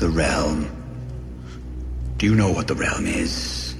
The 0.00 0.08
realm. 0.08 0.66
Do 2.16 2.24
you 2.24 2.34
know 2.34 2.50
what 2.50 2.68
the 2.68 2.74
realm 2.74 3.06
is? 3.06 3.74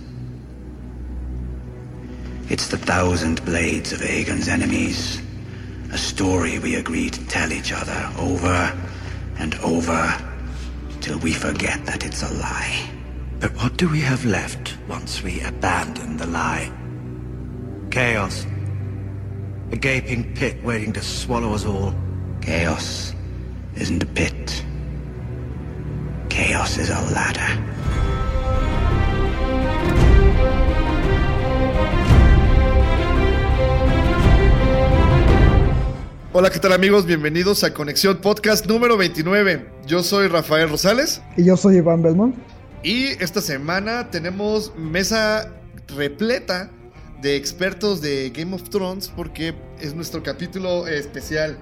It's 2.51 2.69
the 2.69 2.77
thousand 2.77 3.43
blades 3.47 3.95
of 3.95 4.03
Aegon's 4.03 4.47
enemies. 4.47 5.23
A 5.93 5.97
story 5.97 6.59
we 6.59 6.75
agree 6.75 7.09
to 7.09 7.27
tell 7.29 7.51
each 7.51 7.73
other 7.73 8.13
over 8.19 8.79
and 9.39 9.55
over 9.61 10.15
till 11.01 11.19
we 11.21 11.33
forget 11.33 11.87
that 11.87 12.05
it's 12.05 12.23
a 12.23 12.35
lie. 12.35 12.91
But 13.39 13.53
what 13.57 13.79
do 13.79 13.89
we 13.89 14.01
have 14.01 14.27
left 14.27 14.77
once 14.89 15.23
we 15.23 15.41
abandon 15.41 16.19
the 16.19 16.27
lie? 16.27 16.71
Chaos. 17.91 18.45
A 19.73 19.77
gaping 19.77 20.35
pit 20.35 20.63
waiting 20.63 20.93
to 20.93 21.01
swallow 21.01 21.55
us 21.55 21.65
all. 21.65 21.95
Chaos 22.43 23.15
isn't 23.75 24.03
a 24.03 24.07
pit. 24.07 24.63
Chaos 26.31 26.79
is 26.79 26.91
a 26.91 27.01
ladder. 27.11 27.43
Hola, 36.33 36.51
¿qué 36.51 36.61
tal 36.61 36.73
amigos? 36.73 37.05
Bienvenidos 37.05 37.65
a 37.65 37.75
Conexión 37.75 38.19
Podcast 38.19 38.65
número 38.67 38.97
29. 38.97 39.67
Yo 39.89 40.05
soy 40.05 40.29
Rafael 40.29 40.71
Rosales. 40.71 41.21
Y 41.37 41.45
yo 41.45 41.57
soy 41.57 41.79
Iván 41.79 42.01
Belmont. 42.01 42.37
Y 42.85 43.09
esta 43.23 43.41
semana 43.41 44.11
tenemos 44.11 44.73
mesa 44.77 45.53
repleta 45.89 46.71
de 47.21 47.35
expertos 47.35 48.01
de 48.01 48.31
Game 48.31 48.55
of 48.55 48.71
Thrones 48.71 49.09
porque 49.09 49.57
es 49.81 49.95
nuestro 49.95 50.23
capítulo 50.23 50.87
especial. 50.87 51.59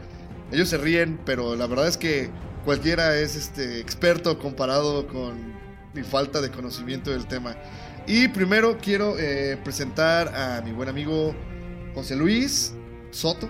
Ellos 0.53 0.69
se 0.69 0.77
ríen, 0.77 1.19
pero 1.25 1.57
la 1.57 1.67
verdad 1.67 1.89
es 1.89 1.97
que 1.97 2.31
cualquiera 2.69 3.17
es 3.19 3.35
este 3.35 3.81
experto 3.81 4.39
comparado 4.39 5.07
con 5.07 5.55
mi 5.95 6.03
falta 6.03 6.43
de 6.43 6.51
conocimiento 6.51 7.11
del 7.11 7.27
tema. 7.27 7.57
Y 8.07 8.29
primero 8.29 8.77
quiero 8.77 9.19
eh, 9.19 9.59
presentar 9.65 10.29
a 10.37 10.61
mi 10.61 10.73
buen 10.73 10.91
amigo 10.91 11.35
José 11.95 12.15
Luis 12.15 12.75
Soto. 13.11 13.49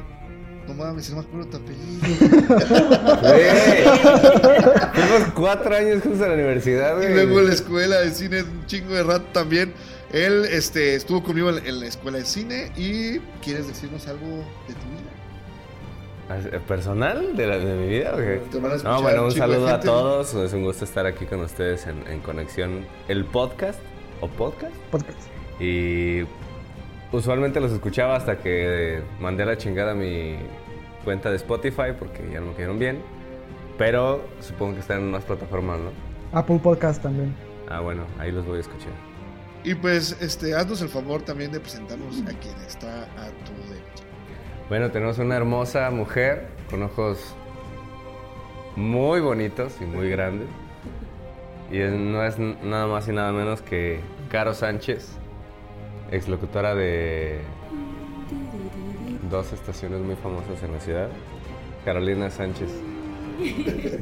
No 0.68 0.74
mames, 0.74 1.10
no 1.10 1.16
me 1.16 1.22
acuerdo 1.22 1.48
tu 1.48 1.56
apellido. 1.56 2.00
Tenemos 4.94 5.32
cuatro 5.34 5.74
años 5.74 6.00
juntos 6.00 6.20
en 6.20 6.28
la 6.28 6.34
universidad, 6.34 6.92
Y 6.92 6.96
güey. 6.98 7.14
luego 7.14 7.40
en 7.40 7.48
la 7.48 7.54
escuela 7.54 7.98
de 7.98 8.12
cine, 8.12 8.42
un 8.44 8.66
chingo 8.66 8.94
de 8.94 9.02
rato 9.02 9.26
también. 9.32 9.74
Él 10.12 10.44
este, 10.48 10.94
estuvo 10.94 11.24
conmigo 11.24 11.50
en, 11.50 11.66
en 11.66 11.80
la 11.80 11.86
escuela 11.86 12.18
de 12.18 12.24
cine 12.24 12.70
y 12.76 13.18
¿quieres 13.42 13.66
decirnos 13.66 14.06
algo 14.06 14.26
de 14.68 14.74
tu 14.74 14.86
vida? 14.90 15.17
¿Eh, 16.30 16.60
¿Personal 16.66 17.36
de, 17.36 17.46
la, 17.46 17.58
de 17.58 17.74
mi 17.74 17.88
vida? 17.88 18.12
a 18.12 18.82
No, 18.82 19.02
bueno, 19.02 19.24
un 19.24 19.32
saludo 19.32 19.68
a 19.68 19.80
todos. 19.80 20.34
Es 20.34 20.52
un 20.52 20.64
gusto 20.64 20.84
estar 20.84 21.06
aquí 21.06 21.24
con 21.24 21.40
ustedes 21.40 21.86
en, 21.86 22.06
en 22.06 22.20
Conexión, 22.20 22.84
el 23.08 23.24
podcast 23.24 23.80
o 24.20 24.28
podcast. 24.28 24.74
Podcast. 24.90 25.18
Y 25.58 26.24
usualmente 27.12 27.60
los 27.60 27.72
escuchaba 27.72 28.16
hasta 28.16 28.38
que 28.38 29.02
mandé 29.20 29.44
a 29.44 29.46
la 29.46 29.56
chingada 29.56 29.94
mi 29.94 30.36
cuenta 31.04 31.30
de 31.30 31.36
Spotify 31.36 31.92
porque 31.98 32.28
ya 32.30 32.40
no 32.40 32.48
me 32.48 32.54
quedaron 32.54 32.78
bien. 32.78 33.02
Pero 33.78 34.22
supongo 34.40 34.74
que 34.74 34.80
están 34.80 34.98
en 34.98 35.10
más 35.10 35.24
plataformas, 35.24 35.78
¿no? 35.80 35.90
Apple 36.32 36.60
Podcast 36.62 37.02
también. 37.02 37.34
Ah, 37.68 37.80
bueno, 37.80 38.04
ahí 38.18 38.32
los 38.32 38.44
voy 38.44 38.58
a 38.58 38.60
escuchar. 38.60 38.90
Y 39.64 39.74
pues, 39.74 40.16
este, 40.20 40.54
haznos 40.54 40.82
el 40.82 40.88
favor 40.88 41.22
también 41.22 41.52
de 41.52 41.60
presentarnos 41.60 42.20
a 42.22 42.38
quien 42.38 42.56
está 42.66 43.04
a. 43.04 43.30
Bueno, 44.68 44.90
tenemos 44.90 45.18
una 45.18 45.34
hermosa 45.34 45.90
mujer 45.90 46.46
con 46.68 46.82
ojos 46.82 47.34
muy 48.76 49.18
bonitos 49.20 49.72
y 49.80 49.84
muy 49.84 50.10
grandes. 50.10 50.46
Y 51.72 51.78
no 51.78 52.22
es 52.22 52.38
nada 52.38 52.86
más 52.86 53.08
y 53.08 53.12
nada 53.12 53.32
menos 53.32 53.62
que 53.62 54.00
Caro 54.30 54.52
Sánchez, 54.52 55.08
exlocutora 56.10 56.74
de 56.74 57.40
dos 59.30 59.54
estaciones 59.54 60.00
muy 60.00 60.16
famosas 60.16 60.62
en 60.62 60.72
la 60.72 60.80
ciudad. 60.80 61.08
Carolina 61.86 62.28
Sánchez. 62.28 62.68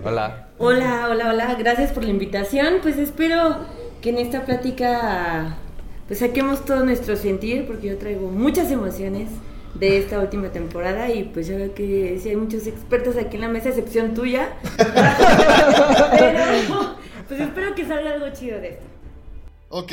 Hola. 0.04 0.48
Hola, 0.58 1.06
hola, 1.08 1.28
hola, 1.28 1.54
gracias 1.54 1.92
por 1.92 2.02
la 2.02 2.10
invitación. 2.10 2.78
Pues 2.82 2.98
espero 2.98 3.58
que 4.00 4.10
en 4.10 4.18
esta 4.18 4.44
plática 4.44 5.58
pues 6.08 6.18
saquemos 6.18 6.64
todo 6.64 6.84
nuestro 6.84 7.14
sentir 7.14 7.68
porque 7.68 7.86
yo 7.86 7.98
traigo 7.98 8.32
muchas 8.32 8.72
emociones 8.72 9.28
de 9.78 9.98
esta 9.98 10.18
última 10.20 10.50
temporada 10.50 11.10
y 11.10 11.24
pues 11.24 11.46
ya 11.46 11.56
veo 11.56 11.74
que 11.74 12.18
sí 12.22 12.30
hay 12.30 12.36
muchos 12.36 12.66
expertos 12.66 13.16
aquí 13.16 13.36
en 13.36 13.42
la 13.42 13.48
mesa, 13.48 13.68
excepción 13.68 14.14
tuya. 14.14 14.54
Pero 16.18 16.96
pues 17.28 17.40
espero 17.40 17.74
que 17.74 17.86
salga 17.86 18.12
algo 18.14 18.28
chido 18.32 18.60
de 18.60 18.68
esto. 18.68 18.84
Ok. 19.68 19.92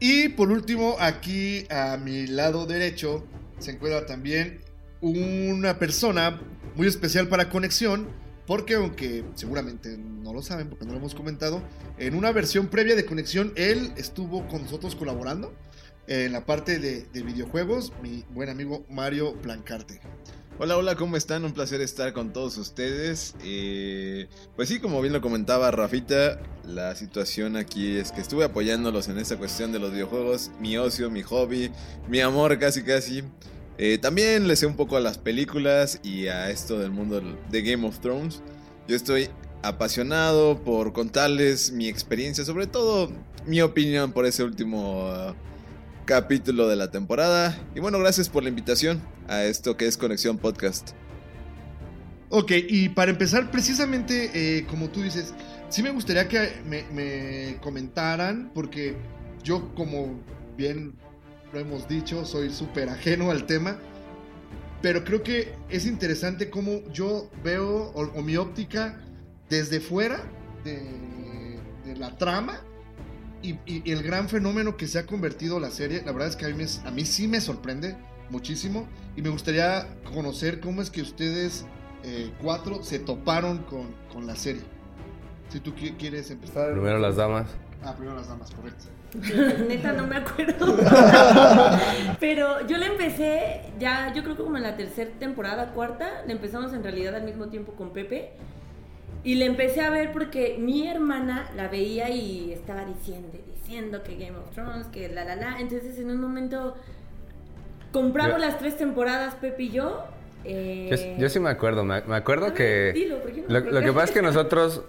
Y 0.00 0.30
por 0.30 0.50
último, 0.50 0.96
aquí 0.98 1.66
a 1.70 1.98
mi 1.98 2.26
lado 2.26 2.66
derecho 2.66 3.24
se 3.58 3.72
encuentra 3.72 4.06
también 4.06 4.62
una 5.02 5.78
persona 5.78 6.40
muy 6.74 6.86
especial 6.86 7.28
para 7.28 7.50
conexión, 7.50 8.08
porque 8.46 8.74
aunque 8.74 9.24
seguramente 9.34 9.98
no 9.98 10.32
lo 10.32 10.42
saben, 10.42 10.68
porque 10.68 10.86
no 10.86 10.92
lo 10.92 10.98
hemos 10.98 11.14
comentado, 11.14 11.62
en 11.98 12.14
una 12.14 12.32
versión 12.32 12.68
previa 12.68 12.96
de 12.96 13.04
conexión, 13.04 13.52
él 13.56 13.92
estuvo 13.96 14.46
con 14.48 14.62
nosotros 14.62 14.96
colaborando 14.96 15.52
en 16.10 16.32
la 16.32 16.44
parte 16.44 16.80
de, 16.80 17.06
de 17.12 17.22
videojuegos, 17.22 17.92
mi 18.02 18.24
buen 18.34 18.48
amigo 18.48 18.84
Mario 18.90 19.32
Blancarte. 19.44 20.00
Hola, 20.58 20.76
hola, 20.76 20.96
¿cómo 20.96 21.16
están? 21.16 21.44
Un 21.44 21.52
placer 21.52 21.80
estar 21.80 22.12
con 22.12 22.32
todos 22.32 22.58
ustedes. 22.58 23.36
Eh, 23.44 24.26
pues 24.56 24.68
sí, 24.68 24.80
como 24.80 25.00
bien 25.00 25.12
lo 25.12 25.20
comentaba 25.20 25.70
Rafita, 25.70 26.40
la 26.66 26.96
situación 26.96 27.56
aquí 27.56 27.96
es 27.96 28.10
que 28.10 28.20
estuve 28.20 28.42
apoyándolos 28.42 29.06
en 29.06 29.18
esta 29.18 29.36
cuestión 29.38 29.70
de 29.70 29.78
los 29.78 29.92
videojuegos, 29.92 30.50
mi 30.58 30.76
ocio, 30.76 31.10
mi 31.10 31.22
hobby, 31.22 31.70
mi 32.08 32.18
amor 32.20 32.58
casi 32.58 32.82
casi. 32.82 33.22
Eh, 33.78 33.98
también 33.98 34.48
le 34.48 34.56
sé 34.56 34.66
un 34.66 34.74
poco 34.74 34.96
a 34.96 35.00
las 35.00 35.16
películas 35.16 36.00
y 36.02 36.26
a 36.26 36.50
esto 36.50 36.80
del 36.80 36.90
mundo 36.90 37.22
de 37.50 37.62
Game 37.62 37.86
of 37.86 38.00
Thrones. 38.00 38.42
Yo 38.88 38.96
estoy 38.96 39.28
apasionado 39.62 40.60
por 40.60 40.92
contarles 40.92 41.70
mi 41.70 41.86
experiencia, 41.86 42.44
sobre 42.44 42.66
todo 42.66 43.12
mi 43.46 43.62
opinión 43.62 44.10
por 44.12 44.26
ese 44.26 44.42
último 44.42 45.36
capítulo 46.04 46.68
de 46.68 46.76
la 46.76 46.90
temporada. 46.90 47.58
Y 47.74 47.80
bueno, 47.80 47.98
gracias 47.98 48.28
por 48.28 48.42
la 48.42 48.48
invitación 48.48 49.00
a 49.28 49.44
esto 49.44 49.76
que 49.76 49.86
es 49.86 49.96
Conexión 49.96 50.38
Podcast. 50.38 50.90
Ok, 52.28 52.52
y 52.68 52.88
para 52.90 53.10
empezar, 53.10 53.50
precisamente 53.50 54.30
eh, 54.34 54.66
como 54.66 54.88
tú 54.88 55.02
dices, 55.02 55.34
sí 55.68 55.82
me 55.82 55.90
gustaría 55.90 56.28
que 56.28 56.52
me, 56.66 56.84
me 56.92 57.56
comentaran, 57.60 58.50
porque 58.54 58.96
yo, 59.42 59.74
como 59.74 60.20
bien 60.56 60.94
lo 61.52 61.58
hemos 61.58 61.88
dicho, 61.88 62.24
soy 62.24 62.50
súper 62.50 62.88
ajeno 62.88 63.30
al 63.30 63.46
tema, 63.46 63.78
pero 64.82 65.04
creo 65.04 65.22
que 65.22 65.52
es 65.68 65.86
interesante 65.86 66.50
cómo 66.50 66.82
yo 66.92 67.30
veo, 67.42 67.90
o, 67.94 68.22
mi 68.22 68.36
óptica, 68.36 69.00
desde 69.48 69.80
fuera 69.80 70.22
de 70.64 71.96
la 71.96 72.16
trama. 72.16 72.60
Y, 73.42 73.52
y- 73.66 73.82
y 73.84 73.92
el 73.92 74.02
gran 74.02 74.28
fenómeno 74.28 74.76
que 74.76 74.86
se 74.86 74.98
ha 74.98 75.06
convertido 75.06 75.58
la 75.60 75.70
serie, 75.70 76.02
la 76.04 76.12
verdad 76.12 76.28
es 76.28 76.36
que 76.36 76.44
a 76.44 76.48
mí, 76.48 76.54
me- 76.54 76.88
a 76.88 76.90
mí 76.90 77.04
sí 77.06 77.26
me 77.26 77.40
sorprende 77.40 77.96
muchísimo 78.28 78.86
y 79.16 79.22
me 79.22 79.28
gustaría 79.30 79.86
conocer 80.14 80.60
cómo 80.60 80.82
es 80.82 80.90
que 80.90 81.02
ustedes 81.02 81.64
eh, 82.04 82.30
cuatro 82.40 82.82
se 82.82 82.98
toparon 82.98 83.58
con, 83.64 83.88
con 84.12 84.26
la 84.26 84.36
serie. 84.36 84.62
Si 85.48 85.60
tú 85.60 85.72
qui- 85.74 85.96
quieres 85.96 86.30
empezar. 86.30 86.72
Primero 86.72 86.98
las 86.98 87.16
damas. 87.16 87.46
Ah, 87.82 87.94
primero 87.96 88.14
las 88.16 88.28
damas, 88.28 88.50
correcto. 88.52 88.84
Neta, 89.66 89.92
no 89.92 90.06
me 90.06 90.16
acuerdo. 90.18 90.76
Pero 92.20 92.66
yo 92.66 92.76
la 92.78 92.86
empecé 92.86 93.62
ya, 93.78 94.12
yo 94.14 94.22
creo 94.22 94.36
que 94.36 94.42
como 94.44 94.56
en 94.56 94.62
la 94.62 94.76
tercera 94.76 95.10
temporada, 95.18 95.72
cuarta, 95.72 96.22
la 96.26 96.32
empezamos 96.32 96.72
en 96.72 96.82
realidad 96.82 97.16
al 97.16 97.24
mismo 97.24 97.48
tiempo 97.48 97.72
con 97.72 97.92
Pepe. 97.92 98.30
Y 99.22 99.34
la 99.34 99.44
empecé 99.44 99.82
a 99.82 99.90
ver 99.90 100.12
porque 100.12 100.56
mi 100.58 100.88
hermana 100.88 101.50
la 101.54 101.68
veía 101.68 102.08
y 102.10 102.52
estaba 102.52 102.84
diciendo, 102.86 103.28
diciendo 103.54 104.02
que 104.02 104.16
Game 104.16 104.36
of 104.38 104.50
Thrones, 104.54 104.86
que 104.86 105.08
la 105.08 105.24
la 105.24 105.36
la. 105.36 105.60
Entonces 105.60 105.98
en 105.98 106.10
un 106.10 106.20
momento 106.20 106.74
compramos 107.92 108.38
Yo- 108.40 108.46
las 108.46 108.58
tres 108.58 108.76
temporadas, 108.78 109.34
Pepe 109.34 109.64
y 109.64 109.70
yo. 109.70 110.04
eh, 110.44 110.88
Yo, 111.16 111.22
yo 111.22 111.28
sí 111.28 111.38
me 111.40 111.50
acuerdo, 111.50 111.84
me, 111.84 112.00
me 112.02 112.16
acuerdo 112.16 112.46
ver, 112.46 112.54
que... 112.54 112.92
dilo, 112.94 113.18
¿por 113.20 113.32
qué 113.32 113.42
no 113.42 113.46
lo, 113.48 113.64
me 113.64 113.70
lo 113.72 113.80
que 113.82 113.92
pasa 113.92 114.04
es 114.04 114.10
que 114.12 114.22
nosotros 114.22 114.82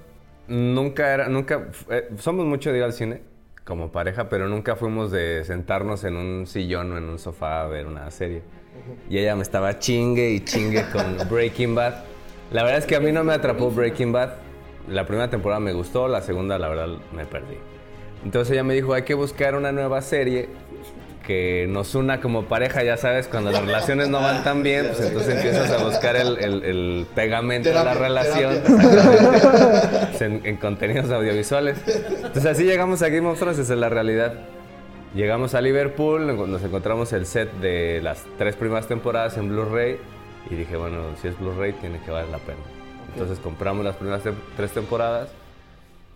nunca 0.48 1.14
era, 1.14 1.28
nunca, 1.28 1.68
eh, 1.90 2.08
somos 2.18 2.46
mucho 2.46 2.72
de 2.72 2.78
ir 2.78 2.84
al 2.86 2.94
cine 2.94 3.22
como 3.66 3.92
pareja, 3.92 4.30
pero 4.30 4.48
nunca 4.48 4.76
fuimos 4.78 5.12
de 5.12 5.44
sentarnos 5.44 6.04
en 6.06 6.16
un 6.16 6.48
sillón 6.48 6.92
o 6.94 6.98
en 6.98 7.04
un 7.04 7.20
sofá 7.20 7.64
a 7.64 7.68
ver 7.68 7.86
una 7.86 8.10
serie. 8.12 8.42
Y 9.10 9.18
ella 9.18 9.36
me 9.36 9.44
estaba 9.44 9.78
chingue 9.78 10.32
y 10.32 10.40
chingue 10.46 10.86
con 10.92 11.18
Breaking 11.30 11.76
Bad. 11.76 11.96
La 12.52 12.64
verdad 12.64 12.80
es 12.80 12.86
que 12.86 12.96
a 12.96 13.00
mí 13.00 13.12
no 13.12 13.24
me 13.24 13.34
atrapó 13.34 13.72
Breaking 13.72 14.12
Bad. 14.12 14.32
La 14.88 15.06
primera 15.06 15.30
temporada 15.30 15.60
me 15.60 15.74
gustó, 15.74 16.08
la 16.08 16.22
segunda 16.22 16.58
la 16.60 16.68
verdad 16.68 16.88
me 17.14 17.26
perdí. 17.26 17.56
Entonces 18.26 18.52
ella 18.54 18.64
me 18.64 18.74
dijo, 18.74 18.94
hay 18.94 19.04
que 19.04 19.14
buscar 19.14 19.56
una 19.56 19.72
nueva 19.72 20.02
serie 20.02 20.50
que 21.26 21.68
nos 21.70 21.94
una 21.96 22.20
como 22.20 22.46
pareja, 22.46 22.84
ya 22.84 22.98
sabes, 22.98 23.28
cuando 23.28 23.52
las 23.52 23.64
relaciones 23.64 24.10
no 24.10 24.20
van 24.22 24.44
tan 24.44 24.64
bien, 24.64 24.88
pues 24.88 25.02
entonces 25.02 25.36
empiezas 25.36 25.72
a 25.72 25.84
buscar 25.84 26.16
el, 26.16 26.38
el- 26.40 26.64
el 26.64 27.08
pegamento 27.16 27.70
de 27.70 27.76
la 27.76 27.94
relación. 27.94 28.56
en, 30.20 30.42
en 30.46 30.58
contenidos 30.58 31.10
audiovisuales. 31.12 31.78
Entonces 31.88 32.46
así 32.46 32.64
llegamos 32.64 33.02
a 33.02 33.10
Game 33.10 33.28
of 33.28 33.38
Thrones, 33.40 33.60
esa 33.60 33.74
es 33.74 33.80
la 33.80 33.90
realidad. 33.90 34.34
Llegamos 35.16 35.56
a 35.56 35.62
Liverpool, 35.62 36.26
nos 36.50 36.64
encontramos 36.64 37.12
el 37.14 37.26
set 37.26 37.52
de 37.56 38.00
las 38.02 38.24
tres 38.38 38.56
primeras 38.56 38.88
temporadas 38.88 39.38
en 39.38 39.50
Blu-ray 39.50 39.98
y 40.50 40.56
dije, 40.56 40.76
bueno, 40.78 41.16
si 41.22 41.28
es 41.28 41.40
Blu-ray 41.40 41.74
tiene 41.74 42.00
que 42.02 42.12
valer 42.12 42.30
la 42.30 42.40
pena. 42.40 42.60
Entonces 43.14 43.40
compramos 43.40 43.84
las 43.86 43.96
primeras 43.96 44.24
te- 44.24 44.34
tres 44.56 44.72
temporadas, 44.72 45.32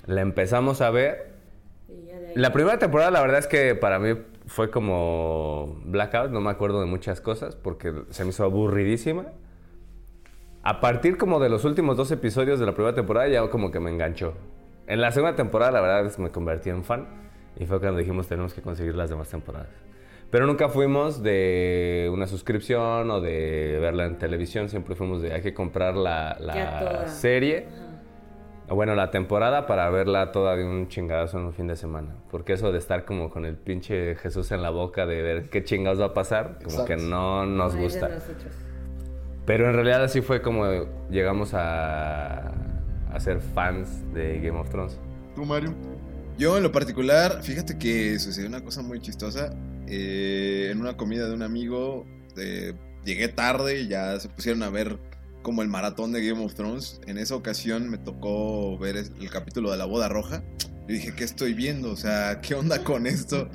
la 0.06 0.22
empezamos 0.22 0.82
a 0.82 0.90
ver. 0.92 1.34
La 2.36 2.52
primera 2.52 2.78
temporada 2.80 3.12
la 3.12 3.22
verdad 3.22 3.40
es 3.40 3.48
que 3.48 3.76
para 3.76 4.00
mí 4.00 4.18
fue 4.48 4.70
como 4.70 5.80
blackout, 5.86 6.32
no 6.32 6.42
me 6.42 6.50
acuerdo 6.50 6.80
de 6.80 6.86
muchas 6.86 7.22
cosas 7.22 7.56
porque 7.56 7.94
se 8.10 8.24
me 8.24 8.30
hizo 8.32 8.44
aburridísima. 8.44 9.26
A 10.64 10.82
partir 10.82 11.18
como 11.18 11.40
de 11.40 11.50
los 11.50 11.64
últimos 11.64 11.96
dos 11.96 12.12
episodios 12.12 12.60
de 12.60 12.66
la 12.66 12.74
primera 12.74 12.96
temporada 12.96 13.28
ya 13.28 13.48
como 13.50 13.72
que 13.72 13.80
me 13.80 13.92
enganchó. 13.92 14.34
En 14.88 15.00
la 15.02 15.12
segunda 15.12 15.36
temporada 15.36 15.72
la 15.72 15.82
verdad 15.82 16.06
es 16.06 16.16
que 16.16 16.22
me 16.24 16.30
convertí 16.32 16.70
en 16.70 16.84
fan 16.84 17.08
y 17.58 17.66
fue 17.66 17.80
cuando 17.80 18.00
dijimos 18.00 18.28
tenemos 18.28 18.54
que 18.54 18.62
conseguir 18.62 18.96
las 18.96 19.10
demás 19.10 19.30
temporadas. 19.30 19.70
Pero 20.32 20.48
nunca 20.48 20.70
fuimos 20.70 21.24
de 21.24 22.10
una 22.12 22.28
suscripción 22.28 23.10
o 23.10 23.22
de 23.22 23.78
verla 23.80 24.06
en 24.06 24.18
televisión, 24.18 24.70
siempre 24.70 24.96
fuimos 24.96 25.22
de 25.22 25.34
hay 25.34 25.42
que 25.42 25.54
comprar 25.54 25.96
la, 25.96 26.36
la 26.40 27.08
serie, 27.08 27.68
Ajá. 27.68 28.74
o 28.74 28.76
bueno, 28.76 28.96
la 28.96 29.12
temporada 29.12 29.66
para 29.66 29.90
verla 29.92 30.32
toda 30.34 30.56
de 30.58 30.66
un 30.66 30.88
chingadazo 30.90 31.38
en 31.40 31.46
un 31.46 31.54
fin 31.54 31.68
de 31.68 31.76
semana. 31.78 32.16
Porque 32.32 32.54
eso 32.54 32.72
de 32.72 32.80
estar 32.80 33.06
como 33.06 33.30
con 33.30 33.46
el 33.46 33.56
pinche 33.56 34.16
Jesús 34.16 34.52
en 34.52 34.62
la 34.62 34.72
boca, 34.72 35.06
de 35.06 35.22
ver 35.22 35.50
qué 35.50 35.64
chingados 35.64 36.02
va 36.02 36.08
a 36.08 36.14
pasar, 36.14 36.58
como 36.64 36.82
Exacto. 36.82 36.86
que 36.86 36.98
no 36.98 37.46
nos 37.46 37.76
gusta. 37.76 38.10
Pero 39.46 39.68
en 39.70 39.74
realidad 39.76 40.04
así 40.04 40.22
fue 40.22 40.42
como 40.42 40.66
llegamos 41.10 41.54
a, 41.54 42.48
a 43.14 43.20
ser 43.20 43.40
fans 43.40 44.04
de 44.14 44.40
Game 44.42 44.60
of 44.60 44.70
Thrones. 44.70 45.00
¿Tú, 45.36 45.46
Mario? 45.46 45.74
Yo 46.38 46.58
en 46.58 46.64
lo 46.64 46.72
particular, 46.72 47.42
fíjate 47.44 47.78
que 47.78 48.18
sucedió 48.20 48.50
una 48.50 48.62
cosa 48.62 48.82
muy 48.82 49.00
chistosa. 49.00 49.54
Eh, 49.88 50.70
en 50.72 50.82
una 50.82 50.98
comida 50.98 51.28
de 51.28 51.34
un 51.34 51.44
amigo, 51.44 52.06
eh, 52.38 52.74
llegué 53.06 53.28
tarde 53.28 53.82
y 53.82 53.88
ya 53.88 54.20
se 54.20 54.30
pusieron 54.30 54.64
a 54.64 54.70
ver 54.70 55.00
como 55.42 55.62
el 55.62 55.68
maratón 55.68 56.12
de 56.12 56.26
Game 56.28 56.44
of 56.44 56.56
Thrones. 56.56 57.00
En 57.06 57.18
esa 57.18 57.36
ocasión 57.36 57.90
me 57.90 57.98
tocó 57.98 58.78
ver 58.80 58.98
el 58.98 59.30
capítulo 59.30 59.72
de 59.72 59.78
la 59.78 59.86
boda 59.86 60.10
roja. 60.10 60.44
Y 60.88 60.94
dije, 60.94 61.14
¿qué 61.16 61.24
estoy 61.24 61.54
viendo? 61.54 61.92
O 61.92 61.96
sea, 61.96 62.42
¿qué 62.42 62.56
onda 62.56 62.84
con 62.84 63.06
esto? 63.08 63.50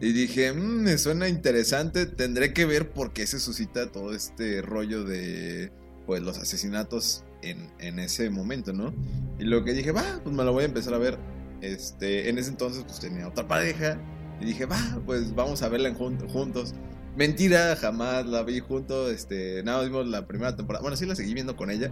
Y 0.00 0.12
dije, 0.12 0.52
"Mm, 0.52 0.82
me 0.82 0.98
suena 0.98 1.28
interesante, 1.28 2.04
tendré 2.06 2.52
que 2.52 2.66
ver 2.66 2.90
por 2.90 3.12
qué 3.12 3.26
se 3.26 3.40
suscita 3.40 3.90
todo 3.92 4.14
este 4.14 4.60
rollo 4.62 5.04
de 5.04 5.72
pues 6.04 6.22
los 6.22 6.38
asesinatos 6.38 7.24
en, 7.42 7.70
en 7.80 7.98
ese 7.98 8.30
momento, 8.30 8.72
¿no? 8.72 8.94
Y 9.38 9.44
lo 9.44 9.64
que 9.64 9.72
dije, 9.72 9.92
va, 9.92 10.20
pues 10.22 10.34
me 10.36 10.44
lo 10.44 10.52
voy 10.52 10.62
a 10.62 10.66
empezar 10.66 10.94
a 10.94 10.98
ver. 10.98 11.18
Este, 11.62 12.28
en 12.28 12.36
ese 12.38 12.50
entonces 12.50 12.84
pues 12.84 13.00
tenía 13.00 13.26
otra 13.26 13.48
pareja 13.48 13.98
y 14.40 14.44
dije, 14.44 14.66
va, 14.66 14.78
pues 15.06 15.34
vamos 15.34 15.62
a 15.62 15.68
verla 15.68 15.90
jun- 15.94 16.28
juntos. 16.28 16.74
Mentira, 17.16 17.76
jamás 17.76 18.26
la 18.26 18.42
vi 18.42 18.60
junto, 18.60 19.10
este, 19.10 19.62
nada, 19.62 19.82
vimos 19.84 20.06
la 20.06 20.26
primera 20.26 20.54
temporada. 20.54 20.82
Bueno, 20.82 20.96
sí 20.96 21.06
la 21.06 21.14
seguí 21.14 21.32
viendo 21.34 21.56
con 21.56 21.70
ella, 21.70 21.90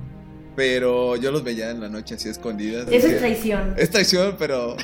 pero 0.55 1.17
yo 1.17 1.33
los 1.33 1.43
veía 1.45 1.71
en 1.71 1.81
la 1.81 1.89
noche 1.89 2.17
así 2.17 2.29
escondidas. 2.29 2.87
Eso 2.91 3.07
es 3.07 3.19
traición. 3.19 3.75
es 3.79 3.91
traición, 3.91 4.37
pero 4.39 4.77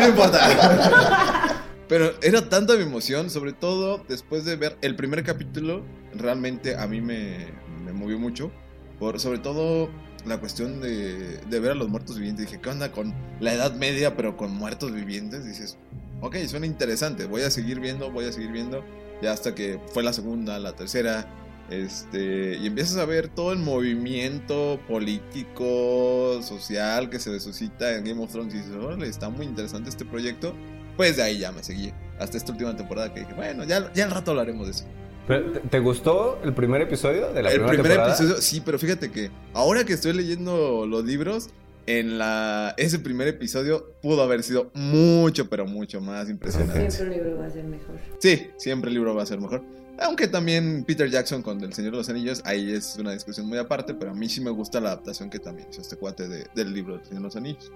no 0.00 0.08
importa. 0.08 1.54
Pero 1.88 2.12
era 2.20 2.46
tanta 2.50 2.76
mi 2.76 2.82
emoción, 2.82 3.30
sobre 3.30 3.54
todo 3.54 4.04
después 4.10 4.44
de 4.44 4.56
ver 4.56 4.76
el 4.82 4.94
primer 4.94 5.24
capítulo, 5.24 5.82
realmente 6.14 6.76
a 6.76 6.86
mí 6.86 7.00
me, 7.00 7.46
me 7.82 7.94
movió 7.94 8.18
mucho. 8.18 8.52
Por, 8.98 9.18
sobre 9.20 9.38
todo 9.38 9.88
la 10.26 10.38
cuestión 10.38 10.82
de, 10.82 11.38
de 11.48 11.60
ver 11.60 11.70
a 11.70 11.74
los 11.74 11.88
muertos 11.88 12.16
vivientes. 12.18 12.44
Dije, 12.44 12.60
¿qué 12.60 12.68
onda 12.68 12.92
con 12.92 13.14
la 13.40 13.54
Edad 13.54 13.72
Media, 13.74 14.16
pero 14.16 14.36
con 14.36 14.52
muertos 14.52 14.92
vivientes? 14.92 15.46
Dices, 15.46 15.78
ok, 16.20 16.36
suena 16.46 16.66
interesante, 16.66 17.26
voy 17.26 17.42
a 17.42 17.50
seguir 17.50 17.80
viendo, 17.80 18.10
voy 18.10 18.26
a 18.26 18.32
seguir 18.32 18.52
viendo. 18.52 18.84
Ya 19.22 19.32
hasta 19.32 19.54
que 19.54 19.80
fue 19.92 20.02
la 20.02 20.12
segunda, 20.12 20.58
la 20.60 20.76
tercera, 20.76 21.28
este, 21.70 22.56
y 22.56 22.66
empiezas 22.66 22.96
a 22.96 23.04
ver 23.04 23.28
todo 23.28 23.52
el 23.52 23.58
movimiento 23.58 24.80
político, 24.88 26.40
social 26.42 27.10
que 27.10 27.18
se 27.18 27.38
suscita 27.40 27.96
en 27.96 28.04
Game 28.04 28.22
of 28.22 28.30
Thrones 28.30 28.54
y 28.54 28.58
dices, 28.58 28.74
órale, 28.74 29.08
está 29.08 29.28
muy 29.28 29.44
interesante 29.44 29.90
este 29.90 30.04
proyecto. 30.04 30.54
Pues 30.96 31.16
de 31.16 31.22
ahí 31.22 31.38
ya 31.38 31.52
me 31.52 31.62
seguí. 31.62 31.92
Hasta 32.18 32.36
esta 32.36 32.52
última 32.52 32.74
temporada 32.74 33.12
que 33.12 33.20
dije, 33.20 33.34
bueno, 33.34 33.64
ya, 33.64 33.92
ya 33.92 34.04
al 34.04 34.10
rato 34.10 34.32
hablaremos 34.32 34.66
de 34.66 34.72
eso. 34.72 34.84
Pero, 35.26 35.52
¿te, 35.52 35.60
te 35.60 35.78
gustó 35.78 36.40
el 36.42 36.54
primer 36.54 36.80
episodio 36.80 37.32
de 37.32 37.42
la 37.42 37.50
el 37.50 37.56
primera 37.56 37.68
primer 37.68 37.86
temporada? 37.92 38.14
episodio, 38.14 38.40
sí, 38.40 38.62
pero 38.64 38.78
fíjate 38.78 39.10
que 39.10 39.30
ahora 39.52 39.84
que 39.84 39.92
estoy 39.92 40.14
leyendo 40.14 40.86
los 40.86 41.04
libros, 41.04 41.50
en 41.88 42.18
la 42.18 42.74
ese 42.76 42.98
primer 42.98 43.28
episodio 43.28 43.94
pudo 44.02 44.22
haber 44.22 44.42
sido 44.42 44.70
mucho, 44.74 45.48
pero 45.48 45.64
mucho 45.66 46.00
más 46.02 46.28
impresionante. 46.28 46.90
Siempre 46.90 47.18
un 47.18 47.24
libro 47.24 47.40
va 47.40 47.46
a 47.46 47.50
ser 47.50 47.64
mejor. 47.64 47.96
Sí, 48.18 48.50
siempre 48.58 48.88
el 48.88 48.94
libro 48.94 49.14
va 49.14 49.22
a 49.22 49.26
ser 49.26 49.40
mejor. 49.40 49.62
Aunque 50.00 50.28
también 50.28 50.84
Peter 50.86 51.08
Jackson 51.10 51.42
con 51.42 51.60
El 51.62 51.72
Señor 51.72 51.92
de 51.92 51.96
los 51.98 52.08
Anillos, 52.10 52.42
ahí 52.44 52.72
es 52.72 52.96
una 53.00 53.12
discusión 53.12 53.48
muy 53.48 53.56
aparte, 53.58 53.94
pero 53.94 54.10
a 54.10 54.14
mí 54.14 54.28
sí 54.28 54.40
me 54.42 54.50
gusta 54.50 54.80
la 54.80 54.90
adaptación 54.90 55.30
que 55.30 55.38
también 55.38 55.66
hizo 55.70 55.80
este 55.80 55.96
cuate 55.96 56.28
de- 56.28 56.46
del 56.54 56.72
libro 56.74 56.96
del 56.98 57.04
Señor 57.04 57.22
de 57.22 57.24
los 57.24 57.36
Anillos. 57.36 57.72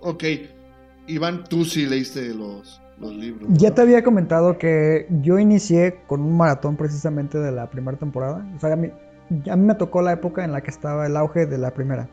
Ok. 0.00 0.24
Iván, 1.08 1.44
tú 1.44 1.64
sí 1.64 1.84
leíste 1.86 2.32
los, 2.32 2.80
los 2.98 3.12
libros. 3.14 3.48
Ya 3.54 3.70
¿no? 3.70 3.74
te 3.74 3.82
había 3.82 4.02
comentado 4.04 4.56
que 4.56 5.06
yo 5.22 5.38
inicié 5.38 5.98
con 6.06 6.20
un 6.20 6.36
maratón 6.36 6.76
precisamente 6.76 7.38
de 7.38 7.52
la 7.52 7.68
primera 7.70 7.98
temporada. 7.98 8.46
O 8.56 8.60
sea, 8.60 8.72
a 8.72 8.76
mí, 8.76 8.90
a 9.50 9.56
mí 9.56 9.64
me 9.66 9.74
tocó 9.74 10.00
la 10.02 10.12
época 10.12 10.44
en 10.44 10.52
la 10.52 10.62
que 10.62 10.70
estaba 10.70 11.06
el 11.06 11.16
auge 11.16 11.46
de 11.46 11.58
la 11.58 11.74
primera. 11.74 12.08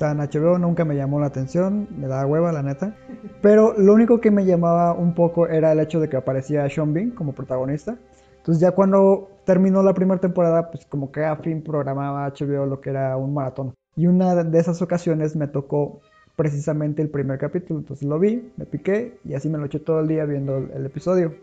Estaba 0.00 0.12
en 0.12 0.30
HBO, 0.30 0.58
nunca 0.58 0.86
me 0.86 0.96
llamó 0.96 1.20
la 1.20 1.26
atención, 1.26 1.86
me 1.94 2.08
daba 2.08 2.24
hueva, 2.24 2.52
la 2.52 2.62
neta. 2.62 2.96
Pero 3.42 3.74
lo 3.76 3.92
único 3.92 4.18
que 4.18 4.30
me 4.30 4.46
llamaba 4.46 4.94
un 4.94 5.12
poco 5.12 5.46
era 5.46 5.72
el 5.72 5.80
hecho 5.80 6.00
de 6.00 6.08
que 6.08 6.16
aparecía 6.16 6.66
Sean 6.70 6.94
Bean 6.94 7.10
como 7.10 7.34
protagonista. 7.34 7.98
Entonces 8.38 8.62
ya 8.62 8.70
cuando 8.70 9.28
terminó 9.44 9.82
la 9.82 9.92
primera 9.92 10.18
temporada, 10.18 10.70
pues 10.70 10.86
como 10.86 11.12
que 11.12 11.22
a 11.26 11.36
fin 11.36 11.62
programaba 11.62 12.26
HBO 12.28 12.64
lo 12.64 12.80
que 12.80 12.88
era 12.88 13.14
un 13.18 13.34
maratón. 13.34 13.74
Y 13.94 14.06
una 14.06 14.34
de 14.42 14.58
esas 14.58 14.80
ocasiones 14.80 15.36
me 15.36 15.48
tocó 15.48 16.00
precisamente 16.34 17.02
el 17.02 17.10
primer 17.10 17.38
capítulo. 17.38 17.80
Entonces 17.80 18.08
lo 18.08 18.18
vi, 18.18 18.50
me 18.56 18.64
piqué 18.64 19.18
y 19.26 19.34
así 19.34 19.50
me 19.50 19.58
lo 19.58 19.66
eché 19.66 19.80
todo 19.80 20.00
el 20.00 20.08
día 20.08 20.24
viendo 20.24 20.56
el 20.56 20.86
episodio. 20.86 21.34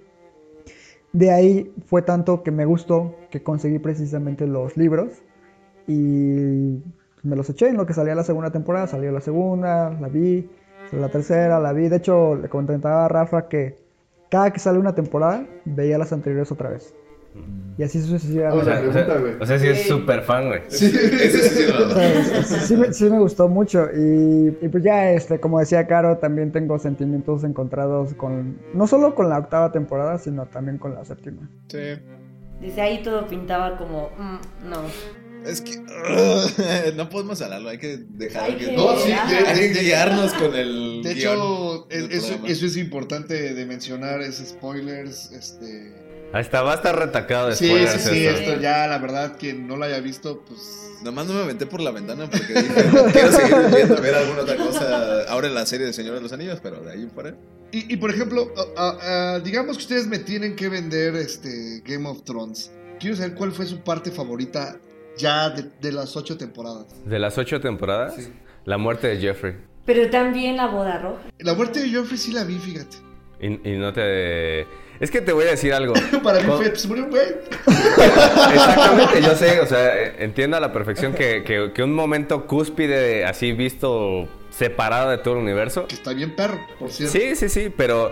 De 1.13 1.29
ahí 1.29 1.71
fue 1.85 2.01
tanto 2.01 2.41
que 2.41 2.49
me 2.49 2.65
gustó 2.65 3.13
que 3.29 3.43
conseguí 3.43 3.77
precisamente 3.77 4.47
los 4.47 4.75
libros 4.77 5.21
y 5.87 6.81
me 7.23 7.35
los 7.35 7.49
eché 7.49 7.69
en 7.69 7.77
lo 7.77 7.85
que 7.85 7.93
salía 7.93 8.15
la 8.15 8.23
segunda 8.23 8.51
temporada. 8.51 8.87
Salió 8.87 9.11
la 9.11 9.21
segunda, 9.21 9.91
la 9.99 10.07
vi, 10.07 10.49
salió 10.89 11.05
la 11.05 11.11
tercera, 11.11 11.59
la 11.59 11.73
vi. 11.73 11.89
De 11.89 11.97
hecho, 11.97 12.35
le 12.35 12.49
comentaba 12.49 13.05
a 13.05 13.07
Rafa 13.07 13.47
que 13.47 13.77
cada 14.29 14.51
que 14.51 14.59
sale 14.59 14.79
una 14.79 14.95
temporada 14.95 15.45
veía 15.65 15.97
las 15.97 16.13
anteriores 16.13 16.51
otra 16.51 16.69
vez. 16.69 16.93
Y 17.77 17.83
así 17.83 17.99
O 17.99 18.01
sucesivamente. 18.01 18.65
sea, 18.65 18.89
o 18.89 18.93
sea, 18.93 19.05
Pregunta, 19.05 19.37
o 19.43 19.45
sea, 19.45 19.59
sí 19.59 19.67
es 19.67 19.87
súper 19.87 20.23
fan, 20.23 20.47
güey. 20.47 20.61
Sí, 20.69 20.89
sí 20.89 22.75
me, 22.75 22.93
sí 22.93 23.09
me 23.09 23.19
gustó 23.19 23.47
mucho 23.47 23.87
y, 23.95 24.57
y 24.59 24.67
pues 24.69 24.83
ya, 24.83 25.11
este, 25.11 25.39
como 25.39 25.59
decía 25.59 25.85
Caro, 25.85 26.17
también 26.17 26.51
tengo 26.51 26.79
sentimientos 26.79 27.43
encontrados 27.43 28.13
con, 28.15 28.57
no 28.73 28.87
solo 28.87 29.13
con 29.13 29.29
la 29.29 29.37
octava 29.37 29.71
temporada, 29.71 30.17
sino 30.17 30.47
también 30.47 30.77
con 30.79 30.95
la 30.95 31.05
séptima. 31.05 31.47
Sí. 31.67 31.99
Desde 32.59 32.81
ahí 32.81 33.03
todo 33.03 33.27
pintaba 33.27 33.77
como, 33.77 34.09
mm, 34.17 34.69
no. 34.69 34.77
Es 35.47 35.61
que 35.61 35.79
no 36.95 37.09
podemos 37.09 37.41
hablarlo, 37.41 37.69
hay 37.69 37.77
que 37.77 37.97
dejar 38.09 38.43
Hay 38.51 38.55
que, 38.57 38.71
No, 38.73 38.97
sí, 38.99 39.11
hay 39.11 39.67
de- 39.69 39.73
que 39.73 39.79
guiarnos 39.83 40.33
con 40.33 40.55
el 40.55 41.01
De 41.03 41.11
hecho, 41.13 41.87
es- 41.89 42.09
eso, 42.11 42.39
eso 42.45 42.65
es 42.65 42.77
importante 42.77 43.53
de 43.53 43.65
mencionar, 43.65 44.21
es 44.21 44.37
spoilers, 44.37 45.31
este... 45.31 46.05
Ahí 46.33 46.41
está, 46.41 46.61
va 46.61 46.73
a 46.73 46.75
estar 46.75 46.93
retacado 46.99 47.47
de 47.47 47.55
Sí, 47.55 47.67
spoilers 47.67 48.01
sí, 48.03 48.09
sí, 48.09 48.25
esto. 48.25 48.41
esto 48.51 48.61
ya, 48.61 48.85
la 48.87 48.97
verdad, 48.97 49.37
quien 49.39 49.65
no 49.65 49.77
lo 49.77 49.85
haya 49.85 50.01
visto, 50.01 50.43
pues... 50.45 50.59
Nomás 51.03 51.25
no 51.27 51.33
me 51.35 51.41
aventé 51.43 51.65
por 51.67 51.79
la 51.79 51.91
ventana 51.91 52.29
porque 52.29 52.53
dije, 52.53 52.83
quiero 53.13 53.31
seguir 53.31 53.55
viendo, 53.73 54.01
ver 54.01 54.15
alguna 54.15 54.41
otra 54.41 54.57
cosa 54.57 55.21
ahora 55.29 55.47
en 55.47 55.53
la 55.53 55.65
serie 55.65 55.85
de 55.85 55.93
Señor 55.93 56.15
de 56.15 56.21
los 56.21 56.33
Anillos, 56.33 56.59
pero 56.61 56.81
de 56.81 56.91
ahí 56.91 57.03
en 57.03 57.11
fuera. 57.11 57.35
Y, 57.71 57.93
y, 57.93 57.97
por 57.97 58.09
ejemplo, 58.09 58.51
ah, 58.75 58.97
ah, 59.01 59.39
digamos 59.43 59.77
que 59.77 59.83
ustedes 59.83 60.07
me 60.07 60.17
tienen 60.19 60.55
que 60.55 60.67
vender 60.69 61.15
este 61.15 61.81
Game 61.85 62.09
of 62.09 62.23
Thrones. 62.23 62.71
Quiero 62.99 63.15
saber 63.15 63.35
cuál 63.35 63.51
fue 63.51 63.65
su 63.67 63.79
parte 63.81 64.09
favorita 64.11 64.79
ya 65.17 65.49
de, 65.49 65.63
de 65.81 65.91
las 65.91 66.15
ocho 66.15 66.37
temporadas. 66.37 66.85
De 67.05 67.19
las 67.19 67.37
ocho 67.37 67.59
temporadas, 67.59 68.29
la 68.65 68.77
muerte 68.77 69.07
de 69.07 69.17
Jeffrey. 69.17 69.55
Pero 69.85 70.09
también 70.09 70.57
la 70.57 70.67
boda 70.67 70.99
roja. 70.99 71.21
La 71.39 71.53
muerte 71.53 71.79
de 71.81 71.93
Joffrey 71.95 72.17
sí 72.17 72.31
la 72.33 72.43
vi, 72.43 72.57
fíjate. 72.59 72.97
Y, 73.39 73.47
y 73.73 73.77
no 73.77 73.93
te... 73.93 74.61
Es 74.99 75.11
que 75.11 75.21
te 75.21 75.31
voy 75.31 75.45
a 75.45 75.51
decir 75.51 75.73
algo. 75.73 75.93
Para 76.23 76.39
mí 76.41 76.45
fue, 76.57 76.69
pues 76.69 76.87
murió 76.87 77.03
un 77.05 77.09
güey. 77.11 77.27
Exactamente, 78.53 79.21
yo 79.21 79.35
sé, 79.35 79.59
o 79.59 79.65
sea, 79.65 79.93
entiendo 80.17 80.57
a 80.57 80.59
la 80.59 80.73
perfección 80.73 81.13
que, 81.13 81.43
que- 81.43 81.71
que 81.73 81.83
un 81.83 81.93
momento 81.93 82.45
cúspide 82.47 83.25
así 83.25 83.51
visto 83.53 84.27
separado 84.49 85.11
de 85.11 85.19
todo 85.19 85.35
el 85.35 85.41
universo. 85.41 85.87
Que 85.87 85.95
está 85.95 86.13
bien 86.13 86.35
perro, 86.35 86.59
por 86.79 86.91
cierto. 86.91 87.17
Sí, 87.17 87.35
sí, 87.35 87.47
sí, 87.49 87.71
pero, 87.75 88.11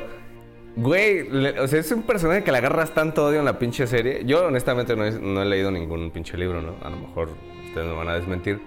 güey, 0.76 1.30
le- 1.30 1.60
o 1.60 1.68
sea, 1.68 1.80
es 1.80 1.92
un 1.92 2.04
personaje 2.04 2.44
que 2.44 2.52
le 2.52 2.58
agarras 2.58 2.94
tanto 2.94 3.26
odio 3.26 3.40
en 3.40 3.46
la 3.46 3.58
pinche 3.60 3.88
serie. 3.88 4.22
Yo 4.26 4.46
honestamente 4.48 4.96
no 4.96 5.06
he, 5.06 5.12
no 5.12 5.42
he 5.42 5.46
leído 5.46 5.72
ningún 5.72 6.12
pinche 6.12 6.38
libro, 6.38 6.62
¿no? 6.62 6.76
A 6.82 6.90
lo 6.90 6.98
mejor 6.98 7.30
ustedes 7.68 7.88
me 7.88 7.94
van 7.94 8.10
a 8.10 8.16
desmentir. 8.16 8.60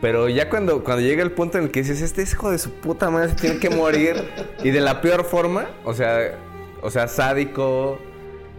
Pero 0.00 0.28
ya 0.28 0.48
cuando, 0.48 0.84
cuando 0.84 1.02
llega 1.02 1.22
el 1.22 1.32
punto 1.32 1.58
en 1.58 1.64
el 1.64 1.70
que 1.70 1.80
dices, 1.80 2.00
este 2.02 2.22
hijo 2.22 2.50
de 2.50 2.58
su 2.58 2.70
puta 2.70 3.10
madre 3.10 3.30
se 3.30 3.34
tiene 3.36 3.58
que 3.58 3.70
morir. 3.70 4.14
y 4.62 4.70
de 4.70 4.80
la 4.80 5.00
peor 5.00 5.24
forma, 5.24 5.66
o 5.84 5.92
sea, 5.94 6.38
o 6.82 6.90
sea, 6.90 7.08
sádico, 7.08 7.98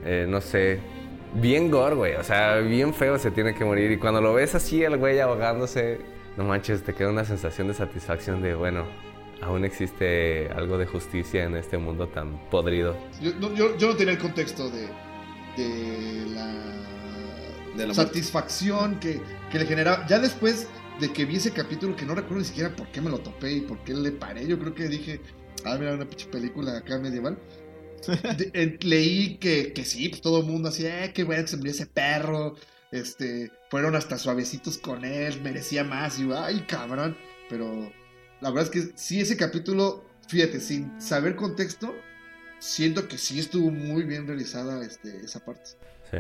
eh, 0.05 0.25
no 0.27 0.41
sé. 0.41 0.79
Bien 1.36 1.69
gore, 1.71 1.95
güey. 1.95 2.15
O 2.15 2.24
sea, 2.24 2.57
bien 2.57 2.93
feo 2.93 3.17
se 3.19 3.31
tiene 3.31 3.53
que 3.53 3.63
morir. 3.63 3.91
Y 3.91 3.98
cuando 3.98 4.19
lo 4.19 4.33
ves 4.33 4.55
así, 4.55 4.83
el 4.83 4.98
güey 4.98 5.19
ahogándose, 5.19 6.00
no 6.36 6.43
manches, 6.43 6.83
te 6.83 6.93
queda 6.93 7.09
una 7.09 7.24
sensación 7.24 7.67
de 7.67 7.74
satisfacción 7.74 8.41
de, 8.41 8.55
bueno, 8.55 8.83
aún 9.41 9.65
existe 9.65 10.50
algo 10.50 10.77
de 10.77 10.86
justicia 10.86 11.43
en 11.46 11.55
este 11.55 11.77
mundo 11.77 12.10
tan 12.10 12.50
podrido. 12.50 12.96
Yo 13.22 13.34
no, 13.36 13.53
yo, 13.55 13.77
yo 13.77 13.89
no 13.89 13.96
tenía 13.96 14.13
el 14.13 14.19
contexto 14.19 14.69
de, 14.69 14.88
de 15.58 16.25
la, 16.27 16.53
De 17.75 17.88
la 17.88 17.93
satisfacción 17.93 19.00
que, 19.00 19.22
que 19.50 19.60
le 19.60 19.65
generaba. 19.65 20.05
Ya 20.08 20.19
después 20.19 20.67
de 21.00 21.13
que 21.13 21.25
vi 21.25 21.38
ese 21.38 21.53
capítulo, 21.53 21.96
que 21.96 22.05
no 22.05 22.15
recuerdo 22.15 22.39
ni 22.39 22.46
siquiera 22.46 22.75
por 22.75 22.91
qué 22.91 23.01
me 23.01 23.10
lo 23.10 23.19
topé 23.19 23.53
y 23.53 23.62
por 23.62 23.84
qué 23.84 23.93
le 23.93 24.12
paré, 24.12 24.48
yo 24.48 24.60
creo 24.60 24.74
que 24.74 24.88
dije, 24.89 25.22
ah, 25.65 25.77
mira, 25.79 25.93
una 25.93 26.05
pinche 26.10 26.27
película 26.27 26.77
acá 26.77 27.00
medieval. 27.00 27.39
De- 28.38 28.51
eh, 28.53 28.77
leí 28.81 29.38
que, 29.39 29.74
que 29.74 29.86
sí, 29.86 30.10
pues 30.10 30.22
todo 30.22 30.39
el 30.39 30.46
mundo 30.46 30.69
así, 30.69 30.86
eh, 30.86 31.12
qué 31.13 31.24
bueno 31.24 31.43
que 31.43 31.50
se 31.50 31.58
murió 31.58 31.72
ese 31.72 31.86
perro. 31.88 32.55
Este, 32.91 33.51
fueron 33.69 33.96
hasta 33.96 34.17
suavecitos 34.17 34.77
con 34.79 35.05
él, 35.05 35.41
merecía 35.41 35.84
más. 35.84 36.19
Y 36.19 36.27
yo, 36.27 36.38
ay, 36.39 36.65
cabrón. 36.67 37.17
Pero 37.50 37.91
la 38.41 38.50
verdad 38.50 38.65
es 38.65 38.69
que 38.69 38.91
sí, 38.96 39.22
ese 39.22 39.38
capítulo, 39.38 40.03
fíjate, 40.27 40.60
sin 40.60 41.01
saber 41.01 41.36
contexto, 41.36 41.93
siento 42.60 43.08
que 43.08 43.17
sí 43.17 43.39
estuvo 43.39 43.69
muy 43.72 44.03
bien 44.03 44.27
realizada 44.27 44.84
este, 44.84 45.17
esa 45.24 45.43
parte. 45.43 45.72
Sí. 46.12 46.17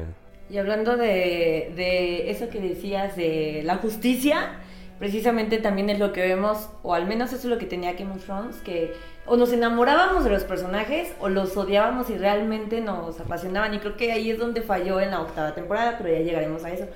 Y 0.49 0.57
hablando 0.57 0.97
de, 0.97 1.71
de 1.75 2.31
eso 2.31 2.49
que 2.49 2.59
decías 2.59 3.15
de 3.15 3.61
la 3.63 3.77
justicia, 3.77 4.59
precisamente 4.97 5.59
también 5.59 5.89
es 5.89 5.99
lo 5.99 6.11
que 6.11 6.21
vemos, 6.21 6.69
o 6.83 6.93
al 6.93 7.07
menos 7.07 7.29
eso 7.29 7.43
es 7.43 7.45
lo 7.45 7.57
que 7.57 7.65
tenía 7.65 7.93
Game 7.93 8.11
of 8.11 8.25
Thrones, 8.25 8.57
que 8.57 8.93
o 9.25 9.37
nos 9.37 9.53
enamorábamos 9.53 10.23
de 10.23 10.31
los 10.31 10.43
personajes 10.43 11.13
o 11.19 11.29
los 11.29 11.55
odiábamos 11.55 12.09
y 12.09 12.17
realmente 12.17 12.81
nos 12.81 13.19
apasionaban. 13.19 13.73
Y 13.75 13.79
creo 13.79 13.95
que 13.95 14.11
ahí 14.11 14.31
es 14.31 14.39
donde 14.39 14.61
falló 14.61 14.99
en 14.99 15.11
la 15.11 15.21
octava 15.21 15.53
temporada, 15.53 15.97
pero 15.97 16.11
ya 16.11 16.21
llegaremos 16.21 16.63
a 16.65 16.71
eso. 16.71 16.87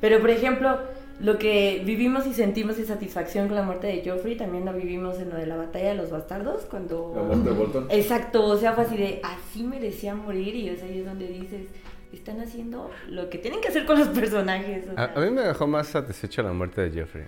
Pero 0.00 0.20
por 0.20 0.30
ejemplo, 0.30 0.78
lo 1.20 1.38
que 1.38 1.82
vivimos 1.84 2.26
y 2.26 2.34
sentimos 2.34 2.76
de 2.76 2.84
satisfacción 2.84 3.46
con 3.48 3.56
la 3.56 3.62
muerte 3.62 3.86
de 3.86 4.02
Joffrey, 4.08 4.36
también 4.36 4.64
lo 4.64 4.72
vivimos 4.72 5.18
en 5.18 5.30
lo 5.30 5.36
de 5.36 5.46
la 5.46 5.56
batalla 5.56 5.90
de 5.90 5.94
los 5.94 6.10
bastardos, 6.10 6.62
cuando... 6.62 7.12
La 7.14 7.22
muerte 7.22 7.50
de 7.50 7.54
Bolton. 7.54 7.86
Exacto, 7.90 8.44
o 8.44 8.56
sea, 8.56 8.72
fue 8.72 8.84
así 8.84 8.96
de, 8.96 9.20
así 9.22 9.62
merecía 9.62 10.14
morir 10.14 10.54
y 10.56 10.70
o 10.70 10.76
sea, 10.76 10.86
ahí 10.86 10.98
es 11.00 11.06
donde 11.06 11.28
dices, 11.28 11.66
están 12.12 12.40
haciendo 12.40 12.90
lo 13.08 13.30
que 13.30 13.38
tienen 13.38 13.60
que 13.60 13.68
hacer 13.68 13.86
con 13.86 13.98
los 13.98 14.08
personajes. 14.08 14.86
o 14.88 14.92
A, 14.92 15.06
sea. 15.06 15.12
a 15.14 15.20
mí 15.20 15.30
me 15.30 15.42
dejó 15.42 15.66
más 15.66 15.88
satisfecho 15.88 16.42
la 16.42 16.52
muerte 16.52 16.80
de 16.82 16.90
Jeffrey. 16.90 17.24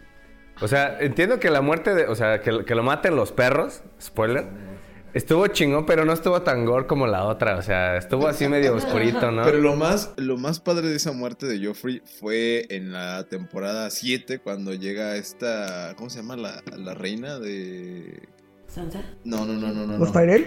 O 0.61 0.69
sea, 0.69 0.99
entiendo 1.01 1.41
que 1.41 1.51
la 1.51 1.61
muerte 1.63 1.95
de. 1.95 2.07
O 2.07 2.15
sea, 2.15 2.41
que, 2.41 2.65
que 2.65 2.75
lo 2.77 2.83
maten 2.85 3.17
los 3.17 3.33
perros, 3.33 3.83
spoiler. 4.01 4.45
Estuvo 5.15 5.47
chingón, 5.47 5.87
pero 5.87 6.05
no 6.05 6.13
estuvo 6.13 6.43
tan 6.43 6.65
gore 6.67 6.87
como 6.87 7.07
la 7.07 7.25
otra. 7.25 7.57
O 7.57 7.63
sea, 7.63 7.97
estuvo 7.97 8.27
así 8.27 8.49
medio 8.49 8.75
oscurito, 8.77 9.31
¿no? 9.31 9.45
Pero 9.45 9.59
lo 9.59 9.77
más, 9.77 10.13
lo 10.17 10.37
más 10.37 10.59
padre 10.61 10.89
de 10.89 10.97
esa 10.97 11.13
muerte 11.13 11.47
de 11.47 11.65
Joffrey 11.65 12.03
fue 12.19 12.67
en 12.71 12.93
la 12.93 13.25
temporada 13.29 13.91
7, 13.91 14.41
cuando 14.41 14.75
llega 14.75 15.17
esta. 15.17 15.95
¿Cómo 15.97 16.11
se 16.11 16.17
llama? 16.19 16.37
La, 16.37 16.63
la 16.77 16.95
reina 16.95 17.39
de. 17.39 18.29
Sansa. 18.67 19.03
No, 19.25 19.47
no, 19.47 19.53
no, 19.55 19.73
no, 19.73 19.87
no. 19.87 19.99
¿Los 19.99 20.13
no. 20.13 20.21
Tyrell? 20.21 20.47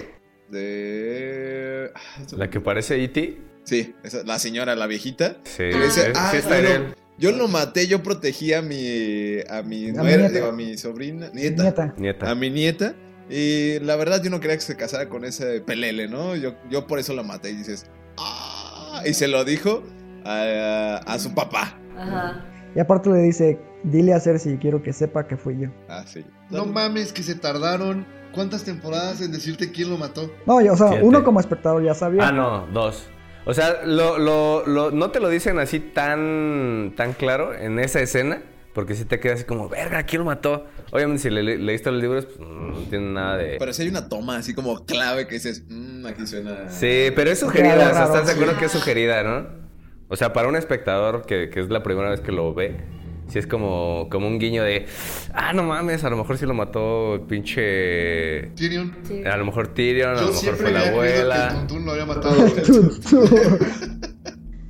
De. 0.49 1.91
ah, 1.95 1.99
La 2.35 2.49
que 2.49 2.59
parece 2.59 3.01
E.T. 3.03 3.37
Sí, 3.63 3.95
esa- 4.03 4.23
la 4.23 4.39
señora, 4.39 4.75
la 4.75 4.87
viejita. 4.87 5.37
Sí, 5.43 5.63
dice, 5.63 6.05
sí, 6.07 6.11
ah, 6.15 6.29
sí 6.31 6.37
está 6.37 6.61
yo, 6.61 6.67
él. 6.69 6.83
lo, 6.89 6.95
yo 7.17 7.31
lo 7.31 7.47
maté, 7.47 7.87
yo 7.87 8.01
protegí 8.03 8.53
a 8.53 8.61
mi. 8.61 9.39
a 9.49 9.61
mi 9.63 9.89
A 9.89 9.91
mi 9.91 9.91
nuera, 9.93 10.17
nieta. 10.23 10.33
digo, 10.33 10.47
a 10.47 10.51
mi 10.51 10.77
sobrina, 10.77 11.29
Nieta. 11.33 11.93
Nieta. 11.97 12.29
A 12.31 12.35
mi 12.35 12.49
nieta. 12.49 12.95
Y 13.29 13.79
la 13.79 13.95
verdad, 13.97 14.21
yo 14.23 14.29
no 14.29 14.39
quería 14.39 14.55
que 14.55 14.61
se 14.61 14.75
casara 14.77 15.09
con 15.09 15.25
ese 15.25 15.61
pelele, 15.61 16.07
¿no? 16.07 16.35
Yo, 16.35 16.53
yo 16.69 16.87
por 16.87 16.99
eso 16.99 17.13
la 17.13 17.23
maté. 17.23 17.51
Y 17.51 17.55
dices, 17.57 17.85
ah. 18.17 19.01
Y 19.05 19.13
se 19.13 19.27
lo 19.27 19.43
dijo 19.43 19.83
a, 20.25 21.01
a 21.05 21.19
su 21.19 21.33
papá. 21.35 21.77
Ajá. 21.97 22.45
Y 22.75 22.79
aparte 22.79 23.09
le 23.09 23.19
dice, 23.19 23.59
dile 23.83 24.13
a 24.13 24.19
Cersei, 24.19 24.57
quiero 24.57 24.81
que 24.83 24.93
sepa 24.93 25.27
que 25.27 25.35
fui 25.37 25.59
yo. 25.59 25.69
Ah, 25.89 26.03
sí. 26.05 26.25
No 26.49 26.65
mames, 26.65 27.11
que 27.13 27.23
se 27.23 27.35
tardaron. 27.35 28.05
¿Cuántas 28.33 28.63
temporadas 28.63 29.21
en 29.21 29.31
decirte 29.31 29.71
quién 29.71 29.89
lo 29.89 29.97
mató? 29.97 30.31
No, 30.45 30.61
yo, 30.61 30.73
o 30.73 30.77
sea, 30.77 30.89
Siete. 30.89 31.03
uno 31.03 31.23
como 31.23 31.39
espectador 31.39 31.83
ya 31.83 31.93
sabía. 31.95 32.27
Ah, 32.27 32.31
no, 32.31 32.67
dos. 32.67 33.07
O 33.45 33.53
sea, 33.53 33.83
lo, 33.85 34.17
lo, 34.19 34.65
lo- 34.67 34.91
no 34.91 35.09
te 35.09 35.19
lo 35.19 35.29
dicen 35.29 35.57
así 35.59 35.79
tan, 35.79 36.93
tan 36.95 37.13
claro 37.13 37.55
en 37.55 37.79
esa 37.79 37.99
escena, 38.01 38.41
porque 38.77 38.93
si 38.93 39.05
te 39.05 39.19
quedas 39.19 39.37
así 39.39 39.45
como, 39.45 39.67
verga, 39.69 40.03
¿quién 40.03 40.19
lo 40.19 40.25
mató? 40.25 40.65
Obviamente, 40.91 41.23
si 41.23 41.31
le, 41.31 41.41
le- 41.41 41.57
leíste 41.57 41.89
los 41.89 41.99
libros, 41.99 42.27
pues 42.27 42.37
no 42.47 42.77
tiene 42.91 43.11
nada 43.11 43.35
de. 43.37 43.55
Pero 43.57 43.73
si 43.73 43.81
hay 43.81 43.87
una 43.89 44.07
toma 44.07 44.37
así 44.37 44.53
como 44.53 44.85
clave 44.85 45.25
que 45.25 45.33
dices, 45.33 45.63
mmm, 45.67 46.05
aquí 46.05 46.27
suena. 46.27 46.69
Sí, 46.69 47.07
pero 47.15 47.31
es 47.31 47.39
sugerida, 47.39 47.73
Claro, 47.73 47.89
o 47.89 47.93
sea, 47.95 48.05
¿estás 48.05 48.27
de 48.27 48.33
sí. 48.33 48.39
acuerdo 48.39 48.59
que 48.59 48.65
es 48.65 48.71
sugerida, 48.71 49.23
no? 49.23 49.47
O 50.09 50.15
sea, 50.15 50.31
para 50.31 50.47
un 50.47 50.55
espectador 50.55 51.25
que, 51.25 51.49
que 51.49 51.59
es 51.59 51.69
la 51.71 51.81
primera 51.81 52.11
vez 52.11 52.21
que 52.21 52.31
lo 52.31 52.53
ve, 52.53 52.77
sí 53.29 53.39
es 53.39 53.47
como, 53.47 54.09
como 54.11 54.27
un 54.27 54.37
guiño 54.37 54.61
de, 54.63 54.85
ah, 55.33 55.53
no 55.53 55.63
mames, 55.63 56.03
a 56.03 56.11
lo 56.11 56.17
mejor 56.17 56.37
sí 56.37 56.45
lo 56.45 56.53
mató 56.53 57.15
el 57.15 57.21
pinche... 57.21 58.51
Tyrion. 58.55 58.95
Sí. 59.07 59.23
A 59.25 59.37
lo 59.37 59.45
mejor 59.45 59.69
Tyrion, 59.69 60.11
a 60.17 60.21
lo 60.21 60.27
mejor 60.27 60.55
fue 60.55 60.71
la 60.71 60.81
que 60.83 60.85
el 60.87 60.93
abuela. 60.93 61.49
Tuntún 61.67 61.83
lo 61.87 61.91
había 61.93 62.05
matado. 62.13 62.35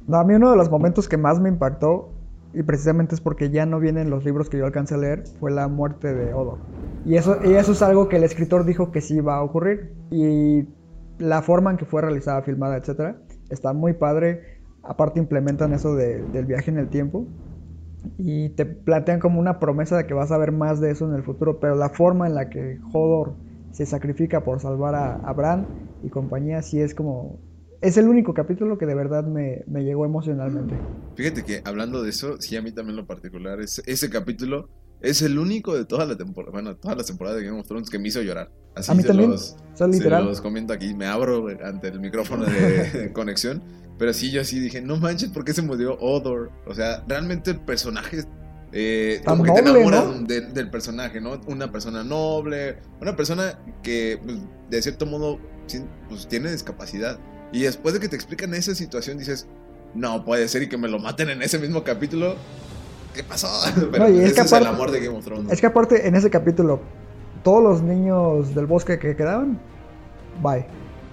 No, 0.08 0.18
a 0.20 0.24
mí 0.24 0.34
uno 0.36 0.52
de 0.52 0.56
los 0.56 0.70
momentos 0.70 1.10
que 1.10 1.18
más 1.18 1.38
me 1.42 1.50
impactó, 1.50 2.14
y 2.60 2.64
precisamente 2.64 3.16
es 3.16 3.22
porque 3.22 3.50
ya 3.52 3.66
no 3.66 3.80
vienen 3.80 4.10
los 4.10 4.26
libros 4.26 4.50
que 4.50 4.58
yo 4.58 4.66
alcancé 4.66 4.96
a 4.96 4.98
leer, 4.98 5.24
fue 5.40 5.52
la 5.52 5.68
muerte 5.68 6.14
de 6.14 6.34
Odor. 6.34 6.64
Y 7.04 7.16
eso, 7.16 7.38
y 7.44 7.54
eso 7.56 7.72
es 7.74 7.82
algo 7.82 8.10
que 8.10 8.18
el 8.18 8.24
escritor 8.24 8.66
dijo 8.66 8.92
que 8.92 9.02
sí 9.02 9.16
iba 9.18 9.36
a 9.38 9.44
ocurrir. 9.44 9.96
Y 10.10 10.68
la 11.18 11.42
forma 11.42 11.72
en 11.72 11.78
que 11.78 11.86
fue 11.86 12.02
realizada, 12.02 12.42
filmada, 12.44 12.78
etcétera, 12.78 13.22
está 13.50 13.74
muy 13.74 13.94
padre. 13.94 14.42
Aparte 14.84 15.20
implementan 15.20 15.74
eso 15.74 15.96
de- 15.96 16.26
del 16.28 16.46
viaje 16.46 16.72
en 16.72 16.78
el 16.80 16.90
tiempo. 16.90 17.28
Y 18.18 18.50
te 18.52 18.66
plantean 18.66 19.20
como 19.20 19.40
una 19.40 19.60
promesa 19.60 19.98
de 19.98 20.06
que 20.08 20.14
vas 20.14 20.32
a 20.32 20.38
ver 20.38 20.52
más 20.52 20.80
de 20.80 20.92
eso 20.92 21.08
en 21.08 21.16
el 21.16 21.24
futuro. 21.24 21.60
Pero 21.60 21.76
la 21.76 21.90
forma 21.90 22.28
en 22.28 22.36
la 22.36 22.50
que 22.50 22.80
Hodor 22.94 23.40
se 23.72 23.86
sacrifica 23.86 24.44
por 24.44 24.60
salvar 24.62 24.96
a, 24.96 25.16
a 25.16 25.34
Bran 25.34 25.72
y 26.02 26.10
compañía, 26.10 26.62
sí 26.62 26.82
es 26.82 26.96
como... 26.96 27.42
Es 27.82 27.98
el 27.98 28.08
único 28.08 28.34
capítulo 28.34 28.78
que 28.78 28.86
de 28.86 28.96
verdad 28.96 29.24
me, 29.26 29.64
me 29.68 29.84
llegó 29.84 30.06
emocionalmente. 30.06 30.76
Fíjate 31.16 31.44
que 31.44 31.62
hablando 31.64 32.02
de 32.04 32.10
eso, 32.10 32.40
sí, 32.42 32.56
a 32.58 32.62
mí 32.62 32.72
también 32.72 32.96
lo 32.96 33.06
particular, 33.06 33.60
es, 33.62 33.82
ese 33.86 34.10
capítulo 34.10 34.70
es 35.02 35.22
el 35.22 35.38
único 35.38 35.76
de 35.76 35.86
toda 35.86 36.06
la 36.08 36.18
temporada, 36.18 36.52
bueno, 36.52 36.76
todas 36.76 36.98
las 36.98 37.06
temporadas 37.06 37.40
de 37.40 37.46
Game 37.46 37.60
of 37.60 37.68
Thrones 37.68 37.90
que 37.90 38.00
me 38.00 38.08
hizo 38.08 38.22
llorar. 38.22 38.52
Así 38.76 38.92
A 38.92 38.96
mí 38.96 39.02
se 39.04 39.08
también, 39.10 39.30
los, 39.32 39.56
o 39.74 39.78
sea, 39.78 39.88
se 39.88 39.94
literal. 39.94 40.26
los 40.26 40.42
comento 40.42 40.74
aquí, 40.74 40.96
me 40.96 41.06
abro 41.06 41.48
ante 41.64 41.90
el 41.90 42.00
micrófono 42.00 42.46
de, 42.50 42.90
de 42.92 43.14
conexión. 43.14 43.62
Pero 44.00 44.14
sí, 44.14 44.32
yo 44.32 44.44
sí 44.44 44.60
dije, 44.60 44.82
no 44.82 44.98
manches, 44.98 45.30
¿por 45.30 45.44
qué 45.44 45.54
se 45.54 45.62
murió 45.62 45.98
Odor? 46.00 46.52
O 46.68 46.74
sea, 46.76 47.04
realmente 47.08 47.52
el 47.52 47.60
personaje, 47.60 48.24
eh, 48.72 49.22
como 49.26 49.44
que 49.44 49.52
te 49.52 49.60
enamoras 49.60 50.06
¿no? 50.06 50.28
de- 50.28 50.42
del 50.42 50.70
personaje, 50.70 51.20
¿no? 51.22 51.40
Una 51.48 51.72
persona 51.72 52.04
noble, 52.04 52.78
una 53.02 53.16
persona 53.16 53.60
que, 53.82 54.20
pues, 54.24 54.38
de 54.70 54.82
cierto 54.84 55.06
modo, 55.08 55.40
pues, 56.10 56.28
tiene 56.28 56.52
discapacidad. 56.52 57.20
Y 57.52 57.62
después 57.64 57.94
de 57.94 58.00
que 58.00 58.10
te 58.10 58.16
explican 58.16 58.54
esa 58.54 58.76
situación, 58.76 59.18
dices, 59.18 59.48
no 59.94 60.26
puede 60.26 60.48
ser 60.48 60.64
y 60.64 60.70
que 60.70 60.78
me 60.78 60.88
lo 60.88 61.00
maten 61.00 61.30
en 61.30 61.42
ese 61.42 61.58
mismo 61.60 61.84
capítulo. 61.84 62.36
¿Qué 63.14 63.24
pasó? 63.24 63.48
Pero 63.92 64.04
No, 64.04 64.10
y 64.10 64.20
es 64.20 64.26
ese 64.26 64.36
que 64.36 64.42
es 64.42 64.52
el 64.52 64.58
aparte- 64.64 64.68
amor 64.76 64.92
de 64.92 65.00
Game 65.00 65.18
of 65.18 65.26
Thrones. 65.26 65.52
Es 65.52 65.62
que 65.62 65.68
aparte 65.68 66.08
en 66.08 66.16
ese 66.16 66.30
capítulo, 66.30 66.80
todos 67.44 67.64
los 67.64 67.82
niños 67.82 68.54
del 68.54 68.66
bosque 68.66 69.00
que 69.00 69.16
quedaban, 69.16 69.60
bye. 70.44 70.66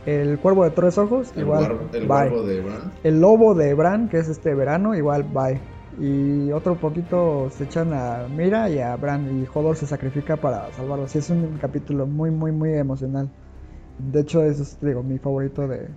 El 0.06 0.38
cuervo 0.38 0.64
de 0.64 0.70
tres 0.70 0.98
ojos, 0.98 1.30
el 1.34 1.42
igual, 1.42 1.78
el 1.94 2.06
bye. 2.06 2.28
de 2.46 2.60
Bran. 2.60 2.92
El 3.04 3.20
lobo 3.22 3.54
de 3.54 3.72
Bran, 3.72 4.08
que 4.10 4.18
es 4.18 4.28
este 4.28 4.54
verano, 4.54 4.94
igual, 4.94 5.22
bye. 5.22 5.58
Y 5.98 6.50
otro 6.52 6.74
poquito 6.74 7.48
se 7.56 7.64
echan 7.64 7.94
a 7.94 8.26
Mira 8.28 8.68
y 8.68 8.80
a 8.80 8.96
Bran 8.96 9.40
y 9.42 9.46
Hodor 9.54 9.76
se 9.76 9.86
sacrifica 9.86 10.36
para 10.36 10.70
salvarlos. 10.74 11.12
Sí, 11.12 11.18
es 11.20 11.30
un 11.30 11.56
capítulo 11.58 12.04
muy, 12.06 12.30
muy, 12.30 12.52
muy 12.52 12.74
emocional. 12.74 13.30
De 13.98 14.20
hecho, 14.20 14.42
es, 14.44 14.76
digo, 14.82 15.02
mi 15.02 15.18
favorito 15.18 15.66
de, 15.68 15.88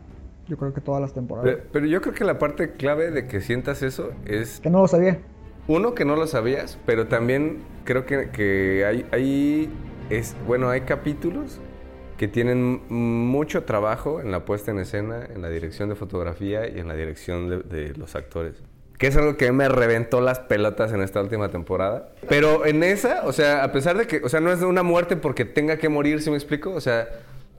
yo 0.47 0.57
creo 0.57 0.73
que 0.73 0.81
todas 0.81 1.01
las 1.01 1.13
temporadas. 1.13 1.49
Pero, 1.49 1.63
pero 1.71 1.85
yo 1.85 2.01
creo 2.01 2.13
que 2.13 2.23
la 2.23 2.39
parte 2.39 2.71
clave 2.73 3.11
de 3.11 3.27
que 3.27 3.41
sientas 3.41 3.81
eso 3.83 4.11
es, 4.25 4.59
Que 4.61 4.69
no 4.69 4.79
lo 4.81 4.87
sabía. 4.87 5.19
uno, 5.67 5.93
que 5.93 6.05
no 6.05 6.15
lo 6.15 6.27
sabías, 6.27 6.77
pero 6.85 7.07
también 7.07 7.59
creo 7.83 8.05
que, 8.05 8.29
que 8.31 8.85
hay, 8.85 9.05
hay, 9.11 9.69
es, 10.09 10.35
bueno, 10.45 10.69
hay 10.69 10.81
capítulos 10.81 11.59
que 12.17 12.27
tienen 12.27 12.81
mucho 12.89 13.63
trabajo 13.63 14.21
en 14.21 14.31
la 14.31 14.43
puesta 14.45 14.71
en 14.71 14.79
escena, 14.79 15.27
en 15.33 15.41
la 15.41 15.49
dirección 15.49 15.89
de 15.89 15.95
fotografía 15.95 16.67
y 16.67 16.79
en 16.79 16.87
la 16.87 16.95
dirección 16.95 17.47
de, 17.49 17.59
de 17.59 17.93
los 17.95 18.15
actores. 18.15 18.55
Que 18.97 19.05
es 19.05 19.15
algo 19.15 19.37
que 19.37 19.51
me 19.51 19.69
reventó 19.69 20.21
las 20.21 20.39
pelotas 20.39 20.91
en 20.91 21.01
esta 21.03 21.21
última 21.21 21.49
temporada. 21.49 22.09
Pero 22.27 22.65
en 22.65 22.81
esa, 22.81 23.21
o 23.27 23.31
sea, 23.31 23.63
a 23.63 23.71
pesar 23.71 23.95
de 23.95 24.07
que, 24.07 24.21
o 24.23 24.29
sea, 24.29 24.39
no 24.39 24.51
es 24.51 24.63
una 24.63 24.81
muerte 24.81 25.15
porque 25.17 25.45
tenga 25.45 25.77
que 25.77 25.89
morir, 25.89 26.19
¿sí 26.23 26.31
me 26.31 26.35
explico? 26.37 26.71
O 26.71 26.81
sea, 26.81 27.07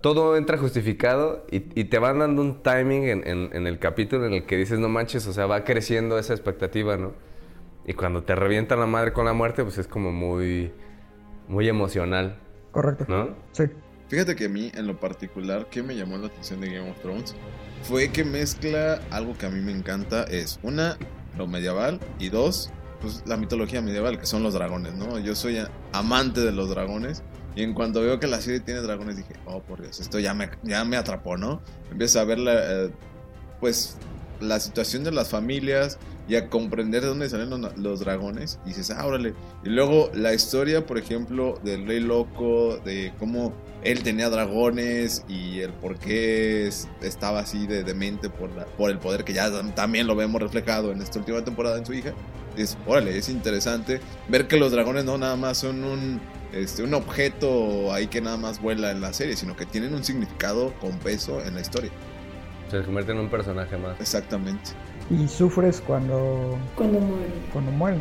todo 0.00 0.36
entra 0.36 0.58
justificado 0.58 1.44
y, 1.50 1.56
y 1.80 1.84
te 1.84 1.98
van 1.98 2.20
dando 2.20 2.42
un 2.42 2.62
timing 2.62 3.04
en, 3.04 3.26
en- 3.26 3.50
en 3.52 3.66
el 3.66 3.78
capítulo 3.78 4.26
en 4.26 4.32
el 4.34 4.46
que 4.46 4.56
dices, 4.56 4.78
no 4.78 4.88
manches, 4.88 5.26
o 5.26 5.32
sea, 5.32 5.46
va 5.46 5.64
creciendo 5.64 6.18
esa 6.18 6.34
expectativa, 6.34 6.96
¿no? 6.96 7.12
Y 7.86 7.94
cuando 7.94 8.22
te 8.22 8.34
revientan 8.34 8.80
la 8.80 8.86
madre 8.86 9.12
con 9.12 9.24
la 9.24 9.32
muerte, 9.32 9.62
pues 9.64 9.78
es 9.78 9.88
como 9.88 10.12
muy, 10.12 10.72
muy 11.48 11.68
emocional, 11.68 12.38
Correcto. 12.70 13.06
¿no? 13.08 13.34
Sí. 13.52 13.64
Fíjate 14.08 14.36
que 14.36 14.46
a 14.46 14.48
mí, 14.48 14.70
en 14.74 14.86
lo 14.86 14.98
particular, 15.00 15.66
que 15.70 15.82
me 15.82 15.96
llamó 15.96 16.16
la 16.18 16.28
atención 16.28 16.60
de 16.60 16.70
Game 16.72 16.90
of 16.90 16.98
Thrones 17.00 17.34
fue 17.82 18.08
que 18.08 18.24
mezcla 18.24 19.00
algo 19.10 19.36
que 19.36 19.46
a 19.46 19.50
mí 19.50 19.60
me 19.60 19.72
encanta: 19.72 20.24
es 20.24 20.58
una, 20.62 20.96
lo 21.36 21.46
medieval, 21.46 22.00
y 22.18 22.28
dos, 22.30 22.70
pues 23.00 23.22
la 23.26 23.36
mitología 23.36 23.80
medieval, 23.82 24.18
que 24.18 24.26
son 24.26 24.42
los 24.42 24.54
dragones, 24.54 24.94
¿no? 24.94 25.18
Yo 25.18 25.34
soy 25.34 25.58
amante 25.92 26.40
de 26.40 26.52
los 26.52 26.68
dragones. 26.70 27.22
Y 27.58 27.64
en 27.64 27.74
cuanto 27.74 28.00
veo 28.00 28.20
que 28.20 28.28
la 28.28 28.40
serie 28.40 28.60
tiene 28.60 28.80
dragones, 28.82 29.16
dije, 29.16 29.34
oh 29.44 29.60
por 29.60 29.82
Dios, 29.82 29.98
esto 29.98 30.20
ya 30.20 30.32
me, 30.32 30.48
ya 30.62 30.84
me 30.84 30.96
atrapó, 30.96 31.36
¿no? 31.36 31.60
Empiezo 31.90 32.20
a 32.20 32.24
ver 32.24 32.38
la, 32.38 32.52
eh, 32.84 32.90
pues, 33.58 33.96
la 34.40 34.60
situación 34.60 35.02
de 35.02 35.10
las 35.10 35.28
familias 35.30 35.98
y 36.28 36.36
a 36.36 36.48
comprender 36.48 37.02
de 37.02 37.08
dónde 37.08 37.28
salen 37.28 37.50
los, 37.50 37.76
los 37.76 37.98
dragones. 37.98 38.60
Y 38.64 38.68
dices, 38.68 38.92
ah, 38.92 39.04
órale. 39.04 39.34
Y 39.64 39.70
luego 39.70 40.08
la 40.14 40.34
historia, 40.34 40.86
por 40.86 40.98
ejemplo, 40.98 41.58
del 41.64 41.84
Rey 41.84 41.98
Loco, 41.98 42.78
de 42.84 43.12
cómo 43.18 43.52
él 43.82 44.04
tenía 44.04 44.30
dragones 44.30 45.24
y 45.26 45.58
el 45.58 45.72
por 45.72 45.98
qué 45.98 46.68
es- 46.68 46.86
estaba 47.02 47.40
así 47.40 47.66
de 47.66 47.82
demente 47.82 48.30
por, 48.30 48.50
por 48.76 48.92
el 48.92 48.98
poder 48.98 49.24
que 49.24 49.32
ya 49.32 49.50
también 49.74 50.06
lo 50.06 50.14
vemos 50.14 50.40
reflejado 50.40 50.92
en 50.92 51.02
esta 51.02 51.18
última 51.18 51.42
temporada 51.42 51.76
en 51.76 51.84
su 51.86 51.92
hija. 51.92 52.12
Es, 52.56 52.78
órale, 52.86 53.18
es 53.18 53.28
interesante 53.28 54.00
ver 54.28 54.46
que 54.46 54.58
los 54.58 54.70
dragones 54.70 55.04
no 55.04 55.18
nada 55.18 55.34
más 55.34 55.58
son 55.58 55.82
un, 55.82 56.20
este, 56.52 56.82
un 56.82 56.94
objeto 56.94 57.92
ahí 57.92 58.06
que 58.06 58.20
nada 58.20 58.36
más 58.36 58.60
vuela 58.60 58.90
en 58.90 59.00
la 59.00 59.12
serie, 59.12 59.36
sino 59.36 59.56
que 59.56 59.66
tienen 59.66 59.94
un 59.94 60.04
significado 60.04 60.72
con 60.80 60.98
peso 60.98 61.42
en 61.44 61.54
la 61.54 61.60
historia. 61.60 61.90
Se 62.70 62.82
convierte 62.82 63.12
en 63.12 63.18
un 63.18 63.30
personaje 63.30 63.76
más. 63.76 64.00
Exactamente. 64.00 64.70
Y 65.10 65.26
sufres 65.26 65.80
cuando, 65.86 66.58
Cuando 66.74 67.00
muere. 67.00 67.24
cuando 67.52 67.70
mueren. 67.72 68.00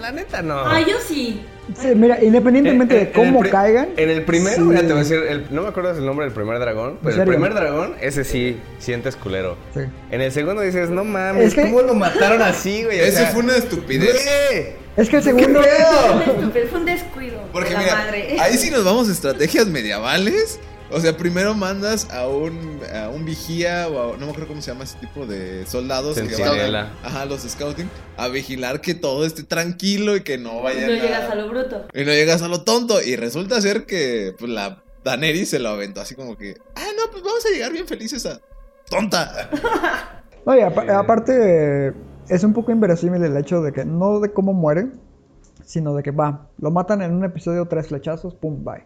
La 0.00 0.12
neta 0.12 0.42
no. 0.42 0.58
Ah, 0.58 0.80
yo 0.80 0.96
sí. 1.06 1.42
Sí, 1.80 1.88
mira, 1.96 2.22
independientemente 2.22 2.94
Eh, 2.94 3.04
de 3.06 3.12
cómo 3.12 3.42
en 3.42 3.50
caigan. 3.50 3.88
En 3.96 4.10
el 4.10 4.22
primero, 4.22 4.56
sí. 4.56 4.62
mira, 4.62 4.80
te 4.82 4.88
voy 4.88 4.96
a 4.96 4.98
decir, 4.98 5.16
el- 5.28 5.46
no 5.50 5.62
me 5.62 5.68
acuerdo 5.68 5.92
el 5.92 6.04
nombre 6.04 6.26
del 6.26 6.34
primer 6.34 6.58
dragón, 6.58 6.98
pero 7.02 7.22
el 7.22 7.26
primer 7.28 7.54
dragón, 7.54 7.94
ese 8.02 8.22
sí, 8.24 8.60
sientes 8.78 9.16
culero. 9.16 9.56
Sí. 9.74 9.80
En 10.10 10.20
el 10.20 10.30
segundo 10.30 10.60
dices, 10.62 10.90
no 10.90 11.04
mames, 11.04 11.46
Es 11.46 11.54
que- 11.54 11.62
¿cómo 11.62 11.80
lo 11.82 11.94
mataron 11.94 12.42
así, 12.42 12.84
güey? 12.84 13.00
Eso 13.00 13.16
sea, 13.18 13.26
fue 13.28 13.42
una 13.42 13.56
estupidez. 13.56 14.12
güey. 14.12 14.74
Es 14.98 15.08
que 15.08 15.16
el 15.16 15.22
segundo. 15.22 15.60
Fue 15.62 16.12
un 16.12 16.22
estúpido, 16.22 16.66
fue 16.68 16.78
un 16.80 16.84
descuido. 16.86 17.38
Porque 17.52 17.68
de 17.70 17.74
la 17.74 17.80
mira, 17.80 17.94
madre. 17.96 18.36
ahí 18.40 18.56
sí 18.58 18.70
nos 18.70 18.84
vamos 18.84 19.08
a 19.08 19.12
estrategias 19.12 19.66
medievales. 19.66 20.60
O 20.90 21.00
sea, 21.00 21.16
primero 21.16 21.54
mandas 21.54 22.08
a 22.12 22.28
un, 22.28 22.80
a 22.94 23.08
un 23.08 23.24
vigía 23.24 23.88
o 23.88 24.14
a- 24.14 24.16
no 24.16 24.26
me 24.26 24.30
acuerdo 24.30 24.46
cómo 24.48 24.62
se 24.62 24.70
llama 24.70 24.84
ese 24.84 24.96
tipo 24.98 25.26
de 25.26 25.66
soldados 25.66 26.14
que 26.16 26.36
van 26.36 26.74
a, 26.74 26.92
ajá, 27.02 27.24
los 27.24 27.40
scouting 27.42 27.90
a 28.16 28.28
vigilar 28.28 28.80
que 28.80 28.94
todo 28.94 29.24
esté 29.26 29.42
tranquilo 29.42 30.14
y 30.14 30.20
que 30.22 30.38
no 30.38 30.54
No 30.54 30.62
vayan 30.62 30.88
llegas 30.90 31.28
a 31.30 31.34
lo 31.34 31.48
bruto. 31.48 31.86
y 31.92 32.04
no 32.04 32.12
llegas 32.12 32.42
a 32.42 32.48
lo 32.48 32.62
tonto 32.62 33.02
y 33.02 33.16
resulta 33.16 33.60
ser 33.60 33.84
que 33.86 34.34
pues, 34.38 34.50
la 34.50 34.82
Daenerys 35.04 35.50
se 35.50 35.58
lo 35.58 35.70
aventó 35.70 36.00
así 36.00 36.14
como 36.14 36.36
que, 36.36 36.56
ah, 36.76 36.86
no, 36.96 37.10
pues 37.10 37.22
vamos 37.24 37.44
a 37.46 37.50
llegar 37.52 37.72
bien 37.72 37.86
felices 37.86 38.24
a 38.26 38.40
tonta. 38.88 39.50
No, 40.46 40.56
y 40.56 40.60
apa- 40.60 40.96
aparte, 41.00 41.92
es 42.28 42.44
un 42.44 42.52
poco 42.52 42.70
inverosímil 42.70 43.20
el 43.24 43.36
hecho 43.36 43.62
de 43.62 43.72
que 43.72 43.84
no 43.84 44.20
de 44.20 44.32
cómo 44.32 44.52
mueren, 44.52 45.00
sino 45.64 45.92
de 45.96 46.04
que 46.04 46.12
va, 46.12 46.46
lo 46.58 46.70
matan 46.70 47.02
en 47.02 47.12
un 47.12 47.24
episodio, 47.24 47.66
tres 47.66 47.88
flechazos, 47.88 48.36
pum, 48.36 48.62
bye. 48.64 48.84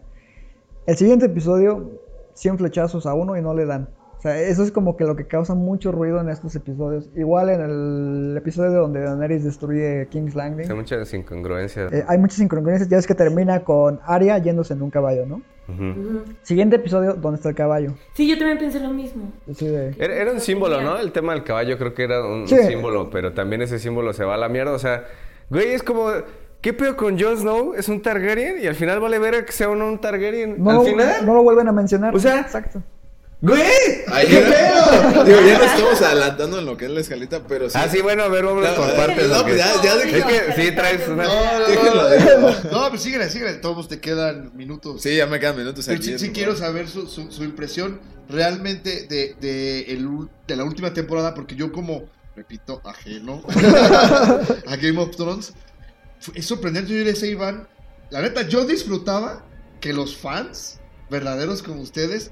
El 0.85 0.97
siguiente 0.97 1.25
episodio, 1.27 1.91
100 2.33 2.57
flechazos 2.57 3.05
a 3.05 3.13
uno 3.13 3.37
y 3.37 3.41
no 3.41 3.53
le 3.53 3.65
dan. 3.65 3.89
O 4.17 4.21
sea, 4.21 4.39
eso 4.39 4.61
es 4.63 4.71
como 4.71 4.97
que 4.97 5.03
lo 5.03 5.15
que 5.15 5.25
causa 5.25 5.55
mucho 5.55 5.91
ruido 5.91 6.21
en 6.21 6.29
estos 6.29 6.55
episodios. 6.55 7.09
Igual 7.15 7.49
en 7.49 7.61
el 7.61 8.37
episodio 8.37 8.71
donde 8.81 9.01
Daenerys 9.01 9.43
destruye 9.43 10.07
King's 10.11 10.35
Landing. 10.35 10.69
Hay 10.69 10.75
muchas 10.75 11.11
incongruencias. 11.15 11.91
eh, 11.91 12.05
hay 12.07 12.19
muchas 12.19 12.39
incongruencias. 12.39 12.87
Ya 12.87 12.97
es 12.97 13.07
que 13.07 13.15
termina 13.15 13.63
con 13.63 13.99
Arya 14.05 14.37
yéndose 14.37 14.73
en 14.73 14.83
un 14.83 14.91
caballo, 14.91 15.25
¿no? 15.25 15.41
Siguiente 16.43 16.75
episodio, 16.75 17.13
¿dónde 17.13 17.37
está 17.37 17.49
el 17.49 17.55
caballo? 17.55 17.93
Sí, 18.13 18.27
yo 18.29 18.37
también 18.37 18.57
pensé 18.59 18.79
lo 18.81 18.89
mismo. 18.89 19.31
De- 19.47 19.95
Era, 19.97 20.15
era 20.15 20.31
un 20.33 20.39
símbolo, 20.41 20.81
¿no? 20.81 20.97
El 20.99 21.11
tema 21.13 21.33
del 21.33 21.43
caballo 21.43 21.77
creo 21.77 21.93
que 21.93 22.03
era 22.03 22.23
un 22.25 22.47
Sí. 22.47 22.57
símbolo, 22.57 23.09
pero 23.09 23.33
también 23.33 23.61
ese 23.61 23.79
símbolo 23.79 24.11
se 24.13 24.23
va 24.25 24.35
a 24.35 24.37
la 24.37 24.49
mierda. 24.49 24.73
O 24.73 24.79
sea, 24.79 25.05
güey, 25.49 25.69
es 25.71 25.81
como, 25.81 26.07
¿qué 26.61 26.73
pedo 26.73 26.95
con 26.95 27.19
Jon 27.19 27.37
Snow? 27.37 27.73
Es 27.75 27.89
un 27.89 28.01
Targaryen 28.01 28.61
y 28.63 28.67
al 28.67 28.75
final 28.75 28.99
vale 28.99 29.19
ver 29.19 29.45
que 29.45 29.51
sea 29.51 29.69
uno 29.69 29.87
un 29.87 29.99
Targaryen. 29.99 30.55
No, 30.63 30.69
al 30.71 30.75
lo- 30.77 30.83
final, 30.83 31.25
no 31.25 31.33
lo 31.35 31.43
vuelven 31.43 31.67
a 31.67 31.71
mencionar. 31.71 32.15
O 32.15 32.19
sea, 32.19 32.39
exacto. 32.41 32.81
güey, 33.41 33.61
Ay, 34.07 34.27
¿qué 34.27 34.37
pedo? 34.41 35.23
Digo, 35.25 35.39
ya 35.41 35.57
nos 35.57 35.67
estamos 35.73 36.01
adelantando 36.01 36.59
en 36.59 36.65
lo 36.65 36.77
que 36.77 36.85
es 36.85 36.91
la 36.91 36.99
escalita, 36.99 37.41
pero 37.47 37.69
sí. 37.69 37.77
Ah, 37.81 37.87
sí, 37.91 38.01
bueno, 38.01 38.23
a 38.23 38.27
ver, 38.27 38.45
vamos 38.45 38.63
No, 38.63 38.75
por 38.75 38.87
no, 38.87 38.93
partes. 38.95 39.27
no, 39.27 39.33
porque- 39.37 39.51
pues 39.53 39.57
ya- 39.57 39.81
ya 39.83 39.95
de 39.97 40.17
es 40.19 40.25
que 40.25 40.61
sí 40.61 40.71
traes 40.75 41.07
una... 41.07 41.23
No, 41.23 41.33
no, 41.33 42.39
no, 42.71 42.71
no, 42.83 42.89
pues 42.89 43.01
síguele, 43.01 43.29
síguele. 43.29 43.53
Todos 43.55 43.87
te 43.87 43.99
quedan 43.99 44.51
minutos. 44.55 45.01
Sí, 45.01 45.15
ya 45.15 45.25
me 45.27 45.39
quedan 45.39 45.57
minutos 45.57 45.85
Pero 45.85 45.97
aquí. 45.97 46.19
sí, 46.19 46.31
quiero 46.31 46.55
saber 46.55 46.87
su, 46.87 47.07
su- 47.07 47.31
su 47.31 47.43
impresión 47.43 47.99
realmente 48.29 49.07
de, 49.09 49.35
de, 49.41 49.81
el 49.91 50.07
de 50.47 50.55
la 50.55 50.63
última 50.63 50.93
temporada, 50.93 51.33
porque 51.33 51.55
yo 51.55 51.71
como, 51.71 52.03
repito, 52.35 52.81
ajeno 52.85 53.41
a 54.67 54.75
Game 54.77 54.99
of 54.99 55.15
Thrones, 55.15 55.53
es 56.35 56.45
sorprendente. 56.45 56.91
Yo 56.91 56.97
le 56.99 57.05
decía 57.11 57.29
a 57.29 57.31
Iván, 57.31 57.67
la 58.09 58.21
neta, 58.21 58.47
yo 58.47 58.65
disfrutaba 58.65 59.45
que 59.79 59.93
los 59.93 60.15
fans 60.17 60.79
verdaderos 61.09 61.61
como 61.63 61.81
ustedes 61.81 62.31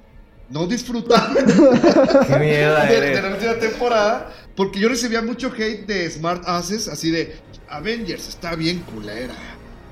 no 0.50 0.66
disfrutaban 0.68 1.36
Qué 2.28 2.40
mierda 2.40 2.86
de, 2.86 3.22
la 3.22 3.30
última 3.30 3.54
temporada, 3.56 4.34
porque 4.56 4.80
yo 4.80 4.90
recibía 4.90 5.22
mucho 5.22 5.52
hate 5.56 5.86
de 5.86 6.10
Smart 6.10 6.44
Asses, 6.48 6.88
así 6.88 7.12
de 7.12 7.36
Avengers 7.68 8.28
está 8.28 8.56
bien 8.56 8.80
culera. 8.80 9.36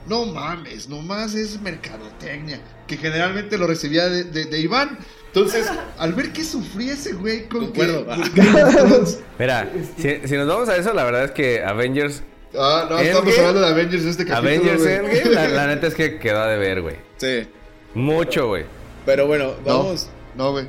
No 0.08 0.26
mames, 0.26 0.88
nomás 0.88 1.36
es 1.36 1.60
mercadotecnia, 1.62 2.60
que 2.88 2.98
generalmente 2.98 3.58
lo 3.58 3.68
recibía 3.68 4.08
de, 4.10 4.24
de- 4.24 4.46
de 4.46 4.60
Iván. 4.60 4.98
Entonces, 5.28 5.68
al 5.98 6.14
ver 6.14 6.32
que 6.32 6.44
sufría 6.44 6.94
ese 6.94 7.14
güey 7.14 7.48
con 7.50 7.72
que- 7.74 7.86
Concuerdo. 7.88 8.06
con 8.06 8.22
Game 8.34 8.64
of 8.64 8.76
Thrones- 8.76 9.20
Mira, 9.38 9.70
si, 9.98 10.22
si 10.28 10.36
nos 10.38 10.48
vamos 10.48 10.70
a 10.70 10.78
eso, 10.78 10.94
la 10.94 11.04
verdad 11.04 11.26
es 11.26 11.32
que 11.32 11.62
Avengers... 11.64 12.24
Ah, 12.60 12.88
no, 12.90 12.98
estamos 13.00 13.28
Endgame. 13.28 13.48
hablando 13.48 13.62
de 13.62 13.68
Avengers 13.74 14.04
en 14.04 14.10
este 14.10 14.26
capítulo. 14.26 14.50
Avengers 14.50 14.82
güey. 14.82 14.96
Endgame, 14.96 15.36
la, 15.36 15.48
la 15.50 15.68
neta 15.68 15.88
es 15.88 15.96
que 15.96 16.18
quedó 16.20 16.46
de 16.48 16.58
ver, 16.58 16.82
güey. 16.82 16.96
Sí. 17.18 17.48
Mucho, 17.94 18.48
güey. 18.48 18.66
Pero 19.06 19.28
bueno, 19.28 19.54
No, 19.66 19.78
vamos. 19.84 20.10
no, 20.36 20.52
güey. 20.52 20.66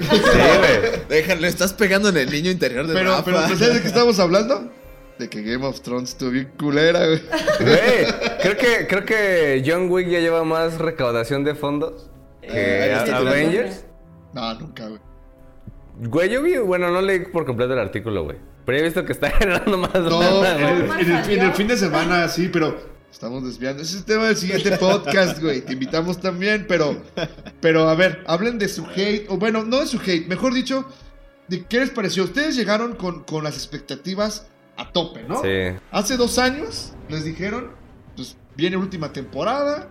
Sí, 0.00 0.06
güey. 0.20 1.00
Déjale, 1.08 1.48
estás 1.48 1.72
pegando 1.72 2.08
en 2.10 2.16
el 2.18 2.30
niño 2.30 2.50
interior 2.50 2.86
de 2.86 2.94
Pero, 2.94 3.10
Rafa. 3.10 3.24
pero, 3.24 3.36
¿pues 3.46 3.58
¿sabes 3.58 3.74
de 3.74 3.80
qué 3.82 3.88
estamos 3.88 4.18
hablando? 4.18 4.70
De 5.18 5.28
que 5.28 5.42
Game 5.42 5.66
of 5.66 5.80
Thrones 5.82 6.10
estuvo 6.10 6.30
bien 6.30 6.50
culera, 6.58 7.00
güey. 7.06 7.20
Güey, 7.60 8.06
creo 8.40 8.56
que, 8.56 8.86
creo 8.86 9.04
que 9.04 9.62
John 9.66 9.90
Wick 9.90 10.08
ya 10.08 10.20
lleva 10.20 10.44
más 10.44 10.78
recaudación 10.78 11.44
de 11.44 11.54
fondos 11.54 12.08
Eh, 12.42 12.48
que 12.50 12.92
está 12.94 13.16
Avengers. 13.18 13.84
No, 14.32 14.54
nunca, 14.54 14.88
güey. 14.88 15.00
Güey, 16.02 16.30
yo 16.30 16.42
vi, 16.42 16.56
bueno, 16.56 16.90
no 16.90 17.02
leí 17.02 17.18
por 17.26 17.44
completo 17.44 17.74
el 17.74 17.78
artículo, 17.80 18.24
güey. 18.24 18.38
Pero 18.66 18.78
he 18.78 18.82
visto 18.82 19.04
que 19.04 19.12
está 19.12 19.30
generando 19.38 19.78
más 19.78 19.94
No, 19.94 20.44
el, 20.44 20.60
en 21.00 21.10
el- 21.12 21.30
en 21.30 21.40
el 21.46 21.52
fin 21.54 21.66
de 21.68 21.76
semana 21.76 22.28
sí, 22.28 22.48
pero 22.52 22.78
estamos 23.10 23.44
desviando. 23.44 23.82
Ese 23.82 23.92
es 23.94 23.98
el 24.00 24.04
tema 24.04 24.26
del 24.26 24.36
siguiente 24.36 24.76
podcast, 24.76 25.40
güey. 25.40 25.62
Te 25.62 25.72
invitamos 25.72 26.20
también, 26.20 26.66
pero, 26.68 27.02
pero 27.60 27.88
a 27.88 27.94
ver, 27.94 28.22
hablen 28.26 28.58
de 28.58 28.68
su 28.68 28.86
hate, 28.86 29.26
o 29.28 29.36
bueno, 29.36 29.64
no 29.64 29.80
de 29.80 29.86
su 29.86 29.98
hate, 29.98 30.26
mejor 30.28 30.54
dicho, 30.54 30.84
de 31.48 31.64
qué 31.64 31.80
les 31.80 31.90
pareció. 31.90 32.24
Ustedes 32.24 32.54
llegaron 32.56 32.94
con, 32.94 33.24
con 33.24 33.42
las 33.44 33.54
expectativas 33.56 34.46
a 34.76 34.92
tope, 34.92 35.24
¿no? 35.24 35.42
Sí. 35.42 35.76
Hace 35.90 36.16
dos 36.16 36.38
años 36.38 36.92
les 37.08 37.24
dijeron, 37.24 37.72
pues 38.14 38.36
viene 38.56 38.76
última 38.76 39.12
temporada, 39.12 39.88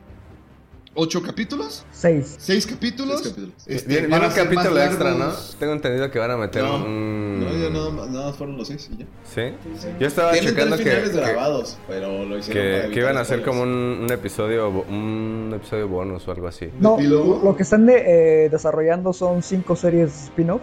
ocho 1.01 1.21
capítulos, 1.21 1.85
Seis. 1.91 2.35
seis 2.39 2.65
capítulos. 2.67 3.21
Seis 3.21 3.29
capítulos. 3.33 3.53
este, 3.67 4.07
van 4.07 4.23
a 4.23 4.27
un 4.27 4.33
capítulo 4.33 4.81
extra, 4.81 5.11
¿no? 5.15 5.31
Tengo 5.59 5.73
entendido 5.73 6.11
que 6.11 6.19
van 6.19 6.31
a 6.31 6.37
meter 6.37 6.63
No, 6.63 6.75
un... 6.75 7.39
no, 7.39 7.51
ya 7.57 7.69
nada, 7.69 7.89
más- 7.89 8.09
nada 8.09 8.25
más 8.27 8.35
fueron 8.37 8.57
los 8.57 8.67
seis 8.67 8.89
y 8.93 8.97
ya. 8.97 9.05
¿Sí? 9.23 9.41
Yo 9.99 10.07
estaba 10.07 10.31
Tienen 10.31 10.49
checando 10.51 10.75
tres 10.75 10.85
que, 10.87 10.91
finales 10.95 11.09
que, 11.15 11.19
grabados, 11.33 11.77
pero 11.87 12.25
lo 12.25 12.37
hicieron 12.37 12.89
que, 12.89 12.93
que 12.93 12.99
iban 12.99 13.17
a 13.17 13.21
hacer 13.21 13.43
como 13.43 13.61
un, 13.63 13.69
un 13.69 14.11
episodio 14.11 14.69
un 14.69 15.51
episodio 15.55 15.87
bonus 15.87 16.27
o 16.27 16.31
algo 16.31 16.47
así. 16.47 16.69
No, 16.79 16.97
lo 16.99 17.55
que 17.55 17.63
están 17.63 17.85
de- 17.85 18.45
eh, 18.45 18.49
desarrollando 18.49 19.13
son 19.13 19.41
cinco 19.43 19.75
series 19.75 20.25
spin-off 20.25 20.61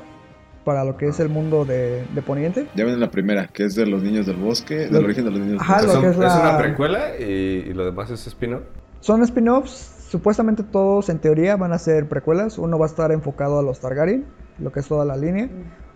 para 0.64 0.84
lo 0.84 0.96
que 0.96 1.06
es 1.06 1.20
el 1.20 1.28
mundo 1.28 1.64
de, 1.64 2.04
de 2.12 2.22
Poniente. 2.22 2.66
Ya 2.74 2.84
ven 2.84 2.98
la 2.98 3.08
primera, 3.10 3.46
que 3.46 3.64
es 3.64 3.76
de 3.76 3.86
los 3.86 4.02
niños 4.02 4.26
del 4.26 4.34
bosque, 4.34 4.74
del 4.74 4.92
Lo- 4.94 4.98
origen 4.98 5.24
de 5.24 5.30
los 5.30 5.38
niños 5.38 5.62
Ajá, 5.62 5.76
del 5.78 5.86
lo 5.86 5.92
bosque. 5.92 6.08
que 6.08 6.14
Son- 6.14 6.24
es 6.24 6.28
es 6.32 6.34
la- 6.36 6.40
una 6.50 6.58
precuela 6.58 7.10
y, 7.20 7.22
y 7.24 7.72
lo 7.72 7.84
demás 7.84 8.10
es 8.10 8.26
spin-off. 8.26 8.62
Son 9.00 9.22
spin-offs, 9.22 9.92
supuestamente 10.08 10.62
todos 10.62 11.08
en 11.08 11.18
teoría 11.18 11.56
van 11.56 11.72
a 11.72 11.78
ser 11.78 12.08
precuelas. 12.08 12.58
Uno 12.58 12.78
va 12.78 12.86
a 12.86 12.88
estar 12.88 13.12
enfocado 13.12 13.58
a 13.58 13.62
los 13.62 13.80
Targaryen, 13.80 14.24
lo 14.58 14.72
que 14.72 14.80
es 14.80 14.86
toda 14.88 15.04
la 15.04 15.16
línea. 15.16 15.48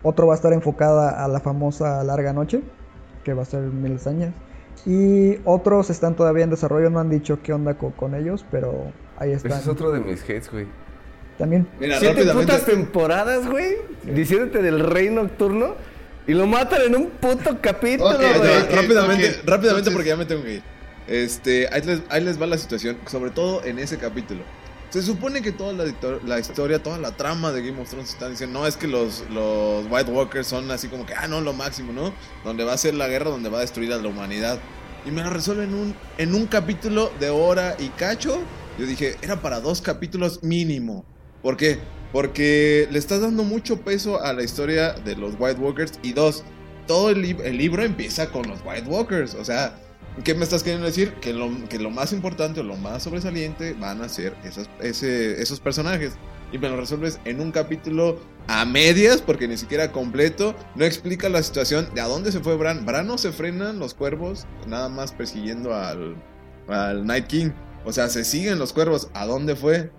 Otro 0.02 0.26
va 0.26 0.34
a 0.34 0.36
estar 0.36 0.52
enfocada 0.52 1.24
a 1.24 1.28
la 1.28 1.40
famosa 1.40 2.02
Larga 2.04 2.32
Noche, 2.32 2.62
que 3.24 3.34
va 3.34 3.42
a 3.42 3.44
ser 3.46 3.60
mil 3.62 3.98
años. 4.06 4.32
Y 4.86 5.36
otros 5.44 5.90
están 5.90 6.14
todavía 6.16 6.44
en 6.44 6.50
desarrollo, 6.50 6.88
no 6.90 7.00
han 7.00 7.10
dicho 7.10 7.40
qué 7.42 7.52
onda 7.52 7.74
co- 7.74 7.92
con, 7.96 8.14
ellos, 8.14 8.46
pero 8.50 8.72
ahí 9.18 9.32
Ese 9.32 9.48
están. 9.48 9.60
es 9.60 9.68
otro 9.68 9.92
de 9.92 10.00
mis 10.00 10.22
hates, 10.22 10.50
güey. 10.50 10.66
También. 11.36 11.66
Mira, 11.78 11.98
Siete 11.98 12.24
putas 12.32 12.64
temporadas, 12.64 13.46
güey, 13.50 13.76
diciéndote 14.14 14.62
del 14.62 14.80
rey 14.80 15.10
nocturno. 15.10 15.74
Y 16.26 16.34
lo 16.34 16.46
matan 16.46 16.82
en 16.86 16.94
un 16.96 17.06
puto 17.10 17.58
capítulo, 17.60 18.10
güey. 18.16 18.32
rápidamente, 18.74 19.40
rápidamente 19.44 19.88
Entonces- 19.88 19.92
porque 19.92 20.08
ya 20.08 20.16
me 20.16 20.24
tengo 20.26 20.42
que 20.44 20.54
ir. 20.54 20.62
Este, 21.10 21.68
ahí 21.72 21.82
les, 22.22 22.40
va 22.40 22.46
la 22.46 22.56
situación, 22.56 22.96
sobre 23.10 23.32
todo 23.32 23.64
en 23.64 23.80
ese 23.80 23.98
capítulo. 23.98 24.44
Se 24.90 25.02
supone 25.02 25.42
que 25.42 25.50
toda 25.50 25.72
la, 25.72 25.84
histo- 25.84 26.22
la 26.22 26.38
historia, 26.38 26.80
toda 26.84 26.98
la 26.98 27.16
trama 27.16 27.50
de 27.50 27.62
Game 27.62 27.82
of 27.82 27.90
Thrones 27.90 28.10
están 28.10 28.30
diciendo, 28.30 28.60
no, 28.60 28.66
es 28.66 28.76
que 28.76 28.86
los, 28.86 29.24
White 29.90 30.10
Walkers 30.10 30.46
son 30.46 30.70
así 30.70 30.86
como 30.86 31.06
que, 31.06 31.14
ah, 31.14 31.26
no, 31.26 31.40
lo 31.40 31.52
máximo, 31.52 31.92
¿no? 31.92 32.14
Donde 32.44 32.62
va 32.62 32.74
a 32.74 32.78
ser 32.78 32.94
la 32.94 33.08
guerra, 33.08 33.28
donde 33.28 33.48
va 33.48 33.58
a 33.58 33.60
destruir 33.62 33.92
a 33.92 33.98
la 33.98 34.08
humanidad. 34.08 34.60
Y 35.04 35.10
me 35.10 35.24
lo 35.24 35.30
resuelven 35.30 35.96
en 36.18 36.34
un, 36.34 36.46
capítulo 36.46 37.10
de 37.18 37.30
hora 37.30 37.74
y 37.80 37.88
cacho. 37.88 38.38
Yo 38.78 38.86
dije, 38.86 39.16
era 39.20 39.42
para 39.42 39.60
dos 39.60 39.80
capítulos 39.80 40.44
mínimo. 40.44 41.04
¿Por 41.42 41.56
qué? 41.56 41.78
Porque 42.12 42.86
le 42.90 43.00
estás 43.00 43.20
dando 43.20 43.42
mucho 43.42 43.80
peso 43.80 44.22
a 44.22 44.32
la 44.32 44.44
historia 44.44 44.92
de 44.92 45.16
los 45.16 45.34
White 45.38 45.60
Walkers. 45.60 45.92
Y 46.02 46.12
dos, 46.12 46.44
todo 46.86 47.10
el, 47.10 47.24
el 47.24 47.56
libro 47.56 47.82
empieza 47.82 48.30
con 48.30 48.46
los 48.46 48.60
White 48.64 48.88
Walkers. 48.88 49.34
O 49.34 49.44
sea, 49.44 49.74
¿qué 50.24 50.34
me 50.34 50.44
estás 50.44 50.62
queriendo 50.62 50.86
decir? 50.86 51.14
Que 51.14 51.32
lo, 51.32 51.50
que 51.68 51.78
lo 51.78 51.90
más 51.90 52.12
importante 52.12 52.60
o 52.60 52.62
lo 52.62 52.76
más 52.76 53.02
sobresaliente 53.02 53.74
van 53.74 54.02
a 54.02 54.08
ser 54.08 54.34
esas, 54.44 54.68
esos 54.80 55.60
personajes. 55.60 56.12
Y 56.52 56.58
me 56.58 56.68
lo 56.68 56.76
resuelves 56.76 57.20
en 57.24 57.40
un 57.40 57.52
capítulo 57.52 58.18
a 58.48 58.64
medias, 58.64 59.22
porque 59.22 59.46
ni 59.46 59.56
siquiera 59.56 59.92
completo. 59.92 60.54
No 60.74 60.84
explica 60.84 61.28
la 61.28 61.42
situación 61.42 61.88
de 61.94 62.00
a 62.00 62.08
dónde 62.08 62.32
se 62.32 62.40
fue 62.40 62.56
Bran. 62.56 62.84
Bran 62.84 63.06
no 63.06 63.18
se 63.18 63.32
frenan 63.32 63.78
los 63.78 63.94
cuervos, 63.94 64.46
nada 64.66 64.88
más 64.88 65.12
persiguiendo 65.12 65.74
al, 65.74 66.16
al 66.68 67.06
Night 67.06 67.26
King. 67.26 67.50
O 67.84 67.92
sea, 67.92 68.08
se 68.08 68.24
siguen 68.24 68.58
los 68.58 68.72
cuervos. 68.72 69.08
¿A 69.14 69.26
dónde 69.26 69.54
fue? 69.54 69.90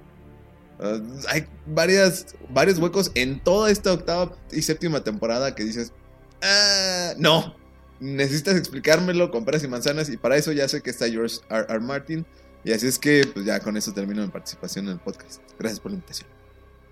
Uh, 0.80 1.00
hay 1.30 1.46
varias, 1.68 2.36
varios 2.50 2.80
huecos 2.80 3.12
en 3.16 3.40
toda 3.40 3.70
esta 3.70 3.94
octava 3.94 4.34
y 4.52 4.62
séptima 4.64 5.04
temporada 5.04 5.56
que 5.56 5.64
dices, 5.64 5.94
ah, 6.42 7.14
no, 7.18 7.56
necesitas 8.02 8.58
explicármelo 8.58 9.32
con 9.32 9.46
peras 9.46 9.64
y 9.64 9.68
manzanas 9.68 10.10
y 10.10 10.18
para 10.18 10.36
eso 10.36 10.52
ya 10.52 10.68
sé 10.68 10.82
que 10.82 10.90
está 10.90 11.08
George 11.08 11.38
R. 11.50 11.66
R. 11.70 11.80
Martin 11.80 12.26
y 12.64 12.74
así 12.74 12.88
es 12.88 13.00
que 13.00 13.26
pues 13.34 13.46
ya 13.46 13.60
con 13.60 13.78
eso 13.78 13.94
termino 13.94 14.22
mi 14.22 14.28
participación 14.30 14.88
en 14.88 14.94
el 14.94 15.00
podcast. 15.00 15.42
Gracias 15.58 15.80
por 15.80 15.92
la 15.92 15.96
invitación. 15.96 16.28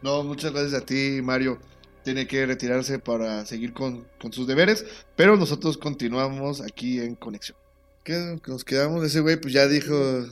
No, 0.01 0.23
muchas 0.23 0.53
gracias 0.53 0.81
a 0.81 0.85
ti, 0.85 1.19
Mario. 1.21 1.59
Tiene 2.03 2.27
que 2.27 2.45
retirarse 2.45 2.99
para 2.99 3.45
seguir 3.45 3.73
con, 3.73 4.07
con 4.21 4.31
sus 4.31 4.47
deberes, 4.47 4.85
pero 5.15 5.35
nosotros 5.35 5.77
continuamos 5.77 6.61
aquí 6.61 6.99
en 6.99 7.15
conexión. 7.15 7.57
¿Qué 8.03 8.39
nos 8.47 8.63
quedamos? 8.63 9.03
Ese 9.03 9.19
güey 9.19 9.39
pues 9.39 9.53
ya 9.53 9.67
dijo, 9.67 10.25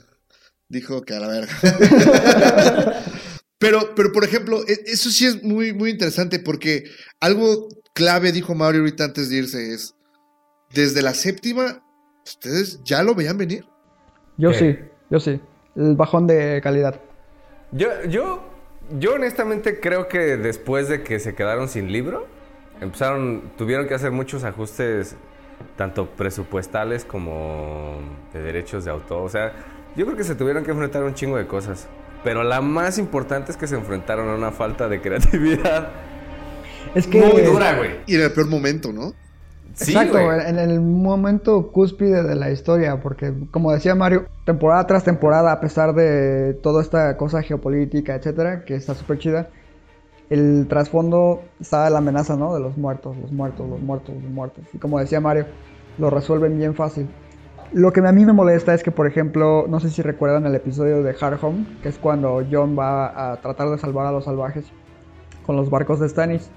dijo 0.68 1.02
que 1.02 1.14
a 1.14 1.20
la 1.20 1.28
verga. 1.28 1.52
pero, 3.58 3.94
pero 3.94 4.12
por 4.12 4.24
ejemplo, 4.24 4.66
e- 4.66 4.84
eso 4.86 5.10
sí 5.10 5.26
es 5.26 5.42
muy, 5.42 5.72
muy 5.72 5.90
interesante 5.90 6.38
porque 6.38 6.84
algo 7.20 7.68
clave 7.94 8.32
dijo 8.32 8.54
Mario 8.54 8.80
ahorita 8.80 9.04
antes 9.04 9.28
de 9.28 9.36
irse 9.36 9.74
es, 9.74 9.94
desde 10.72 11.02
la 11.02 11.14
séptima, 11.14 11.82
¿ustedes 12.24 12.82
ya 12.84 13.02
lo 13.02 13.14
veían 13.14 13.38
venir? 13.38 13.66
Yo 14.36 14.52
sí, 14.52 14.78
yo 15.10 15.20
sí. 15.20 15.40
El 15.74 15.96
bajón 15.96 16.26
de 16.26 16.60
calidad. 16.62 17.00
Yo, 17.72 17.88
yo, 18.08 18.42
yo 18.98 19.14
honestamente 19.14 19.80
creo 19.80 20.08
que 20.08 20.36
después 20.36 20.88
de 20.88 21.02
que 21.02 21.18
se 21.18 21.34
quedaron 21.34 21.68
sin 21.68 21.92
libro, 21.92 22.26
empezaron, 22.80 23.50
tuvieron 23.56 23.86
que 23.86 23.94
hacer 23.94 24.10
muchos 24.10 24.44
ajustes, 24.44 25.16
tanto 25.76 26.10
presupuestales 26.10 27.04
como 27.04 27.98
de 28.32 28.42
derechos 28.42 28.84
de 28.84 28.90
autor. 28.90 29.22
O 29.22 29.28
sea, 29.28 29.52
yo 29.96 30.04
creo 30.04 30.16
que 30.16 30.24
se 30.24 30.34
tuvieron 30.34 30.64
que 30.64 30.70
enfrentar 30.70 31.02
a 31.02 31.06
un 31.06 31.14
chingo 31.14 31.36
de 31.36 31.46
cosas. 31.46 31.88
Pero 32.24 32.42
la 32.42 32.60
más 32.60 32.98
importante 32.98 33.52
es 33.52 33.56
que 33.56 33.66
se 33.66 33.76
enfrentaron 33.76 34.28
a 34.28 34.34
una 34.34 34.50
falta 34.50 34.88
de 34.88 35.00
creatividad 35.00 35.90
Es 36.94 37.06
que. 37.06 37.20
muy 37.20 37.42
dura, 37.42 37.76
güey. 37.76 38.00
Y 38.06 38.16
en 38.16 38.22
el 38.22 38.32
peor 38.32 38.48
momento, 38.48 38.92
¿no? 38.92 39.14
Sí, 39.78 39.92
Exacto, 39.92 40.18
güey. 40.20 40.40
en 40.48 40.58
el 40.58 40.80
momento 40.80 41.70
cúspide 41.70 42.24
de 42.24 42.34
la 42.34 42.50
historia, 42.50 43.00
porque 43.00 43.32
como 43.52 43.70
decía 43.72 43.94
Mario, 43.94 44.26
temporada 44.44 44.84
tras 44.88 45.04
temporada, 45.04 45.52
a 45.52 45.60
pesar 45.60 45.94
de 45.94 46.54
toda 46.54 46.82
esta 46.82 47.16
cosa 47.16 47.42
geopolítica, 47.42 48.16
etcétera, 48.16 48.64
que 48.64 48.74
está 48.74 48.94
súper 48.94 49.18
chida, 49.18 49.50
el 50.30 50.66
trasfondo 50.68 51.42
está 51.60 51.88
la 51.90 51.98
amenaza, 51.98 52.36
¿no? 52.36 52.52
De 52.54 52.60
los 52.60 52.76
muertos, 52.76 53.16
los 53.18 53.30
muertos, 53.30 53.68
los 53.68 53.80
muertos, 53.80 54.16
los 54.20 54.30
muertos. 54.32 54.64
Y 54.72 54.78
como 54.78 54.98
decía 54.98 55.20
Mario, 55.20 55.46
lo 55.96 56.10
resuelven 56.10 56.58
bien 56.58 56.74
fácil. 56.74 57.08
Lo 57.72 57.92
que 57.92 58.00
a 58.00 58.12
mí 58.12 58.24
me 58.24 58.32
molesta 58.32 58.74
es 58.74 58.82
que, 58.82 58.90
por 58.90 59.06
ejemplo, 59.06 59.66
no 59.68 59.78
sé 59.78 59.90
si 59.90 60.02
recuerdan 60.02 60.44
el 60.44 60.54
episodio 60.56 61.02
de 61.04 61.14
Hard 61.20 61.38
Home, 61.40 61.66
que 61.82 61.88
es 61.90 61.98
cuando 61.98 62.42
John 62.50 62.76
va 62.76 63.32
a 63.32 63.36
tratar 63.40 63.68
de 63.70 63.78
salvar 63.78 64.06
a 64.06 64.12
los 64.12 64.24
salvajes 64.24 64.66
con 65.46 65.54
los 65.56 65.70
barcos 65.70 66.00
de 66.00 66.08
Stannis, 66.08 66.50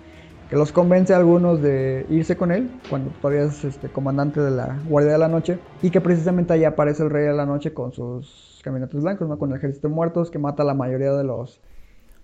que 0.52 0.58
los 0.58 0.74
convence 0.74 1.14
a 1.14 1.18
algunos 1.18 1.62
de 1.62 2.06
irse 2.10 2.36
con 2.36 2.52
él, 2.52 2.70
cuando 2.90 3.10
todavía 3.22 3.46
es 3.46 3.64
este, 3.64 3.88
comandante 3.88 4.42
de 4.42 4.52
la 4.52 4.78
Guardia 4.86 5.14
de 5.14 5.18
la 5.18 5.30
Noche, 5.30 5.58
y 5.82 5.92
que 5.92 6.02
precisamente 6.02 6.52
ahí 6.52 6.66
aparece 6.66 7.04
el 7.04 7.10
Rey 7.10 7.26
de 7.26 7.34
la 7.34 7.46
Noche 7.46 7.74
con 7.74 7.94
sus 7.94 8.60
caminantes 8.62 9.02
blancos, 9.02 9.30
¿no? 9.30 9.40
con 9.40 9.52
el 9.52 9.58
ejército 9.58 9.88
de 9.88 9.94
muertos, 9.94 10.30
que 10.30 10.40
mata 10.40 10.64
a 10.64 10.66
la 10.66 10.74
mayoría 10.74 11.14
de 11.14 11.24
los, 11.24 11.62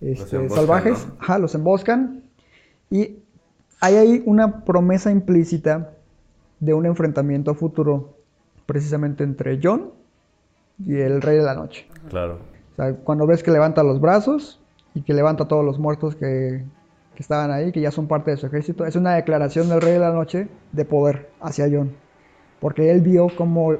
este, 0.02 0.36
emboscan, 0.36 0.58
salvajes, 0.58 1.06
¿no? 1.06 1.14
Ajá, 1.20 1.38
los 1.38 1.54
emboscan, 1.54 2.22
y 2.90 3.16
hay 3.80 3.96
ahí 3.96 4.22
una 4.26 4.62
promesa 4.62 5.10
implícita 5.10 5.92
de 6.60 6.74
un 6.74 6.84
enfrentamiento 6.84 7.54
futuro, 7.54 8.12
precisamente 8.66 9.24
entre 9.24 9.58
John 9.62 9.92
y 10.84 10.96
el 10.96 11.22
Rey 11.22 11.38
de 11.38 11.44
la 11.44 11.54
Noche. 11.54 11.86
Claro. 12.10 12.40
O 12.72 12.76
sea, 12.76 12.94
cuando 12.94 13.26
ves 13.26 13.42
que 13.42 13.50
levanta 13.50 13.82
los 13.82 14.02
brazos 14.02 14.60
y 14.92 15.00
que 15.00 15.14
levanta 15.14 15.44
a 15.44 15.48
todos 15.48 15.64
los 15.64 15.78
muertos 15.78 16.14
que, 16.14 16.62
que 17.18 17.22
estaban 17.24 17.50
ahí, 17.50 17.72
que 17.72 17.80
ya 17.80 17.90
son 17.90 18.06
parte 18.06 18.30
de 18.30 18.36
su 18.36 18.46
ejército, 18.46 18.86
es 18.86 18.94
una 18.94 19.16
declaración 19.16 19.68
del 19.68 19.80
Rey 19.80 19.94
de 19.94 19.98
la 19.98 20.12
Noche 20.12 20.46
de 20.70 20.84
poder 20.84 21.30
hacia 21.40 21.66
John. 21.68 21.90
Porque 22.60 22.92
él 22.92 23.00
vio 23.00 23.26
cómo 23.36 23.74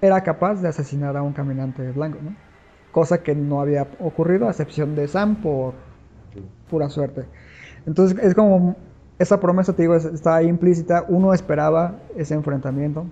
era 0.00 0.20
capaz 0.22 0.62
de 0.62 0.68
asesinar 0.68 1.16
a 1.16 1.22
un 1.22 1.32
caminante 1.32 1.90
blanco. 1.90 2.18
Cosa 2.92 3.24
que 3.24 3.34
no 3.34 3.60
había 3.60 3.88
ocurrido, 3.98 4.46
a 4.46 4.50
excepción 4.50 4.94
de 4.94 5.08
Sam, 5.08 5.34
por 5.42 5.74
pura 6.70 6.88
suerte. 6.88 7.24
Entonces 7.86 8.16
es 8.22 8.36
como, 8.36 8.76
esa 9.18 9.40
promesa, 9.40 9.72
te 9.72 9.82
digo, 9.82 9.96
es- 9.96 10.04
está 10.04 10.36
ahí 10.36 10.46
implícita, 10.46 11.06
uno 11.08 11.34
esperaba 11.34 11.96
ese 12.16 12.34
enfrentamiento. 12.34 13.06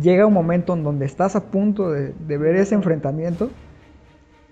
Llega 0.00 0.24
un 0.24 0.32
momento 0.32 0.72
en 0.72 0.82
donde 0.82 1.04
estás 1.04 1.36
a 1.36 1.44
punto 1.44 1.90
de 1.90 2.38
ver 2.38 2.56
ese 2.56 2.74
enfrentamiento 2.74 3.50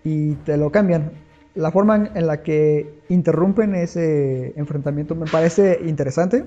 y 0.04 0.35
te 0.35 0.59
lo 0.59 0.70
cambian. 0.70 1.23
La 1.55 1.71
forma 1.71 2.09
en- 2.14 2.27
la 2.27 2.43
que 2.43 2.93
interrumpen 3.09 3.75
ese 3.75 4.53
enfrentamiento 4.57 5.14
me 5.14 5.27
parece 5.27 5.81
interesante, 5.87 6.45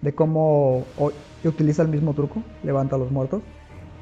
de 0.00 0.14
cómo 0.14 0.84
utiliza 1.44 1.82
el 1.82 1.88
mismo 1.88 2.14
truco, 2.14 2.42
levanta 2.62 2.96
a 2.96 2.98
los 2.98 3.10
muertos, 3.10 3.42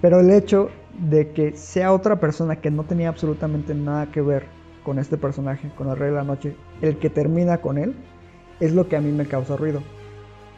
pero 0.00 0.20
el 0.20 0.30
hecho 0.30 0.70
de 1.10 1.30
que 1.32 1.56
sea 1.56 1.92
otra 1.92 2.20
persona 2.20 2.56
que 2.56 2.70
no 2.70 2.84
tenía 2.84 3.08
absolutamente 3.08 3.74
nada 3.74 4.06
que 4.12 4.20
ver 4.20 4.44
con 4.84 4.98
este 5.00 5.16
personaje, 5.16 5.70
con 5.76 5.88
el 5.88 5.96
Rey 5.96 6.10
de 6.10 6.16
la 6.16 6.24
Noche, 6.24 6.54
el 6.82 6.98
que 6.98 7.10
termina 7.10 7.58
con 7.58 7.78
él, 7.78 7.94
es 8.60 8.72
lo 8.74 8.88
que 8.88 8.96
a 8.96 9.00
mí 9.00 9.10
me 9.10 9.26
causa 9.26 9.56
ruido. 9.56 9.80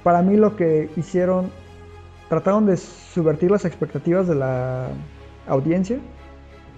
Para 0.05 0.23
mí 0.23 0.37
lo 0.37 0.57
que 0.57 0.90
hicieron, 0.97 1.51
trataron 2.29 2.66
de 2.66 2.77
subvertir 2.77 3.51
las 3.51 3.64
expectativas 3.64 4.29
de 4.29 4.35
la 4.35 4.88
audiencia, 5.49 5.99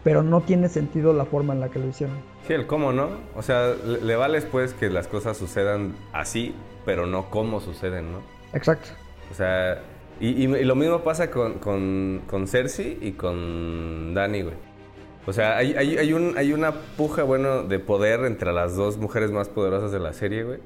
pero 0.05 0.23
no 0.23 0.41
tiene 0.41 0.69
sentido 0.69 1.13
la 1.13 1.25
forma 1.25 1.53
en 1.55 1.61
la 1.61 1.69
que 1.69 1.79
lo 1.79 1.87
hicieron. 1.89 2.17
Sí, 2.47 2.53
el 2.55 2.67
cómo, 2.67 2.93
¿no? 2.93 3.09
O 3.37 3.43
sea, 3.43 3.73
le, 3.87 4.01
le 4.01 4.17
vales 4.17 4.45
pues 4.45 4.75
que 4.75 4.91
las 4.91 5.07
cosas 5.09 5.37
sucedan 5.37 5.95
así, 6.13 6.55
pero 6.85 7.07
no 7.07 7.31
cómo 7.31 7.61
suceden, 7.61 8.13
¿no? 8.13 8.19
Exacto. 8.53 8.89
O 9.31 9.35
sea, 9.35 9.81
y, 10.21 10.29
y- 10.29 10.55
y 10.57 10.65
lo 10.65 10.75
mismo 10.75 11.01
pasa 11.01 11.31
con, 11.31 11.55
con, 11.55 12.23
con 12.27 12.47
Cersei 12.49 12.99
y 13.01 13.13
con 13.13 14.13
Dani, 14.15 14.43
güey. 14.43 14.55
O 15.25 15.33
sea, 15.33 15.57
hay, 15.57 15.75
hay, 15.75 15.97
hay, 15.99 16.13
un, 16.13 16.37
hay 16.37 16.53
una 16.53 16.73
puja, 16.97 17.23
bueno, 17.23 17.63
de 17.63 17.79
poder 17.79 18.25
entre 18.25 18.53
las 18.53 18.75
dos 18.75 18.99
mujeres 18.99 19.31
más 19.31 19.49
poderosas 19.49 19.93
de 19.93 20.01
la 20.01 20.13
serie, 20.13 20.43
güey. 20.43 20.59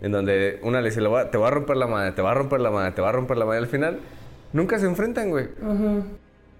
En 0.00 0.12
donde 0.12 0.60
una 0.62 0.80
le 0.80 0.90
dice, 0.90 1.00
"Le 1.00 1.08
voy 1.08 1.20
a- 1.22 1.30
te 1.30 1.36
voy 1.38 1.48
a 1.48 1.50
romper 1.50 1.76
la 1.76 1.88
madre, 1.88 2.12
te 2.12 2.22
voy 2.22 2.30
a 2.30 2.34
romper 2.34 2.60
la 2.60 2.70
madre, 2.70 2.92
te 2.92 3.00
voy 3.00 3.08
a 3.10 3.12
romper 3.12 3.36
la 3.36 3.44
madre. 3.46 3.58
Al 3.58 3.66
final, 3.66 3.98
nunca 4.52 4.78
se 4.78 4.86
enfrentan, 4.86 5.28
güey. 5.30 5.48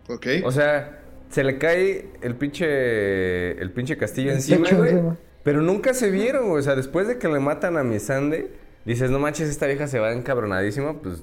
Ok. 0.08 0.26
O 0.44 0.50
sea, 0.50 0.99
se 1.30 1.44
le 1.44 1.58
cae 1.58 2.08
el 2.22 2.34
pinche, 2.36 3.52
el 3.60 3.70
pinche 3.72 3.96
castillo 3.96 4.30
El 4.30 4.36
encima, 4.36 4.68
güey. 4.70 4.90
encima. 4.90 5.16
Pero 5.42 5.62
nunca 5.62 5.94
se 5.94 6.10
vieron, 6.10 6.48
güey. 6.48 6.60
O 6.60 6.62
sea, 6.62 6.76
después 6.76 7.08
de 7.08 7.18
que 7.18 7.28
le 7.28 7.40
matan 7.40 7.76
a 7.76 7.84
Misande, 7.84 8.52
dices, 8.84 9.10
no 9.10 9.18
manches, 9.18 9.48
esta 9.48 9.66
vieja 9.66 9.86
se 9.86 9.98
va 9.98 10.12
encabronadísima, 10.12 11.00
pues 11.00 11.22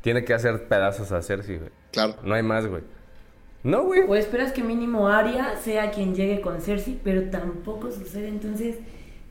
tiene 0.00 0.24
que 0.24 0.34
hacer 0.34 0.66
pedazos 0.66 1.12
a 1.12 1.22
Cersei, 1.22 1.58
güey. 1.58 1.70
Claro. 1.92 2.16
No 2.24 2.34
hay 2.34 2.42
más, 2.42 2.66
güey. 2.66 2.82
No, 3.62 3.84
güey. 3.84 4.02
O 4.06 4.14
esperas 4.14 4.52
que 4.52 4.62
mínimo 4.62 5.08
Arya 5.08 5.56
sea 5.56 5.90
quien 5.90 6.14
llegue 6.14 6.40
con 6.40 6.60
Cersei, 6.60 7.00
pero 7.02 7.30
tampoco 7.30 7.90
sucede. 7.90 8.28
Entonces, 8.28 8.76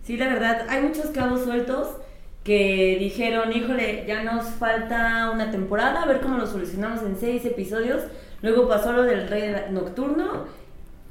sí, 0.03 0.17
la 0.17 0.27
verdad, 0.27 0.65
hay 0.69 0.81
muchos 0.81 1.07
cabos 1.11 1.43
sueltos 1.43 1.97
que 2.43 2.97
dijeron, 2.99 3.53
híjole, 3.53 4.05
ya 4.07 4.23
nos 4.23 4.45
falta 4.45 5.29
una 5.31 5.51
temporada, 5.51 6.01
a 6.03 6.05
ver 6.07 6.19
cómo 6.21 6.37
lo 6.37 6.47
solucionamos 6.47 7.01
en 7.03 7.15
seis 7.15 7.45
episodios. 7.45 8.03
Luego 8.43 8.67
pasó 8.67 8.91
lo 8.91 9.03
del 9.03 9.27
Rey 9.27 9.55
Nocturno. 9.71 10.45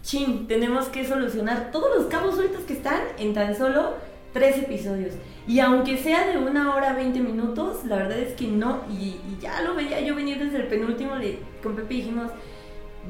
Chin, 0.03 0.47
tenemos 0.47 0.89
que 0.89 1.07
solucionar 1.07 1.71
todos 1.73 1.97
los 1.97 2.07
cabos 2.07 2.35
sueltos 2.35 2.63
que 2.65 2.75
están 2.75 3.01
en 3.19 3.33
tan 3.33 3.57
solo 3.57 3.95
tres 4.35 4.59
episodios. 4.59 5.15
Y 5.47 5.61
aunque 5.61 5.97
sea 5.97 6.27
de 6.27 6.37
una 6.37 6.75
hora 6.75 6.93
20 6.93 7.21
minutos, 7.21 7.87
la 7.87 7.97
verdad 7.97 8.19
es 8.19 8.35
que 8.35 8.47
no. 8.49 8.83
Y, 8.91 9.17
y 9.31 9.39
ya 9.41 9.63
lo 9.63 9.75
veía 9.75 10.01
yo 10.03 10.15
venir 10.15 10.39
desde 10.39 10.59
el 10.59 10.67
penúltimo. 10.67 11.13
Con 11.63 11.75
Pepe 11.75 11.95
dijimos, 11.95 12.31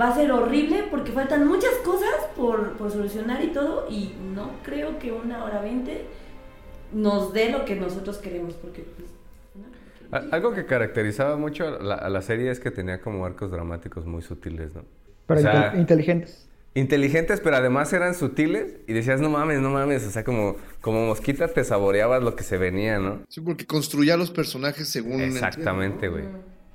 va 0.00 0.08
a 0.08 0.14
ser 0.14 0.30
horrible 0.30 0.84
porque 0.88 1.10
faltan 1.10 1.48
muchas 1.48 1.74
cosas 1.84 2.14
por, 2.36 2.76
por 2.76 2.92
solucionar 2.92 3.42
y 3.42 3.48
todo. 3.48 3.88
Y 3.90 4.12
no 4.34 4.52
creo 4.62 5.00
que 5.00 5.10
una 5.10 5.44
hora 5.44 5.60
20 5.60 6.06
nos 6.92 7.32
dé 7.32 7.50
lo 7.50 7.64
que 7.64 7.74
nosotros 7.74 8.18
queremos. 8.18 8.54
Porque, 8.54 8.82
pues, 8.82 9.08
Algo 10.12 10.52
que 10.54 10.66
caracterizaba 10.66 11.36
mucho 11.36 11.66
a 11.66 11.70
la, 11.82 11.94
a 11.94 12.08
la 12.10 12.22
serie 12.22 12.50
es 12.50 12.60
que 12.60 12.70
tenía 12.70 13.00
como 13.00 13.24
arcos 13.26 13.50
dramáticos 13.50 14.04
muy 14.06 14.22
sutiles, 14.22 14.74
¿no? 14.74 14.84
Pero 15.26 15.40
O 15.40 15.42
sea, 15.42 15.68
inte- 15.72 15.78
inteligentes. 15.80 16.48
inteligentes, 16.74 17.40
pero 17.40 17.56
además 17.56 17.92
eran 17.92 18.14
sutiles 18.14 18.76
y 18.86 18.92
decías, 18.92 19.20
no 19.20 19.30
mames, 19.30 19.60
no 19.60 19.70
mames, 19.70 20.06
o 20.06 20.10
sea, 20.10 20.24
como, 20.24 20.56
como 20.80 21.06
mosquita 21.06 21.48
te 21.48 21.64
saboreabas 21.64 22.22
lo 22.22 22.34
que 22.36 22.42
se 22.44 22.58
venía, 22.58 22.98
¿no? 22.98 23.20
Sí, 23.28 23.40
porque 23.40 23.66
construía 23.66 24.16
los 24.16 24.30
personajes 24.30 24.88
según... 24.88 25.20
Exactamente, 25.22 26.08
güey. 26.08 26.24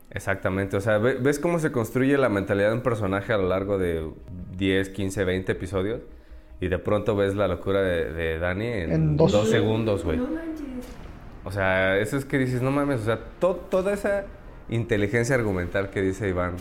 Exactamente, 0.09 0.77
o 0.77 0.81
sea, 0.81 0.97
ve- 0.99 1.15
ves 1.15 1.37
cómo 1.37 1.59
se 1.59 1.71
construye 1.71 2.17
la 2.17 2.29
mentalidad 2.29 2.69
de 2.69 2.75
un 2.75 2.81
personaje 2.81 3.33
a 3.33 3.37
lo 3.37 3.49
largo 3.49 3.77
de 3.77 4.09
10, 4.57 4.89
15, 4.89 5.23
20 5.25 5.51
episodios 5.51 6.01
y 6.61 6.69
de 6.69 6.79
pronto 6.79 7.15
ves 7.15 7.35
la 7.35 7.47
locura 7.47 7.81
de, 7.81 8.13
de 8.13 8.39
Dani 8.39 8.65
en, 8.65 8.91
En 8.91 9.17
dos, 9.17 9.31
dos. 9.31 9.49
segundos, 9.49 10.03
güey. 10.05 10.17
No 10.17 10.27
manches. 10.27 10.63
O 11.47 11.51
sea, 11.51 11.97
eso 11.97 12.17
es 12.17 12.25
que 12.25 12.37
dices, 12.37 12.61
no 12.61 12.71
mames, 12.71 12.99
o 13.01 13.05
sea, 13.05 13.19
to- 13.39 13.55
toda 13.69 13.93
esa 13.93 14.25
inteligencia 14.67 15.33
argumental 15.33 15.89
que 15.89 16.01
dice 16.01 16.27
Iván, 16.27 16.55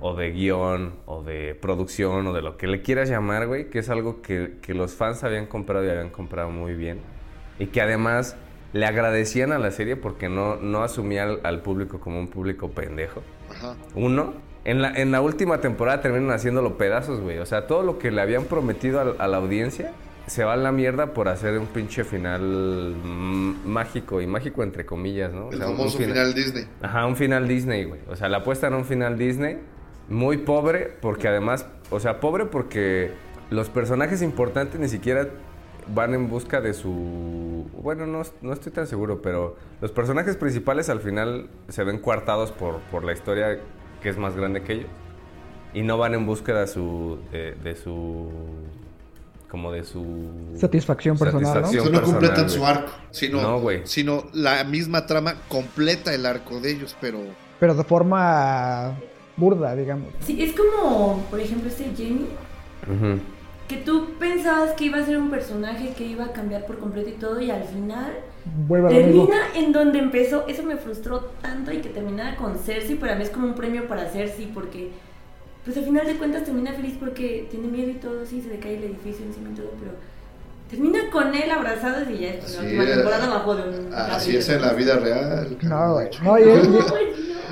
o 0.00 0.14
de 0.14 0.32
guion, 0.32 0.96
o 1.06 1.22
de 1.22 1.54
producción, 1.54 2.26
o 2.26 2.34
de 2.34 2.42
lo 2.42 2.58
que 2.58 2.66
le 2.66 2.82
quieras 2.82 3.08
llamar, 3.08 3.46
güey, 3.46 3.70
que 3.70 3.78
es 3.78 3.88
algo 3.88 4.20
que, 4.20 4.58
que 4.60 4.74
los 4.74 4.94
fans 4.94 5.24
habían 5.24 5.46
comprado 5.46 5.86
y 5.86 5.88
habían 5.88 6.10
comprado 6.10 6.50
muy 6.50 6.74
bien. 6.74 6.98
Y 7.58 7.68
que 7.68 7.80
además 7.80 8.36
le 8.74 8.84
agradecían 8.84 9.50
a 9.52 9.58
la 9.58 9.70
serie 9.70 9.96
porque 9.96 10.28
no, 10.28 10.56
no 10.56 10.82
asumía 10.82 11.22
al, 11.22 11.40
al 11.42 11.62
público 11.62 11.98
como 11.98 12.20
un 12.20 12.28
público 12.28 12.68
pendejo. 12.72 13.22
Ajá. 13.50 13.76
Uno, 13.94 14.34
en 14.66 14.82
la, 14.82 14.90
en 14.90 15.10
la 15.10 15.22
última 15.22 15.62
temporada 15.62 16.02
terminan 16.02 16.32
haciéndolo 16.32 16.76
pedazos, 16.76 17.20
güey. 17.20 17.38
O 17.38 17.46
sea, 17.46 17.66
todo 17.66 17.82
lo 17.82 17.98
que 17.98 18.10
le 18.10 18.20
habían 18.20 18.44
prometido 18.44 19.00
a, 19.00 19.24
a 19.24 19.26
la 19.26 19.38
audiencia 19.38 19.92
se 20.26 20.44
va 20.44 20.54
a 20.54 20.56
la 20.56 20.72
mierda 20.72 21.12
por 21.12 21.28
hacer 21.28 21.58
un 21.58 21.66
pinche 21.66 22.04
final 22.04 22.94
mágico. 23.64 24.20
Y 24.20 24.26
mágico 24.26 24.62
entre 24.62 24.84
comillas, 24.84 25.32
¿no? 25.32 25.46
O 25.46 25.52
El 25.52 25.62
un 25.62 25.76
famoso 25.76 25.98
final 25.98 26.34
Disney. 26.34 26.66
Ajá, 26.82 27.06
un 27.06 27.16
final 27.16 27.46
Disney, 27.46 27.84
güey. 27.84 28.00
O 28.08 28.16
sea, 28.16 28.28
la 28.28 28.38
apuesta 28.38 28.66
en 28.66 28.74
un 28.74 28.84
final 28.84 29.18
Disney 29.18 29.58
muy 30.08 30.38
pobre 30.38 30.92
porque 31.00 31.28
además, 31.28 31.66
o 31.90 32.00
sea, 32.00 32.20
pobre 32.20 32.46
porque 32.46 33.12
los 33.50 33.68
personajes 33.68 34.22
importantes 34.22 34.80
ni 34.80 34.88
siquiera 34.88 35.28
van 35.94 36.14
en 36.14 36.28
busca 36.28 36.60
de 36.60 36.74
su... 36.74 37.70
Bueno, 37.80 38.06
no, 38.06 38.22
no 38.42 38.52
estoy 38.52 38.72
tan 38.72 38.88
seguro, 38.88 39.22
pero 39.22 39.56
los 39.80 39.92
personajes 39.92 40.36
principales 40.36 40.88
al 40.88 41.00
final 41.00 41.48
se 41.68 41.84
ven 41.84 41.98
coartados 41.98 42.50
por, 42.50 42.80
por 42.90 43.04
la 43.04 43.12
historia 43.12 43.60
que 44.02 44.08
es 44.08 44.18
más 44.18 44.36
grande 44.36 44.62
que 44.62 44.72
ellos. 44.72 44.90
Y 45.72 45.82
no 45.82 45.98
van 45.98 46.14
en 46.14 46.26
búsqueda 46.26 46.66
su... 46.66 47.18
de, 47.30 47.52
de 47.52 47.76
su... 47.76 48.30
como 49.50 49.70
de 49.72 49.84
su... 49.84 50.04
Satisfacción 50.56 51.16
personal, 51.18 51.42
¿no? 51.42 51.48
satisfacción 51.68 51.84
Solo 51.84 51.98
personal, 51.98 52.20
completan 52.20 52.44
güey. 52.46 52.56
su 52.58 52.66
arco, 52.66 52.92
sino, 53.10 53.42
No, 53.42 53.60
güey. 53.60 53.80
sino 53.84 54.24
la 54.32 54.64
misma 54.64 55.06
trama 55.06 55.34
completa 55.48 56.12
el 56.14 56.26
arco 56.26 56.60
de 56.60 56.72
ellos, 56.72 56.96
pero 57.00 57.20
Pero 57.60 57.74
de 57.74 57.84
forma 57.84 58.94
burda, 59.36 59.74
digamos. 59.76 60.08
Sí, 60.20 60.42
es 60.42 60.54
como, 60.54 61.24
por 61.30 61.40
ejemplo, 61.40 61.68
este 61.68 61.84
Jamie, 61.96 62.26
Ujú. 62.86 63.20
que 63.68 63.76
tú 63.78 64.10
pensabas 64.18 64.72
que 64.72 64.84
iba 64.86 64.98
a 64.98 65.04
ser 65.04 65.18
un 65.18 65.30
personaje 65.30 65.92
que 65.96 66.04
iba 66.06 66.24
a 66.26 66.32
cambiar 66.32 66.66
por 66.66 66.78
completo 66.78 67.08
y 67.10 67.12
todo, 67.12 67.40
y 67.40 67.50
al 67.50 67.64
final 67.64 68.12
Vuelve 68.68 68.88
termina 68.90 69.36
en 69.54 69.72
donde 69.72 69.98
empezó. 69.98 70.46
Eso 70.46 70.62
me 70.62 70.76
frustró 70.76 71.20
tanto 71.42 71.72
y 71.72 71.78
que 71.78 71.88
terminara 71.88 72.36
con 72.36 72.56
Cersei, 72.58 72.96
para 72.96 73.14
mí 73.16 73.22
es 73.24 73.30
como 73.30 73.46
un 73.48 73.54
premio 73.54 73.86
para 73.88 74.08
Cersei, 74.08 74.46
porque 74.54 74.90
pues 75.66 75.76
al 75.76 75.84
final 75.84 76.06
de 76.06 76.16
cuentas 76.16 76.44
termina 76.44 76.72
feliz 76.72 76.94
porque 76.98 77.46
tiene 77.50 77.66
miedo 77.68 77.90
y 77.90 77.94
todo, 77.94 78.24
sí, 78.24 78.40
se 78.40 78.48
le 78.48 78.58
cae 78.58 78.76
el 78.78 78.84
edificio 78.84 79.26
encima 79.26 79.50
y 79.50 79.54
todo, 79.54 79.70
pero 79.78 79.92
termina 80.70 81.10
con 81.10 81.34
él 81.34 81.50
abrazados 81.50 82.08
y 82.10 82.18
ya 82.18 82.28
es 82.34 82.54
la 82.56 82.62
última 82.62 82.84
es. 82.84 82.90
temporada 82.94 83.28
bajó 83.28 83.54
de 83.56 83.62
un... 83.68 83.94
así 83.94 84.36
es 84.36 84.48
en 84.48 84.62
la 84.62 84.72
vida 84.72 84.96
real. 84.98 85.58
No, 85.62 85.92
güey. 85.94 86.08
No, 86.22 86.38
No, 86.38 86.62
no. 86.78 86.86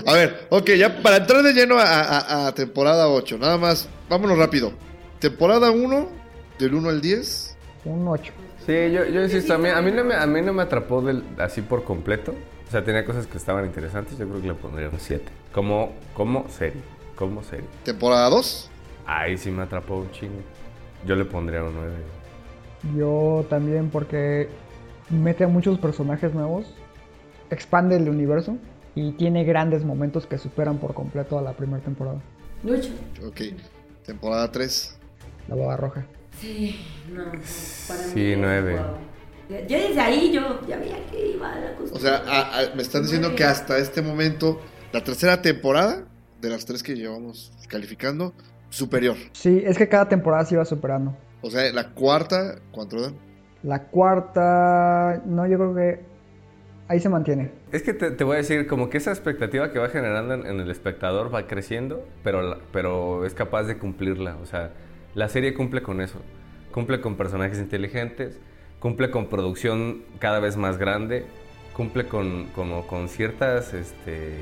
A 0.06 0.12
ver, 0.14 0.46
ok, 0.50 0.70
ya 0.72 1.02
para 1.02 1.16
entrar 1.18 1.42
de 1.42 1.52
lleno 1.52 1.78
a, 1.78 1.82
a- 1.84 2.46
a 2.48 2.54
temporada 2.54 3.08
8, 3.08 3.38
nada 3.38 3.58
más, 3.58 3.88
vámonos 4.08 4.36
rápido. 4.38 4.72
Temporada 5.18 5.70
1, 5.70 6.08
del 6.58 6.74
1 6.74 6.88
al 6.90 7.00
10. 7.00 7.56
un 7.86 8.06
8. 8.08 8.32
Sí, 8.66 8.72
yo, 8.92 9.04
yo 9.06 9.22
insisto, 9.22 9.54
a 9.54 9.58
mí, 9.58 9.68
a, 9.68 9.80
mí 9.82 9.90
no 9.92 10.04
me, 10.04 10.14
a 10.14 10.26
mí 10.26 10.40
no 10.42 10.52
me 10.52 10.62
atrapó 10.62 11.00
del- 11.02 11.22
así 11.38 11.62
por 11.62 11.84
completo. 11.84 12.34
O 12.68 12.70
sea, 12.70 12.82
tenía 12.84 13.04
cosas 13.04 13.26
que 13.26 13.38
estaban 13.38 13.64
interesantes. 13.64 14.18
Yo 14.18 14.26
creo 14.28 14.40
que 14.42 14.48
le 14.48 14.54
pondría 14.54 14.88
un 14.88 14.98
7. 14.98 15.24
Como, 15.52 15.92
como 16.14 16.48
serie. 16.48 16.80
Como 17.16 17.42
serie. 17.42 17.66
Temporada 17.84 18.28
2. 18.30 18.70
Ahí 19.06 19.36
sí 19.38 19.50
me 19.50 19.62
atrapó 19.62 19.96
un 19.98 20.10
chingo. 20.10 20.40
Yo 21.06 21.14
le 21.14 21.24
pondría 21.24 21.62
un 21.62 21.74
9. 21.74 21.92
Yo 22.96 23.46
también 23.48 23.90
porque 23.90 24.48
mete 25.10 25.44
a 25.44 25.48
muchos 25.48 25.78
personajes 25.78 26.34
nuevos, 26.34 26.66
expande 27.50 27.96
el 27.96 28.08
universo 28.08 28.56
y 28.94 29.12
tiene 29.12 29.44
grandes 29.44 29.84
momentos 29.84 30.26
que 30.26 30.38
superan 30.38 30.78
por 30.78 30.94
completo 30.94 31.38
a 31.38 31.42
la 31.42 31.52
primera 31.52 31.82
temporada. 31.82 32.18
Mucho. 32.62 32.90
Ok. 33.26 33.40
Temporada 34.04 34.50
3. 34.50 34.98
La 35.48 35.54
boda 35.54 35.76
roja. 35.76 36.04
Sí, 36.40 36.84
no, 37.12 37.24
no, 37.24 37.30
para 37.30 37.36
mí. 37.40 38.12
Sí, 38.12 38.34
nueve. 38.36 38.74
wow. 38.76 38.84
Ya, 39.48 39.66
ya 39.66 39.78
desde 39.78 40.00
ahí 40.00 40.32
yo 40.32 40.60
ya 40.66 40.78
veía 40.78 40.96
que 41.10 41.32
iba 41.36 41.52
a 41.52 41.58
la 41.60 41.74
costumbre. 41.76 41.96
O 41.96 42.00
sea, 42.00 42.16
a- 42.26 42.58
a- 42.60 42.74
me 42.74 42.82
están 42.82 43.02
diciendo 43.02 43.34
que 43.36 43.44
hasta 43.44 43.76
este 43.78 44.00
momento, 44.02 44.60
la 44.92 45.04
tercera 45.04 45.42
temporada, 45.42 46.04
de 46.44 46.50
las 46.50 46.64
tres 46.66 46.82
que 46.82 46.94
llevamos 46.94 47.52
calificando, 47.68 48.34
superior. 48.70 49.16
Sí, 49.32 49.62
es 49.64 49.76
que 49.78 49.88
cada 49.88 50.08
temporada 50.08 50.44
se 50.44 50.54
iba 50.54 50.64
superando. 50.64 51.16
O 51.42 51.50
sea, 51.50 51.72
la 51.72 51.90
cuarta, 51.90 52.56
¿cuánto 52.70 53.00
dan? 53.00 53.14
La 53.62 53.84
cuarta, 53.84 55.22
no, 55.26 55.46
yo 55.46 55.56
creo 55.58 55.74
que 55.74 56.00
ahí 56.88 57.00
se 57.00 57.08
mantiene. 57.08 57.50
Es 57.72 57.82
que 57.82 57.94
te, 57.94 58.10
te 58.10 58.24
voy 58.24 58.34
a 58.34 58.38
decir, 58.38 58.66
como 58.66 58.90
que 58.90 58.98
esa 58.98 59.10
expectativa 59.10 59.72
que 59.72 59.78
va 59.78 59.88
generando 59.88 60.34
en, 60.34 60.46
en 60.46 60.60
el 60.60 60.70
espectador 60.70 61.34
va 61.34 61.46
creciendo, 61.46 62.06
pero, 62.22 62.42
la- 62.42 62.58
pero 62.72 63.24
es 63.24 63.34
capaz 63.34 63.64
de 63.64 63.78
cumplirla. 63.78 64.36
O 64.42 64.46
sea, 64.46 64.72
la 65.14 65.28
serie 65.28 65.54
cumple 65.54 65.82
con 65.82 66.00
eso. 66.00 66.18
Cumple 66.72 67.00
con 67.00 67.16
personajes 67.16 67.58
inteligentes, 67.58 68.38
cumple 68.80 69.10
con 69.10 69.28
producción 69.28 70.02
cada 70.18 70.40
vez 70.40 70.56
más 70.56 70.76
grande, 70.76 71.24
cumple 71.74 72.06
con, 72.06 72.46
como 72.54 72.86
con 72.86 73.08
ciertas, 73.08 73.72
este, 73.74 74.34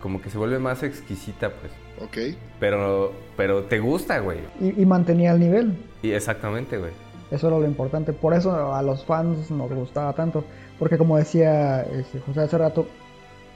como 0.00 0.20
que 0.22 0.30
se 0.30 0.38
vuelve 0.38 0.58
más 0.58 0.82
exquisita, 0.82 1.50
pues. 1.52 1.72
Ok. 2.00 2.36
Pero, 2.60 3.12
pero 3.36 3.64
te 3.64 3.80
gusta, 3.80 4.20
güey. 4.20 4.38
Y, 4.60 4.82
y 4.82 4.86
mantenía 4.86 5.32
el 5.32 5.40
nivel. 5.40 5.76
Y 6.02 6.12
exactamente, 6.12 6.78
güey. 6.78 6.92
Eso 7.30 7.48
era 7.48 7.58
lo 7.58 7.66
importante. 7.66 8.12
Por 8.12 8.34
eso 8.34 8.72
a 8.74 8.82
los 8.82 9.04
fans 9.04 9.50
nos 9.50 9.70
gustaba 9.72 10.12
tanto. 10.14 10.44
Porque 10.78 10.96
como 10.96 11.16
decía 11.18 11.82
este, 11.82 12.20
José 12.20 12.40
hace 12.40 12.56
rato, 12.58 12.86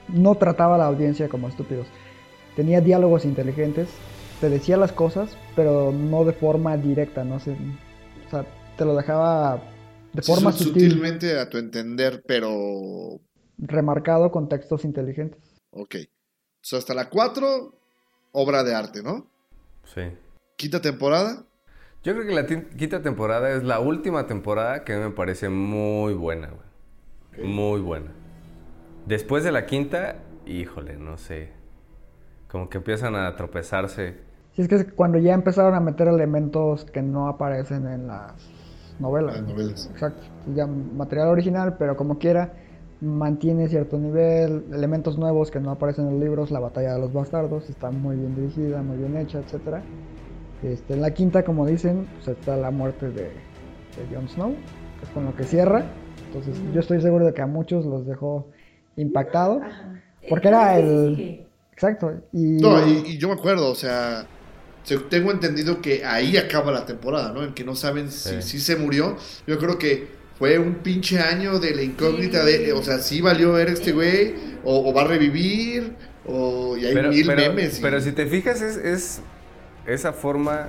no 0.09 0.35
trataba 0.35 0.75
a 0.75 0.77
la 0.77 0.85
audiencia 0.87 1.29
como 1.29 1.47
estúpidos. 1.47 1.87
Tenía 2.55 2.81
diálogos 2.81 3.25
inteligentes, 3.25 3.87
te 4.41 4.49
decía 4.49 4.77
las 4.77 4.91
cosas, 4.91 5.37
pero 5.55 5.91
no 5.91 6.23
de 6.25 6.33
forma 6.33 6.77
directa, 6.77 7.23
no 7.23 7.39
sé. 7.39 7.55
O 8.27 8.29
sea, 8.29 8.45
te 8.77 8.85
lo 8.85 8.95
dejaba 8.95 9.61
de 10.13 10.21
Sí, 10.21 10.31
forma 10.31 10.51
su- 10.51 10.65
sutil, 10.65 10.89
Sutilmente 10.91 11.39
a 11.39 11.49
tu 11.49 11.57
entender, 11.57 12.21
pero... 12.27 13.19
remarcado 13.57 14.29
con 14.31 14.49
textos 14.49 14.85
inteligentes. 14.85 15.39
Ok. 15.71 15.95
So, 16.63 16.77
hasta 16.77 16.93
la 16.93 17.09
4, 17.09 17.73
obra 18.31 18.63
de 18.63 18.73
arte, 18.73 19.03
¿no? 19.03 19.27
Sí. 19.83 20.03
Quinta 20.55 20.79
temporada. 20.79 21.43
Yo 22.03 22.13
creo 22.13 22.25
que 22.25 22.33
la 22.33 22.45
quinta 22.45 23.01
temporada 23.01 23.51
es 23.51 23.63
la 23.63 23.81
última 23.81 24.27
temporada 24.27 24.85
que 24.85 24.93
a 24.93 24.97
mí 24.97 25.03
me 25.03 25.09
parece 25.09 25.49
muy 25.49 26.13
buena, 26.13 26.51
güey. 26.51 27.45
Muy 27.45 27.81
buena. 27.81 28.11
Después 29.05 29.43
de 29.43 29.51
la 29.51 29.65
quinta, 29.65 30.19
híjole, 30.45 30.95
no 30.95 31.17
sé. 31.17 31.51
Como 32.49 32.69
que 32.69 32.77
empiezan 32.77 33.17
a 33.17 33.35
tropezarse. 33.35 34.21
Si 34.53 34.61
es 34.61 34.69
que 34.69 34.85
cuando 34.85 35.17
ya 35.17 35.33
empezaron 35.33 35.75
a 35.75 35.81
meter 35.81 36.07
elementos 36.07 36.85
que 36.85 37.01
no 37.01 37.27
aparecen 37.27 37.87
en 37.87 38.07
las 38.07 38.35
novelas. 38.99 39.35
Las 39.41 39.49
novelas. 39.49 39.89
Exacto. 39.91 40.23
Ya 40.55 40.65
material 40.65 41.27
original, 41.27 41.75
pero 41.77 41.97
como 41.97 42.19
quiera, 42.19 42.53
mantiene 43.03 43.67
cierto 43.69 43.97
nivel, 43.97 44.63
elementos 44.73 45.17
nuevos 45.17 45.51
que 45.51 45.59
no 45.59 45.71
aparecen 45.71 46.05
en 46.07 46.13
los 46.13 46.21
libros, 46.21 46.51
la 46.51 46.59
batalla 46.59 46.93
de 46.93 46.99
los 46.99 47.11
bastardos 47.13 47.69
está 47.69 47.91
muy 47.91 48.15
bien 48.15 48.35
dirigida, 48.35 48.81
muy 48.81 48.97
bien 48.97 49.17
hecha, 49.17 49.39
etcétera. 49.39 49.83
Este, 50.63 50.93
en 50.93 51.01
la 51.01 51.13
quinta, 51.13 51.43
como 51.43 51.65
dicen, 51.65 52.07
pues 52.15 52.29
está 52.37 52.55
la 52.55 52.71
muerte 52.71 53.07
de, 53.09 53.23
de 53.23 54.15
Jon 54.15 54.29
Snow, 54.29 54.55
que 54.99 55.05
es 55.05 55.11
con 55.13 55.25
lo 55.25 55.35
que 55.35 55.43
cierra. 55.43 55.83
Entonces, 56.27 56.55
yo 56.73 56.79
estoy 56.79 57.01
seguro 57.01 57.25
de 57.25 57.33
que 57.33 57.41
a 57.41 57.47
muchos 57.47 57.85
los 57.85 58.05
dejó 58.05 58.47
impactado. 58.95 59.61
Ajá. 59.61 60.01
Porque 60.29 60.47
era 60.47 60.79
Entonces, 60.79 61.19
el-. 61.19 61.47
Exacto. 61.73 62.13
Y 62.31 62.61
No, 62.61 62.87
y, 62.87 63.03
y 63.05 63.17
yo 63.17 63.27
me 63.27 63.33
acuerdo, 63.33 63.69
o 63.69 63.75
sea, 63.75 64.25
se- 64.83 64.97
tengo 64.99 65.31
entendido 65.31 65.81
que 65.81 66.05
ahí 66.05 66.37
acaba 66.37 66.71
la 66.71 66.85
temporada, 66.85 67.33
¿no? 67.33 67.43
En 67.43 67.53
que 67.53 67.63
no 67.65 67.75
saben 67.75 68.09
si, 68.09 68.29
Sí. 68.29 68.41
si 68.41 68.59
se 68.59 68.75
murió. 68.77 69.17
Yo 69.45 69.57
creo 69.57 69.77
que 69.77 70.07
fue 70.43 70.59
un 70.59 70.73
pinche 70.75 71.19
año 71.19 71.57
de 71.57 71.73
la 71.73 71.83
incógnita 71.83 72.43
de, 72.43 72.73
o 72.73 72.83
sea, 72.83 72.97
sí 72.97 73.21
valió 73.21 73.53
ver 73.53 73.69
este 73.69 73.93
güey, 73.93 74.35
o, 74.65 74.89
o 74.89 74.93
va 74.93 75.03
a 75.03 75.07
revivir, 75.07 75.95
o 76.25 76.75
y 76.75 76.85
hay 76.85 76.93
Pero, 76.93 77.09
mil 77.11 77.25
pero- 77.25 77.41
memes. 77.53 77.79
y- 77.79 77.81
pero 77.81 78.01
si 78.01 78.11
te 78.11 78.25
fijas, 78.25 78.61
es, 78.61 78.75
es 78.75 79.21
esa 79.87 80.11
forma 80.11 80.67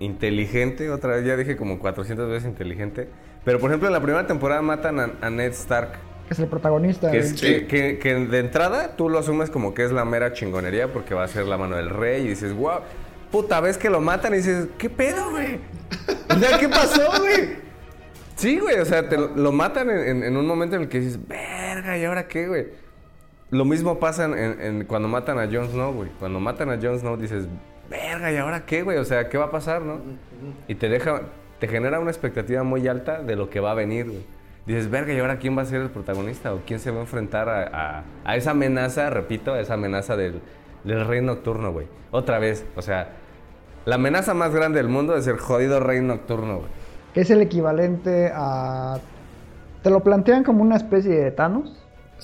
inteligente, 0.00 0.90
otra 0.90 1.14
vez 1.14 1.24
ya 1.24 1.36
dije 1.36 1.56
como 1.56 1.78
400 1.78 2.28
veces 2.28 2.48
inteligente. 2.48 3.08
Pero 3.44 3.60
por 3.60 3.70
ejemplo, 3.70 3.86
en 3.86 3.92
la 3.94 4.00
primera 4.02 4.26
temporada 4.26 4.60
matan 4.62 4.98
a, 4.98 5.10
a 5.20 5.30
Ned 5.30 5.52
Stark. 5.52 5.92
Que 6.26 6.34
es 6.34 6.40
el 6.40 6.48
protagonista. 6.48 7.08
Que, 7.12 7.18
es- 7.18 7.34
que, 7.40 7.68
que- 7.68 7.98
que 8.00 8.14
de 8.16 8.38
entrada 8.40 8.96
tú 8.96 9.08
lo 9.08 9.20
asumes 9.20 9.48
como 9.48 9.74
que 9.74 9.84
es 9.84 9.92
la 9.92 10.04
mera 10.04 10.32
chingonería 10.32 10.92
porque 10.92 11.14
va 11.14 11.22
a 11.22 11.28
ser 11.28 11.46
la 11.46 11.56
mano 11.56 11.76
del 11.76 11.88
rey 11.90 12.24
y 12.24 12.28
dices, 12.30 12.52
wow, 12.52 12.80
puta 13.30 13.60
vez 13.60 13.78
que 13.78 13.90
lo 13.90 14.00
matan 14.00 14.34
y 14.34 14.38
dices, 14.38 14.66
¿qué 14.76 14.90
pedo, 14.90 15.30
güey? 15.30 15.60
O 16.34 16.36
sea, 16.40 16.58
¿qué 16.58 16.68
pasó, 16.68 17.02
güey? 17.20 17.64
Sí, 18.36 18.58
güey, 18.58 18.78
o 18.78 18.84
sea, 18.84 19.08
te 19.08 19.16
lo, 19.16 19.50
matan 19.50 19.88
en, 19.90 20.36
un 20.36 20.46
momento 20.46 20.76
en 20.76 20.82
el 20.82 20.88
que 20.88 21.00
dices, 21.00 21.18
verga, 21.26 21.96
¿y 21.96 22.04
ahora 22.04 22.28
qué, 22.28 22.46
güey? 22.46 22.66
Lo 23.50 23.64
mismo 23.64 23.98
pasa 23.98 24.26
en, 24.26 24.84
cuando 24.84 25.08
matan 25.08 25.38
a 25.38 25.46
Jon 25.46 25.70
Snow, 25.70 25.94
güey. 25.94 26.10
Cuando 26.18 26.38
matan 26.38 26.70
a 26.70 26.78
Jon 26.80 26.98
Snow 26.98 27.16
dices, 27.16 27.46
verga, 27.88 28.30
¿y 28.30 28.36
ahora 28.36 28.66
qué, 28.66 28.82
güey? 28.82 28.98
O 28.98 29.04
sea, 29.04 29.30
¿qué 29.30 29.38
va 29.38 29.46
a 29.46 29.50
pasar, 29.50 29.82
no? 29.82 30.00
Y 30.68 30.74
te 30.74 30.90
deja, 30.90 31.22
te 31.58 31.66
genera 31.66 31.98
una 31.98 32.10
expectativa 32.10 32.62
muy 32.62 32.86
alta 32.86 33.22
de 33.22 33.36
lo 33.36 33.48
que 33.48 33.60
va 33.60 33.70
a 33.70 33.74
venir, 33.74 34.06
güey. 34.06 34.26
Dices, 34.66 34.90
verga, 34.90 35.14
¿y 35.14 35.18
ahora 35.18 35.38
quién 35.38 35.56
va 35.56 35.62
a 35.62 35.66
ser 35.66 35.80
el 35.80 35.90
protagonista? 35.90 36.52
¿O 36.52 36.60
quién 36.66 36.78
se 36.78 36.90
va 36.90 36.98
a 36.98 37.02
enfrentar 37.02 37.48
a, 37.48 38.04
esa 38.34 38.50
amenaza, 38.50 39.08
repito, 39.08 39.54
a 39.54 39.60
esa 39.60 39.74
amenaza 39.74 40.16
del 40.16 40.42
rey 40.84 41.22
nocturno, 41.22 41.72
güey? 41.72 41.86
Otra 42.10 42.38
vez, 42.38 42.66
o 42.74 42.82
sea, 42.82 43.12
la 43.86 43.94
amenaza 43.94 44.34
más 44.34 44.52
grande 44.54 44.78
del 44.78 44.88
mundo 44.88 45.16
es 45.16 45.26
el 45.26 45.38
jodido 45.38 45.80
rey 45.80 46.00
nocturno, 46.00 46.58
güey. 46.58 46.85
Es 47.16 47.30
el 47.30 47.40
equivalente 47.42 48.30
a. 48.32 48.98
Te 49.82 49.90
lo 49.90 50.00
plantean 50.00 50.44
como 50.44 50.62
una 50.62 50.76
especie 50.76 51.12
de 51.14 51.30
Thanos. 51.32 51.76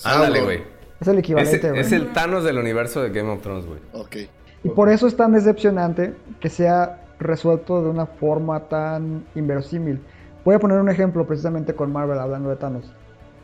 Ándale, 0.05 0.43
güey. 0.43 0.63
Es 1.01 1.09
el 1.09 1.15
Es, 1.15 1.21
equivalente, 1.21 1.69
güey. 1.71 1.81
es 1.81 1.93
el 1.93 2.13
Thanos 2.13 2.45
del 2.45 2.59
universo 2.59 3.03
de 3.03 3.11
Game 3.11 3.31
of 3.31 3.43
Thrones, 3.43 3.67
güey. 3.67 3.81
Ok. 3.93 4.17
Y 4.65 4.69
por 4.69 4.89
eso 4.89 5.09
es 5.09 5.17
tan 5.17 5.33
decepcionante 5.33 6.15
que 6.41 6.49
sea 6.49 7.01
resuelto 7.19 7.83
de 7.83 7.91
una 7.91 8.07
forma 8.07 8.61
tan 8.69 9.25
inverosímil. 9.35 10.01
Voy 10.45 10.55
a 10.55 10.59
poner 10.61 10.79
un 10.79 10.89
ejemplo 10.89 11.27
precisamente 11.27 11.75
con 11.75 11.93
Marvel 11.93 12.19
hablando 12.19 12.51
de 12.51 12.57
Thanos. 12.57 12.93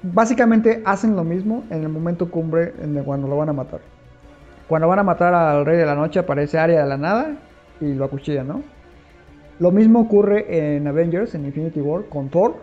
Básicamente 0.03 0.83
hacen 0.85 1.17
lo 1.17 1.25
mismo 1.25 1.65
en 1.71 1.83
el 1.83 1.89
momento 1.89 2.31
cumbre 2.31 2.75
en 2.81 2.97
el 2.97 3.05
cuando 3.05 3.27
lo 3.27 3.37
van 3.37 3.49
a 3.49 3.53
matar. 3.53 3.81
Cuando 4.69 4.87
van 4.87 4.99
a 5.01 5.03
matar 5.03 5.35
al 5.35 5.65
Rey 5.65 5.77
de 5.77 5.87
la 5.87 5.95
Noche 5.95 6.21
aparece 6.21 6.59
Arya 6.59 6.83
de 6.83 6.89
la 6.89 6.97
nada 6.97 7.37
y 7.81 7.95
lo 7.95 8.05
acuchilla, 8.05 8.45
¿no? 8.45 8.63
Lo 9.61 9.71
mismo 9.73 10.01
ocurre 10.01 10.77
en 10.77 10.87
Avengers, 10.87 11.35
en 11.35 11.45
Infinity 11.45 11.81
War, 11.81 12.05
con 12.09 12.29
Thor. 12.29 12.57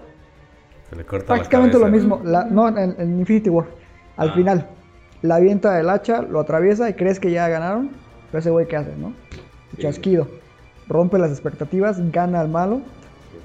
Se 0.90 0.96
le 0.96 1.04
corta 1.06 1.34
la 1.34 1.40
Prácticamente 1.40 1.78
lo 1.78 1.86
cabeza. 1.86 1.98
mismo. 1.98 2.22
La- 2.24 2.46
no, 2.46 2.68
en, 2.70 2.96
en 2.98 3.20
Infinity 3.20 3.50
War. 3.50 3.66
Al 4.18 4.30
Ah. 4.30 4.34
final, 4.34 4.68
la 5.22 5.36
avienta 5.36 5.80
el 5.80 5.90
hacha, 5.90 6.22
lo 6.22 6.40
atraviesa 6.40 6.90
y 6.90 6.94
crees 6.94 7.20
que 7.20 7.32
ya 7.32 7.48
ganaron. 7.50 7.90
Pero 8.32 8.40
ese 8.40 8.50
güey, 8.50 8.68
¿qué 8.68 8.78
hace, 8.78 8.96
no? 8.98 9.14
Chasquido. 9.78 10.28
Rompe 10.88 11.18
las 11.18 11.32
expectativas, 11.32 12.00
gana 12.12 12.40
al 12.42 12.48
malo. 12.50 12.82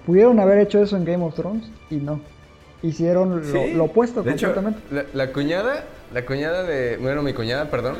Pudieron 0.06 0.38
haber 0.40 0.58
hecho 0.58 0.80
eso 0.82 0.96
en 0.96 1.04
Game 1.04 1.24
of 1.24 1.34
Thrones 1.34 1.70
y 1.90 1.96
no. 1.96 2.20
Hicieron 2.82 3.38
lo, 3.40 3.44
Sí. 3.44 3.72
lo 3.74 3.84
opuesto 3.84 4.22
De 4.22 4.32
hecho, 4.32 4.54
completamente. 4.54 4.80
la, 4.94 5.04
la 5.26 5.32
cuñada, 5.32 5.84
la 6.14 6.24
cuñada 6.24 6.62
de, 6.62 6.96
bueno, 6.98 7.22
mi 7.22 7.34
cuñada, 7.34 7.70
perdón, 7.70 7.96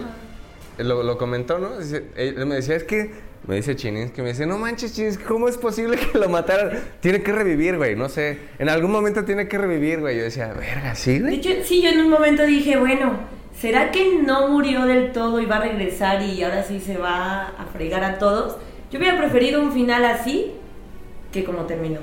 eh, 0.78 0.84
lo, 0.84 1.02
lo 1.02 1.18
comentó, 1.18 1.58
¿no? 1.58 1.68
Él 2.16 2.46
me 2.46 2.54
decía, 2.54 2.76
es 2.76 2.84
que, 2.84 3.10
me 3.46 3.57
dice 3.57 3.74
Chinins, 3.74 4.11
que 4.12 4.22
me 4.22 4.29
dice, 4.29 4.46
no 4.46 4.59
manches, 4.59 4.94
Chinins, 4.94 5.18
¿cómo 5.18 5.48
es 5.48 5.57
posible 5.57 5.96
que 5.96 6.18
lo 6.18 6.29
mataran? 6.29 6.79
Tiene 7.00 7.22
que 7.22 7.33
revivir, 7.33 7.76
güey, 7.79 7.96
no 7.96 8.09
sé, 8.09 8.38
en 8.59 8.68
algún 8.68 8.90
momento 8.92 9.24
tiene 9.24 9.48
que 9.48 9.59
revivir, 9.59 10.00
güey. 10.00 10.16
Yo 10.18 10.24
decía, 10.24 10.53
verga, 10.53 10.94
¿sí, 10.94 11.14
De 11.14 11.20
güey? 11.20 11.35
hecho, 11.37 11.50
sí, 11.64 11.83
yo 11.83 11.90
en 11.90 12.00
un 12.00 12.11
momento 12.11 12.44
dije, 12.44 12.76
bueno, 12.79 13.12
¿será 13.59 13.90
que 13.90 14.20
no 14.22 14.48
murió 14.48 14.85
del 14.87 15.12
todo 15.12 15.40
y 15.40 15.46
va 15.46 15.57
a 15.57 15.61
regresar 15.62 16.22
y 16.22 16.42
ahora 16.42 16.62
sí 16.62 16.81
se 16.81 16.96
va 16.98 17.48
a 17.48 17.66
fregar 17.72 18.05
a 18.05 18.18
todos? 18.18 18.57
Yo 18.92 18.98
hubiera 18.98 19.16
preferido 19.18 19.61
un 19.62 19.72
final 19.72 20.05
así 20.05 20.53
que 21.33 21.44
como 21.44 21.62
terminó. 21.64 22.00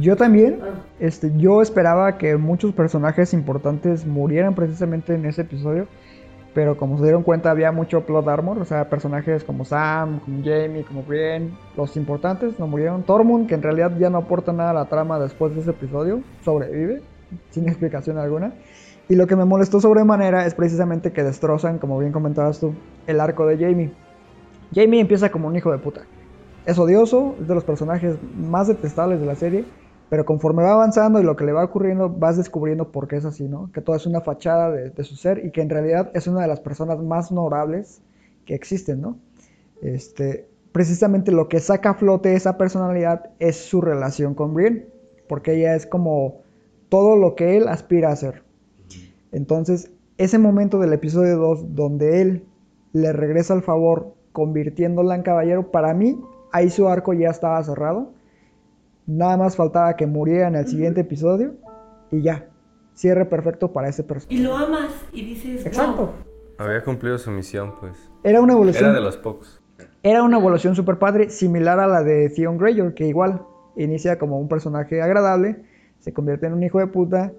Yo 0.00 0.16
también, 0.16 0.58
Ah. 0.62 0.80
este, 1.00 1.32
yo 1.36 1.60
esperaba 1.60 2.16
que 2.18 2.36
muchos 2.36 2.72
personajes 2.72 3.32
importantes 3.34 4.06
murieran 4.06 4.54
precisamente 4.54 5.14
en 5.14 5.24
ese 5.26 5.42
episodio, 5.42 5.86
pero 6.54 6.76
como 6.76 6.98
se 6.98 7.04
dieron 7.04 7.22
cuenta 7.22 7.50
había 7.50 7.72
mucho 7.72 8.02
plot 8.02 8.28
armor, 8.28 8.58
o 8.58 8.64
sea, 8.64 8.88
personajes 8.88 9.44
como 9.44 9.64
Sam, 9.64 10.20
como 10.20 10.42
Jamie, 10.44 10.84
como 10.84 11.02
Brienne, 11.02 11.50
los 11.76 11.96
importantes 11.96 12.58
no 12.58 12.66
murieron. 12.66 13.02
Tormund, 13.02 13.48
que 13.48 13.54
en 13.54 13.62
realidad 13.62 13.92
ya 13.98 14.10
no 14.10 14.18
aporta 14.18 14.52
nada 14.52 14.70
a 14.70 14.74
la 14.74 14.84
trama 14.86 15.18
después 15.18 15.54
de 15.54 15.62
ese 15.62 15.70
episodio, 15.70 16.20
sobrevive, 16.44 17.02
sin 17.50 17.68
explicación 17.68 18.18
alguna. 18.18 18.52
Y 19.08 19.16
lo 19.16 19.26
que 19.26 19.36
me 19.36 19.44
molestó 19.44 19.80
sobremanera 19.80 20.46
es 20.46 20.54
precisamente 20.54 21.12
que 21.12 21.22
destrozan, 21.22 21.78
como 21.78 21.98
bien 21.98 22.12
comentabas 22.12 22.60
tú, 22.60 22.74
el 23.06 23.20
arco 23.20 23.46
de 23.46 23.58
Jamie. 23.58 23.92
Jamie 24.74 25.00
empieza 25.00 25.30
como 25.30 25.48
un 25.48 25.56
hijo 25.56 25.70
de 25.70 25.78
puta. 25.78 26.02
Es 26.64 26.78
odioso, 26.78 27.34
es 27.40 27.48
de 27.48 27.54
los 27.54 27.64
personajes 27.64 28.16
más 28.36 28.68
detestables 28.68 29.20
de 29.20 29.26
la 29.26 29.34
serie, 29.34 29.64
pero 30.12 30.26
conforme 30.26 30.62
va 30.62 30.72
avanzando 30.72 31.20
y 31.20 31.22
lo 31.22 31.36
que 31.36 31.46
le 31.46 31.52
va 31.52 31.64
ocurriendo, 31.64 32.10
vas 32.10 32.36
descubriendo 32.36 32.92
por 32.92 33.08
qué 33.08 33.16
es 33.16 33.24
así, 33.24 33.48
¿no? 33.48 33.72
Que 33.72 33.80
todo 33.80 33.96
es 33.96 34.04
una 34.04 34.20
fachada 34.20 34.70
de, 34.70 35.04
su 35.04 35.16
ser 35.16 35.42
y 35.42 35.52
que 35.52 35.62
en 35.62 35.70
realidad 35.70 36.10
es 36.12 36.26
una 36.26 36.42
de 36.42 36.48
las 36.48 36.60
personas 36.60 36.98
más 36.98 37.32
honorables 37.32 38.02
que 38.44 38.54
existen, 38.54 39.00
¿no? 39.00 39.16
Este, 39.80 40.46
precisamente 40.70 41.32
lo 41.32 41.48
que 41.48 41.60
saca 41.60 41.92
a 41.92 41.94
flote 41.94 42.34
esa 42.34 42.58
personalidad 42.58 43.30
es 43.38 43.56
su 43.56 43.80
relación 43.80 44.34
con 44.34 44.52
Brienne, 44.52 44.84
porque 45.30 45.54
ella 45.54 45.76
es 45.76 45.86
como 45.86 46.42
todo 46.90 47.16
lo 47.16 47.34
que 47.34 47.56
él 47.56 47.66
aspira 47.66 48.12
a 48.12 48.16
ser. 48.16 48.42
Entonces, 49.32 49.92
ese 50.18 50.36
momento 50.36 50.78
del 50.78 50.92
episodio 50.92 51.38
2 51.38 51.74
donde 51.74 52.20
él 52.20 52.44
le 52.92 53.14
regresa 53.14 53.54
el 53.54 53.62
favor 53.62 54.12
convirtiéndola 54.32 55.14
en 55.14 55.22
caballero, 55.22 55.70
para 55.70 55.94
mí 55.94 56.20
ahí 56.52 56.68
su 56.68 56.86
arco 56.86 57.14
ya 57.14 57.30
estaba 57.30 57.64
cerrado. 57.64 58.12
Nada 59.06 59.36
más 59.36 59.56
faltaba 59.56 59.94
que 59.96 60.06
muriera 60.06 60.48
en 60.48 60.54
el 60.56 60.66
siguiente 60.66 61.00
episodio 61.02 61.54
y 62.10 62.22
ya. 62.22 62.46
Cierre 62.94 63.24
perfecto 63.24 63.72
para 63.72 63.88
ese 63.88 64.04
personaje. 64.04 64.34
Y 64.34 64.42
lo 64.42 64.56
amas 64.56 64.92
y 65.12 65.24
dices, 65.24 65.64
Exacto. 65.66 66.06
"Wow". 66.06 66.10
Había 66.58 66.84
cumplido 66.84 67.18
su 67.18 67.30
misión, 67.30 67.72
pues. 67.80 67.94
Era 68.22 68.40
una 68.40 68.52
evolución. 68.52 68.84
Era 68.90 68.94
de 68.94 69.00
los 69.00 69.16
pocos. 69.16 69.60
Era 70.02 70.22
una 70.22 70.38
evolución 70.38 70.74
super 70.74 70.98
padre, 70.98 71.30
similar 71.30 71.80
a 71.80 71.86
la 71.86 72.02
de 72.02 72.28
Theon 72.28 72.58
Greyjoy, 72.58 72.94
que 72.94 73.06
igual 73.06 73.42
inicia 73.76 74.18
como 74.18 74.38
un 74.38 74.48
personaje 74.48 75.00
agradable, 75.00 75.64
se 76.00 76.12
convierte 76.12 76.46
en 76.46 76.52
un 76.52 76.62
hijo 76.62 76.78
de 76.78 76.86
puta 76.88 77.32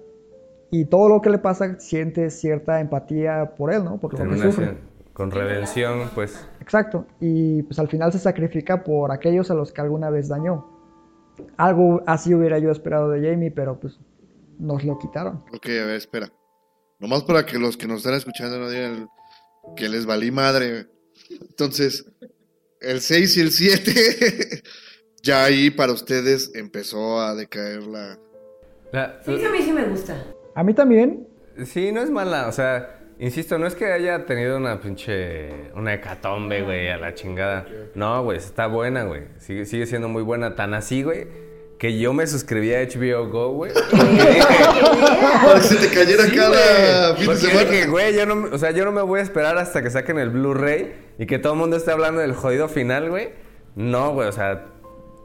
y 0.70 0.86
todo 0.86 1.08
lo 1.08 1.20
que 1.20 1.30
le 1.30 1.38
pasa 1.38 1.78
siente 1.78 2.30
cierta 2.30 2.80
empatía 2.80 3.52
por 3.56 3.72
él, 3.72 3.84
¿no? 3.84 3.98
Por 3.98 4.18
lo 4.18 4.30
que 4.30 4.38
sufre. 4.38 4.76
con 5.12 5.30
redención, 5.30 6.10
pues. 6.14 6.46
Exacto. 6.60 7.06
Y 7.20 7.62
pues 7.62 7.78
al 7.78 7.88
final 7.88 8.10
se 8.12 8.18
sacrifica 8.18 8.82
por 8.82 9.12
aquellos 9.12 9.50
a 9.50 9.54
los 9.54 9.72
que 9.72 9.80
alguna 9.80 10.10
vez 10.10 10.28
dañó. 10.28 10.66
Algo 11.56 12.02
así 12.06 12.34
hubiera 12.34 12.58
yo 12.58 12.70
esperado 12.70 13.10
de 13.10 13.28
Jamie, 13.28 13.50
pero 13.50 13.78
pues 13.78 13.98
nos 14.58 14.84
lo 14.84 14.98
quitaron. 14.98 15.44
Ok, 15.52 15.66
a 15.66 15.86
ver, 15.86 15.96
espera. 15.96 16.32
Nomás 16.98 17.24
para 17.24 17.44
que 17.44 17.58
los 17.58 17.76
que 17.76 17.86
nos 17.86 17.98
están 17.98 18.14
escuchando 18.14 18.58
no 18.58 18.70
digan 18.70 19.08
que 19.76 19.88
les 19.88 20.06
valí 20.06 20.30
madre. 20.30 20.86
Entonces, 21.30 22.04
el 22.80 23.00
6 23.00 23.36
y 23.36 23.40
el 23.40 23.50
7, 23.50 24.62
ya 25.22 25.44
ahí 25.44 25.70
para 25.70 25.92
ustedes 25.92 26.52
empezó 26.54 27.20
a 27.20 27.34
decaer 27.34 27.82
la... 27.84 28.18
La- 28.92 29.20
Sí, 29.24 29.44
a 29.44 29.50
mí 29.50 29.62
sí 29.62 29.72
me 29.72 29.88
gusta. 29.88 30.22
A 30.54 30.62
mí 30.62 30.72
también, 30.74 31.26
Sí, 31.66 31.92
no 31.92 32.00
es 32.02 32.10
mala, 32.10 32.48
o 32.48 32.52
sea, 32.52 33.00
insisto, 33.18 33.58
no 33.58 33.66
es 33.66 33.74
que 33.74 33.86
haya 33.92 34.24
tenido 34.26 34.56
una 34.56 34.80
pinche, 34.80 35.70
una 35.74 35.94
hecatombe, 35.94 36.62
güey, 36.62 36.88
a 36.88 36.96
la 36.98 37.14
chingada. 37.14 37.66
No, 37.94 38.22
güey, 38.24 38.38
está 38.38 38.66
buena, 38.66 39.04
güey. 39.04 39.22
Sigue, 39.38 39.64
sigue 39.66 39.86
siendo 39.86 40.08
muy 40.08 40.22
buena, 40.22 40.54
tan 40.54 40.74
así, 40.74 41.02
güey, 41.02 41.26
que 41.78 41.98
yo 41.98 42.12
me 42.12 42.26
suscribí 42.26 42.72
a 42.74 42.82
HBO 42.82 43.28
Go, 43.28 43.50
güey. 43.52 43.72
Para 45.44 45.60
que 45.60 45.66
se 45.66 45.76
te 45.88 45.94
cayera 45.94 46.24
Sí, 46.24 46.36
cada 46.36 47.16
fin 47.16 47.28
de 47.28 47.36
semana. 47.36 47.86
güey, 47.90 48.14
yo 48.16 48.26
no, 48.26 48.36
me- 48.36 48.48
o 48.48 48.58
sea, 48.58 48.70
yo 48.70 48.84
no 48.84 48.92
me 48.92 49.02
voy 49.02 49.20
a 49.20 49.22
esperar 49.22 49.58
hasta 49.58 49.82
que 49.82 49.90
saquen 49.90 50.18
el 50.18 50.30
Blu-ray 50.30 50.94
y 51.18 51.26
que 51.26 51.38
todo 51.38 51.52
el 51.54 51.58
mundo 51.58 51.76
esté 51.76 51.90
hablando 51.92 52.20
del 52.20 52.32
jodido 52.32 52.68
final, 52.68 53.10
güey. 53.10 53.30
No, 53.74 54.12
güey, 54.12 54.28
o 54.28 54.32
sea, 54.32 54.66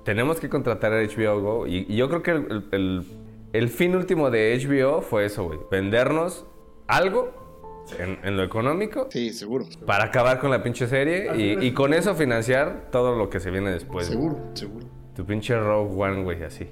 tenemos 0.06 0.40
que 0.40 0.50
contratar 0.50 0.92
a 0.94 1.02
HBO 1.04 1.40
Go 1.42 1.68
y, 1.68 1.86
y 1.88 1.96
yo 1.96 2.10
creo 2.10 2.24
que 2.24 2.32
el- 2.32 3.06
el 3.54 3.70
fin 3.70 3.96
último 3.96 4.30
de 4.32 4.56
HBO 4.58 5.02
fue 5.02 5.26
eso, 5.26 5.44
güey, 5.46 5.60
vendernos 5.72 6.46
algo 6.88 7.49
en, 7.98 8.20
en 8.24 8.38
lo 8.38 8.44
económico 8.44 9.08
Sí, 9.12 9.32
seguro. 9.34 9.66
para 9.86 10.06
acabar 10.06 10.40
con 10.40 10.52
la 10.52 10.62
pinche 10.62 10.88
serie 10.88 11.30
y, 11.38 11.66
y 11.68 11.72
con 11.74 11.94
eso 11.94 12.14
financiar 12.16 12.90
todo 12.92 13.16
lo 13.16 13.30
que 13.30 13.40
se 13.40 13.50
viene 13.52 13.72
después. 13.72 14.08
güey. 14.08 14.18
Seguro, 14.20 14.52
seguro. 14.54 14.88
Tu 15.16 15.26
pinche 15.26 15.58
Rogue 15.60 15.94
One, 16.02 16.24
güey, 16.24 16.44
así. 16.44 16.68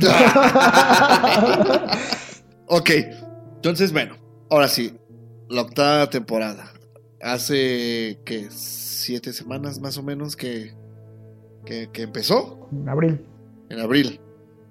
Ok, 2.66 2.90
entonces 3.56 3.92
bueno, 3.92 4.16
ahora 4.50 4.68
sí, 4.68 4.96
la 5.48 5.62
octava 5.62 6.08
temporada. 6.08 6.72
Hace, 7.20 8.20
¿qué? 8.24 8.48
Siete 8.50 9.32
semanas 9.32 9.80
más 9.80 9.96
o 9.98 10.02
menos 10.02 10.34
que, 10.36 10.72
que, 11.66 11.88
que 11.92 12.02
empezó, 12.02 12.68
en 12.72 12.88
abril. 12.88 13.20
en 13.68 13.80
abril. 13.80 14.20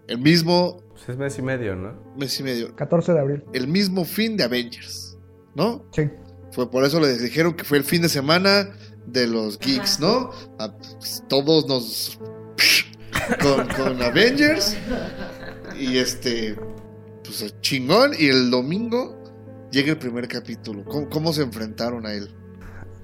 El 0.07 0.17
mismo 0.19 0.81
Pues 0.91 1.07
es 1.09 1.17
mes 1.17 1.37
y 1.39 1.41
medio, 1.41 1.75
¿no? 1.75 1.93
Mes 2.17 2.39
y 2.39 2.43
medio. 2.43 2.75
14 2.75 3.13
de 3.13 3.19
abril. 3.19 3.43
El 3.53 3.67
mismo 3.67 4.05
fin 4.05 4.37
de 4.37 4.43
Avengers, 4.43 5.12
¿no? 5.55 5.85
Sí. 5.91 6.09
Fue 6.51 6.69
por 6.69 6.83
eso 6.83 6.99
les 6.99 7.21
dijeron 7.21 7.53
que 7.53 7.63
fue 7.63 7.77
el 7.77 7.83
fin 7.83 8.01
de 8.01 8.09
semana 8.09 8.69
de 9.07 9.27
los 9.27 9.57
geeks, 9.59 9.99
¿no? 9.99 10.29
A- 10.59 10.73
todos 11.27 11.67
nos... 11.67 12.19
con, 13.41 13.67
con 13.69 14.01
Avengers. 14.01 14.77
Y 15.79 15.97
este... 15.97 16.55
Pues 17.23 17.59
chingón. 17.61 18.11
Y 18.17 18.27
el 18.27 18.51
domingo 18.51 19.17
llega 19.71 19.91
el 19.91 19.97
primer 19.97 20.27
capítulo. 20.27 20.83
¿Cómo, 20.85 21.09
cómo 21.09 21.33
se 21.33 21.41
enfrentaron 21.41 22.05
a 22.05 22.13
él? 22.13 22.29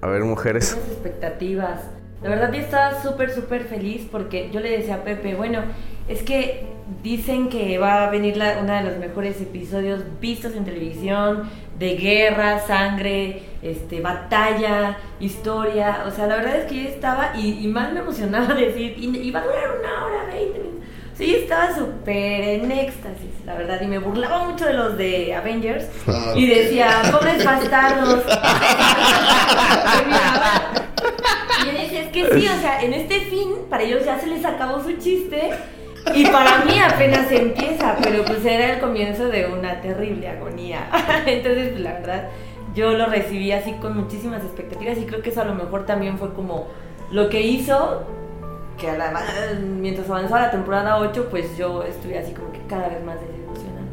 A 0.02 0.08
ver, 0.08 0.24
mujeres. 0.24 0.76
Muchas 0.76 0.92
expectativas. 0.92 1.82
La 2.22 2.30
verdad 2.30 2.52
yo 2.54 2.60
estaba 2.60 3.02
súper, 3.02 3.34
súper 3.34 3.66
feliz 3.66 4.08
porque 4.12 4.50
yo 4.54 4.60
le 4.60 4.78
decía 4.78 4.96
a 4.96 5.04
Pepe, 5.04 5.36
bueno, 5.36 5.62
es 6.08 6.22
que 6.22 6.68
dicen 7.02 7.50
que 7.50 7.78
va 7.78 8.06
a 8.08 8.10
venir 8.12 8.36
la- 8.36 8.60
uno 8.62 8.74
de 8.74 8.84
los 8.84 8.98
mejores 8.98 9.40
episodios 9.42 10.02
vistos 10.20 10.54
en 10.56 10.66
televisión, 10.66 11.50
de 11.80 11.96
guerra, 11.96 12.60
sangre, 12.60 13.42
este, 13.62 14.02
batalla, 14.02 14.98
historia. 15.20 16.04
O 16.06 16.12
sea, 16.12 16.28
la 16.28 16.36
verdad 16.36 16.58
es 16.58 16.66
que 16.66 16.84
yo 16.84 16.90
estaba 16.90 17.32
y, 17.36 17.64
y 17.64 17.68
más 17.68 17.92
me 17.94 18.02
emocionaba 18.02 18.54
decir, 18.56 18.96
y, 18.98 19.18
y 19.18 19.32
va 19.32 19.40
a 19.40 19.44
durar 19.46 19.80
una 19.80 20.06
hora, 20.06 20.26
20 20.26 20.60
minutos. 20.60 20.70
Sí, 21.18 21.36
estaba 21.36 21.76
súper 21.76 22.44
en 22.44 22.72
éxtasis, 22.72 23.44
la 23.46 23.56
verdad, 23.56 23.82
y 23.82 23.88
me 23.88 23.98
burlaba 23.98 24.46
mucho 24.46 24.66
de 24.66 24.74
los 24.74 24.98
de 24.98 25.34
Avengers. 25.36 25.86
Ah, 26.08 26.34
Y 26.34 26.48
decía, 26.48 27.02
pobres 27.12 27.44
bastardos. 27.44 28.24
y 31.62 31.66
yo 31.66 31.72
decía, 31.74 32.02
es 32.04 32.08
que 32.10 32.26
sí, 32.40 32.48
o 32.48 32.62
sea, 32.62 32.82
en 32.82 32.94
este 32.94 33.20
fin, 33.22 33.50
para 33.70 33.84
ellos 33.84 34.06
ya 34.06 34.18
se 34.18 34.28
les 34.28 34.46
acabó 34.46 34.82
su 34.82 34.94
chiste. 34.94 35.50
Y 36.16 36.26
para 36.28 36.64
mí 36.66 36.80
apenas 36.80 37.32
empieza, 37.32 37.96
pero 38.02 38.24
pues 38.26 38.44
era 38.46 38.74
el 38.74 38.80
comienzo 38.80 39.28
de 39.28 39.48
una 39.48 39.82
terrible 39.82 40.28
agonía. 40.28 40.90
Entonces, 41.26 41.70
pues, 41.70 41.82
la 41.82 41.94
verdad, 41.94 42.30
yo 42.74 42.92
lo 42.92 43.06
recibí 43.08 43.52
así 43.52 43.74
con 43.74 43.96
muchísimas 43.98 44.44
expectativas 44.44 44.98
y 44.98 45.06
creo 45.06 45.22
que 45.22 45.30
eso 45.30 45.42
a 45.42 45.46
lo 45.46 45.56
mejor 45.56 45.86
también 45.86 46.18
fue 46.18 46.34
como 46.34 46.68
lo 47.12 47.30
que 47.30 47.42
hizo 47.42 48.04
que 48.78 48.90
a 48.90 48.98
la- 48.98 49.22
mientras 49.62 50.10
avanzaba 50.10 50.42
la 50.44 50.52
temporada 50.52 50.98
8, 51.00 51.28
pues 51.30 51.58
yo 51.58 51.84
estuve 51.84 52.18
así 52.18 52.34
como 52.34 52.52
que 52.54 52.60
cada 52.70 52.88
vez 52.88 53.04
más 53.04 53.18
desilusionada. 53.20 53.88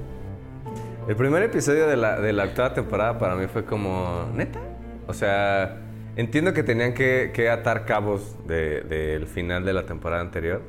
El 1.09 1.17
primer 1.17 1.43
episodio 1.43 1.87
de 1.89 1.97
la, 1.97 2.21
de 2.21 2.33
la 2.33 2.45
octava 2.45 2.73
temporada 2.75 3.19
para 3.19 3.35
mí 3.35 3.47
fue 3.47 3.65
como, 3.65 4.27
¿neta? 4.35 4.61
O 5.09 5.13
sea, 5.15 5.79
entiendo 6.17 6.53
que 6.53 6.63
tenían 6.63 6.95
que, 6.95 7.49
atar 7.51 7.85
cabos 7.85 8.37
de- 8.47 8.83
del 8.83 9.27
final 9.27 9.65
de 9.65 9.73
la 9.73 9.87
temporada 9.87 10.21
anterior. 10.23 10.63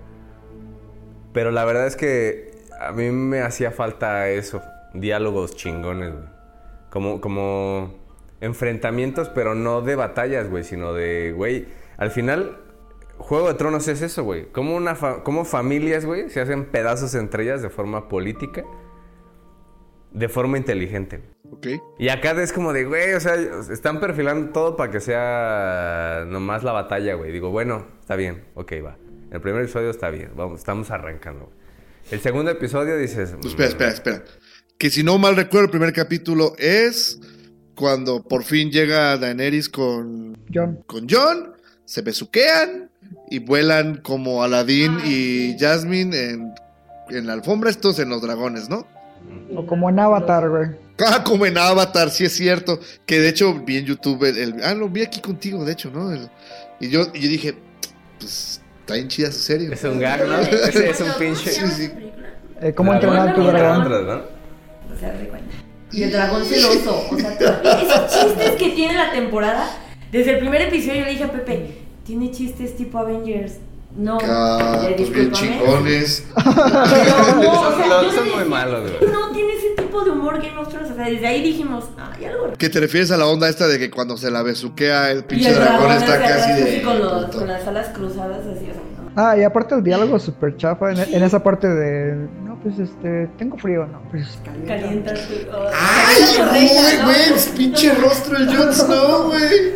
Pero 1.38 1.52
la 1.52 1.66
verdad 1.66 1.86
es 1.86 1.96
que 1.96 2.50
a 2.80 2.92
mí 2.94 3.12
me 3.12 3.42
hacía 3.42 3.70
falta 3.70 4.28
eso. 4.28 4.60
Diálogos 4.96 5.56
chingones, 5.56 6.12
güey. 6.12 6.26
Como, 6.90 7.22
como 7.22 7.94
enfrentamientos, 8.42 9.30
pero 9.30 9.54
no 9.54 9.82
de 9.82 9.96
batallas, 9.96 10.50
güey, 10.50 10.64
sino 10.64 10.94
de, 10.96 11.34
güey, 11.38 11.68
al 11.98 12.10
final... 12.10 12.58
Juego 13.20 13.50
de 13.50 13.54
Tronos 13.54 13.88
es 13.88 14.02
eso, 14.02 14.24
güey. 14.24 14.46
Como, 14.52 14.76
una 14.76 14.96
fa- 14.96 15.24
como 15.24 15.46
familias, 15.46 16.06
güey, 16.08 16.28
se 16.32 16.42
hacen 16.42 16.66
pedazos 16.66 17.14
entre 17.14 17.44
ellas 17.44 17.62
de 17.62 17.70
forma 17.70 18.10
política 18.10 18.64
de 20.12 20.30
forma 20.30 20.58
inteligente. 20.58 21.22
Ok. 21.52 21.68
Y 22.00 22.10
acá 22.10 22.32
es 22.42 22.52
como 22.52 22.74
de, 22.74 22.86
güey, 22.86 23.14
o 23.14 23.20
sea, 23.20 23.36
están 23.36 24.00
perfilando 24.00 24.52
todo 24.54 24.76
para 24.76 24.92
que 24.92 25.00
sea 25.02 26.26
nomás 26.28 26.64
la 26.64 26.72
batalla, 26.72 27.14
güey. 27.14 27.32
Digo, 27.32 27.52
bueno, 27.52 27.86
está 28.00 28.16
bien, 28.16 28.44
ok, 28.56 28.74
va. 28.84 28.98
El 29.32 29.42
primer 29.42 29.62
episodio 29.64 29.90
está 29.90 30.10
bien, 30.10 30.32
vamos, 30.36 30.60
estamos 30.60 30.90
arrancando. 30.92 31.52
El 32.12 32.20
segundo 32.22 32.50
episodio 32.52 32.98
dices... 32.98 33.32
Pues 33.42 33.48
espera, 33.54 33.68
mm, 33.68 33.72
espera, 33.72 33.90
espera. 33.92 34.24
Que 34.78 34.90
si 34.90 35.04
no 35.04 35.18
mal 35.18 35.36
recuerdo, 35.36 35.66
el 35.66 35.72
primer 35.72 35.92
capítulo 35.94 36.54
es 36.58 37.20
cuando 37.76 38.24
por 38.24 38.44
fin 38.44 38.72
llega 38.72 39.18
Daenerys 39.18 39.70
con, 39.70 40.38
John. 40.54 40.84
con 40.88 41.08
John, 41.10 41.54
se 41.86 42.02
besuquean 42.02 42.90
y 43.30 43.40
vuelan 43.40 43.98
como 43.98 44.44
Aladdin 44.44 44.98
y 45.06 45.58
Jasmine 45.60 46.18
en, 46.30 46.54
en 47.10 47.28
la 47.28 47.34
alfombra, 47.34 47.70
estos 47.70 48.00
en 48.00 48.10
los 48.10 48.22
dragones, 48.22 48.70
¿no? 48.70 48.88
O 49.56 49.66
como 49.66 49.90
en 49.90 50.00
Avatar, 50.00 50.50
güey. 50.50 50.68
Ah, 51.00 51.24
como 51.24 51.46
en 51.46 51.58
Avatar, 51.58 52.10
sí 52.10 52.24
es 52.26 52.34
cierto. 52.34 52.80
Que 53.06 53.20
de 53.20 53.30
hecho 53.30 53.54
vi 53.66 53.78
en 53.78 53.86
YouTube 53.86 54.24
el, 54.24 54.38
el- 54.38 54.64
ah, 54.64 54.74
lo 54.74 54.90
vi 54.90 55.02
aquí 55.04 55.20
contigo, 55.22 55.66
de 55.66 55.74
hecho, 55.74 55.92
¿no? 55.92 56.12
El- 56.14 56.30
y 56.80 56.90
yo, 56.90 57.08
y 57.14 57.20
yo 57.22 57.30
dije, 57.30 57.56
pues 58.20 58.62
está 58.88 58.94
bien 58.94 59.08
chida 59.10 59.32
su 59.34 59.40
serie. 59.40 59.70
Es 59.74 59.84
un 59.84 60.00
gag, 60.00 60.26
¿no? 60.26 60.40
Es 60.40 61.02
un 61.02 61.12
pinche... 61.20 61.52
Sí, 61.52 61.68
sí. 61.76 61.92
Eh, 62.62 62.74
¿Cómo 62.74 62.92
Dragón, 62.94 63.18
entrenar 63.18 63.30
a 63.30 63.36
tu 63.36 63.44
dragón? 63.90 64.22
O 64.96 65.00
sea, 65.00 65.12
de 65.12 65.28
cuenta. 65.28 65.54
Y 65.92 66.04
el 66.04 66.12
dragón 66.12 66.44
celoso. 66.46 67.04
O 67.12 67.18
sea, 67.20 67.32
esos 67.38 68.08
chistes 68.12 68.52
que 68.58 68.70
tiene 68.70 68.96
la 68.96 69.12
temporada. 69.12 69.70
Desde 70.12 70.32
el 70.32 70.40
primer 70.40 70.62
episodio 70.62 71.00
yo 71.02 71.06
le 71.06 71.12
dije 71.12 71.26
a 71.26 71.32
Pepe, 71.32 71.78
tiene 72.06 72.32
chistes 72.32 72.76
tipo 72.78 72.98
Avengers. 72.98 73.56
No, 73.96 74.18
Ah, 74.24 74.80
pues 74.84 74.96
bien 74.96 74.98
discúlpame. 75.32 75.58
chingones. 75.60 76.24
Pero 76.36 77.42
no, 77.42 77.52
o 77.52 77.78
sea, 77.78 77.88
Son- 77.88 77.90
yo 77.90 78.02
le 78.12 78.16
son 78.18 78.38
muy 78.40 78.46
malos, 78.46 78.92
que 78.92 79.06
No 79.08 79.32
tiene 79.32 79.54
ese 79.54 79.70
tipo 79.82 80.04
de 80.04 80.12
humor 80.12 80.42
Game 80.42 80.58
of 80.58 80.70
Thrones. 80.70 80.92
O 80.92 80.96
sea, 80.96 81.06
desde 81.10 81.26
ahí 81.28 81.42
dijimos, 81.42 81.86
ay, 81.98 82.26
algo. 82.26 82.54
¿Qué 82.58 82.70
te 82.70 82.80
refieres 82.80 83.10
a 83.12 83.18
la 83.18 83.26
onda 83.28 83.50
esta 83.50 83.68
de 83.68 83.80
que 83.80 83.90
cuando 83.90 84.16
se 84.18 84.30
la 84.30 84.44
besuquea 84.44 85.10
el 85.12 85.24
pinche 85.26 85.50
el 85.50 85.56
dragón 85.56 85.88
dragón 85.88 86.04
está 86.04 86.20
casi 86.22 86.62
de. 86.62 86.82
con, 86.84 87.00
los- 87.00 87.36
con 87.36 87.48
las 87.48 87.66
alas 87.68 87.88
cruzadas, 87.90 88.40
así, 88.46 88.70
o 88.70 88.74
sea, 88.74 88.84
no. 88.98 89.07
Ah, 89.20 89.36
y 89.36 89.44
aparte 89.44 89.74
el 89.74 89.84
diálogo 89.84 90.20
súper 90.20 90.56
chafa 90.58 90.92
en, 90.92 91.00
en 91.16 91.24
esa 91.24 91.42
parte 91.42 91.68
de... 91.68 92.28
No, 92.44 92.56
pues 92.62 92.78
este, 92.78 93.28
tengo 93.38 93.58
frío. 93.58 93.88
No, 93.88 94.00
pues 94.12 94.40
calienta. 94.46 94.76
Calientas 94.76 95.28
tu- 95.28 95.50
oh, 95.52 95.68
¡Ay, 95.74 96.24
tu 96.36 96.44
güey, 96.46 97.04
güey! 97.04 97.58
¡Pinche 97.58 97.94
rostro 97.96 98.38
el 98.38 98.56
Jon 98.56 98.72
Snow, 98.74 99.24
güey! 99.30 99.74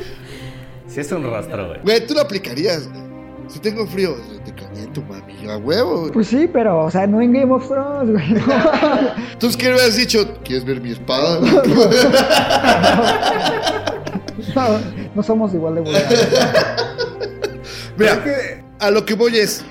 Sí 0.87 0.99
es 0.99 1.11
un 1.11 1.23
rostro, 1.23 1.67
güey. 1.69 1.79
Güey, 1.81 2.05
tú 2.05 2.13
lo 2.13 2.21
aplicarías, 2.21 2.87
güey. 2.87 3.01
Si 3.47 3.59
tengo 3.59 3.85
frío, 3.87 4.15
te 4.45 4.53
caliento, 4.53 5.01
mami, 5.09 5.49
a 5.49 5.57
huevo. 5.57 6.01
güey. 6.01 6.11
Pues 6.11 6.27
sí, 6.27 6.47
pero, 6.53 6.85
o 6.85 6.91
sea, 6.91 7.07
no 7.07 7.19
en 7.19 7.33
Game 7.33 7.51
of 7.51 7.67
Thrones, 7.67 8.11
güey. 8.11 8.29
Entonces, 9.33 9.57
¿qué 9.57 9.65
le 9.69 9.73
hubieras 9.73 9.95
dicho? 9.97 10.37
¿Quieres 10.43 10.63
ver 10.65 10.79
mi 10.81 10.91
espada? 10.91 11.39
No, 14.55 14.63
no 15.15 15.23
somos 15.23 15.53
igual 15.53 15.75
de 15.75 15.81
vulgares. 15.85 16.27
Mira, 17.97 18.23
a 18.81 18.91
lo 18.91 19.05
que 19.05 19.13
voy 19.13 19.37
es. 19.37 19.63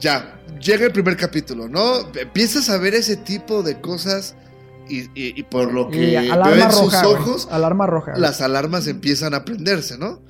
Ya, 0.00 0.40
llega 0.60 0.84
el 0.86 0.92
primer 0.92 1.16
capítulo, 1.16 1.68
¿no? 1.68 2.00
Empiezas 2.14 2.68
a 2.70 2.78
ver 2.78 2.94
ese 2.94 3.16
tipo 3.16 3.62
de 3.62 3.80
cosas 3.80 4.34
y, 4.88 5.02
y- 5.14 5.38
y 5.38 5.42
por 5.44 5.72
lo 5.72 5.88
que 5.90 5.98
veo 5.98 6.54
en 6.54 6.70
sus 6.72 6.92
roja. 6.92 7.02
güey. 7.04 7.14
ojos, 7.16 7.48
Alarma 7.50 7.86
roja. 7.86 8.10
güey. 8.12 8.20
las 8.22 8.40
alarmas 8.40 8.86
empiezan 8.86 9.34
a 9.34 9.44
prenderse, 9.44 9.96
¿no? 9.98 10.22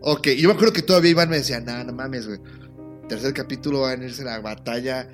Ok, 0.00 0.28
yo 0.30 0.48
me 0.48 0.54
acuerdo 0.54 0.72
que 0.72 0.82
todavía 0.82 1.10
Iván 1.12 1.30
me 1.30 1.36
decía, 1.36 1.60
nah, 1.60 1.84
no 1.84 1.92
mames, 1.92 2.26
güey. 2.26 2.40
Tercer 3.08 3.32
capítulo 3.34 3.80
va 3.82 3.90
a 3.92 3.96
venirse 3.96 4.24
la 4.24 4.40
batalla 4.40 5.08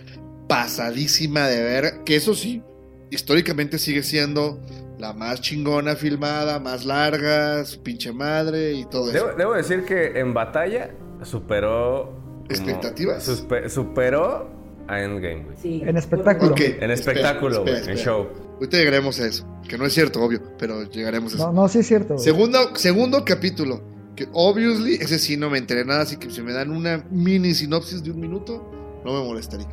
pasadísima 0.48 1.46
de 1.46 1.62
ver, 1.62 2.04
que 2.06 2.16
eso 2.16 2.34
sí, 2.34 2.62
históricamente 3.10 3.78
sigue 3.78 4.02
siendo 4.02 4.60
la 4.98 5.12
más 5.12 5.40
chingona 5.42 5.94
filmada, 5.94 6.58
más 6.58 6.84
larga, 6.86 7.64
su 7.66 7.82
pinche 7.82 8.12
madre 8.12 8.72
y 8.72 8.84
todo 8.86 9.10
eso. 9.10 9.26
Debo, 9.26 9.36
debo 9.36 9.54
decir 9.54 9.84
que 9.84 10.18
en 10.18 10.32
batalla 10.32 10.90
superó... 11.22 12.12
¿Expectativas? 12.48 13.24
superó 13.68 14.48
a 14.86 15.02
Endgame, 15.02 15.44
güey. 15.44 15.56
Sí. 15.58 15.82
En 15.84 15.96
espectáculo. 15.98 16.54
En 16.56 16.90
espera, 16.90 16.94
espectáculo, 16.94 17.56
espera, 17.58 17.78
güey. 17.80 17.90
En 17.90 17.96
show. 17.98 18.26
Ahorita 18.54 18.76
llegaremos 18.78 19.20
a 19.20 19.26
eso, 19.26 19.46
que 19.68 19.76
no 19.78 19.84
es 19.84 19.92
cierto, 19.92 20.22
obvio, 20.22 20.40
pero 20.58 20.82
llegaremos 20.84 21.34
a 21.34 21.36
eso. 21.36 21.46
No, 21.48 21.52
no, 21.62 21.68
sí 21.68 21.80
es 21.80 21.86
cierto. 21.86 22.14
güey. 22.14 22.24
Segundo, 22.24 22.74
segundo 22.74 23.22
capítulo, 23.24 23.80
que 24.16 24.26
obviously, 24.32 24.94
ese 24.94 25.18
sí 25.18 25.36
no 25.36 25.50
me 25.50 25.58
enteré 25.58 25.84
nada, 25.84 26.00
así 26.02 26.16
que 26.16 26.30
si 26.30 26.40
me 26.42 26.52
dan 26.52 26.70
una 26.70 27.04
mini 27.10 27.52
sinopsis 27.54 28.02
de 28.02 28.10
un 28.10 28.18
minuto, 28.20 28.68
no 29.04 29.12
me 29.12 29.22
molestaría. 29.28 29.68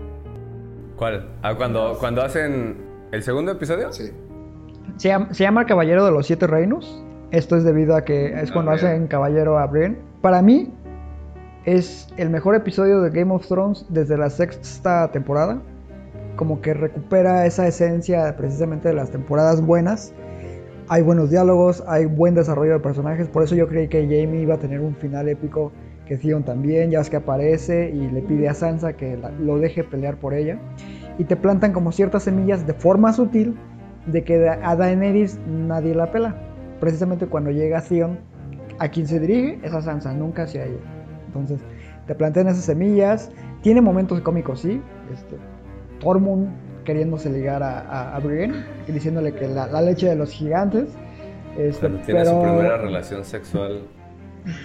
¿Cuál? 0.97 1.29
Ah, 1.41 1.55
cuando, 1.55 1.97
cuando 1.99 2.21
hacen 2.21 2.77
el 3.11 3.23
segundo 3.23 3.53
episodio. 3.53 3.91
Sí. 3.93 4.11
Se 4.97 5.07
llama, 5.07 5.33
se 5.33 5.43
llama 5.43 5.61
El 5.61 5.67
Caballero 5.67 6.05
de 6.05 6.11
los 6.11 6.27
Siete 6.27 6.45
Reinos. 6.45 7.01
Esto 7.31 7.55
es 7.57 7.63
debido 7.63 7.95
a 7.95 8.03
que 8.05 8.39
es 8.39 8.51
cuando 8.51 8.71
Ah, 8.71 8.75
bien. 8.75 8.85
hacen 8.87 9.07
Caballero 9.07 9.57
a 9.57 9.65
Brienne. 9.65 9.97
Para 10.21 10.41
mí, 10.41 10.71
es 11.65 12.07
el 12.17 12.29
mejor 12.29 12.55
episodio 12.55 13.01
de 13.01 13.09
Game 13.09 13.33
of 13.33 13.47
Thrones 13.47 13.85
desde 13.89 14.17
la 14.17 14.29
sexta 14.29 15.11
temporada. 15.11 15.61
Como 16.35 16.61
que 16.61 16.73
recupera 16.73 17.45
esa 17.45 17.67
esencia 17.67 18.35
precisamente 18.37 18.89
de 18.89 18.93
las 18.93 19.09
temporadas 19.09 19.65
buenas. 19.65 20.13
Hay 20.89 21.01
buenos 21.01 21.31
diálogos, 21.31 21.83
hay 21.87 22.05
buen 22.05 22.35
desarrollo 22.35 22.73
de 22.73 22.79
personajes. 22.79 23.27
Por 23.27 23.43
eso 23.43 23.55
yo 23.55 23.67
creí 23.67 23.87
que 23.87 24.03
Jamie 24.03 24.41
iba 24.41 24.55
a 24.55 24.59
tener 24.59 24.79
un 24.79 24.95
final 24.95 25.27
épico. 25.27 25.71
Que 26.05 26.17
Theon 26.17 26.43
también, 26.43 26.91
ya 26.91 26.99
es 26.99 27.09
que 27.09 27.15
aparece 27.15 27.89
y 27.89 28.11
le 28.11 28.21
pide 28.21 28.47
a 28.47 28.53
Sansa 28.53 28.93
que 28.93 29.17
lo 29.39 29.57
deje 29.57 29.83
pelear 29.83 30.17
por 30.17 30.35
ella. 30.35 30.59
Y 31.17 31.23
te 31.23 31.35
plantan 31.35 31.73
como 31.73 31.91
ciertas 31.91 32.23
semillas 32.23 32.67
de 32.67 32.73
forma 32.75 33.11
sutil 33.11 33.57
de 34.05 34.23
que 34.23 34.47
a 34.47 34.75
Daenerys 34.75 35.39
nadie 35.47 35.95
la 35.95 36.11
pela. 36.11 36.35
Precisamente 36.79 37.25
cuando 37.25 37.49
llega 37.49 37.81
Theon, 37.81 38.19
a 38.77 38.89
quien 38.89 39.07
se 39.07 39.19
dirige 39.19 39.59
es 39.63 39.73
a 39.73 39.81
Sansa, 39.81 40.13
nunca 40.13 40.43
hacia 40.43 40.65
ella. 40.65 41.04
Entonces, 41.39 41.59
te 42.07 42.15
plantean 42.15 42.47
esas 42.47 42.65
semillas. 42.65 43.31
Tiene 43.61 43.81
momentos 43.81 44.21
cómicos, 44.21 44.61
sí. 44.61 44.81
Este, 45.13 45.35
Tormund 45.99 46.49
queriéndose 46.83 47.31
ligar 47.31 47.63
a, 47.63 47.79
a, 47.79 48.15
a 48.15 48.19
Brienne 48.19 48.63
y 48.87 48.91
diciéndole 48.91 49.33
que 49.33 49.47
la, 49.47 49.67
la 49.67 49.81
leche 49.81 50.07
de 50.07 50.15
los 50.15 50.31
gigantes. 50.31 50.89
Este, 51.57 51.87
Pero 51.89 51.99
tiene 52.05 52.25
su 52.25 52.41
primera 52.41 52.77
relación 52.77 53.23
sexual. 53.23 53.81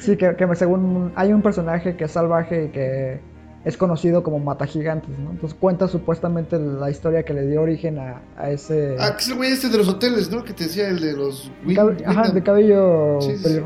Sí, 0.00 0.16
que, 0.16 0.36
que 0.36 0.54
según 0.56 1.12
hay 1.14 1.32
un 1.32 1.40
personaje 1.40 1.96
que 1.96 2.04
es 2.04 2.10
salvaje 2.10 2.66
y 2.66 2.68
que 2.68 3.20
es 3.64 3.76
conocido 3.76 4.22
como 4.22 4.38
Mata 4.38 4.66
Gigantes, 4.66 5.18
¿no? 5.18 5.30
Entonces 5.30 5.56
cuenta 5.58 5.86
supuestamente 5.88 6.58
la 6.58 6.90
historia 6.90 7.22
que 7.22 7.32
le 7.32 7.46
dio 7.46 7.62
origen 7.62 7.98
a, 7.98 8.20
a 8.36 8.50
ese... 8.50 8.96
Ah, 8.98 9.12
que 9.16 9.22
es 9.22 9.28
el 9.28 9.36
güey 9.36 9.52
este 9.52 9.68
de 9.68 9.78
los 9.78 9.88
hoteles, 9.88 10.30
¿no? 10.30 10.42
Que 10.44 10.52
te 10.52 10.64
decía 10.64 10.88
el 10.88 11.00
de 11.00 11.12
los... 11.14 11.50
Cab- 11.66 12.02
Ajá, 12.04 12.30
de 12.30 12.42
cabello 12.42 13.20
Sí, 13.20 13.36
sí, 13.36 13.44
sí. 13.54 13.60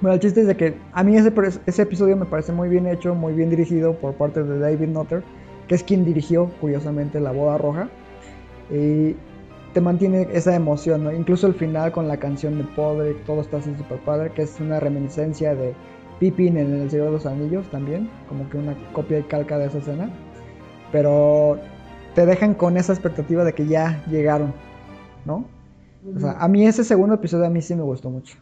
Bueno, 0.00 0.14
el 0.14 0.20
chiste 0.20 0.42
es 0.42 0.46
de 0.46 0.56
que 0.56 0.76
a 0.92 1.02
mí 1.02 1.16
ese, 1.16 1.32
ese 1.66 1.82
episodio 1.82 2.16
me 2.16 2.24
parece 2.24 2.52
muy 2.52 2.68
bien 2.68 2.86
hecho, 2.86 3.14
muy 3.14 3.32
bien 3.32 3.50
dirigido 3.50 3.94
por 3.94 4.14
parte 4.14 4.44
de 4.44 4.58
David 4.58 4.88
Nutter, 4.88 5.24
que 5.66 5.74
es 5.74 5.82
quien 5.82 6.04
dirigió, 6.04 6.50
curiosamente, 6.60 7.18
La 7.20 7.32
Boda 7.32 7.58
Roja. 7.58 7.88
Y 8.70 9.16
te 9.74 9.80
mantiene 9.80 10.28
esa 10.32 10.54
emoción, 10.54 11.04
¿no? 11.04 11.12
Incluso 11.12 11.48
el 11.48 11.54
final 11.54 11.90
con 11.90 12.06
la 12.06 12.16
canción 12.16 12.58
de 12.58 12.64
Podrick, 12.64 13.24
todo 13.24 13.40
está 13.40 13.56
así 13.56 13.74
súper 13.76 13.98
padre, 13.98 14.30
que 14.30 14.42
es 14.42 14.60
una 14.60 14.78
reminiscencia 14.78 15.54
de 15.54 15.74
Pippin 16.20 16.56
en 16.56 16.80
El 16.80 16.90
Señor 16.90 17.06
de 17.06 17.12
los 17.12 17.26
Anillos 17.26 17.68
también, 17.70 18.08
como 18.28 18.48
que 18.50 18.58
una 18.58 18.76
copia 18.92 19.18
y 19.18 19.22
calca 19.24 19.58
de 19.58 19.66
esa 19.66 19.78
escena. 19.78 20.10
Pero 20.92 21.58
te 22.14 22.24
dejan 22.24 22.54
con 22.54 22.76
esa 22.76 22.92
expectativa 22.92 23.44
de 23.44 23.52
que 23.52 23.66
ya 23.66 24.02
llegaron, 24.06 24.54
¿no? 25.24 25.44
O 26.16 26.20
sea, 26.20 26.32
a 26.38 26.48
mí 26.48 26.64
ese 26.64 26.84
segundo 26.84 27.16
episodio 27.16 27.46
a 27.46 27.50
mí 27.50 27.60
sí 27.60 27.74
me 27.74 27.82
gustó 27.82 28.10
mucho. 28.10 28.38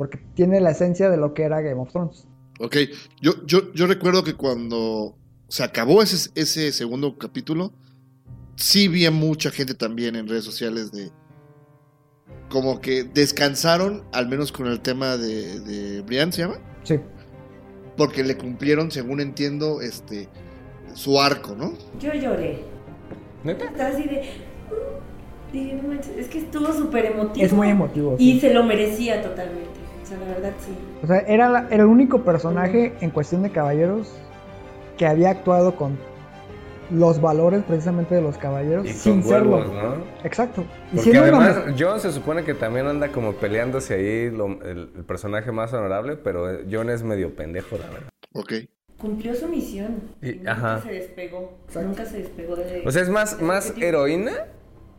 Porque 0.00 0.16
tiene 0.32 0.62
la 0.62 0.70
esencia 0.70 1.10
de 1.10 1.18
lo 1.18 1.34
que 1.34 1.42
era 1.42 1.60
Game 1.60 1.78
of 1.78 1.90
Thrones. 1.92 2.26
Ok, 2.58 2.74
yo, 3.20 3.44
yo, 3.44 3.70
yo 3.74 3.86
recuerdo 3.86 4.24
que 4.24 4.32
cuando 4.32 5.14
se 5.48 5.62
acabó 5.62 6.00
ese, 6.00 6.30
ese 6.36 6.72
segundo 6.72 7.18
capítulo, 7.18 7.74
sí 8.56 8.88
vi 8.88 9.04
a 9.04 9.10
mucha 9.10 9.50
gente 9.50 9.74
también 9.74 10.16
en 10.16 10.26
redes 10.26 10.44
sociales 10.44 10.90
de... 10.90 11.10
Como 12.48 12.80
que 12.80 13.04
descansaron, 13.04 14.04
al 14.10 14.26
menos 14.26 14.52
con 14.52 14.68
el 14.68 14.80
tema 14.80 15.18
de, 15.18 15.60
de 15.60 16.00
Brian, 16.00 16.32
¿se 16.32 16.44
llama? 16.44 16.56
Sí. 16.82 16.98
Porque 17.98 18.24
le 18.24 18.38
cumplieron, 18.38 18.90
según 18.90 19.20
entiendo, 19.20 19.82
este 19.82 20.30
su 20.94 21.20
arco, 21.20 21.54
¿no? 21.54 21.74
Yo 22.00 22.14
lloré. 22.14 22.64
¿Neta? 23.44 23.66
Estaba 23.66 23.90
así 23.90 24.04
de. 24.04 24.30
"Uh", 24.70 25.52
dije, 25.52 25.74
"No 25.74 25.88
manches", 25.88 26.16
es 26.16 26.28
que 26.28 26.38
estuvo 26.38 26.72
súper 26.72 27.04
emotivo. 27.04 27.44
Es 27.44 27.52
muy 27.52 27.68
emotivo. 27.68 28.16
Y 28.18 28.40
se 28.40 28.54
lo 28.54 28.64
merecía 28.64 29.20
totalmente. 29.20 29.79
O 30.10 30.16
sea, 30.16 30.26
la 30.26 30.34
verdad 30.34 30.52
sí. 30.58 30.72
O 31.02 31.06
sea, 31.06 31.18
era, 31.20 31.48
la- 31.48 31.66
era 31.70 31.82
el 31.84 31.88
único 31.88 32.22
personaje 32.22 32.94
en 33.00 33.10
cuestión 33.10 33.42
de 33.42 33.50
caballeros 33.50 34.12
que 34.98 35.06
había 35.06 35.30
actuado 35.30 35.76
con 35.76 35.96
los 36.90 37.20
valores 37.20 37.62
precisamente 37.62 38.16
de 38.16 38.20
los 38.22 38.36
caballeros 38.36 38.84
Y 38.84 38.92
sin 38.92 39.22
serlo. 39.22 39.64
¿no? 39.64 39.94
Exacto. 40.24 40.64
Y 40.92 40.96
Porque 40.96 41.10
una 41.12 41.20
además 41.20 41.58
John 41.78 42.00
se 42.00 42.10
supone 42.10 42.42
que 42.42 42.54
también 42.54 42.86
anda 42.86 43.08
como 43.12 43.34
peleándose 43.34 43.94
ahí 43.94 44.30
lo- 44.30 44.60
el, 44.62 44.90
el 44.96 45.04
personaje 45.04 45.52
más 45.52 45.72
honorable, 45.72 46.16
pero 46.16 46.50
eh, 46.52 46.66
John 46.70 46.90
es 46.90 47.04
medio 47.04 47.36
pendejo, 47.36 47.76
la 47.78 47.86
verdad. 47.86 48.08
Ok. 48.32 48.52
Cumplió 48.98 49.34
su 49.34 49.46
misión. 49.46 50.02
Y- 50.20 50.30
Y 50.30 50.34
nunca 50.38 50.52
ajá. 50.52 50.82
se 50.82 50.90
despegó. 50.92 51.56
Nunca 51.80 52.04
se 52.04 52.18
despegó 52.18 52.56
de. 52.56 52.82
O 52.84 52.90
sea, 52.90 53.02
es 53.02 53.08
más, 53.08 53.40
más 53.40 53.72
heroína 53.80 54.32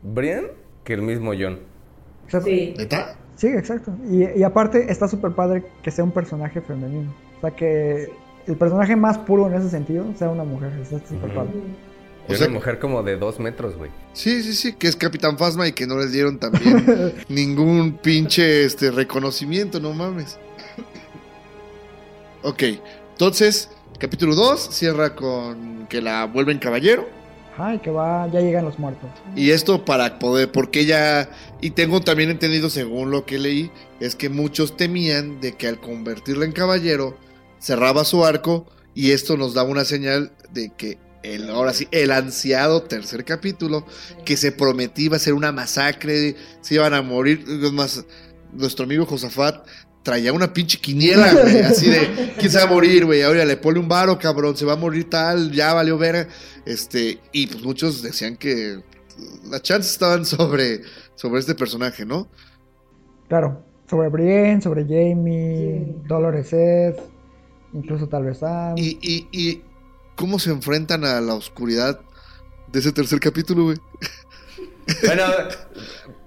Brian 0.02 0.46
que 0.86 0.94
el 0.94 1.02
mismo 1.02 1.34
John. 1.38 1.60
Exacto. 2.24 2.48
Sí. 2.48 2.74
¿Neta? 2.78 3.18
Sí, 3.42 3.48
exacto. 3.48 3.92
Y, 4.08 4.40
y 4.40 4.44
aparte 4.44 4.92
está 4.92 5.08
súper 5.08 5.32
padre 5.32 5.64
que 5.82 5.90
sea 5.90 6.04
un 6.04 6.12
personaje 6.12 6.62
femenino. 6.62 7.12
O 7.40 7.42
sea, 7.42 7.50
que 7.50 8.08
el 8.46 8.56
personaje 8.56 8.96
más 8.96 9.18
puro 9.18 9.48
en 9.48 9.56
ese 9.56 9.68
sentido 9.72 10.06
sea 10.16 10.30
una 10.30 10.44
mujer. 10.44 10.72
Está 10.80 11.00
súper 11.00 11.34
padre. 11.34 11.50
O 12.30 12.36
sea- 12.36 12.46
una 12.46 12.54
mujer 12.54 12.78
como 12.78 13.02
de 13.02 13.18
dos 13.18 13.40
metros, 13.40 13.76
güey. 13.76 13.90
Sí, 14.14 14.44
sí, 14.44 14.54
sí, 14.54 14.74
que 14.74 14.88
es 14.88 14.96
Capitán 14.96 15.40
Fasma 15.40 15.68
y 15.68 15.72
que 15.72 15.88
no 15.88 15.98
le 15.98 16.08
dieron 16.10 16.38
también 16.38 16.86
ningún 17.30 17.94
pinche 17.94 18.64
este, 18.64 18.92
reconocimiento, 18.92 19.80
no 19.80 19.92
mames. 19.92 20.38
Ok, 22.44 22.62
entonces, 23.14 23.70
capítulo 23.98 24.36
2 24.36 24.70
cierra 24.72 25.16
con 25.16 25.88
que 25.88 26.00
la 26.00 26.26
vuelven 26.26 26.60
caballero. 26.60 27.08
Ay, 27.58 27.80
que 27.80 27.92
va, 27.92 28.28
ya 28.32 28.40
llegan 28.40 28.66
los 28.66 28.80
muertos. 28.80 29.10
Y 29.36 29.52
esto 29.52 29.84
para 29.86 30.20
poder, 30.20 30.52
porque 30.52 30.82
ella, 30.82 31.30
y 31.60 31.72
tengo 31.72 32.02
también 32.02 32.30
entendido 32.30 32.70
según 32.70 33.12
lo 33.12 33.26
que 33.26 33.40
leí, 33.40 33.72
es 34.00 34.16
que 34.16 34.30
muchos 34.30 34.78
temían 34.78 35.42
de 35.42 35.54
que 35.54 35.68
al 35.68 35.80
convertirla 35.80 36.46
en 36.46 36.54
caballero 36.54 37.18
cerraba 37.60 38.06
su 38.06 38.26
arco 38.26 38.66
y 38.96 39.12
esto 39.12 39.38
nos 39.38 39.54
daba 39.54 39.70
una 39.70 39.86
señal 39.86 40.32
de 40.52 40.72
que 40.76 40.98
el, 41.24 41.50
ahora 41.50 41.74
sí, 41.74 41.88
el 41.92 42.12
ansiado 42.12 42.84
tercer 42.84 43.26
capítulo, 43.26 43.86
que 44.26 44.38
se 44.38 44.52
prometía 44.52 45.06
iba 45.06 45.18
a 45.18 45.20
ser 45.20 45.34
una 45.34 45.52
masacre, 45.52 46.36
se 46.62 46.76
iban 46.76 46.94
a 46.94 47.02
morir, 47.02 47.46
más, 47.74 48.06
nuestro 48.54 48.86
amigo 48.86 49.06
Josafat 49.06 49.68
traía 50.04 50.34
una 50.34 50.52
pinche 50.52 50.80
quiniela, 50.80 51.34
güey, 51.34 51.60
así 51.60 51.90
de, 51.90 52.34
¿quién 52.38 52.52
se 52.52 52.58
va 52.58 52.64
a 52.64 52.68
morir, 52.68 53.06
güey? 53.06 53.22
Ahora 53.22 53.46
le 53.46 53.58
pone 53.58 53.80
un 53.80 53.88
varo, 53.88 54.18
cabrón, 54.18 54.58
se 54.58 54.66
va 54.66 54.74
a 54.74 54.78
morir 54.78 55.10
tal, 55.10 55.52
ya 55.52 55.74
valió 55.74 55.98
ver, 55.98 56.28
este, 56.66 57.20
y 57.32 57.48
pues 57.48 57.64
muchos 57.64 58.02
decían 58.02 58.38
que 58.38 58.82
las 59.50 59.62
chances 59.62 59.92
estaban 59.92 60.26
sobre, 60.26 60.82
sobre 61.16 61.40
este 61.40 61.56
personaje, 61.56 62.06
¿no? 62.06 62.28
Claro, 63.28 63.64
sobre 63.90 64.10
Brienne, 64.10 64.62
sobre 64.62 64.84
Jamie, 64.84 65.96
Dolores 66.08 66.52
Ed, 66.54 66.96
incluso 67.74 68.08
tal 68.08 68.26
vez 68.26 68.40
Sam. 68.40 68.76
Y, 68.78 68.98
y, 69.02 69.28
y 69.32 69.62
cómo 70.16 70.40
se 70.40 70.52
enfrentan 70.52 71.06
a 71.06 71.22
la 71.22 71.36
oscuridad 71.36 72.00
de 72.72 72.80
ese 72.80 72.92
tercer 72.92 73.20
capítulo, 73.20 73.66
güey. 73.66 73.78
Bueno, 75.06 75.24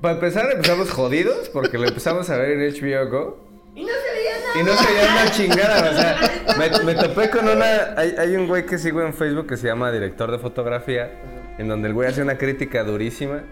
para 0.01 0.14
empezar 0.14 0.51
empezamos 0.51 0.91
jodidos 0.91 1.49
porque 1.49 1.77
lo 1.77 1.87
empezamos 1.87 2.31
a 2.31 2.37
ver 2.37 2.53
en 2.53 2.72
HBO 2.72 3.11
Go. 3.11 3.43
Y 3.75 3.83
no 3.83 3.93
se 3.93 4.12
veía 4.12 4.39
nada. 4.39 4.61
Y 4.61 4.62
no 4.62 4.72
se 4.72 4.93
veía 4.93 5.12
una 5.12 5.31
chingada, 5.31 5.91
o 5.91 5.95
sea, 5.95 6.57
me, 6.59 6.85
me 6.85 6.95
topé 6.95 7.29
con 7.31 7.49
una... 7.49 7.95
Hay, 7.97 8.14
hay 8.16 8.37
un 8.37 8.47
güey 8.47 8.66
que 8.66 8.79
sigo 8.79 9.03
en 9.03 9.12
Facebook 9.12 9.49
que 9.49 9.57
se 9.57 9.66
llama 9.66 9.91
Director 9.91 10.31
de 10.31 10.39
Fotografía, 10.39 11.11
en 11.59 11.68
donde 11.68 11.89
el 11.89 11.95
güey 11.95 12.09
hace 12.09 12.22
una 12.22 12.39
crítica 12.39 12.85
durísima 12.85 13.43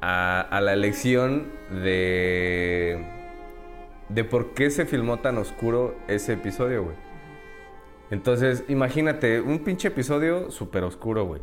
a, 0.00 0.40
a 0.40 0.60
la 0.60 0.72
elección 0.72 1.52
de... 1.70 3.04
de 4.08 4.24
por 4.24 4.54
qué 4.54 4.70
se 4.70 4.86
filmó 4.86 5.20
tan 5.20 5.38
oscuro 5.38 5.96
ese 6.08 6.32
episodio, 6.32 6.84
güey. 6.84 6.96
Entonces, 8.10 8.64
imagínate, 8.68 9.40
un 9.40 9.60
pinche 9.60 9.88
episodio 9.88 10.50
súper 10.50 10.84
oscuro, 10.84 11.24
güey. 11.26 11.40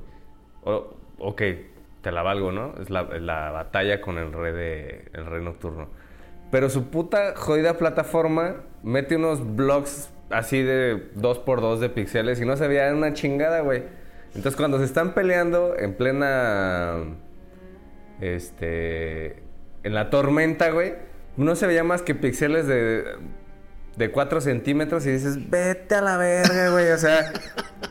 Ok, 1.17 1.41
te 2.01 2.11
la 2.11 2.21
valgo, 2.21 2.51
¿no? 2.51 2.73
Es 2.79 2.89
la, 2.89 3.03
la 3.03 3.51
batalla 3.51 4.01
con 4.01 4.17
el 4.17 4.31
rey, 4.31 4.53
de, 4.53 5.11
el 5.13 5.25
rey 5.25 5.43
nocturno. 5.43 6.00
Pero 6.51 6.69
su 6.69 6.89
puta 6.89 7.33
jodida 7.35 7.77
plataforma 7.77 8.57
mete 8.83 9.15
unos 9.15 9.55
blocks 9.55 10.09
así 10.29 10.61
de 10.61 11.13
2x2 11.15 11.79
de 11.79 11.89
píxeles 11.89 12.41
y 12.41 12.45
no 12.45 12.57
se 12.57 12.67
veía 12.67 12.93
una 12.93 13.13
chingada, 13.13 13.61
güey. 13.61 13.83
Entonces 14.35 14.55
cuando 14.55 14.77
se 14.77 14.85
están 14.85 15.13
peleando 15.13 15.75
en 15.77 15.93
plena... 15.95 16.97
Este... 18.19 19.43
En 19.83 19.93
la 19.93 20.09
tormenta, 20.09 20.69
güey. 20.69 20.93
No 21.37 21.55
se 21.55 21.67
veía 21.67 21.83
más 21.83 22.01
que 22.01 22.15
píxeles 22.15 22.67
de... 22.67 23.05
De 23.95 24.09
4 24.09 24.39
centímetros 24.39 25.05
y 25.05 25.11
dices, 25.11 25.49
vete 25.49 25.95
a 25.95 26.01
la 26.01 26.15
verga, 26.15 26.69
güey. 26.69 26.91
O 26.91 26.97
sea, 26.97 27.33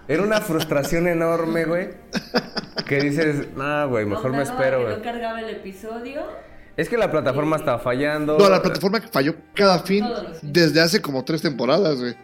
era 0.09 0.23
una 0.23 0.41
frustración 0.41 1.07
enorme, 1.07 1.67
güey. 1.67 1.91
Que 2.89 3.01
dices, 3.01 3.55
no, 3.55 3.89
güey, 3.89 4.07
mejor 4.07 4.33
me 4.33 4.43
espero, 4.43 4.83
güey. 4.83 4.97
No 4.97 5.03
cargaba 5.03 5.41
el 5.41 5.51
episodio. 5.51 6.23
Es 6.77 6.89
que 6.89 6.97
la 6.97 7.11
plataforma 7.11 7.57
estaba 7.57 7.79
fallando. 7.79 8.39
No, 8.39 8.49
la 8.49 8.63
plataforma 8.63 9.01
que 9.01 9.09
falló 9.09 9.35
cada 9.55 9.81
fin 9.81 10.05
desde 10.43 10.81
hace 10.81 11.03
como 11.03 11.25
tres 11.25 11.43
temporadas, 11.43 11.99
güey. 12.01 12.15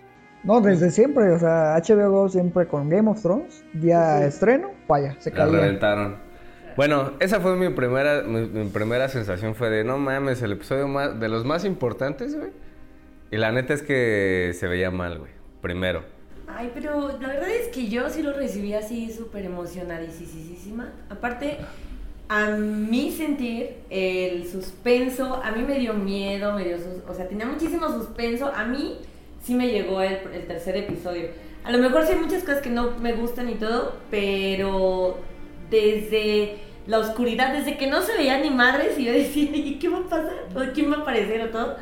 No, 0.45 0.61
desde 0.61 0.91
siempre, 0.91 1.31
o 1.33 1.39
sea, 1.39 1.77
HBO 1.77 2.11
Go 2.11 2.29
siempre 2.29 2.67
con 2.69 2.89
Game 2.89 3.11
of 3.11 3.21
Thrones, 3.21 3.65
día 3.73 4.25
estreno, 4.25 4.71
vaya, 4.89 5.17
se 5.19 5.31
La 5.31 5.37
caía. 5.37 5.53
reventaron. 5.61 6.17
Bueno, 6.77 7.13
esa 7.21 7.41
fue 7.41 7.57
mi 7.57 7.69
primera, 7.71 8.23
mi, 8.23 8.47
mi 8.47 8.69
primera 8.69 9.09
sensación 9.09 9.55
fue 9.55 9.71
de, 9.71 9.83
no 9.83 9.99
mames, 9.99 10.43
el 10.43 10.53
episodio 10.53 10.87
más, 10.87 11.19
de 11.19 11.29
los 11.29 11.45
más 11.45 11.65
importantes, 11.65 12.37
güey. 12.37 12.51
Y 13.33 13.39
la 13.39 13.51
neta 13.51 13.75
es 13.75 13.83
que 13.83 14.53
se 14.59 14.69
veía 14.69 14.91
mal, 14.93 15.19
güey. 15.19 15.33
Primero. 15.63 16.05
Ay, 16.47 16.71
pero 16.73 17.19
la 17.21 17.29
verdad 17.29 17.49
es 17.51 17.69
que 17.69 17.89
yo 17.89 18.09
sí 18.09 18.23
lo 18.23 18.33
recibí 18.33 18.73
así 18.75 19.11
súper 19.11 19.45
emocionadísima. 19.47 20.93
Aparte, 21.11 21.59
a 22.29 22.51
mi 22.51 23.13
sentir, 23.13 23.77
el 23.91 24.49
suspenso, 24.49 25.41
a 25.43 25.53
mí 25.53 25.63
me 25.63 25.79
dio 25.79 25.95
miedo, 25.95 26.53
me 26.53 26.65
dio 26.65 26.77
o 27.09 27.15
sea, 27.15 27.29
tenía 27.29 27.47
muchísimo 27.47 27.89
suspenso. 27.89 28.53
A 28.55 28.65
mí 28.65 28.99
sí 29.43 29.55
me 29.55 29.69
llegó 29.69 30.03
el, 30.03 30.19
el 30.33 30.47
tercer 30.47 30.77
episodio. 30.77 31.29
A 31.65 31.73
lo 31.73 31.79
mejor 31.79 32.05
sí 32.05 32.13
hay 32.13 32.19
muchas 32.19 32.43
cosas 32.43 32.63
que 32.63 32.71
no 32.71 32.93
me 32.99 33.13
gustan 33.13 33.49
y 33.49 33.55
todo, 33.55 33.97
pero 34.11 35.19
desde 35.71 36.59
la 36.87 37.01
oscuridad, 37.01 37.53
desde 37.53 37.77
que 37.77 37.89
no 37.89 38.03
se 38.03 38.17
veía 38.17 38.39
ni 38.39 38.51
madres 38.51 38.99
y 38.99 39.05
yo 39.05 39.13
decía, 39.13 39.51
¿y 39.55 39.79
qué 39.79 39.89
va 39.89 39.99
a 39.99 40.09
pasar? 40.09 40.47
¿O 40.55 40.73
quién 40.73 40.91
va 40.91 40.97
a 40.97 41.01
aparecer 41.01 41.43
o 41.43 41.51
todo? 41.51 41.77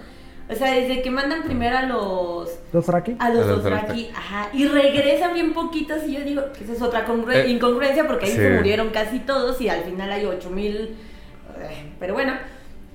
O 0.51 0.55
sea, 0.55 0.73
desde 0.75 1.01
que 1.01 1.11
mandan 1.11 1.43
primero 1.43 1.77
a 1.79 1.83
los 1.83 2.51
¿Los 2.73 2.87
Raki? 2.87 3.17
a 3.19 3.31
los 3.31 3.47
Dothraki, 3.47 4.11
ajá, 4.15 4.49
y 4.53 4.67
regresan 4.67 5.33
bien 5.33 5.55
poquitos 5.55 6.05
y 6.07 6.15
yo 6.19 6.21
digo 6.25 6.43
que 6.53 6.65
esa 6.65 6.75
es 6.75 6.83
otra 6.83 7.07
Eh, 7.33 7.49
incongruencia 7.49 8.07
porque 8.07 8.27
ahí 8.27 8.33
sí. 8.33 8.37
se 8.39 8.51
murieron 8.51 8.91
casi 8.91 9.21
todos 9.21 9.59
y 9.63 9.69
al 9.71 9.85
final 9.85 10.13
hay 10.13 10.27
8000 10.27 10.75
eh, 10.77 11.93
pero 11.99 12.13
bueno, 12.15 12.35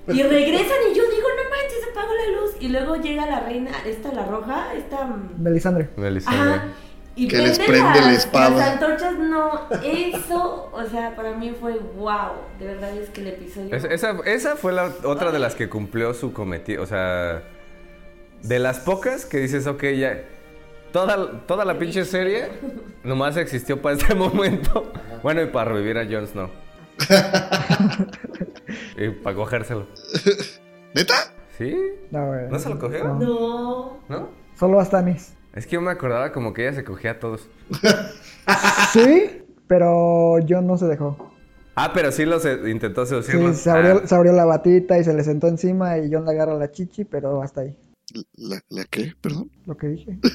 y 0.06 0.22
regresan 0.22 0.76
y 0.92 0.94
yo 0.96 1.02
digo, 1.04 1.28
no 1.36 1.50
manches, 1.50 1.80
se 1.84 1.90
apagó 1.90 2.12
la 2.14 2.40
luz 2.40 2.50
y 2.60 2.68
luego 2.68 2.96
llega 2.96 3.26
la 3.26 3.40
reina, 3.40 3.70
esta 3.86 4.12
la 4.12 4.26
roja, 4.26 4.68
esta 4.76 5.04
mm, 5.06 5.42
Melisandre. 5.42 5.88
Melisandre. 5.96 6.50
Ajá. 6.54 6.64
Y 7.16 7.28
Que 7.28 7.38
les 7.38 7.58
prende 7.58 8.00
la 8.00 8.06
las- 8.06 8.18
espada. 8.24 8.50
Las 8.56 8.68
antorchas, 8.70 9.18
no. 9.18 9.68
Eso, 9.82 10.70
o 10.72 10.84
sea, 10.90 11.14
para 11.16 11.32
mí 11.36 11.54
fue 11.60 11.78
wow. 11.96 12.32
De 12.58 12.66
verdad 12.66 12.96
es 12.96 13.10
que 13.10 13.20
el 13.22 13.26
episodio. 13.28 13.74
Es- 13.74 13.84
esa, 13.84 14.16
esa 14.24 14.56
fue 14.56 14.72
la 14.72 14.90
otra 15.04 15.32
de 15.32 15.38
las 15.38 15.54
que 15.54 15.68
cumplió 15.68 16.14
su 16.14 16.32
cometido. 16.32 16.82
O 16.82 16.86
sea, 16.86 17.42
de 18.42 18.58
las 18.58 18.78
pocas 18.78 19.26
que 19.26 19.38
dices, 19.38 19.66
ok, 19.66 19.82
ya. 19.98 20.22
Toda, 20.92 21.46
toda 21.46 21.64
la 21.64 21.78
pinche 21.78 22.04
serie 22.04 22.48
nomás 23.04 23.36
existió 23.36 23.80
para 23.82 23.96
este 23.96 24.14
momento. 24.14 24.92
Bueno, 25.22 25.42
y 25.42 25.46
para 25.46 25.72
revivir 25.72 25.98
a 25.98 26.04
Jon 26.04 26.26
Snow. 26.26 26.50
y 28.96 29.08
para 29.10 29.36
cogérselo. 29.36 29.86
¿Neta? 30.94 31.14
¿Sí? 31.58 31.76
No, 32.10 32.26
güey. 32.28 32.48
¿No 32.48 32.58
se 32.58 32.68
lo 32.68 32.78
cogieron? 32.78 33.18
No. 33.18 33.98
¿No? 34.08 34.28
Solo 34.58 34.80
a 34.80 34.84
Stannis. 34.84 35.34
Es 35.54 35.66
que 35.66 35.72
yo 35.74 35.80
me 35.80 35.90
acordaba 35.90 36.32
como 36.32 36.52
que 36.52 36.66
ella 36.68 36.76
se 36.76 36.84
cogía 36.84 37.12
a 37.12 37.18
todos. 37.18 37.48
Sí, 38.92 39.42
pero 39.68 40.36
John 40.48 40.66
no 40.66 40.76
se 40.76 40.86
dejó. 40.86 41.32
Ah, 41.76 41.92
pero 41.94 42.10
sí 42.10 42.24
los 42.24 42.44
intentó 42.66 43.04
Sí, 43.06 43.10
seducirlos. 43.10 43.58
se 43.58 43.70
abrió, 43.70 44.00
Ah, 44.02 44.06
se 44.06 44.14
abrió 44.14 44.32
la 44.32 44.44
batita 44.44 44.98
y 44.98 45.04
se 45.04 45.14
le 45.14 45.22
sentó 45.22 45.46
encima 45.46 45.96
y 45.98 46.10
John 46.12 46.24
le 46.24 46.32
agarra 46.32 46.54
la 46.54 46.70
chichi, 46.72 47.04
pero 47.04 47.42
hasta 47.42 47.60
ahí. 47.62 47.76
¿La, 48.36 48.60
la 48.70 48.84
qué? 48.86 49.14
Perdón. 49.20 49.48
Lo 49.66 49.76
que 49.76 49.88
dije. 49.88 50.18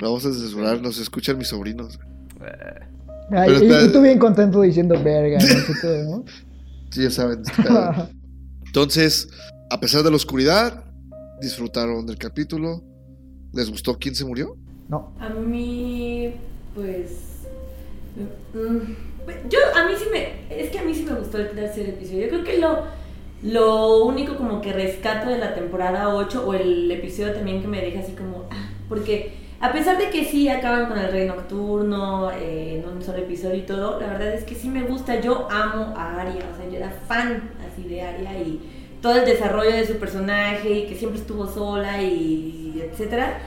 No 0.00 0.08
vamos 0.08 0.26
a 0.26 0.32
censurar, 0.32 0.80
nos 0.82 0.98
escuchan 0.98 1.38
mis 1.38 1.48
sobrinos. 1.48 2.00
Ay, 3.30 3.50
y, 3.52 3.54
está- 3.54 3.82
y 3.84 3.92
tú 3.92 4.02
bien 4.02 4.18
contento 4.18 4.60
diciendo 4.62 5.00
verga, 5.00 5.38
no 5.38 5.46
sé 5.46 5.72
qué, 5.80 6.02
¿no? 6.10 6.24
Sí, 6.90 7.04
ya 7.04 7.10
saben. 7.10 7.42
Entonces, 8.66 9.28
a 9.70 9.78
pesar 9.78 10.02
de 10.02 10.10
la 10.10 10.16
oscuridad, 10.16 10.84
disfrutaron 11.40 12.04
del 12.06 12.18
capítulo. 12.18 12.82
¿Les 13.52 13.70
gustó 13.70 13.98
quién 13.98 14.14
se 14.14 14.24
murió? 14.24 14.56
No. 14.88 15.12
A 15.20 15.28
mí, 15.28 16.34
pues. 16.74 17.46
mm, 18.54 19.48
yo, 19.48 19.58
a 19.74 19.86
mí 19.86 19.92
sí 19.98 20.04
me. 20.10 20.62
Es 20.62 20.70
que 20.70 20.78
a 20.78 20.84
mí 20.84 20.94
sí 20.94 21.04
me 21.04 21.18
gustó 21.18 21.38
el 21.38 21.50
tercer 21.50 21.88
episodio. 21.90 22.22
Yo 22.22 22.28
creo 22.28 22.44
que 22.44 22.58
lo. 22.58 23.02
Lo 23.42 24.04
único 24.04 24.36
como 24.36 24.60
que 24.60 24.72
rescato 24.72 25.28
de 25.28 25.38
la 25.38 25.52
temporada 25.52 26.14
8 26.14 26.46
o 26.46 26.54
el 26.54 26.88
episodio 26.92 27.34
también 27.34 27.60
que 27.60 27.66
me 27.66 27.80
deja 27.80 27.98
así 27.98 28.12
como... 28.12 28.44
ah, 28.52 28.70
porque 28.88 29.32
a 29.58 29.72
pesar 29.72 29.98
de 29.98 30.10
que 30.10 30.24
sí 30.24 30.48
acaban 30.48 30.86
con 30.86 30.96
el 30.96 31.10
rey 31.10 31.26
nocturno 31.26 32.30
eh, 32.30 32.78
en 32.78 32.88
un 32.88 33.02
solo 33.02 33.18
episodio 33.18 33.56
y 33.56 33.62
todo, 33.62 33.98
la 34.00 34.06
verdad 34.08 34.34
es 34.34 34.44
que 34.44 34.54
sí 34.54 34.68
me 34.68 34.82
gusta. 34.82 35.20
Yo 35.20 35.48
amo 35.50 35.92
a 35.96 36.20
Arya, 36.20 36.48
o 36.52 36.56
sea, 36.56 36.68
yo 36.70 36.76
era 36.76 36.90
fan 37.08 37.50
así 37.68 37.88
de 37.88 38.02
Arya 38.02 38.38
y 38.38 38.60
todo 39.02 39.16
el 39.16 39.26
desarrollo 39.26 39.72
de 39.72 39.86
su 39.86 39.96
personaje 39.98 40.70
y 40.70 40.86
que 40.86 40.94
siempre 40.94 41.20
estuvo 41.20 41.46
sola 41.46 42.00
y 42.00 42.80
etcétera. 42.90 43.38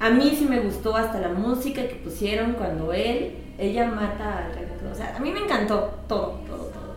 A 0.00 0.10
mí 0.10 0.34
sí 0.36 0.44
me 0.44 0.60
gustó 0.60 0.94
hasta 0.94 1.20
la 1.20 1.28
música 1.28 1.88
que 1.88 1.94
pusieron 1.96 2.52
cuando 2.52 2.92
él, 2.92 3.36
ella 3.58 3.86
mata 3.88 4.46
al 4.46 4.54
rey. 4.54 4.66
O 4.90 4.94
sea, 4.94 5.16
a 5.16 5.20
mí 5.20 5.30
me 5.30 5.40
encantó 5.40 5.90
todo, 6.08 6.40
todo, 6.46 6.64
todo. 6.66 6.96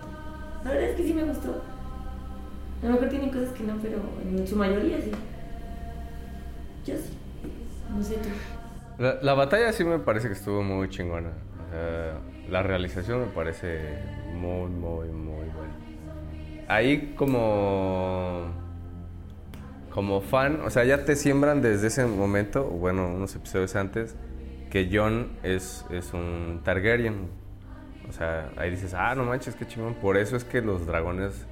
La 0.63 0.71
verdad 0.71 0.89
es 0.89 0.95
que 0.97 1.03
sí 1.03 1.13
me 1.13 1.23
gustó. 1.23 1.61
A 2.81 2.85
lo 2.85 2.93
mejor 2.93 3.09
tiene 3.09 3.31
cosas 3.31 3.49
que 3.49 3.63
no, 3.63 3.75
pero 3.81 3.97
en 4.23 4.47
su 4.47 4.55
mayoría 4.55 4.97
sí. 4.99 5.11
Yo 6.85 6.95
sí. 6.95 7.17
No 7.95 8.03
sé 8.03 8.15
tú. 8.15 8.29
La, 8.97 9.19
la 9.21 9.33
batalla 9.33 9.71
sí 9.73 9.83
me 9.83 9.99
parece 9.99 10.27
que 10.27 10.33
estuvo 10.33 10.63
muy 10.63 10.89
chingona. 10.89 11.29
Sea, 11.71 12.19
la 12.49 12.63
realización 12.63 13.21
me 13.21 13.27
parece 13.27 13.79
muy, 14.33 14.69
muy, 14.69 15.07
muy. 15.09 15.45
Ahí 16.71 17.15
como... 17.17 18.45
Como 19.89 20.21
fan, 20.21 20.61
o 20.61 20.69
sea, 20.69 20.85
ya 20.85 21.03
te 21.03 21.17
siembran 21.17 21.61
desde 21.61 21.87
ese 21.87 22.05
momento, 22.05 22.63
bueno, 22.63 23.09
unos 23.13 23.35
episodios 23.35 23.75
antes, 23.75 24.15
que 24.69 24.89
Jon 24.89 25.33
es, 25.43 25.85
es 25.89 26.13
un 26.13 26.61
Targaryen. 26.63 27.27
O 28.07 28.13
sea, 28.13 28.51
ahí 28.55 28.71
dices, 28.71 28.93
ah, 28.93 29.13
no 29.15 29.25
manches, 29.25 29.55
qué 29.55 29.67
chingón. 29.67 29.95
Por 29.95 30.15
eso 30.15 30.37
es 30.37 30.45
que 30.45 30.61
los 30.61 30.85
dragones 30.85 31.45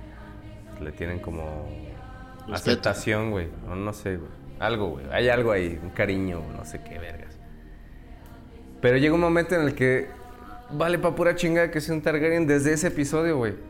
le 0.82 0.94
tienen 0.94 1.20
como 1.20 1.68
aceptación, 2.50 3.32
güey. 3.32 3.50
No, 3.68 3.76
no 3.76 3.92
sé, 3.92 4.16
güey. 4.16 4.32
Algo, 4.58 4.92
güey. 4.92 5.06
Hay 5.12 5.28
algo 5.28 5.52
ahí, 5.52 5.78
un 5.84 5.90
cariño, 5.90 6.42
no 6.56 6.64
sé 6.64 6.82
qué 6.82 6.98
vergas. 6.98 7.38
Pero 8.80 8.96
llega 8.96 9.14
un 9.16 9.20
momento 9.20 9.54
en 9.56 9.64
el 9.64 9.76
que 9.76 10.08
vale 10.72 10.98
pa' 10.98 11.14
pura 11.14 11.36
chingada 11.36 11.72
que 11.72 11.82
sea 11.82 11.94
un 11.94 12.02
Targaryen 12.02 12.48
desde 12.48 12.72
ese 12.72 12.88
episodio, 12.88 13.36
güey. 13.36 13.69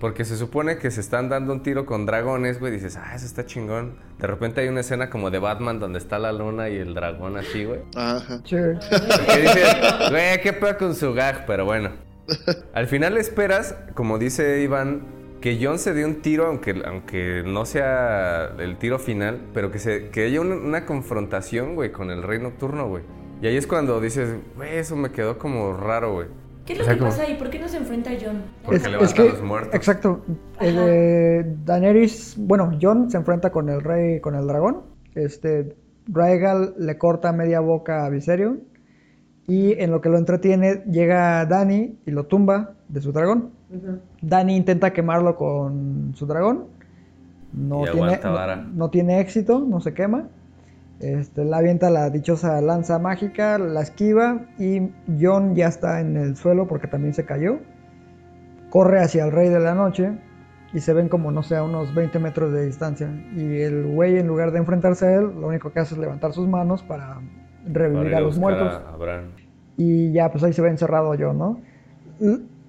Porque 0.00 0.26
se 0.26 0.36
supone 0.36 0.76
que 0.76 0.90
se 0.90 1.00
están 1.00 1.30
dando 1.30 1.52
un 1.52 1.62
tiro 1.62 1.86
con 1.86 2.04
dragones, 2.04 2.60
güey. 2.60 2.72
Dices, 2.72 2.96
ah, 2.96 3.14
eso 3.14 3.24
está 3.24 3.46
chingón. 3.46 3.96
De 4.18 4.26
repente 4.26 4.60
hay 4.60 4.68
una 4.68 4.80
escena 4.80 5.08
como 5.08 5.30
de 5.30 5.38
Batman 5.38 5.80
donde 5.80 5.98
está 5.98 6.18
la 6.18 6.32
luna 6.32 6.68
y 6.68 6.76
el 6.76 6.92
dragón 6.92 7.38
así, 7.38 7.64
güey. 7.64 7.80
Ajá. 7.94 8.40
Sure. 8.44 8.78
Que 9.26 9.40
dices, 9.40 9.76
güey, 10.10 10.40
qué 10.42 10.52
pedo 10.52 10.76
con 10.76 10.94
su 10.94 11.14
gag, 11.14 11.46
pero 11.46 11.64
bueno. 11.64 11.90
Al 12.74 12.86
final 12.88 13.16
esperas, 13.16 13.74
como 13.94 14.18
dice 14.18 14.60
Iván, 14.62 15.02
que 15.40 15.58
John 15.62 15.78
se 15.78 15.94
dé 15.94 16.04
un 16.04 16.22
tiro, 16.22 16.46
aunque, 16.46 16.82
aunque 16.84 17.42
no 17.46 17.64
sea 17.64 18.52
el 18.58 18.76
tiro 18.78 18.98
final, 18.98 19.40
pero 19.54 19.70
que, 19.70 19.78
se, 19.78 20.10
que 20.10 20.24
haya 20.24 20.40
una, 20.40 20.56
una 20.56 20.84
confrontación, 20.84 21.74
güey, 21.74 21.92
con 21.92 22.10
el 22.10 22.22
rey 22.22 22.38
nocturno, 22.38 22.88
güey. 22.88 23.04
Y 23.40 23.46
ahí 23.46 23.56
es 23.56 23.66
cuando 23.66 24.00
dices, 24.00 24.36
güey, 24.56 24.76
eso 24.76 24.96
me 24.96 25.10
quedó 25.10 25.38
como 25.38 25.74
raro, 25.76 26.12
güey. 26.14 26.28
¿Qué 26.66 26.72
es 26.72 26.78
O 26.80 26.82
lo 26.82 26.84
sea, 26.84 26.94
que 26.94 26.98
como- 26.98 27.10
pasa 27.12 27.22
ahí? 27.22 27.34
¿Por 27.36 27.48
qué 27.50 27.58
no 27.60 27.68
se 27.68 27.76
enfrenta 27.76 28.10
a 28.10 28.14
John? 28.20 28.42
Porque 28.64 28.88
levanta 28.88 29.22
a 29.22 29.24
los 29.26 29.42
muertos. 29.42 29.74
Exacto. 29.74 30.24
Eh, 30.60 31.44
Daenerys, 31.64 32.34
bueno, 32.38 32.76
Jon 32.80 33.10
se 33.10 33.16
enfrenta 33.16 33.50
con 33.50 33.68
el 33.68 33.80
rey, 33.82 34.20
con 34.20 34.34
el 34.34 34.46
dragón. 34.46 34.82
Este, 35.14 35.76
Rhaegal 36.08 36.74
le 36.78 36.98
corta 36.98 37.32
media 37.32 37.60
boca 37.60 38.04
a 38.04 38.08
Viserion. 38.10 38.60
Y 39.48 39.80
en 39.80 39.92
lo 39.92 40.00
que 40.00 40.08
lo 40.08 40.18
entretiene, 40.18 40.82
llega 40.90 41.46
Dany 41.46 41.98
y 42.04 42.10
lo 42.10 42.24
tumba 42.26 42.72
de 42.88 43.00
su 43.00 43.12
dragón. 43.12 43.50
Dany 44.20 44.50
intenta 44.56 44.92
quemarlo 44.92 45.36
con 45.36 46.12
su 46.16 46.26
dragón. 46.26 46.64
No, 47.52 47.82
Y 47.82 47.84
tiene, 47.84 48.00
aguanta 48.06 48.28
no- 48.28 48.34
vara. 48.34 48.56
no 48.56 48.90
tiene 48.90 49.20
éxito, 49.20 49.60
no 49.60 49.80
se 49.80 49.94
quema. 49.94 50.28
Este, 51.00 51.44
la 51.44 51.58
avienta 51.58 51.90
la 51.90 52.08
dichosa 52.08 52.60
lanza 52.62 52.98
mágica, 52.98 53.58
la 53.58 53.82
esquiva 53.82 54.46
y 54.58 54.90
Jon 55.20 55.54
ya 55.54 55.68
está 55.68 56.00
en 56.00 56.16
el 56.16 56.36
suelo 56.36 56.66
porque 56.66 56.86
también 56.86 57.12
se 57.12 57.24
cayó. 57.24 57.58
Corre 58.70 59.00
hacia 59.00 59.24
el 59.24 59.32
rey 59.32 59.48
de 59.50 59.60
la 59.60 59.74
noche 59.74 60.18
y 60.72 60.80
se 60.80 60.92
ven 60.94 61.08
como, 61.08 61.30
no 61.30 61.42
sé, 61.42 61.56
a 61.56 61.62
unos 61.62 61.94
20 61.94 62.18
metros 62.18 62.52
de 62.52 62.66
distancia. 62.66 63.08
Y 63.34 63.60
el 63.60 63.86
güey, 63.86 64.18
en 64.18 64.26
lugar 64.26 64.52
de 64.52 64.58
enfrentarse 64.58 65.06
a 65.06 65.14
él, 65.16 65.40
lo 65.40 65.48
único 65.48 65.70
que 65.70 65.80
hace 65.80 65.94
es 65.94 66.00
levantar 66.00 66.32
sus 66.32 66.48
manos 66.48 66.82
para 66.82 67.20
revivir 67.66 68.04
Para 68.04 68.18
a 68.18 68.20
los 68.20 68.38
muertos. 68.38 68.74
a. 68.74 69.22
Y 69.76 70.12
ya, 70.12 70.30
pues 70.30 70.42
ahí 70.44 70.52
se 70.52 70.62
ve 70.62 70.70
encerrado 70.70 71.14
yo, 71.14 71.32
¿no? 71.32 71.60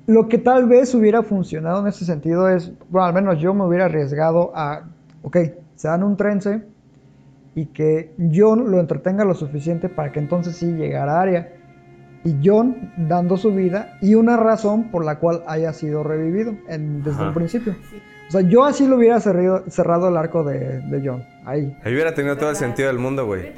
Lo 0.06 0.28
que 0.28 0.38
tal 0.38 0.68
vez 0.68 0.94
hubiera 0.94 1.24
funcionado 1.24 1.82
en 1.82 1.88
ese 1.88 2.06
sentido 2.06 2.50
es, 2.50 2.74
bueno, 2.90 3.08
al 3.08 3.14
menos 3.14 3.40
yo 3.40 3.54
me 3.54 3.66
hubiera 3.66 3.86
arriesgado 3.86 4.52
a, 4.54 4.84
ok, 5.22 5.38
se 5.76 5.88
dan 5.88 6.04
un 6.04 6.18
trence 6.18 6.62
y 7.58 7.66
que 7.66 8.14
John 8.32 8.70
lo 8.70 8.80
entretenga 8.80 9.26
lo 9.26 9.34
suficiente 9.34 9.90
para 9.90 10.12
que 10.12 10.20
entonces 10.20 10.56
sí 10.58 10.68
llegara 10.74 11.18
a 11.18 11.22
Arya. 11.24 11.50
Y 12.24 12.36
John 12.44 12.94
dando 12.98 13.36
su 13.36 13.52
vida 13.52 13.98
y 14.00 14.14
una 14.14 14.38
razón 14.38 14.92
por 14.92 15.04
la 15.04 15.18
cual 15.18 15.42
haya 15.48 15.74
sido 15.74 16.04
revivido 16.04 16.54
en- 16.68 17.02
desde 17.02 17.18
Ajá. 17.18 17.28
el 17.30 17.34
principio. 17.34 17.74
Sí. 17.90 17.98
O 18.28 18.32
sea, 18.32 18.42
yo 18.42 18.66
así 18.66 18.86
lo 18.86 18.98
hubiera 18.98 19.20
cerrado, 19.22 19.64
cerrado 19.70 20.10
el 20.10 20.18
arco 20.18 20.44
de, 20.44 20.82
de 20.82 21.02
John. 21.08 21.26
Ahí. 21.46 21.78
Ahí 21.82 21.94
hubiera 21.94 22.14
tenido 22.14 22.36
todo 22.36 22.50
el 22.50 22.58
sentido 22.58 22.90
del 22.90 23.00
mundo, 23.00 23.26
güey. 23.26 23.54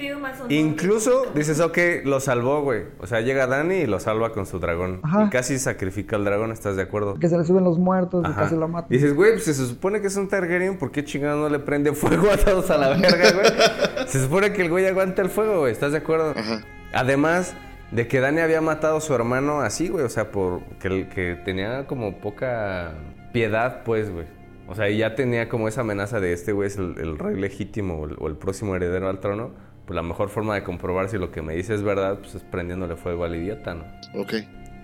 Incluso 0.49 1.24
dices, 1.34 1.59
ok, 1.59 1.78
lo 2.03 2.20
salvó, 2.20 2.61
güey. 2.61 2.84
O 2.99 3.07
sea, 3.07 3.22
llega 3.22 3.47
Dani 3.47 3.78
y 3.78 3.88
lo 3.88 3.99
salva 3.99 4.32
con 4.32 4.45
su 4.45 4.59
dragón. 4.59 4.99
Ajá. 5.01 5.24
Y 5.24 5.30
casi 5.32 5.57
sacrifica 5.57 6.17
al 6.17 6.24
dragón, 6.24 6.51
¿estás 6.51 6.76
de 6.76 6.84
acuerdo? 6.84 7.15
Que 7.15 7.28
se 7.30 7.38
le 7.38 7.45
suben 7.45 7.63
los 7.63 7.80
muertos 7.80 8.24
y 8.30 8.34
casi 8.34 8.55
lo 8.55 8.67
matan. 8.67 8.89
Dices, 8.91 9.15
güey, 9.15 9.32
pues 9.32 9.45
se 9.45 9.55
supone 9.55 10.01
que 10.01 10.07
es 10.07 10.15
un 10.17 10.28
Targaryen, 10.28 10.78
¿por 10.78 10.91
qué 10.91 11.03
chingado 11.03 11.39
no 11.39 11.49
le 11.49 11.57
prende 11.57 11.91
fuego 11.93 12.30
a 12.30 12.38
todos 12.38 12.70
a 12.70 12.78
la 12.78 12.89
verga, 12.89 13.32
güey? 13.32 14.07
se 14.07 14.22
supone 14.22 14.53
que 14.53 14.61
el 14.61 14.70
güey 14.70 14.86
aguanta 14.86 15.24
el 15.24 15.30
fuego, 15.30 15.61
güey, 15.61 15.72
¿estás 15.72 15.91
de 15.91 15.97
acuerdo? 15.97 16.34
Ajá. 16.36 16.61
Además 16.93 17.55
de 17.89 18.07
que 18.07 18.20
Dani 18.20 18.41
había 18.41 18.61
matado 18.61 18.97
a 18.97 19.01
su 19.01 19.15
hermano 19.15 19.61
así, 19.61 19.89
güey, 19.89 20.05
o 20.05 20.09
sea, 20.09 20.30
por 20.30 20.61
que, 20.80 21.09
que 21.09 21.39
tenía 21.43 21.88
como 21.88 22.20
poca 22.20 22.91
piedad, 23.34 23.82
pues, 23.84 24.11
güey. 24.11 24.26
O 24.70 24.76
sea, 24.76 24.89
y 24.89 24.97
ya 24.97 25.15
tenía 25.15 25.49
como 25.49 25.67
esa 25.67 25.82
amenaza 25.82 26.20
de 26.20 26.32
este 26.34 26.51
güey 26.51 26.67
es 26.67 26.78
el, 26.78 26.95
el 26.99 27.17
rey 27.17 27.36
legítimo 27.36 27.95
o 28.01 28.05
el, 28.07 28.15
o 28.20 28.28
el 28.28 28.36
próximo 28.36 28.76
heredero 28.76 29.09
al 29.09 29.20
trono. 29.20 29.51
Pues 29.86 29.95
la 29.95 30.03
mejor 30.03 30.30
forma 30.30 30.53
de 30.53 30.63
comprobar 30.63 31.09
si 31.09 31.17
lo 31.17 31.32
que 31.32 31.41
me 31.41 31.55
dice 31.55 31.74
es 31.74 31.82
verdad, 31.82 32.20
pues 32.20 32.36
es 32.36 32.43
prendiéndole 32.43 32.95
fuego 32.95 33.24
al 33.24 33.36
idiota, 33.36 33.74
¿no? 33.74 33.86
Ok. 34.22 34.34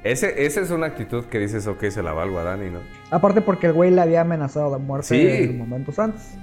Ese, 0.03 0.45
esa 0.45 0.61
es 0.61 0.71
una 0.71 0.87
actitud 0.87 1.25
que 1.25 1.37
dices, 1.39 1.67
ok, 1.67 1.85
se 1.89 2.01
la 2.01 2.11
valgo 2.13 2.39
a 2.39 2.43
Dani, 2.43 2.69
¿no? 2.71 2.79
Aparte 3.11 3.41
porque 3.41 3.67
el 3.67 3.73
güey 3.73 3.91
le 3.91 4.01
había 4.01 4.21
amenazado 4.21 4.71
de 4.71 4.79
muerte 4.79 5.07
Sí. 5.07 5.43
en 5.43 5.57
momentos 5.59 5.99
antes. 5.99 6.35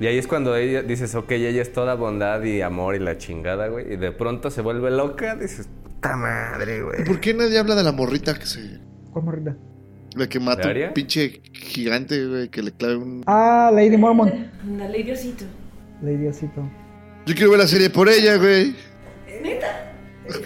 Y 0.00 0.06
ahí 0.06 0.16
es 0.18 0.26
cuando 0.26 0.56
ella 0.56 0.82
dices, 0.82 1.14
ok, 1.14 1.30
ella 1.32 1.60
es 1.62 1.72
toda 1.72 1.94
bondad 1.94 2.42
y 2.42 2.60
amor 2.62 2.94
y 2.94 2.98
la 2.98 3.18
chingada, 3.18 3.68
güey. 3.68 3.92
Y 3.92 3.96
de 3.96 4.10
pronto 4.12 4.50
se 4.50 4.62
vuelve 4.62 4.90
loca, 4.90 5.36
dices, 5.36 5.68
puta 5.84 6.16
madre, 6.16 6.78
¿Y 6.78 6.80
güey. 6.80 7.04
por 7.04 7.20
qué 7.20 7.34
nadie 7.34 7.58
habla 7.58 7.74
de 7.74 7.82
la 7.84 7.92
morrita 7.92 8.38
que 8.38 8.46
se. 8.46 8.80
¿Cuál 9.12 9.24
morrita? 9.26 9.56
La 10.14 10.28
que 10.28 10.40
mata 10.40 10.68
¿De 10.68 10.88
un 10.88 10.92
pinche 10.92 11.40
gigante, 11.52 12.26
güey, 12.26 12.48
que 12.48 12.62
le 12.62 12.72
clave 12.72 12.96
un. 12.96 13.22
Ah, 13.26 13.70
Lady 13.72 13.96
Mormon. 13.96 14.50
Dale, 14.78 15.02
Diosito. 15.02 15.44
Lady 16.02 16.16
Diosito. 16.16 16.68
Yo 17.26 17.34
quiero 17.34 17.50
ver 17.50 17.60
la 17.60 17.68
serie 17.68 17.88
por 17.88 18.08
ella, 18.08 18.36
güey. 18.36 18.74
¿Neta? 19.42 19.92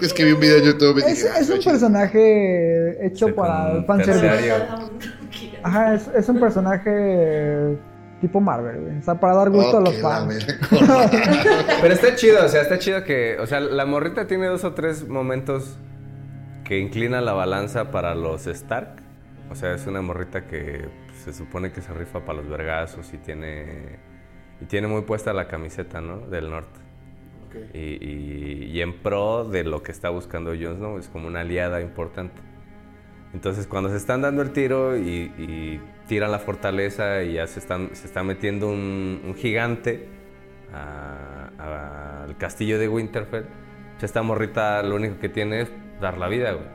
Es 0.02 0.12
que 0.12 0.24
vi 0.24 0.32
un 0.32 0.40
video 0.40 0.58
en 0.58 0.64
YouTube 0.64 0.98
y 0.98 1.00
Es, 1.00 1.16
dije, 1.16 1.28
ah, 1.34 1.40
es 1.40 1.50
un 1.50 1.62
personaje 1.62 3.06
hecho 3.06 3.34
para 3.34 3.72
el 3.72 3.84
fanservice. 3.84 4.52
Ajá, 5.62 5.94
es, 5.94 6.08
es 6.14 6.28
un 6.28 6.40
personaje 6.40 7.76
tipo 8.20 8.40
Marvel, 8.40 8.80
güey. 8.80 8.98
O 8.98 9.02
sea, 9.02 9.18
para 9.20 9.34
dar 9.34 9.50
gusto 9.50 9.78
a 9.78 9.80
los 9.80 9.94
la 9.96 10.00
fans. 10.00 10.46
Pero 11.80 11.94
está 11.94 12.14
chido, 12.14 12.44
o 12.44 12.48
sea, 12.48 12.62
está 12.62 12.78
chido 12.78 13.04
que, 13.04 13.36
o 13.38 13.46
sea, 13.46 13.60
la 13.60 13.84
morrita 13.84 14.26
tiene 14.26 14.46
dos 14.46 14.64
o 14.64 14.72
tres 14.72 15.06
momentos 15.08 15.78
que 16.64 16.78
inclina 16.78 17.20
la 17.20 17.32
balanza 17.32 17.90
para 17.90 18.14
los 18.14 18.46
Stark. 18.46 19.05
O 19.50 19.54
sea, 19.54 19.74
es 19.74 19.86
una 19.86 20.02
morrita 20.02 20.46
que 20.46 20.88
pues, 21.06 21.18
se 21.20 21.32
supone 21.32 21.70
que 21.72 21.80
se 21.80 21.92
rifa 21.94 22.24
para 22.24 22.38
los 22.38 22.48
vergazos 22.48 23.12
y 23.14 23.18
tiene 23.18 23.98
y 24.60 24.64
tiene 24.64 24.88
muy 24.88 25.02
puesta 25.02 25.32
la 25.32 25.46
camiseta, 25.48 26.00
¿no? 26.00 26.18
Del 26.20 26.50
norte. 26.50 26.80
Y, 27.72 27.78
y- 28.04 28.70
y 28.72 28.80
en 28.82 28.98
pro 29.02 29.44
de 29.44 29.64
lo 29.64 29.82
que 29.82 29.92
está 29.92 30.10
buscando 30.10 30.50
Jon 30.50 30.76
Snow, 30.76 30.98
es 30.98 31.08
como 31.08 31.26
una 31.28 31.40
aliada 31.40 31.80
importante. 31.80 32.40
Entonces, 33.32 33.66
cuando 33.66 33.88
se 33.90 33.96
están 33.96 34.22
dando 34.22 34.42
el 34.42 34.50
tiro 34.52 34.96
y, 34.96 35.32
y 35.38 35.80
tiran 36.06 36.32
la 36.32 36.38
fortaleza 36.38 37.22
y 37.22 37.34
ya 37.34 37.46
se, 37.46 37.60
están, 37.60 37.90
se 37.94 38.06
está 38.06 38.22
metiendo 38.22 38.68
un, 38.68 39.20
un 39.24 39.34
gigante 39.34 40.08
al 41.58 42.36
castillo 42.38 42.78
de 42.78 42.88
Winterfell, 42.88 43.44
pues 43.92 44.04
esta 44.04 44.22
morrita 44.22 44.82
lo 44.82 44.96
único 44.96 45.18
que 45.18 45.28
tiene 45.28 45.62
es 45.62 45.72
dar 46.00 46.18
la 46.18 46.28
vida, 46.28 46.52
güey. 46.52 46.66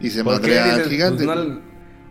Y 0.00 0.10
se 0.10 0.22
madrea 0.24 0.64
al 0.64 0.70
dices, 0.78 0.88
gigante. 0.92 1.24
pues, 1.24 1.36
no 1.36 1.60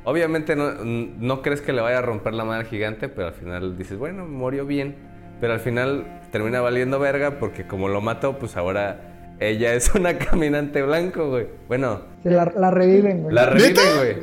obviamente 0.05 0.55
no, 0.55 0.71
no 0.83 1.41
crees 1.41 1.61
que 1.61 1.73
le 1.73 1.81
vaya 1.81 1.99
a 1.99 2.01
romper 2.01 2.33
la 2.33 2.45
madre 2.45 2.61
al 2.61 2.67
gigante, 2.67 3.09
pero 3.09 3.27
al 3.27 3.33
final 3.33 3.77
dices, 3.77 3.97
bueno, 3.97 4.25
murió 4.25 4.65
bien. 4.65 4.95
Pero 5.41 5.51
al 5.53 5.59
final 5.59 6.21
termina 6.31 6.61
valiendo 6.61 6.97
verga 6.97 7.39
porque 7.39 7.67
como 7.67 7.89
lo 7.89 7.99
mató, 7.99 8.37
pues 8.39 8.55
ahora 8.55 9.35
ella 9.39 9.73
es 9.73 9.93
una 9.93 10.17
caminante 10.17 10.81
blanco, 10.81 11.29
güey. 11.29 11.47
Bueno, 11.67 12.01
Se 12.23 12.29
la, 12.31 12.45
la 12.55 12.71
reviven, 12.71 13.23
güey. 13.23 13.35
la 13.35 13.45
reviven, 13.47 13.73
¿Neta? 13.73 13.95
güey. 13.97 14.15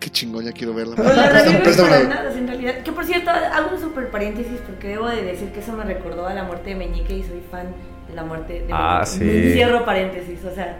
Qué 0.00 0.10
chingón, 0.10 0.44
ya 0.44 0.50
quiero 0.50 0.74
verla. 0.74 0.96
Pues 0.96 1.16
la 1.16 1.28
reviven 1.28 1.62
para 1.76 2.02
nada, 2.08 2.36
en 2.36 2.48
realidad. 2.48 2.82
Que 2.82 2.90
por 2.90 3.04
cierto, 3.04 3.30
hago 3.30 3.76
un 3.76 3.80
super 3.80 4.10
paréntesis 4.10 4.58
porque 4.66 4.88
debo 4.88 5.08
de 5.08 5.22
decir 5.22 5.50
que 5.52 5.60
eso 5.60 5.72
me 5.74 5.84
recordó 5.84 6.26
a 6.26 6.34
la 6.34 6.42
muerte 6.42 6.70
de 6.70 6.76
Meñique 6.76 7.18
y 7.18 7.22
soy 7.22 7.40
fan 7.52 7.68
de 8.08 8.14
la 8.16 8.24
muerte 8.24 8.54
de 8.54 8.66
Ah, 8.72 9.04
Meñique. 9.20 9.42
sí. 9.46 9.52
Cierro 9.52 9.84
paréntesis, 9.84 10.44
o 10.44 10.52
sea, 10.52 10.76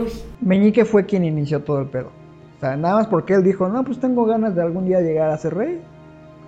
uy. 0.00 0.12
Meñique 0.40 0.84
fue 0.84 1.04
quien 1.06 1.24
inició 1.24 1.58
todo 1.64 1.80
el 1.80 1.88
pedo. 1.88 2.12
O 2.62 2.64
sea, 2.64 2.76
nada 2.76 2.94
más 2.94 3.08
porque 3.08 3.34
él 3.34 3.42
dijo, 3.42 3.68
no, 3.68 3.82
pues 3.82 3.98
tengo 3.98 4.24
ganas 4.24 4.54
de 4.54 4.62
algún 4.62 4.86
día 4.86 5.00
llegar 5.00 5.30
a 5.30 5.36
ser 5.36 5.54
rey. 5.54 5.80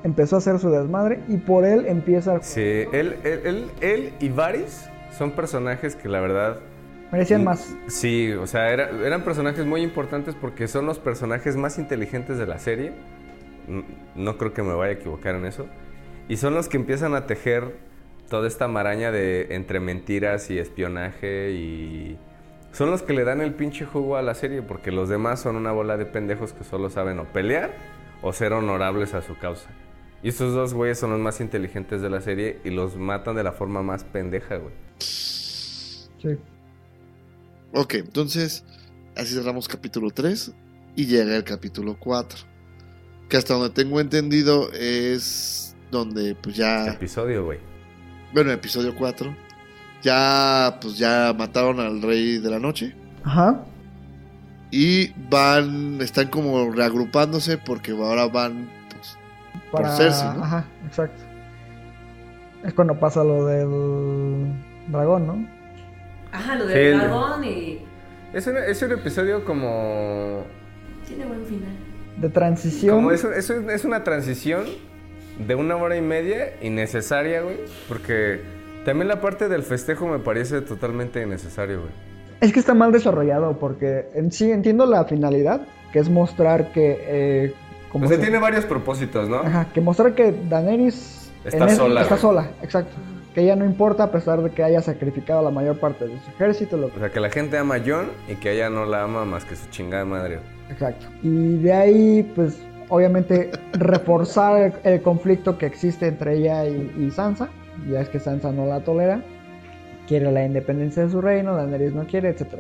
Empezó 0.05 0.37
a 0.37 0.39
hacer 0.39 0.61
su 0.61 0.71
desmadre 0.71 1.19
y 1.27 1.39
por 1.39 1.65
él 1.65 1.87
empieza... 1.89 2.41
Sí, 2.41 2.61
él, 2.93 3.17
él, 3.25 3.41
él, 3.45 3.71
él 3.81 4.13
y 4.21 4.29
Varys 4.29 4.89
son 5.19 5.33
personajes 5.33 5.97
que 5.97 6.09
la 6.09 6.21
verdad... 6.21 6.59
Merecían 7.11 7.43
más. 7.43 7.75
Sí, 7.89 8.31
o 8.33 8.47
sea, 8.47 8.71
era- 8.71 8.91
eran 9.05 9.23
personajes 9.25 9.67
muy 9.67 9.83
importantes 9.83 10.37
porque 10.41 10.69
son 10.69 10.87
los 10.87 11.01
personajes 11.01 11.57
más 11.57 11.81
inteligentes 11.81 12.39
de 12.39 12.47
la 12.47 12.61
serie. 12.61 12.93
Mm, 13.67 13.81
No 14.23 14.39
creo 14.39 14.53
que 14.55 14.63
me 14.63 14.73
vaya 14.73 14.91
a 14.93 14.95
equivocar 14.95 15.35
en 15.35 15.47
eso. 15.47 15.67
Y 16.29 16.37
son 16.37 16.55
los 16.55 16.69
que 16.69 16.77
empiezan 16.77 17.17
a 17.17 17.27
tejer 17.27 17.75
toda 18.31 18.47
esta 18.47 18.69
maraña 18.69 19.11
de 19.11 19.49
entre 19.57 19.81
mentiras 19.81 20.49
y 20.53 20.61
espionaje 20.61 21.51
y... 21.51 22.19
Son 22.75 22.91
los 22.91 23.03
que 23.03 23.13
le 23.13 23.23
dan 23.23 23.41
el 23.41 23.55
pinche 23.55 23.87
jugo 23.87 24.17
a 24.17 24.23
la 24.23 24.35
serie 24.35 24.61
porque 24.61 24.91
los 24.91 25.09
demás 25.09 25.41
son 25.41 25.55
una 25.55 25.71
bola 25.71 25.97
de 25.97 26.07
pendejos 26.07 26.53
que 26.53 26.65
solo 26.65 26.91
saben 26.91 27.21
o 27.21 27.25
pelear 27.33 27.73
o 28.21 28.33
ser 28.33 28.53
honorables 28.53 29.15
a 29.15 29.23
su 29.23 29.39
causa. 29.39 29.71
Y 30.25 30.31
estos 30.31 30.55
dos 30.55 30.75
güeyes 30.75 30.99
son 30.99 31.11
los 31.11 31.21
más 31.21 31.41
inteligentes 31.41 32.03
de 32.03 32.11
la 32.11 32.21
serie 32.21 32.59
y 32.65 32.71
los 32.71 32.97
matan 32.97 33.37
de 33.37 33.45
la 33.45 33.53
forma 33.53 33.85
más 33.85 34.03
pendeja, 34.03 34.57
güey. 34.57 34.75
Sí. 34.99 36.37
Ok, 37.75 37.95
entonces, 37.95 38.65
así 39.15 39.35
cerramos 39.35 39.69
capítulo 39.69 40.11
3 40.11 40.53
y 40.97 41.07
llega 41.07 41.37
el 41.37 41.45
capítulo 41.45 41.97
4. 42.01 42.41
Que 43.29 43.37
hasta 43.37 43.55
donde 43.55 43.71
tengo 43.71 44.01
entendido 44.01 44.73
es 44.73 45.77
donde 45.93 46.35
pues 46.35 46.57
ya... 46.57 46.89
Episodio, 46.89 47.45
güey. 47.45 47.61
Bueno, 48.33 48.51
episodio 48.51 48.97
4. 48.97 49.44
Ya 50.05 50.79
pues 50.81 50.99
ya 50.99 51.35
mataron 51.37 51.81
al 51.81 52.03
rey 52.03 52.39
de 52.39 52.51
la 52.51 52.59
noche. 52.59 52.95
Ajá. 53.25 53.65
Y 54.71 55.13
van, 55.31 55.99
están 56.03 56.29
como 56.29 56.71
reagrupándose 56.71 57.57
porque 57.59 57.93
ahora 57.93 58.27
van 58.27 58.69
pues, 58.91 59.17
Para... 59.73 59.89
por 59.89 59.97
Cersei, 59.97 60.29
¿no? 60.37 60.45
Ajá, 60.45 60.65
exacto. 60.87 61.23
Es 62.65 62.75
cuando 62.75 62.99
pasa 62.99 63.25
lo 63.25 63.47
del 63.47 64.53
dragón, 64.89 65.27
¿no? 65.27 65.49
Ajá, 66.33 66.57
lo 66.57 66.67
del 66.67 66.77
el- 66.77 66.99
dragón 66.99 67.45
y. 67.45 67.79
Es 68.35 68.47
un, 68.47 68.57
es 68.57 68.83
un 68.83 68.93
episodio 68.93 69.45
como... 69.45 70.45
Tiene 71.07 71.25
buen 71.25 71.47
final. 71.47 71.71
De 72.21 72.29
transición. 72.29 72.97
Como 72.97 73.13
es, 73.13 73.23
es, 73.25 73.49
es 73.49 73.85
una 73.85 74.03
transición 74.03 74.65
de 75.39 75.55
una 75.55 75.77
hora 75.77 75.97
y 75.97 76.01
media 76.03 76.53
innecesaria, 76.61 77.43
güey. 77.43 77.59
Porque 77.89 78.43
también 78.85 79.09
la 79.09 79.21
parte 79.21 79.49
del 79.49 79.63
festejo 79.63 80.07
me 80.07 80.19
parece 80.19 80.61
totalmente 80.61 81.23
innecesario, 81.23 81.81
güey. 81.81 81.93
Es 82.41 82.53
que 82.53 82.61
está 82.61 82.75
mal 82.75 82.93
desarrollado 82.93 83.57
porque 83.59 84.09
en 84.15 84.31
sí 84.33 84.51
entiendo 84.51 84.87
la 84.87 85.05
finalidad, 85.05 85.63
que 85.93 85.99
es 86.01 86.09
mostrar 86.11 86.73
que... 86.73 86.99
eh, 87.01 87.55
como 87.91 88.05
O 88.07 88.09
sea, 88.09 88.17
se- 88.17 88.23
tiene 88.23 88.39
varios 88.39 88.65
propósitos, 88.67 89.29
¿no? 89.29 89.37
Ajá, 89.39 89.67
que 89.73 89.81
mostrar 89.81 90.15
que 90.15 90.33
Daenerys 90.49 91.31
Está 91.45 91.67
es- 91.67 91.77
sola, 91.77 92.03
Está 92.03 92.17
sola, 92.17 92.51
exacto. 92.63 92.93
Que 93.35 93.41
ella 93.43 93.57
no 93.57 93.65
importa 93.65 94.05
a 94.05 94.11
pesar 94.13 94.43
de 94.43 94.51
que 94.51 94.63
haya 94.63 94.81
sacrificado 94.81 95.43
la 95.43 95.51
mayor 95.51 95.79
parte 95.81 96.07
de 96.07 96.19
su 96.21 96.31
ejército. 96.31 96.77
Lo... 96.77 96.87
O 96.87 96.99
sea, 96.99 97.11
que 97.11 97.19
la 97.21 97.31
gente 97.31 97.59
ama 97.59 97.77
a 97.77 97.81
John 97.85 98.07
y 98.29 98.37
que 98.37 98.53
ella 98.53 98.71
no 98.71 98.85
la 98.87 99.03
ama 99.03 99.25
más 99.25 99.45
que 99.45 99.57
su 99.57 99.69
chingada 99.71 100.05
madre. 100.05 100.39
Exacto. 100.71 101.07
Y 101.23 101.57
de 101.59 101.73
ahí, 101.73 102.33
pues, 102.37 102.59
obviamente, 102.89 103.51
reforzar 103.73 104.61
el, 104.85 104.93
el 104.93 105.03
conflicto 105.03 105.59
que 105.59 105.67
existe 105.67 106.07
entre 106.07 106.37
ella 106.37 106.67
y, 106.67 106.95
y 106.99 107.11
Sansa. 107.11 107.49
Ya 107.91 108.01
es 108.01 108.09
que 108.09 108.21
Sansa 108.21 108.53
no 108.53 108.67
la 108.67 108.81
tolera. 108.85 109.23
Quiere 110.09 110.31
la 110.33 110.45
independencia 110.45 111.05
de 111.05 111.11
su 111.11 111.21
reino, 111.21 111.55
Daenerys 111.57 111.95
no 111.95 112.05
quiere, 112.07 112.29
etc. 112.29 112.59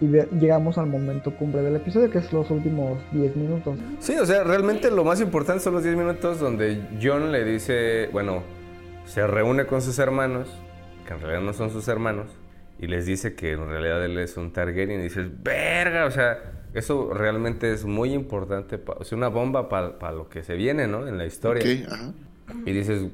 Y 0.00 0.06
llegamos 0.38 0.78
al 0.78 0.86
momento 0.86 1.34
cumbre 1.34 1.62
del 1.62 1.76
episodio, 1.76 2.10
que 2.10 2.18
es 2.18 2.32
los 2.32 2.50
últimos 2.50 2.98
10 3.12 3.36
minutos. 3.36 3.78
Sí, 4.00 4.14
o 4.16 4.26
sea, 4.26 4.44
realmente 4.44 4.90
lo 4.90 5.04
más 5.04 5.20
importante 5.20 5.62
son 5.62 5.74
los 5.74 5.82
10 5.84 5.96
minutos 5.96 6.38
donde 6.40 6.80
John 7.02 7.32
le 7.32 7.44
dice, 7.44 8.08
bueno, 8.12 8.42
se 9.06 9.26
reúne 9.26 9.66
con 9.66 9.82
sus 9.82 9.98
hermanos, 9.98 10.48
que 11.06 11.14
en 11.14 11.20
realidad 11.20 11.40
no 11.42 11.52
son 11.52 11.70
sus 11.70 11.86
hermanos, 11.88 12.26
y 12.78 12.86
les 12.86 13.06
dice 13.06 13.34
que 13.34 13.52
en 13.52 13.68
realidad 13.68 14.04
él 14.04 14.18
es 14.18 14.36
un 14.36 14.52
Targaryen 14.52 15.00
y 15.00 15.02
dices, 15.04 15.26
verga, 15.42 16.04
o 16.06 16.10
sea, 16.12 16.38
eso 16.74 17.12
realmente 17.12 17.72
es 17.72 17.84
muy 17.84 18.12
importante, 18.12 18.78
pa- 18.78 18.96
o 19.00 19.04
sea, 19.04 19.18
una 19.18 19.28
bomba 19.28 19.68
para 19.68 20.12
lo 20.12 20.28
que 20.28 20.42
se 20.44 20.54
viene, 20.54 20.86
¿no? 20.86 21.08
En 21.08 21.18
la 21.18 21.26
historia. 21.26 21.62
Ok, 21.64 21.92
ajá. 21.92 22.12
Y 22.66 22.72
dices, 22.72 23.06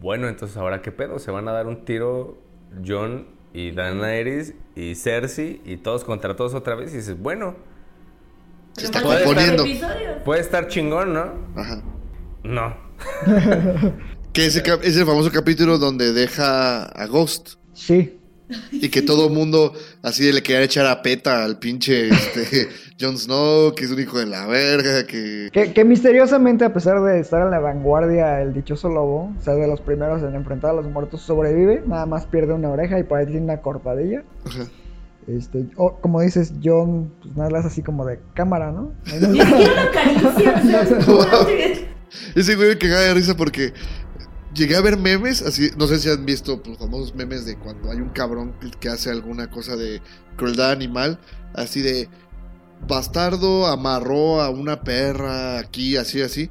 bueno, 0.00 0.28
entonces 0.28 0.56
ahora 0.56 0.82
qué 0.82 0.92
pedo, 0.92 1.18
se 1.18 1.30
van 1.30 1.46
a 1.48 1.52
dar 1.52 1.66
un 1.66 1.84
tiro 1.84 2.38
John 2.86 3.26
y 3.52 3.72
Daenerys 3.72 4.54
y 4.76 4.94
Cersei 4.94 5.60
y 5.64 5.76
todos 5.78 6.04
contra 6.04 6.36
todos 6.36 6.54
otra 6.54 6.74
vez 6.74 6.92
y 6.92 6.98
dices, 6.98 7.18
bueno, 7.18 7.56
Se 8.76 8.84
está 8.86 9.00
faltan 9.00 9.24
componiendo. 9.24 9.64
episodios. 9.64 10.22
puede 10.24 10.40
estar 10.40 10.68
chingón, 10.68 11.12
¿no? 11.12 11.32
Ajá. 11.56 11.82
No. 12.42 12.76
Que 14.32 14.46
ese 14.46 14.62
es 14.84 14.96
el 14.96 15.06
famoso 15.06 15.32
capítulo 15.32 15.76
donde 15.78 16.12
deja 16.12 16.84
a 16.84 17.06
Ghost. 17.06 17.54
Sí, 17.72 18.16
Y 18.70 18.88
que 18.88 19.02
todo 19.02 19.28
mundo 19.28 19.72
así 20.02 20.30
le 20.30 20.40
quería 20.40 20.62
echar 20.62 20.86
a 20.86 21.02
peta 21.02 21.42
al 21.42 21.58
pinche 21.58 22.08
este, 22.10 22.68
Jon 23.00 23.16
Snow, 23.16 23.74
que 23.74 23.84
es 23.84 23.90
un 23.90 24.00
hijo 24.00 24.18
de 24.18 24.26
la 24.26 24.46
verga, 24.46 25.06
que... 25.06 25.48
Que, 25.52 25.72
que 25.72 25.84
misteriosamente, 25.84 26.64
a 26.64 26.72
pesar 26.72 27.00
de 27.02 27.20
estar 27.20 27.42
en 27.42 27.50
la 27.50 27.58
vanguardia, 27.58 28.42
el 28.42 28.52
dichoso 28.52 28.88
lobo, 28.88 29.32
o 29.38 29.40
sea, 29.40 29.54
de 29.54 29.66
los 29.66 29.80
primeros 29.80 30.22
en 30.22 30.34
enfrentar 30.34 30.72
a 30.72 30.74
los 30.74 30.86
muertos, 30.86 31.22
sobrevive, 31.22 31.82
nada 31.86 32.06
más 32.06 32.26
pierde 32.26 32.52
una 32.52 32.68
oreja 32.68 32.98
y 32.98 33.04
por 33.04 33.18
ahí 33.18 33.26
tiene 33.26 33.42
una 33.42 33.62
cortadilla. 33.62 34.22
Ajá. 34.44 34.64
Este, 35.26 35.66
o, 35.76 35.96
como 35.96 36.20
dices, 36.20 36.52
John, 36.62 37.12
pues 37.22 37.36
nada 37.36 37.50
más 37.50 37.64
así 37.64 37.82
como 37.82 38.04
de 38.04 38.20
cámara, 38.34 38.72
¿no? 38.72 38.92
Ese 42.34 42.56
güey 42.56 42.70
me 42.70 42.78
cagaba 42.78 43.02
de 43.02 43.14
risa 43.14 43.36
porque 43.36 43.72
llegué 44.54 44.76
a 44.76 44.80
ver 44.80 44.98
memes, 44.98 45.42
así, 45.42 45.70
no 45.76 45.86
sé 45.86 45.98
si 45.98 46.10
han 46.10 46.26
visto 46.26 46.62
pues, 46.62 46.70
los 46.70 46.78
famosos 46.78 47.14
memes 47.14 47.44
de 47.44 47.56
cuando 47.56 47.90
hay 47.90 47.98
un 47.98 48.08
cabrón 48.10 48.54
que 48.80 48.88
hace 48.88 49.10
alguna 49.10 49.50
cosa 49.50 49.76
de 49.76 50.00
crueldad 50.36 50.70
animal, 50.72 51.20
así 51.54 51.82
de 51.82 52.08
bastardo 52.86 53.66
amarró 53.66 54.40
a 54.40 54.50
una 54.50 54.80
perra 54.82 55.58
aquí, 55.58 55.96
así, 55.96 56.20
así. 56.22 56.50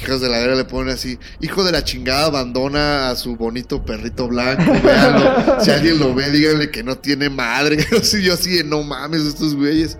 Hijos 0.00 0.20
de 0.20 0.28
la 0.28 0.38
guerra 0.40 0.54
le 0.56 0.64
ponen 0.64 0.94
así. 0.94 1.18
Hijo 1.40 1.62
de 1.64 1.72
la 1.72 1.84
chingada 1.84 2.26
abandona 2.26 3.10
a 3.10 3.16
su 3.16 3.36
bonito 3.36 3.84
perrito 3.84 4.28
blanco. 4.28 4.72
véanlo. 4.82 5.60
si 5.60 5.70
alguien 5.70 5.98
lo 5.98 6.14
ve, 6.14 6.30
díganle 6.30 6.70
que 6.70 6.82
no 6.82 6.96
tiene 6.96 7.28
madre. 7.30 7.78
Así, 8.00 8.22
yo 8.22 8.34
así 8.34 8.50
de 8.56 8.64
no 8.64 8.82
mames, 8.82 9.22
estos 9.22 9.54
güeyes. 9.54 9.98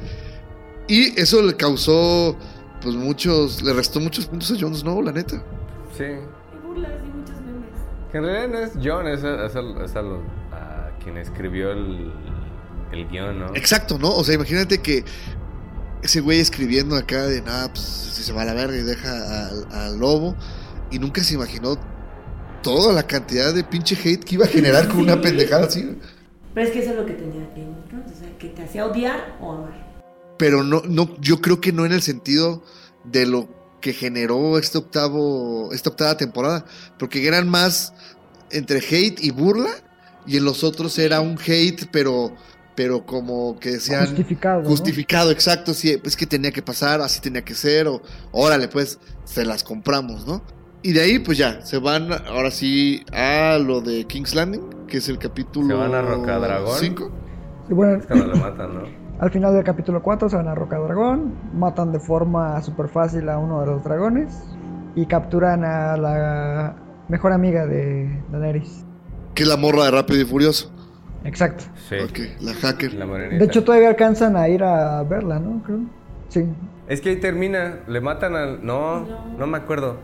Y 0.89 1.18
eso 1.20 1.43
le 1.43 1.55
causó, 1.57 2.37
pues 2.83 2.95
muchos, 2.95 3.62
le 3.62 3.72
restó 3.72 4.01
muchos 4.01 4.27
puntos 4.27 4.51
a 4.51 4.61
Jon 4.61 4.75
Snow, 4.75 5.01
la 5.03 5.12
neta. 5.12 5.43
Sí. 5.97 6.05
Y 6.05 6.66
burlas 6.66 6.91
y 7.05 7.16
muchos 7.16 7.37
memes. 7.41 7.70
Que 8.11 8.18
en 8.18 8.25
realidad 8.25 8.49
no 8.49 8.59
es 8.59 8.72
John, 8.83 9.07
es, 9.09 9.22
a- 9.25 9.47
es 9.47 9.55
a- 9.57 9.85
es 9.85 9.97
a 9.97 10.03
lo- 10.03 10.22
a 10.53 10.91
quien 11.03 11.16
escribió 11.18 11.70
el, 11.72 12.12
el 12.93 13.09
guion, 13.09 13.39
¿no? 13.39 13.47
Exacto, 13.55 13.99
¿no? 13.99 14.11
O 14.14 14.25
sea, 14.25 14.35
imagínate 14.35 14.79
que 14.83 15.05
ese 16.05 16.20
güey 16.20 16.38
escribiendo 16.38 16.96
acá 16.96 17.26
de 17.26 17.40
nada, 17.40 17.72
pues 17.72 17.82
si 17.82 18.22
se 18.22 18.32
va 18.32 18.42
a 18.42 18.44
la 18.44 18.55
verga 18.55 18.76
y 18.76 18.82
deja 18.82 19.48
al, 19.48 19.66
al 19.72 19.98
lobo. 19.98 20.36
Y 20.90 20.98
nunca 20.98 21.24
se 21.24 21.34
imaginó 21.34 21.78
toda 22.62 22.92
la 22.92 23.07
cantidad 23.07 23.55
de 23.55 23.64
pinche 23.64 23.96
hate 23.96 24.22
que 24.22 24.34
iba 24.34 24.44
a 24.44 24.48
generar 24.48 24.86
con 24.88 25.00
una 25.00 25.20
pendejada 25.20 25.64
así. 25.64 25.98
Pero 26.52 26.66
es 26.66 26.72
que 26.72 26.80
eso 26.80 26.90
es 26.90 26.96
lo 26.96 27.07
que 27.07 27.14
tenía 27.14 27.48
Game 27.57 27.70
of 27.70 27.88
Thrones, 27.88 28.12
o 28.12 28.20
sea, 28.20 28.38
que 28.38 28.48
te 28.48 28.62
hacía 28.62 28.86
odiar 28.86 29.36
o 29.40 29.52
amar. 29.52 29.94
Pero 30.38 30.62
no, 30.62 30.82
no, 30.86 31.16
yo 31.20 31.40
creo 31.40 31.61
que 31.61 31.72
no 31.72 31.86
en 31.86 31.92
el 31.92 32.02
sentido 32.02 32.62
de 33.05 33.26
lo 33.26 33.48
que 33.80 33.94
generó 33.94 34.59
este 34.59 34.78
octavo, 34.78 35.72
esta 35.72 35.88
octava 35.90 36.16
temporada. 36.18 36.66
Porque 36.98 37.26
eran 37.26 37.48
más 37.48 37.94
entre 38.50 38.78
hate 38.78 39.22
y 39.22 39.30
burla. 39.30 39.70
Y 40.26 40.36
en 40.36 40.44
los 40.44 40.64
otros 40.64 40.98
era 40.98 41.20
un 41.20 41.38
hate, 41.38 41.86
pero, 41.90 42.34
pero 42.75 43.05
como 43.07 43.59
que 43.59 43.72
decían. 43.72 44.07
Justificado. 44.07 44.62
¿no? 44.62 44.68
Justificado, 44.68 45.31
exacto, 45.31 45.75
sí, 45.75 46.01
es 46.03 46.16
que 46.16 46.27
tenía 46.27 46.51
que 46.53 46.62
pasar, 46.62 47.01
así 47.01 47.20
tenía 47.20 47.45
que 47.45 47.55
ser, 47.55 47.89
o 47.89 48.03
órale, 48.33 48.68
pues, 48.68 48.99
se 49.25 49.45
las 49.45 49.64
compramos, 49.64 50.27
¿no? 50.27 50.43
Y 50.83 50.93
de 50.93 51.01
ahí, 51.01 51.18
pues 51.18 51.39
ya, 51.39 51.64
se 51.64 51.79
van 51.79 52.12
ahora 52.12 52.51
sí 52.51 53.05
a 53.12 53.59
lo 53.59 53.81
de 53.81 54.05
King's 54.05 54.35
Landing, 54.35 54.87
que 54.87 54.99
es 54.99 55.09
el 55.09 55.18
capítulo 55.18 55.68
Se 55.68 55.75
van 55.75 55.95
a 55.95 56.03
Rocadragón. 56.03 56.79
5. 56.79 57.11
Y 57.70 57.72
bueno, 57.72 57.97
Es 57.97 58.07
cuando 58.07 58.37
matan, 58.37 58.75
¿no? 58.75 59.05
al 59.18 59.31
final 59.31 59.55
del 59.55 59.64
capítulo 59.64 60.03
4 60.03 60.29
se 60.29 60.37
van 60.37 60.49
a 60.49 60.55
Roca 60.55 60.79
Dragón, 60.79 61.35
matan 61.55 61.93
de 61.93 62.01
forma 62.01 62.61
súper 62.62 62.89
fácil 62.89 63.29
a 63.29 63.39
uno 63.39 63.61
de 63.61 63.66
los 63.66 63.85
dragones 63.85 64.35
y 64.95 65.07
capturan 65.07 65.64
a 65.64 65.97
la 65.97 66.77
mejor 67.09 67.33
amiga 67.33 67.66
de 67.66 68.22
Daenerys. 68.31 68.85
Que 69.35 69.45
es 69.45 69.49
la 69.49 69.57
morra 69.57 69.85
de 69.85 69.91
Rápido 69.93 70.20
y 70.20 70.25
Furioso. 70.25 70.70
Exacto. 71.25 71.64
Sí. 71.89 71.97
Ok, 71.97 72.18
la 72.43 72.55
hacker. 72.55 72.95
La. 72.95 73.07
De 73.07 73.45
hecho, 73.45 73.64
todavía 73.64 73.89
alcanzan 73.89 74.37
a 74.37 74.49
ir 74.49 74.62
a 74.62 75.03
verla, 75.03 75.39
¿no? 75.39 75.62
Creo. 75.64 75.79
Sí. 76.29 76.45
Es 76.89 77.01
que 77.01 77.11
ahí 77.11 77.16
termina, 77.16 77.79
le 77.87 78.01
matan 78.01 78.37
al... 78.37 78.64
No, 78.64 79.01
No. 79.01 79.25
no 79.39 79.47
me 79.47 79.57
acuerdo. 79.59 79.97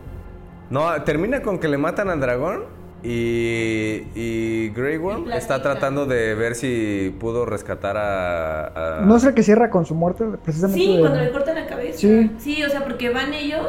No, 0.69 0.89
termina 1.03 1.41
con 1.41 1.59
que 1.59 1.67
le 1.67 1.77
matan 1.77 2.09
al 2.09 2.19
dragón 2.19 2.63
y, 3.03 4.03
y 4.15 4.69
Grey 4.75 4.97
Worm 4.97 5.27
Y 5.27 5.33
está 5.33 5.61
tratando 5.61 6.05
de 6.05 6.33
ver 6.35 6.55
si 6.55 7.15
pudo 7.19 7.45
rescatar 7.45 7.97
a... 7.97 8.99
a- 8.99 9.01
¿No 9.01 9.17
es 9.17 9.23
el 9.25 9.33
que 9.33 9.43
cierra 9.43 9.69
con 9.69 9.85
su 9.85 9.93
muerte? 9.95 10.25
Precisamente. 10.43 10.81
Sí, 10.83 10.93
de- 10.95 10.99
cuando 11.01 11.19
le 11.19 11.31
cortan 11.31 11.55
la 11.55 11.67
cabeza. 11.67 11.97
Sí. 11.99 12.63
o 12.63 12.69
sea, 12.69 12.83
porque 12.83 13.09
van 13.11 13.33
ellos 13.33 13.67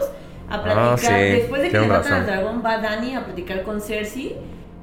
a 0.49 0.55
Ah, 0.57 0.63
platicar. 0.63 0.99
sí, 0.99 1.25
Después 1.37 1.63
de 1.63 1.69
que 1.71 1.81
le 1.81 1.87
matan 1.87 2.03
razón. 2.03 2.13
al 2.19 2.27
dragón, 2.27 2.63
va 2.65 2.79
Dani 2.79 3.15
a 3.15 3.25
platicar 3.25 3.63
con 3.63 3.81
Cersei. 3.81 4.37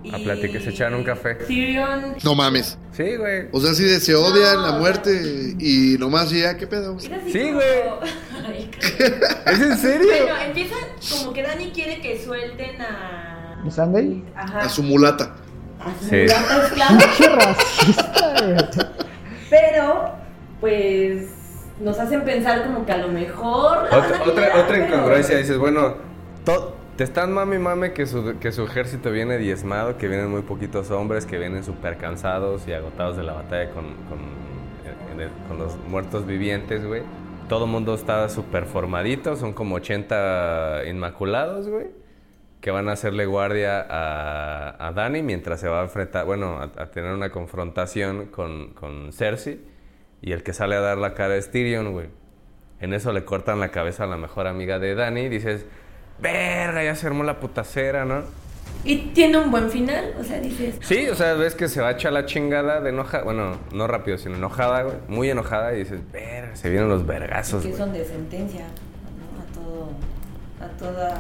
Y 0.03 0.13
A 0.15 0.17
platicar, 0.17 0.61
se 0.61 0.69
echan 0.69 0.93
un 0.93 1.03
café. 1.03 1.35
Tyrion. 1.35 2.15
No 2.23 2.33
mames. 2.35 2.77
Sí, 2.93 3.15
güey. 3.17 3.47
O 3.51 3.59
sea, 3.59 3.73
sí, 3.73 3.83
de- 3.83 3.99
se 3.99 4.15
odian 4.15 4.55
No, 4.55 4.61
la 4.67 4.71
muerte 4.79 5.55
y 5.59 5.97
nomás 5.99 6.29
ya, 6.31 6.55
¿qué 6.57 6.67
pedo? 6.67 6.97
Sí, 6.99 7.09
como- 7.09 7.53
güey. 7.55 8.69
¿Es 9.45 9.59
en 9.61 9.77
serio? 9.77 10.07
Bueno, 10.07 10.37
empieza 10.45 10.75
como 11.19 11.33
que 11.33 11.43
Dani 11.43 11.71
quiere 11.71 12.01
que 12.01 12.23
suelten 12.23 12.81
a. 12.81 13.61
¿Y 13.65 13.71
Sunday? 13.71 14.23
Ajá. 14.35 14.59
A 14.59 14.69
su 14.69 14.83
mulata. 14.83 15.35
A 15.79 15.93
su 15.99 16.05
Sí. 16.09 16.15
mulata 16.21 16.65
esclava. 16.65 16.97
¡Qué 17.17 17.27
racista, 17.27 18.33
güey! 18.41 18.87
Pero, 19.49 20.11
pues. 20.61 21.27
Nos 21.81 21.97
hacen 21.97 22.23
pensar 22.25 22.63
como 22.63 22.85
que 22.85 22.91
a 22.91 22.97
lo 22.97 23.07
mejor. 23.07 23.85
Otra, 23.85 24.21
otra, 24.25 24.57
otra 24.63 24.77
incongruencia, 24.85 25.37
dices, 25.37 25.57
bueno, 25.57 25.95
to- 26.43 26.75
te 26.99 27.05
están 27.05 27.31
mami 27.31 27.57
mame 27.59 27.93
que 27.93 28.05
su, 28.05 28.37
que 28.39 28.51
su 28.51 28.65
ejército 28.65 29.09
viene 29.09 29.37
diezmado, 29.37 29.97
que 29.97 30.09
vienen 30.09 30.29
muy 30.29 30.41
poquitos 30.41 30.91
hombres, 30.91 31.25
que 31.25 31.37
vienen 31.39 31.63
súper 31.63 31.95
cansados 31.95 32.67
y 32.67 32.73
agotados 32.73 33.15
de 33.15 33.23
la 33.23 33.31
batalla 33.31 33.69
con, 33.71 33.85
con, 34.09 34.19
el- 35.17 35.29
con 35.47 35.57
los 35.59 35.77
muertos 35.87 36.25
vivientes, 36.25 36.85
güey. 36.85 37.03
Todo 37.47 37.63
el 37.63 37.71
mundo 37.71 37.93
está 37.93 38.27
súper 38.27 38.65
formadito, 38.65 39.37
son 39.37 39.53
como 39.53 39.75
80 39.75 40.81
inmaculados, 40.89 41.69
güey, 41.69 41.87
que 42.59 42.69
van 42.69 42.89
a 42.89 42.91
hacerle 42.91 43.25
guardia 43.25 43.79
a, 43.89 44.87
a 44.87 44.91
Dani 44.91 45.21
mientras 45.23 45.61
se 45.61 45.69
va 45.69 45.79
a 45.79 45.83
enfrentar, 45.83 46.25
bueno, 46.25 46.57
a, 46.57 46.63
a 46.81 46.91
tener 46.91 47.13
una 47.13 47.29
confrontación 47.29 48.25
con, 48.25 48.73
con 48.73 49.13
Cersei. 49.13 49.61
Y 50.21 50.33
el 50.33 50.43
que 50.43 50.51
sale 50.51 50.75
a 50.75 50.81
dar 50.81 50.97
la 50.97 51.13
cara 51.13 51.37
es 51.37 51.49
Tyrion, 51.49 51.93
güey. 51.93 52.07
En 52.81 52.93
eso 52.93 53.13
le 53.13 53.23
cortan 53.23 53.61
la 53.61 53.69
cabeza 53.69 54.03
a 54.03 54.07
la 54.07 54.17
mejor 54.17 54.47
amiga 54.47 54.79
de 54.79 54.95
Dani 54.95 55.29
dices, 55.29 55.65
verga, 56.21 56.83
ya 56.83 56.95
se 56.95 57.07
armó 57.07 57.23
la 57.23 57.39
putacera, 57.39 58.05
¿no? 58.05 58.23
Y 58.85 58.97
tiene 59.13 59.37
un 59.37 59.51
buen 59.51 59.69
final, 59.69 60.13
o 60.19 60.23
sea, 60.23 60.39
dices. 60.39 60.75
Sí, 60.81 61.09
o 61.09 61.15
sea, 61.15 61.33
ves 61.33 61.53
que 61.53 61.67
se 61.67 61.81
va 61.81 61.89
a 61.89 61.91
echar 61.91 62.13
la 62.13 62.25
chingada 62.25 62.79
de 62.79 62.91
enoja, 62.91 63.23
bueno, 63.23 63.57
no 63.73 63.87
rápido, 63.87 64.17
sino 64.17 64.35
enojada, 64.35 64.83
güey, 64.83 64.95
muy 65.09 65.29
enojada 65.29 65.73
y 65.75 65.79
dices, 65.79 65.99
verga, 66.11 66.55
se 66.55 66.69
vienen 66.69 66.87
los 66.87 67.05
vergazos, 67.05 67.65
que 67.65 67.75
son 67.75 67.91
de 67.91 68.05
sentencia 68.05 68.61
¿no? 68.61 69.41
a 69.41 69.45
todo 69.53 69.91
a 70.61 70.77
toda 70.77 71.13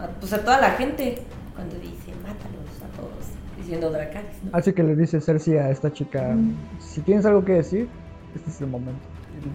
a, 0.00 0.06
pues 0.20 0.32
a 0.34 0.40
toda 0.44 0.60
la 0.60 0.72
gente 0.72 1.22
cuando 1.54 1.74
dice 1.76 2.12
mátalos 2.22 2.82
a 2.82 2.96
todos 2.96 3.24
diciendo 3.56 3.90
Dracarys 3.90 4.42
¿no? 4.44 4.50
Así 4.52 4.72
que 4.74 4.82
le 4.82 4.94
dice 4.94 5.20
Cersei 5.22 5.56
a 5.58 5.70
esta 5.70 5.90
chica: 5.92 6.34
Si 6.80 7.00
tienes 7.00 7.24
algo 7.24 7.44
que 7.46 7.52
decir, 7.52 7.88
este 8.34 8.50
es 8.50 8.60
el 8.60 8.66
momento. 8.66 9.00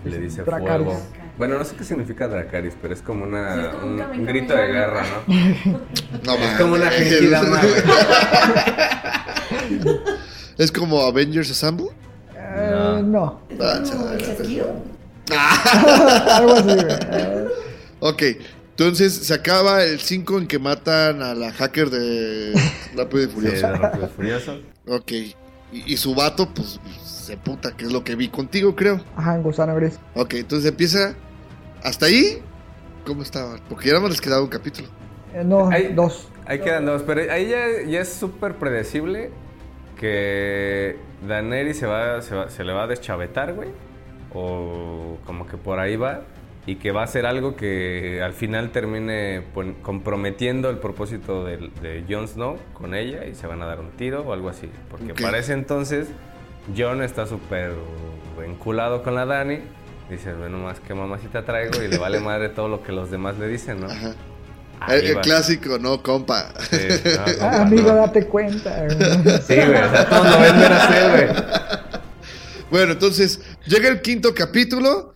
Y 0.04 0.10
Le 0.10 0.18
dice 0.20 0.44
"Dracarys". 0.44 0.86
fuego. 0.86 1.00
Bueno, 1.40 1.58
no 1.58 1.64
sé 1.66 1.76
qué 1.76 1.84
significa 1.86 2.28
Dracaris, 2.28 2.76
pero 2.82 2.94
es 2.94 3.02
como 3.02 3.24
una, 3.24 3.56
Sí, 3.56 3.60
es 3.62 3.68
como 3.70 3.86
un 3.88 3.92
un, 3.94 3.98
Kamehameha. 4.00 4.20
un 4.20 4.26
grito 4.28 4.54
de 4.56 4.68
guerra, 4.68 5.04
¿no? 5.28 5.34
No. 6.26 6.34
Es 6.36 6.58
como 6.60 6.74
una 6.76 6.90
genkidama. 6.92 7.62
Es 10.58 10.72
como 10.74 11.02
Avengers 11.02 11.50
Assemble. 11.52 11.88
Eh, 12.36 13.02
no. 13.04 13.40
Es 13.50 13.58
Ah, 13.62 13.82
como 13.90 14.10
el 14.12 14.22
chasquido. 14.22 14.76
Algo 15.32 16.54
así, 16.56 16.70
Ok, 18.02 18.24
entonces 18.72 19.14
se 19.14 19.34
acaba 19.34 19.84
el 19.84 20.00
5 20.00 20.38
en 20.40 20.48
que 20.48 20.60
matan 20.60 21.22
a 21.22 21.34
la 21.36 21.52
hacker 21.54 21.90
de 21.90 22.54
Rápido 22.96 23.24
y 23.24 23.28
Sí, 23.28 23.32
Furioso. 23.34 23.68
de 23.68 23.76
Rápido 23.78 24.06
y 24.06 24.10
Furioso. 24.16 24.58
Ok, 24.88 25.12
y, 25.12 25.36
y 25.72 25.98
su 25.98 26.16
vato, 26.16 26.50
pues 26.54 26.80
se 27.06 27.38
puta, 27.38 27.72
que 27.78 27.86
es 27.86 27.92
lo 27.92 28.04
que 28.04 28.16
vi 28.16 28.28
contigo, 28.30 28.76
creo. 28.76 29.00
Ajá, 29.16 29.36
en 29.36 29.44
gusano 29.44 29.76
gris. 29.76 30.00
Ok, 30.16 30.34
entonces 30.36 30.70
empieza. 30.72 31.14
¿Hasta 31.84 32.06
ahí? 32.08 32.42
¿Cómo 33.06 33.24
estaban? 33.24 33.60
Porque 33.70 33.88
ya 33.88 33.94
no 33.96 34.02
me 34.02 34.10
les 34.10 34.22
quedaba 34.22 34.42
un 34.44 34.50
capítulo. 34.50 34.88
Eh, 35.34 35.44
no, 35.46 35.70
Ahí- 35.70 35.94
dos. 35.94 36.28
Ahí 36.46 36.60
quedan 36.60 36.86
dos, 36.86 37.04
pero 37.04 37.32
ahí 37.32 37.48
ya, 37.50 37.66
ya 37.88 38.02
es 38.02 38.10
súper 38.12 38.56
predecible 38.56 39.30
que 39.98 40.98
Daenerys 41.28 41.78
se, 41.78 41.86
va, 41.86 42.22
se, 42.22 42.36
va- 42.36 42.50
se 42.50 42.64
le 42.64 42.74
va 42.74 42.84
a 42.84 42.88
deschavetar, 42.88 43.54
güey. 43.54 43.70
O 44.34 45.18
como 45.26 45.46
que 45.48 45.58
por 45.58 45.80
ahí 45.80 45.96
va. 45.96 46.22
Y 46.66 46.76
que 46.76 46.92
va 46.92 47.04
a 47.04 47.08
ser 47.08 47.26
algo 47.26 47.56
que 47.56 48.22
al 48.22 48.34
final 48.34 48.72
termine 48.72 49.44
comprometiendo 49.82 50.70
el 50.70 50.78
propósito 50.78 51.44
de, 51.44 51.58
de 51.82 52.04
Jon 52.08 52.28
Snow 52.28 52.58
con 52.74 52.94
ella 52.94 53.26
y 53.26 53.34
se 53.34 53.48
van 53.48 53.62
a 53.62 53.66
dar 53.66 53.80
un 53.80 53.92
tiro 53.92 54.22
o 54.22 54.34
algo 54.34 54.50
así. 54.50 54.70
Porque 54.90 55.14
Ok. 55.14 55.22
para 55.22 55.40
ese 55.40 55.54
entonces 55.54 56.10
Jon 56.78 57.02
está 57.02 57.26
súper 57.26 57.72
enculado 58.46 59.02
con 59.04 59.16
la 59.16 59.26
Dani. 59.26 59.60
Dice, 60.10 60.34
bueno, 60.34 60.57
más 60.57 60.80
que 60.80 60.93
mamacita 60.93 61.45
traigo 61.45 61.82
y 61.84 61.88
le 61.88 61.97
vale 61.97 62.20
madre 62.22 62.49
todo 62.49 62.68
lo 62.68 62.84
que 62.84 62.91
los 62.91 63.12
demás 63.12 63.38
le 63.38 63.47
dicen, 63.47 63.82
¿no? 63.82 63.88
Ajá. 63.88 64.16
El, 64.88 65.20
clásico, 65.20 65.78
no, 65.78 66.01
compa. 66.01 66.53
Sí, 66.70 66.78
no, 67.03 67.41
Ah, 67.41 67.62
amigo, 67.64 67.89
no. 67.91 67.95
date 67.95 68.26
cuenta. 68.26 68.86
güey. 68.86 69.41
Sí, 69.41 69.55
güey, 69.55 69.84
o 69.84 69.91
sea, 69.91 70.10
todos 70.10 70.26
lo 70.26 70.39
ven 70.39 70.55
así, 70.55 71.10
güey. 71.10 71.99
Bueno, 72.72 72.93
entonces 72.93 73.41
llega 73.66 73.89
el 73.89 74.01
quinto 74.01 74.34
capítulo. 74.34 75.14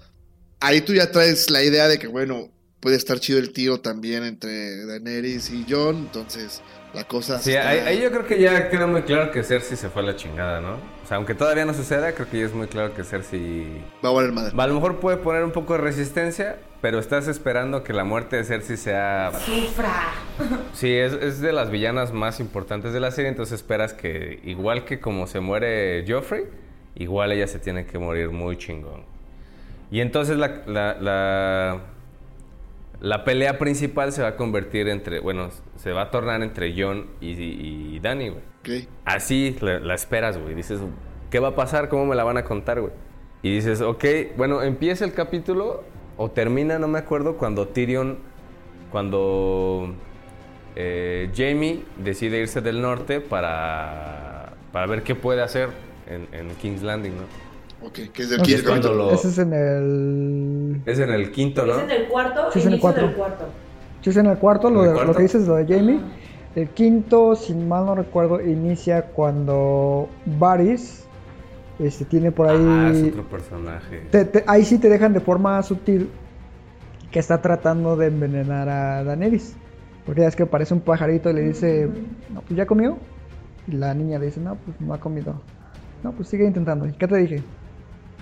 Ahí 0.59 0.81
tú 0.81 0.93
ya 0.93 1.11
traes 1.11 1.49
la 1.49 1.63
idea 1.63 1.87
de 1.87 1.97
que, 1.97 2.07
bueno, 2.07 2.51
puede 2.79 2.97
estar 2.97 3.19
chido 3.19 3.39
el 3.39 3.53
tiro 3.53 3.79
también 3.79 4.23
entre 4.23 4.85
Daenerys 4.85 5.49
y 5.49 5.65
Jon. 5.69 5.95
Entonces, 5.97 6.61
la 6.93 7.03
cosa. 7.05 7.39
Sí, 7.39 7.51
está- 7.53 7.69
ahí, 7.69 7.79
ahí 7.79 8.01
yo 8.01 8.09
creo 8.11 8.25
que 8.25 8.39
ya 8.39 8.69
queda 8.69 8.87
muy 8.87 9.01
claro 9.03 9.31
que 9.31 9.43
Cersei 9.43 9.75
se 9.77 9.89
fue 9.89 10.01
a 10.01 10.05
la 10.05 10.15
chingada, 10.15 10.61
¿no? 10.61 10.73
O 11.03 11.07
sea, 11.07 11.17
aunque 11.17 11.33
todavía 11.35 11.65
no 11.65 11.73
suceda, 11.73 12.13
creo 12.13 12.29
que 12.29 12.39
ya 12.39 12.45
es 12.45 12.53
muy 12.53 12.67
claro 12.67 12.93
que 12.93 13.03
Cersei... 13.03 13.83
Va 14.03 14.09
a 14.09 14.11
valer 14.13 14.31
madre. 14.31 14.53
A 14.57 14.67
lo 14.67 14.73
mejor 14.75 14.99
puede 14.99 15.17
poner 15.17 15.43
un 15.43 15.51
poco 15.51 15.73
de 15.73 15.79
resistencia, 15.79 16.57
pero 16.81 16.99
estás 16.99 17.27
esperando 17.27 17.83
que 17.83 17.91
la 17.93 18.03
muerte 18.03 18.37
de 18.37 18.43
Cersei 18.45 18.77
sea... 18.77 19.31
sufra 19.45 20.11
Sí, 20.73 20.93
es, 20.93 21.13
es 21.13 21.41
de 21.41 21.51
las 21.51 21.69
villanas 21.71 22.13
más 22.13 22.39
importantes 22.39 22.93
de 22.93 22.99
la 22.99 23.11
serie, 23.11 23.29
entonces 23.29 23.55
esperas 23.59 23.93
que, 23.93 24.39
igual 24.45 24.85
que 24.85 24.99
como 24.99 25.27
se 25.27 25.39
muere 25.41 26.05
Joffrey, 26.07 26.45
igual 26.95 27.31
ella 27.31 27.47
se 27.47 27.59
tiene 27.59 27.85
que 27.85 27.97
morir 27.99 28.29
muy 28.29 28.57
chingón. 28.57 29.03
Y 29.91 29.99
entonces 30.01 30.37
la, 30.37 30.61
la, 30.65 30.95
la, 30.99 31.79
la 33.04 33.26
pelea 33.26 33.60
principal 33.60 34.14
se 34.14 34.22
va 34.22 34.30
a 34.30 34.36
convertir 34.38 34.88
entre, 34.88 35.20
bueno, 35.20 35.49
se 35.76 35.91
va 35.91 36.04
a 36.04 36.10
tornar 36.10 36.41
entre 36.41 36.74
John 36.76 37.08
y, 37.20 37.32
y, 37.32 37.95
y 37.95 37.99
Danny, 37.99 38.30
güey. 38.30 38.41
Así 39.04 39.58
la, 39.60 39.80
la 39.82 39.93
esperas, 39.93 40.38
güey. 40.38 40.56
Dices, 40.56 40.80
¿qué 41.30 41.39
va 41.39 41.49
a 41.49 41.56
pasar? 41.56 41.89
¿Cómo 41.89 42.06
me 42.06 42.16
la 42.16 42.24
van 42.24 42.38
a 42.38 42.45
contar, 42.45 42.80
güey? 42.80 42.93
Y 43.41 43.54
dices, 43.54 43.82
ok, 43.82 44.06
bueno, 44.38 44.64
empieza 44.64 45.04
el 45.04 45.12
capítulo 45.12 45.84
o 46.16 46.32
termina, 46.32 46.80
no 46.80 46.88
me 46.88 46.97
acuerdo, 46.97 47.36
cuando 47.36 47.68
Tyrion, 47.68 48.20
cuando 48.89 49.93
eh, 50.78 51.30
Jamie 51.36 51.84
decide 51.97 52.39
irse 52.39 52.62
del 52.62 52.82
norte 52.82 53.20
para, 53.20 54.54
para 54.72 54.88
ver 54.88 55.04
qué 55.04 55.14
puede 55.14 55.41
hacer 55.41 55.72
en, 56.08 56.30
en 56.32 56.56
King's 56.56 56.82
Landing, 56.82 57.18
¿no? 57.18 57.24
Ok, 57.86 57.99
que 58.13 58.21
es 58.23 58.29
del 58.29 58.39
No, 58.39 58.43
Y 58.43 58.47
quinto 58.47 58.61
es 58.61 58.67
cuando 58.67 58.88
capítulo. 58.89 59.09
lo- 59.09 59.15
Ese 59.15 59.27
es 59.29 59.38
en 59.38 59.53
el. 59.53 60.81
Es 60.86 60.99
en 60.99 61.09
el 61.09 61.31
quinto, 61.31 61.65
¿no? 61.65 61.73
Es 61.75 61.84
en 61.84 61.91
el 61.91 62.07
cuarto, 62.07 62.51
Sí, 62.51 62.59
es 62.59 62.65
en 62.65 62.73
el 62.73 62.79
cuarto. 62.79 63.01
del 63.01 63.13
cuarto. 63.15 63.45
Sí, 64.01 64.09
es 64.09 64.17
en 64.17 64.25
el 64.27 64.38
cuarto, 64.38 64.67
¿En 64.69 64.73
lo, 64.73 64.81
el 64.84 64.88
de- 64.89 64.93
cuarto? 64.93 65.11
lo 65.11 65.17
que 65.17 65.23
dices, 65.23 65.47
lo 65.47 65.55
de 65.55 65.65
Jamie. 65.65 65.99
El 66.55 66.69
quinto, 66.69 67.36
si 67.36 67.53
mal 67.55 67.86
no 67.86 67.95
recuerdo, 67.95 68.39
inicia 68.39 69.01
cuando 69.07 70.07
Varys 70.38 71.03
este, 71.79 72.05
tiene 72.05 72.31
por 72.31 72.47
ahí. 72.47 72.57
Ah, 72.67 72.91
es 72.93 73.03
otro 73.09 73.23
personaje. 73.27 74.03
te- 74.11 74.25
te- 74.25 74.43
ahí 74.47 74.63
sí 74.63 74.77
te 74.77 74.88
dejan 74.89 75.13
de 75.13 75.19
forma 75.19 75.61
sutil 75.63 76.09
que 77.11 77.19
está 77.19 77.41
tratando 77.41 77.95
de 77.95 78.07
envenenar 78.07 78.69
a 78.69 79.03
Daenerys. 79.03 79.55
Porque 80.05 80.21
ya 80.21 80.27
es 80.27 80.36
que 80.36 80.43
aparece 80.43 80.73
un 80.73 80.81
pajarito 80.81 81.29
y 81.29 81.34
le 81.34 81.41
dice, 81.41 81.89
no, 82.34 82.41
pues 82.41 82.55
ya 82.57 82.65
comió. 82.65 82.97
Y 83.67 83.71
la 83.73 83.93
niña 83.93 84.19
le 84.19 84.27
dice, 84.27 84.39
no, 84.41 84.55
pues 84.55 84.79
no 84.81 84.93
ha 84.93 84.99
comido. 84.99 85.41
No, 86.03 86.11
pues 86.11 86.27
sigue 86.27 86.45
intentando. 86.45 86.86
¿Y 86.86 86.91
qué 86.91 87.07
te 87.07 87.15
dije? 87.17 87.41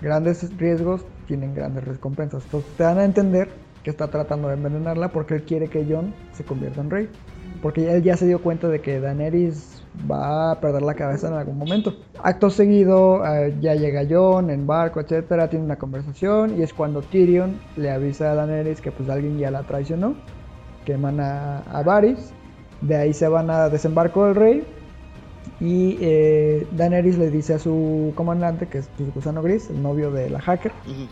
Grandes 0.01 0.57
riesgos 0.57 1.05
tienen 1.27 1.53
grandes 1.53 1.85
recompensas. 1.85 2.43
Entonces 2.45 2.71
te 2.75 2.83
dan 2.83 2.97
a 2.97 3.05
entender 3.05 3.49
que 3.83 3.89
está 3.89 4.07
tratando 4.07 4.47
de 4.47 4.55
envenenarla 4.55 5.09
porque 5.09 5.35
él 5.35 5.43
quiere 5.43 5.67
que 5.67 5.85
Jon 5.85 6.13
se 6.33 6.43
convierta 6.43 6.81
en 6.81 6.89
rey. 6.89 7.09
Porque 7.61 7.91
él 7.93 8.03
ya 8.03 8.17
se 8.17 8.25
dio 8.25 8.41
cuenta 8.41 8.67
de 8.67 8.81
que 8.81 8.99
Daenerys 8.99 9.83
va 10.09 10.51
a 10.51 10.59
perder 10.59 10.81
la 10.83 10.93
cabeza 10.93 11.27
en 11.27 11.33
algún 11.33 11.57
momento. 11.57 11.93
Acto 12.23 12.49
seguido, 12.49 13.25
eh, 13.25 13.55
ya 13.59 13.75
llega 13.75 14.05
Jon 14.09 14.49
en 14.49 14.65
barco, 14.65 14.99
etcétera, 15.01 15.49
tiene 15.49 15.65
una 15.65 15.75
conversación 15.75 16.57
y 16.57 16.63
es 16.63 16.73
cuando 16.73 17.01
Tyrion 17.01 17.59
le 17.75 17.91
avisa 17.91 18.31
a 18.31 18.35
Daenerys 18.35 18.81
que 18.81 18.91
pues 18.91 19.09
alguien 19.09 19.37
ya 19.37 19.51
la 19.51 19.63
traicionó, 19.63 20.15
queman 20.85 21.19
a, 21.19 21.59
a 21.59 21.83
Varys, 21.83 22.33
de 22.81 22.95
ahí 22.95 23.13
se 23.13 23.27
van 23.27 23.49
a 23.49 23.69
desembarco 23.69 24.25
del 24.25 24.35
rey 24.35 24.63
y 25.59 25.97
eh, 26.01 26.67
Daenerys 26.71 27.17
le 27.17 27.29
dice 27.29 27.53
a 27.53 27.59
su 27.59 28.13
comandante, 28.15 28.67
que 28.67 28.79
es 28.79 28.89
pues, 28.97 29.13
Gusano 29.13 29.41
Gris, 29.41 29.69
el 29.69 29.81
novio 29.81 30.11
de 30.11 30.29
la 30.29 30.39
hacker, 30.41 30.71
Ujú. 30.85 31.07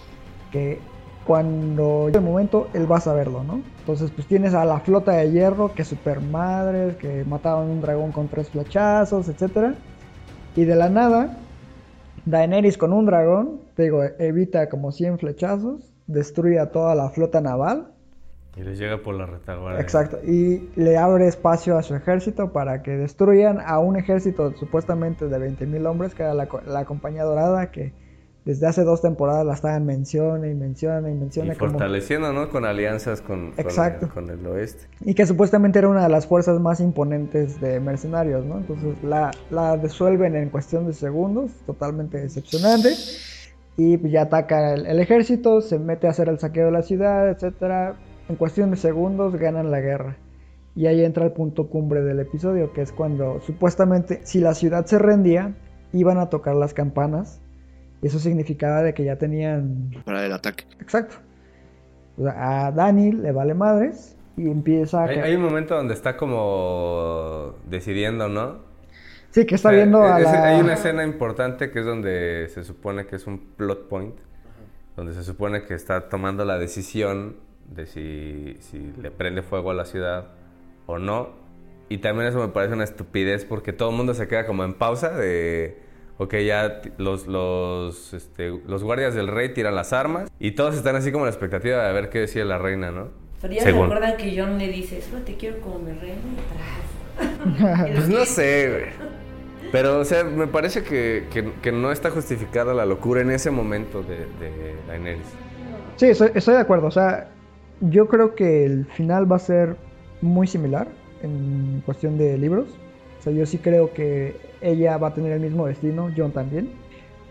que 0.51 0.79
cuando 1.25 2.07
llegue 2.07 2.19
el 2.19 2.25
momento 2.25 2.69
él 2.73 2.91
va 2.91 2.97
a 2.97 3.01
saberlo, 3.01 3.43
¿no? 3.43 3.61
Entonces 3.79 4.11
pues 4.11 4.27
tienes 4.27 4.53
a 4.53 4.65
la 4.65 4.79
flota 4.79 5.11
de 5.13 5.31
hierro, 5.31 5.73
que 5.73 5.83
super 5.83 6.21
madres, 6.21 6.95
que 6.97 7.23
mataron 7.25 7.69
un 7.69 7.81
dragón 7.81 8.11
con 8.11 8.27
tres 8.27 8.49
flechazos, 8.49 9.29
etcétera. 9.29 9.75
Y 10.55 10.65
de 10.65 10.75
la 10.75 10.89
nada, 10.89 11.37
Daenerys 12.25 12.77
con 12.77 12.93
un 12.93 13.05
dragón, 13.05 13.61
te 13.75 13.83
digo, 13.83 14.03
evita 14.19 14.69
como 14.69 14.91
100 14.91 15.19
flechazos, 15.19 15.93
destruye 16.07 16.59
a 16.59 16.71
toda 16.71 16.95
la 16.95 17.09
flota 17.09 17.41
naval, 17.41 17.87
Y 18.59 18.63
les 18.63 18.77
llega 18.77 18.97
por 18.97 19.15
la 19.15 19.25
retaguardia. 19.25 19.79
exacto, 19.81 20.19
y 20.21 20.69
le 20.75 20.97
abre 20.97 21.27
espacio 21.27 21.77
a 21.77 21.81
su 21.83 21.95
ejército 21.95 22.51
para 22.51 22.81
que 22.83 22.91
destruyan 22.91 23.59
a 23.65 23.79
un 23.79 23.95
ejército 23.95 24.51
supuestamente 24.57 25.29
de 25.29 25.37
20.000 25.37 25.87
hombres, 25.87 26.13
que 26.13 26.23
era 26.23 26.33
la, 26.33 26.49
la 26.65 26.83
compañía 26.83 27.23
dorada, 27.23 27.71
que 27.71 27.93
desde 28.43 28.67
hace 28.67 28.83
dos 28.83 29.01
temporadas 29.01 29.45
la 29.45 29.53
estaban 29.53 29.85
menciona 29.85 30.47
y 30.47 30.55
menciona 30.55 31.09
y 31.09 31.13
Y 31.13 31.15
menciona 31.15 31.55
como... 31.55 31.71
fortaleciendo, 31.71 32.33
¿no? 32.33 32.49
Con 32.49 32.65
alianzas 32.65 33.21
con, 33.21 33.51
con 33.51 33.59
Exacto. 33.59 34.07
el, 34.07 34.11
con 34.11 34.29
el 34.29 34.45
oeste. 34.47 34.87
Y 35.01 35.13
que 35.13 35.25
supuestamente 35.25 35.79
era 35.79 35.87
una 35.87 36.03
de 36.03 36.09
las 36.09 36.27
fuerzas 36.27 36.59
más 36.59 36.81
imponentes 36.81 37.61
de 37.61 37.79
mercenarios, 37.79 38.45
¿no? 38.45 38.57
Entonces 38.57 39.01
la, 39.03 39.31
la 39.51 39.77
disuelven 39.77 40.35
en 40.35 40.49
cuestión 40.49 40.85
de 40.85 40.93
segundos, 40.93 41.51
totalmente 41.65 42.17
decepcionante. 42.19 42.89
Y 43.77 43.97
pues 43.97 44.11
ya 44.11 44.23
ataca 44.23 44.73
el, 44.73 44.85
el 44.85 44.99
ejército, 44.99 45.61
se 45.61 45.79
mete 45.79 46.07
a 46.07 46.09
hacer 46.09 46.27
el 46.27 46.39
saqueo 46.39 46.65
de 46.65 46.71
la 46.71 46.81
ciudad, 46.81 47.29
etcétera. 47.29 47.95
En 48.29 48.35
cuestión 48.35 48.69
de 48.71 48.77
segundos 48.77 49.35
ganan 49.35 49.71
la 49.71 49.81
guerra. 49.81 50.15
Y 50.75 50.85
ahí 50.85 51.03
entra 51.03 51.25
el 51.25 51.31
punto 51.31 51.67
cumbre 51.67 52.01
del 52.01 52.19
episodio, 52.19 52.71
que 52.71 52.81
es 52.81 52.91
cuando 52.91 53.41
supuestamente 53.41 54.21
si 54.23 54.39
la 54.39 54.53
ciudad 54.53 54.85
se 54.85 54.99
rendía, 54.99 55.55
iban 55.93 56.19
a 56.19 56.29
tocar 56.29 56.55
las 56.55 56.73
campanas. 56.73 57.41
Y 58.01 58.07
eso 58.07 58.19
significaba 58.19 58.81
de 58.83 58.93
que 58.93 59.03
ya 59.03 59.17
tenían 59.17 59.91
Para 60.05 60.25
el 60.25 60.31
ataque. 60.31 60.65
Exacto. 60.79 61.15
O 62.17 62.23
sea, 62.23 62.67
a 62.67 62.71
Dani 62.71 63.11
le 63.11 63.31
vale 63.31 63.55
madres 63.55 64.15
y 64.37 64.49
empieza 64.49 65.03
a... 65.03 65.07
Hay, 65.07 65.35
un 65.35 65.41
momento 65.41 65.75
donde 65.75 65.95
está 65.95 66.15
como 66.15 67.55
decidiendo, 67.67 68.29
¿no? 68.29 68.59
Sí, 69.31 69.45
que 69.45 69.55
está 69.55 69.69
O 69.69 69.71
sea, 69.71 69.77
viendo 69.77 70.01
a 70.01 70.19
es- 70.19 70.23
la... 70.25 70.43
Hay 70.49 70.61
una 70.61 70.73
escena 70.75 71.03
importante 71.03 71.71
que 71.71 71.79
es 71.79 71.85
donde 71.85 72.47
se 72.49 72.63
supone 72.63 73.05
que 73.05 73.15
es 73.15 73.27
un 73.27 73.39
plot 73.57 73.87
point, 73.89 74.15
donde 74.95 75.13
se 75.13 75.23
supone 75.23 75.63
que 75.63 75.73
está 75.73 76.09
tomando 76.09 76.45
la 76.45 76.57
decisión 76.57 77.35
de 77.73 77.85
si, 77.85 78.57
si 78.59 78.93
le 79.01 79.11
prende 79.11 79.41
fuego 79.41 79.71
a 79.71 79.73
la 79.73 79.85
ciudad 79.85 80.29
o 80.85 80.97
no. 80.99 81.29
Y 81.89 81.99
también 81.99 82.27
eso 82.27 82.39
me 82.39 82.49
parece 82.49 82.73
una 82.73 82.83
estupidez 82.83 83.45
porque 83.45 83.73
todo 83.73 83.89
el 83.89 83.95
mundo 83.95 84.13
se 84.13 84.27
queda 84.27 84.45
como 84.45 84.63
en 84.63 84.73
pausa 84.73 85.09
de... 85.09 85.77
Ok, 86.17 86.35
ya 86.45 86.81
los, 86.97 87.27
los, 87.27 88.13
este, 88.13 88.49
los 88.67 88.83
guardias 88.83 89.15
del 89.15 89.27
rey 89.29 89.53
tiran 89.53 89.73
las 89.73 89.93
armas 89.93 90.29
y 90.37 90.51
todos 90.51 90.75
están 90.75 90.97
así 90.97 91.11
como 91.13 91.23
en 91.23 91.27
la 91.27 91.31
expectativa 91.31 91.87
de 91.87 91.93
ver 91.93 92.09
qué 92.09 92.19
decía 92.19 92.43
la 92.43 92.57
reina, 92.57 92.91
¿no? 92.91 93.07
Pero 93.41 93.53
ya 93.53 93.61
Según. 93.63 93.87
se 93.89 93.95
acuerdan 93.95 94.17
que 94.17 94.35
John 94.37 94.57
le 94.57 94.67
dice, 94.67 95.01
solo 95.01 95.21
te 95.23 95.35
quiero 95.35 95.61
como 95.61 95.79
mi 95.79 95.93
reina 95.93 96.17
y 96.17 97.23
tras. 97.47 97.89
Pues 97.95 98.09
no 98.09 98.25
sé, 98.25 98.69
güey. 98.69 99.09
Pero, 99.71 99.99
o 99.99 100.03
sea, 100.05 100.23
me 100.25 100.47
parece 100.47 100.83
que, 100.83 101.27
que- 101.31 101.53
que 101.61 101.71
no 101.71 101.91
está 101.91 102.09
justificada 102.11 102.73
la 102.73 102.85
locura 102.85 103.21
en 103.21 103.31
ese 103.31 103.49
momento 103.51 104.03
de, 104.03 104.17
de 104.39 104.75
Daenerys. 104.87 105.27
Sí, 105.95 106.07
estoy, 106.07 106.31
estoy 106.35 106.55
de 106.55 106.59
acuerdo. 106.61 106.87
O 106.87 106.91
sea, 106.91 107.29
yo 107.81 108.07
creo 108.07 108.35
que 108.35 108.65
el 108.65 108.85
final 108.85 109.31
va 109.31 109.37
a 109.37 109.39
ser 109.39 109.77
muy 110.21 110.47
similar 110.47 110.87
en 111.21 111.81
cuestión 111.85 112.17
de 112.17 112.37
libros. 112.37 112.67
O 113.19 113.21
sea, 113.21 113.33
yo 113.33 113.45
sí 113.45 113.57
creo 113.57 113.93
que 113.93 114.35
ella 114.61 114.97
va 114.97 115.09
a 115.09 115.13
tener 115.13 115.31
el 115.33 115.39
mismo 115.39 115.67
destino, 115.67 116.09
John 116.15 116.31
también. 116.31 116.71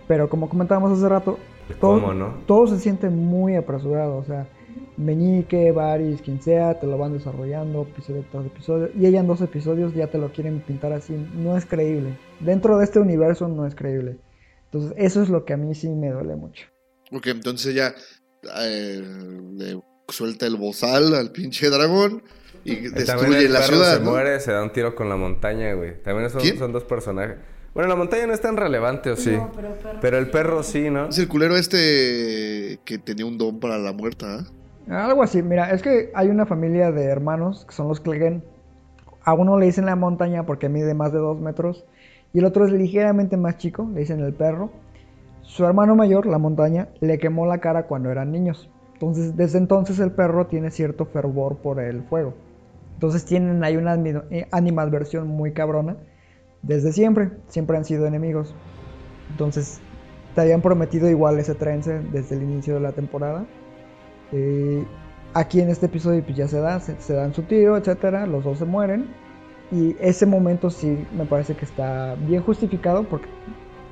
Pero 0.07 0.29
como 0.29 0.49
comentábamos 0.49 0.99
hace 0.99 1.09
rato, 1.09 1.39
todo, 1.81 2.01
¿Cómo, 2.01 2.15
no? 2.15 2.35
todo 2.47 2.67
se 2.67 2.79
siente 2.79 3.11
muy 3.11 3.57
apresurado. 3.57 4.17
O 4.17 4.25
sea, 4.25 4.47
Meñique, 4.97 5.71
Varys, 5.73 6.23
quien 6.23 6.43
sea, 6.43 6.79
te 6.79 6.87
lo 6.87 6.99
van 6.99 7.13
desarrollando 7.13 7.83
episodio 7.83 8.25
tras 8.31 8.47
episodio. 8.47 8.91
Y 8.99 9.07
ella 9.07 9.21
en 9.21 9.27
dos 9.27 9.41
episodios 9.41 9.95
ya 9.95 10.09
te 10.09 10.19
lo 10.19 10.33
quieren 10.33 10.61
pintar 10.61 10.93
así. 10.93 11.15
No 11.35 11.57
es 11.57 11.67
creíble. 11.67 12.17
Dentro 12.41 12.79
de 12.79 12.85
este 12.85 12.99
universo 12.99 13.49
no 13.49 13.67
es 13.67 13.75
creíble. 13.75 14.19
Entonces, 14.65 14.93
eso 14.97 15.23
es 15.23 15.29
lo 15.29 15.45
que 15.45 15.55
a 15.55 15.57
mí 15.57 15.75
sí 15.75 15.89
me 15.89 16.11
duele 16.11 16.37
mucho. 16.37 16.67
Ok, 17.13 17.29
entonces 17.29 17.73
ella 17.73 17.95
eh, 18.61 19.03
suelta 20.09 20.47
el 20.47 20.57
bozal 20.57 21.15
al 21.15 21.31
pinche 21.33 21.69
dragón 21.71 22.23
y 22.65 22.77
destruye 22.77 23.47
el 23.47 23.53
la 23.53 23.61
perro 23.61 23.77
ciudad. 23.77 23.99
se 23.99 24.03
¿no? 24.05 24.11
muere, 24.11 24.41
se 24.41 24.53
da 24.53 24.63
un 24.63 24.73
tiro 24.73 24.95
con 24.95 25.09
la 25.09 25.17
montaña, 25.17 25.73
güey. 25.75 26.03
También 26.03 26.31
son, 26.31 26.41
¿Quién? 26.41 26.59
son 26.59 26.73
dos 26.73 26.85
personajes. 26.85 27.37
Bueno, 27.75 27.89
la 27.89 27.97
montaña 27.97 28.27
no 28.27 28.33
es 28.33 28.41
tan 28.41 28.57
relevante, 28.57 29.11
¿o 29.11 29.17
sí? 29.17 29.33
No, 29.37 29.53
pero 29.55 29.69
el 29.69 29.75
perro 29.79 29.99
Pero 30.01 30.19
el 30.19 30.25
sí. 30.27 30.31
perro 30.33 30.63
sí, 30.63 30.91
¿no? 30.91 31.09
Es 31.09 31.19
el 31.19 31.29
culero 31.29 31.57
este 31.57 32.81
que 32.85 32.99
tenía 32.99 33.27
un 33.27 33.39
don 33.39 33.61
para 33.61 33.79
la 33.79 33.93
muerta. 33.93 34.45
¿ah? 34.89 35.07
Algo 35.07 35.23
así, 35.23 35.43
mira, 35.43 35.71
es 35.71 35.83
que 35.83 36.11
hay 36.15 36.29
una 36.29 36.47
familia 36.47 36.91
de 36.91 37.05
hermanos 37.05 37.65
que 37.69 37.75
son 37.75 37.89
los 37.89 38.01
Clegane. 38.01 38.43
A 39.23 39.35
uno 39.35 39.59
le 39.59 39.67
dicen 39.67 39.85
la 39.87 39.95
montaña 39.97 40.45
porque 40.47 40.69
mide 40.69 40.95
más 40.95 41.13
de 41.13 41.19
dos 41.19 41.39
metros 41.39 41.85
y 42.33 42.39
el 42.39 42.47
otro 42.47 42.65
es 42.67 42.73
ligeramente 42.73 43.37
más 43.37 43.59
chico, 43.59 43.89
le 43.93 44.01
dicen 44.01 44.21
el 44.21 44.33
perro. 44.33 44.71
Su 45.43 45.65
hermano 45.65 45.95
mayor, 45.95 46.27
la 46.27 46.39
montaña, 46.39 46.89
le 47.01 47.19
quemó 47.19 47.47
la 47.47 47.59
cara 47.59 47.85
cuando 47.87 48.11
eran 48.11 48.33
niños. 48.33 48.69
Entonces, 48.99 49.37
desde 49.37 49.59
entonces 49.59 50.01
el 50.01 50.11
perro 50.11 50.49
tiene 50.49 50.73
cierto 50.73 51.07
fervor 51.07 51.59
por 51.59 51.79
el 51.79 52.03
fuego. 52.03 52.35
Entonces 52.95 53.25
tienen 53.25 53.63
ahí 53.63 53.77
una 53.77 53.95
eh, 53.95 54.49
animadversión 54.51 55.29
muy 55.29 55.53
cabrona. 55.53 55.97
Desde 56.63 56.93
siempre, 56.93 57.31
siempre 57.47 57.77
han 57.77 57.85
sido 57.85 58.09
enemigos. 58.09 58.57
Entonces, 59.31 59.81
te 60.35 60.41
habían 60.41 60.63
prometido 60.63 61.09
igual 61.09 61.39
ese 61.39 61.55
trance 61.55 62.01
desde 62.13 62.35
el 62.35 62.43
inicio 62.43 62.75
de 62.75 62.81
la 62.81 62.91
temporada. 62.91 63.47
Eh, 64.33 64.85
aquí 65.33 65.61
en 65.61 65.71
este 65.71 65.87
episodio 65.87 66.25
pues 66.25 66.37
ya 66.37 66.49
se 66.49 66.59
da, 66.59 66.81
se, 66.81 67.01
se 67.01 67.15
dan 67.15 67.33
su 67.35 67.43
tiro, 67.43 67.77
etcétera, 67.77 68.27
los 68.27 68.43
dos 68.43 68.59
se 68.59 68.65
mueren. 68.65 69.07
Y 69.71 69.95
ese 70.01 70.27
momento 70.27 70.71
sí 70.71 71.07
me 71.17 71.25
parece 71.25 71.55
que 71.55 71.67
está 71.67 72.17
bien 72.27 72.43
justificado 72.43 73.05
porque 73.05 73.29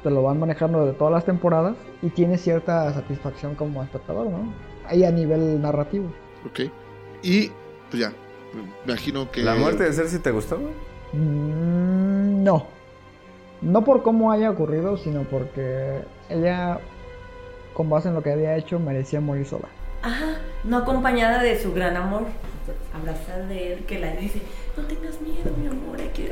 te 0.02 0.10
lo 0.10 0.24
van 0.24 0.40
manejando 0.40 0.84
de 0.84 0.94
todas 0.94 1.14
las 1.14 1.24
temporadas 1.24 1.76
y 2.02 2.08
tiene 2.08 2.38
cierta 2.38 2.92
satisfacción 2.92 3.54
como 3.54 3.84
espectador, 3.84 4.26
¿no? 4.30 4.52
Ahí 4.88 5.04
a 5.04 5.10
nivel 5.10 5.60
narrativo. 5.60 6.12
Ok. 6.46 6.70
Y 7.22 7.50
pues 7.90 8.00
ya, 8.02 8.12
me 8.54 8.92
imagino 8.92 9.30
que... 9.30 9.42
¿La 9.42 9.54
muerte 9.54 9.84
de 9.84 9.92
Cersei 9.92 10.20
te 10.20 10.30
gustó, 10.30 10.58
güey? 10.58 10.72
Mm, 11.12 12.44
no. 12.44 12.66
No 13.62 13.84
por 13.84 14.02
cómo 14.02 14.32
haya 14.32 14.50
ocurrido, 14.50 14.96
sino 14.96 15.22
porque 15.22 16.00
ella 16.28 16.78
con 17.76 17.90
base 17.90 18.08
en 18.08 18.14
lo 18.14 18.22
que 18.22 18.32
había 18.32 18.56
hecho, 18.56 18.78
merecía 18.78 19.20
morir 19.20 19.46
sola. 19.46 19.68
Ajá, 20.02 20.38
no 20.64 20.78
acompañada 20.78 21.42
de 21.42 21.60
su 21.60 21.74
gran 21.74 21.94
amor, 21.94 22.22
abrazada 22.94 23.46
de 23.46 23.74
él, 23.74 23.84
que 23.84 23.98
la 23.98 24.12
dice, 24.12 24.40
no 24.78 24.84
tengas 24.84 25.20
miedo, 25.20 25.50
mi 25.58 25.66
amor, 25.66 26.00
hay 26.00 26.08
que... 26.08 26.30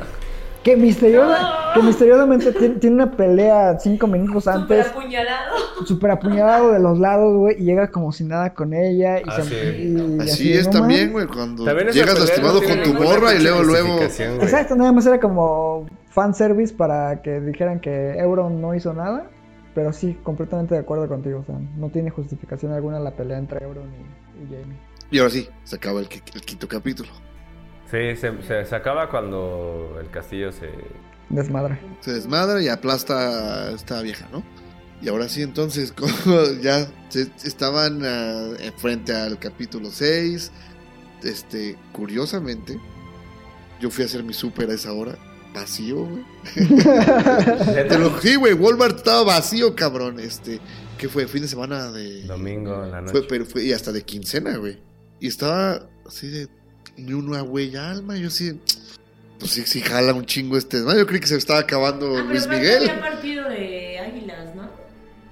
Que, 0.65 0.75
misteriosa, 0.75 1.71
que 1.75 1.81
misteriosamente 1.83 2.51
tiene, 2.51 2.75
tiene 2.75 2.95
una 2.95 3.11
pelea 3.11 3.77
cinco 3.79 4.07
minutos 4.07 4.43
Súper 4.45 4.59
antes, 4.61 4.87
apuñalado. 4.87 5.55
súper 5.85 6.09
apuñalado 6.11 6.71
de 6.71 6.79
los 6.79 6.97
lados, 6.99 7.37
güey, 7.37 7.55
y 7.61 7.65
llega 7.65 7.91
como 7.91 8.11
si 8.11 8.23
nada 8.23 8.53
con 8.53 8.73
ella. 8.73 9.19
Y 9.19 9.23
Ah, 9.27 9.41
se, 9.41 9.43
sí. 9.43 9.95
y 9.95 10.19
Así 10.21 10.49
de, 10.51 10.59
es 10.59 10.65
"No 10.65 10.71
también, 10.71 11.11
mames". 11.11 11.13
güey, 11.13 11.27
cuando 11.27 11.63
También 11.65 11.89
llegas 11.89 12.19
lastimado 12.19 12.59
no 12.61 12.67
con 12.67 12.81
tu 12.83 12.93
morra 12.95 13.35
y 13.35 13.43
luego, 13.43 13.61
luego... 13.63 14.01
Exacto, 14.01 14.75
nada 14.75 14.91
más 14.91 15.05
era 15.05 15.19
como 15.19 15.85
fanservice 16.09 16.73
para 16.73 17.21
que 17.21 17.39
dijeran 17.41 17.79
que 17.79 18.17
Euron 18.17 18.59
no 18.59 18.73
hizo 18.73 18.91
nada. 18.93 19.29
Pero 19.75 19.93
sí, 19.93 20.17
completamente 20.23 20.73
de 20.73 20.79
acuerdo 20.79 21.07
contigo. 21.07 21.39
O 21.41 21.43
sea, 21.43 21.55
no 21.77 21.89
tiene 21.89 22.09
justificación 22.09 22.71
alguna 22.71 22.99
la 22.99 23.11
pelea 23.11 23.37
entre 23.37 23.63
Euron 23.63 23.83
y, 23.93 24.43
y 24.43 24.45
Jamie. 24.47 24.77
Y 25.11 25.19
ahora 25.19 25.29
sí, 25.29 25.47
se 25.63 25.75
acaba 25.75 25.99
el 25.99 26.07
quinto 26.07 26.67
capítulo. 26.67 27.09
Sí, 27.91 28.15
se, 28.15 28.41
se, 28.43 28.65
se 28.65 28.75
acaba 28.75 29.09
cuando 29.09 29.97
el 30.01 30.09
castillo 30.09 30.51
se... 30.51 30.69
Desmadre. 31.29 31.79
Se 32.01 32.13
desmadra 32.13 32.61
y 32.61 32.67
aplasta 32.67 33.67
a 33.67 33.71
esta 33.71 34.01
vieja, 34.01 34.27
¿no? 34.31 34.43
Y 35.01 35.09
ahora 35.09 35.27
sí, 35.29 35.41
entonces, 35.41 35.91
como 36.25 36.43
ya 36.61 36.87
se- 37.09 37.31
estaban 37.43 38.01
ah, 38.03 38.49
frente 38.77 39.13
al 39.13 39.37
capítulo 39.39 39.89
6, 39.91 40.51
este, 41.23 41.77
curiosamente, 41.91 42.79
yo 43.79 43.89
fui 43.89 44.03
a 44.03 44.07
hacer 44.07 44.23
mi 44.23 44.33
súper 44.33 44.69
a 44.69 44.73
esa 44.73 44.93
hora, 44.93 45.17
vacío, 45.53 46.05
güey. 46.05 46.23
Te 47.87 47.97
lo 47.99 48.19
sí, 48.19 48.35
güey, 48.35 48.53
Walmart 48.53 48.97
estaba 48.97 49.23
vacío, 49.23 49.75
cabrón. 49.75 50.19
Este, 50.19 50.59
¿qué 50.97 51.07
fue? 51.09 51.27
Fin 51.27 51.41
de 51.43 51.47
semana 51.47 51.91
de... 51.91 52.23
Domingo 52.23 52.83
en 52.83 52.91
la 52.91 53.01
noche. 53.01 53.11
Fue, 53.11 53.27
pero 53.27 53.45
fue, 53.45 53.63
y 53.63 53.73
hasta 53.73 53.91
de 53.91 54.03
quincena, 54.03 54.57
güey. 54.57 54.79
Y 55.19 55.27
estaba 55.27 55.87
así 56.05 56.27
de, 56.27 56.47
ni 56.97 57.13
una 57.13 57.41
güey 57.41 57.75
alma, 57.75 58.15
yo 58.17 58.27
así, 58.27 58.59
pues 59.39 59.51
sí, 59.51 59.63
sí 59.65 59.81
jala 59.81 60.13
un 60.13 60.25
chingo 60.25 60.57
este, 60.57 60.79
¿no? 60.79 60.95
Yo 60.97 61.05
creí 61.05 61.19
que 61.19 61.27
se 61.27 61.35
estaba 61.37 61.59
acabando 61.59 62.17
Ah, 62.17 62.21
Luis 62.21 62.47
Miguel. 62.47 62.89
había 62.89 63.01
partido 63.01 63.49
de 63.49 63.99
Águilas, 63.99 64.55
¿no? 64.55 64.69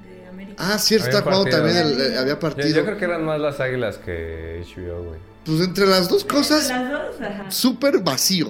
De 0.04 0.28
América. 0.28 0.56
Ah, 0.60 0.78
cierto, 0.78 1.06
Había 1.08 1.20
estaba 1.20 1.36
jugando 1.38 1.58
también, 1.58 1.78
el- 1.78 2.14
eh, 2.14 2.18
había 2.18 2.40
partido. 2.40 2.68
yo 2.70 2.86
creo 2.86 2.98
que 2.98 3.06
eran 3.06 3.24
más 3.26 3.40
las 3.40 3.60
águilas 3.60 3.98
que 3.98 4.62
HBO, 4.76 5.04
güey. 5.04 5.20
Pues 5.46 5.62
entre 5.62 5.86
las 5.86 6.08
dos 6.10 6.24
cosas, 6.26 6.70
Las 6.70 6.90
dos, 6.92 7.22
ajá. 7.22 7.52
súper 7.52 8.00
vacío, 8.00 8.50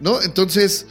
¿no? 0.00 0.20
Entonces, 0.22 0.86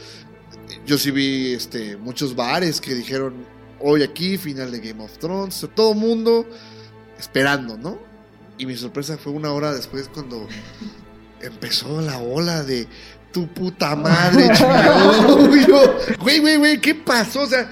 yo 0.86 0.98
sí 0.98 1.10
vi 1.10 1.52
este, 1.54 1.96
muchos 1.96 2.34
bares 2.36 2.80
que 2.80 2.94
dijeron, 2.94 3.34
hoy 3.80 4.02
aquí, 4.02 4.36
final 4.38 4.70
de 4.70 4.80
Game 4.80 5.02
of 5.02 5.16
Thrones, 5.18 5.66
todo 5.74 5.94
mundo 5.94 6.46
esperando, 7.18 7.76
¿no? 7.78 7.98
Y 8.58 8.66
mi 8.66 8.76
sorpresa 8.76 9.16
fue 9.18 9.32
una 9.32 9.52
hora 9.52 9.72
después 9.72 10.08
cuando 10.12 10.46
empezó 11.42 12.00
la 12.00 12.18
ola 12.18 12.62
de 12.64 12.86
tu 13.32 13.46
puta 13.52 13.96
madre, 13.96 14.48
yo, 15.66 15.98
Güey, 16.20 16.38
güey, 16.40 16.56
güey, 16.56 16.80
¿qué 16.80 16.94
pasó? 16.94 17.40
O 17.42 17.46
sea, 17.46 17.70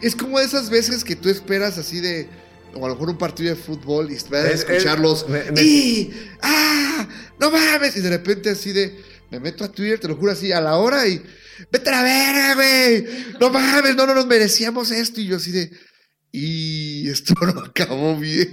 es 0.00 0.14
como 0.14 0.38
esas 0.38 0.70
veces 0.70 1.02
que 1.04 1.16
tú 1.16 1.28
esperas 1.28 1.78
así 1.78 2.00
de, 2.00 2.28
o 2.74 2.84
a 2.84 2.88
lo 2.88 2.94
mejor 2.94 3.10
un 3.10 3.18
partido 3.18 3.50
de 3.54 3.60
fútbol 3.60 4.10
y 4.10 4.14
esperas 4.14 4.46
Es- 4.46 4.60
es- 4.62 4.70
escucharlos. 4.70 5.28
me- 5.28 5.42
¡Y! 5.60 6.12
¡Ah! 6.42 7.08
¡No 7.40 7.50
mames! 7.50 7.96
Y 7.96 8.00
de 8.00 8.10
repente 8.10 8.50
así 8.50 8.72
de, 8.72 9.02
me 9.30 9.40
meto 9.40 9.64
a 9.64 9.72
Twitter, 9.72 9.98
te 9.98 10.08
lo 10.08 10.16
juro 10.16 10.30
así, 10.32 10.52
a 10.52 10.60
la 10.60 10.76
hora 10.76 11.06
y, 11.08 11.20
¡vete 11.72 11.88
a 11.90 11.92
la 11.92 12.02
verga, 12.02 12.54
güey! 12.54 13.06
¡No 13.40 13.50
mames! 13.50 13.96
No, 13.96 14.06
no 14.06 14.14
nos 14.14 14.26
merecíamos 14.26 14.90
esto. 14.92 15.20
Y 15.20 15.26
yo 15.26 15.36
así 15.38 15.50
de, 15.50 15.70
y 16.32 17.08
esto 17.10 17.34
no 17.54 17.60
acabó 17.62 18.16
bien. 18.16 18.48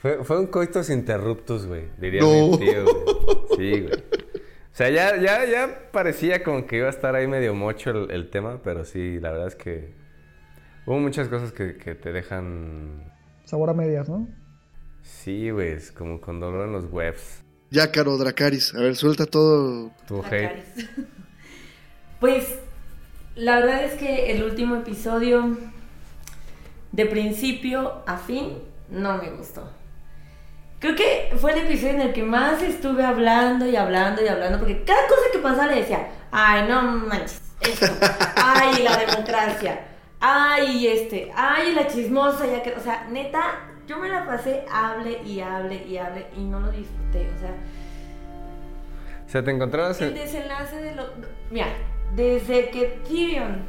Fue, 0.00 0.24
fue 0.24 0.38
un 0.38 0.46
coitus 0.46 0.90
interruptus, 0.90 1.66
güey. 1.66 1.84
Diría 1.98 2.20
No. 2.22 2.50
mi 2.50 2.58
tío, 2.58 2.84
güey. 2.84 3.36
Sí, 3.56 3.80
güey. 3.82 3.94
O 3.94 4.76
sea, 4.76 4.90
ya, 4.90 5.16
ya, 5.16 5.44
ya 5.46 5.90
parecía 5.90 6.42
como 6.44 6.66
que 6.66 6.76
iba 6.76 6.86
a 6.86 6.90
estar 6.90 7.14
ahí 7.14 7.26
medio 7.26 7.54
mocho 7.54 7.90
el, 7.90 8.10
el 8.10 8.28
tema, 8.30 8.60
pero 8.62 8.84
sí, 8.84 9.18
la 9.20 9.30
verdad 9.32 9.48
es 9.48 9.54
que 9.56 9.94
hubo 10.84 10.98
muchas 10.98 11.28
cosas 11.28 11.52
que, 11.52 11.76
que 11.78 11.94
te 11.94 12.12
dejan... 12.12 13.10
Sabor 13.46 13.70
a 13.70 13.74
medias, 13.74 14.08
¿no? 14.08 14.28
Sí, 15.02 15.50
güey, 15.50 15.70
es 15.72 15.92
como 15.92 16.20
con 16.20 16.40
dolor 16.40 16.66
en 16.66 16.72
los 16.72 16.84
webs. 16.92 17.42
Ya, 17.70 17.90
Caro 17.90 18.16
Dracaris, 18.18 18.74
a 18.74 18.80
ver, 18.80 18.96
suelta 18.96 19.24
todo. 19.26 19.90
Tu 20.06 20.22
hate. 20.24 20.62
Pues 22.20 22.58
la 23.34 23.56
verdad 23.60 23.84
es 23.84 23.92
que 23.94 24.30
el 24.32 24.42
último 24.42 24.76
episodio, 24.76 25.56
de 26.92 27.06
principio 27.06 28.02
a 28.06 28.16
fin, 28.16 28.58
no 28.90 29.18
me 29.18 29.30
gustó. 29.30 29.70
Creo 30.78 30.94
que 30.94 31.32
fue 31.36 31.52
el 31.52 31.66
episodio 31.66 31.94
en 31.94 32.00
el 32.02 32.12
que 32.12 32.22
más 32.22 32.62
estuve 32.62 33.02
hablando 33.04 33.66
y 33.66 33.76
hablando 33.76 34.22
y 34.22 34.28
hablando, 34.28 34.58
porque 34.58 34.84
cada 34.84 35.06
cosa 35.08 35.22
que 35.32 35.38
pasaba 35.38 35.68
le 35.68 35.80
decía, 35.80 36.08
ay, 36.30 36.66
no 36.68 36.82
manches, 36.82 37.40
esto, 37.60 37.86
ay, 38.36 38.82
la 38.82 38.96
democracia, 38.98 39.80
ay, 40.20 40.86
este, 40.86 41.32
ay, 41.34 41.74
la 41.74 41.86
chismosa, 41.86 42.46
ya 42.46 42.62
que, 42.62 42.72
o 42.72 42.80
sea, 42.80 43.06
neta, 43.10 43.58
yo 43.86 43.96
me 43.96 44.08
la 44.08 44.26
pasé, 44.26 44.64
hable 44.70 45.22
y 45.22 45.40
hable 45.40 45.82
y 45.86 45.96
hable 45.96 46.26
y 46.36 46.40
no 46.44 46.60
lo 46.60 46.70
disfruté, 46.70 47.30
o 47.34 47.38
sea, 47.38 47.54
O 49.26 49.28
sea, 49.30 49.42
te 49.42 49.50
encontrabas 49.50 50.00
el 50.02 50.08
en... 50.08 50.14
desenlace 50.14 50.76
de 50.76 50.94
lo. 50.94 51.04
Mira, 51.50 51.68
desde 52.14 52.70
que 52.70 53.00
Tyrion 53.08 53.64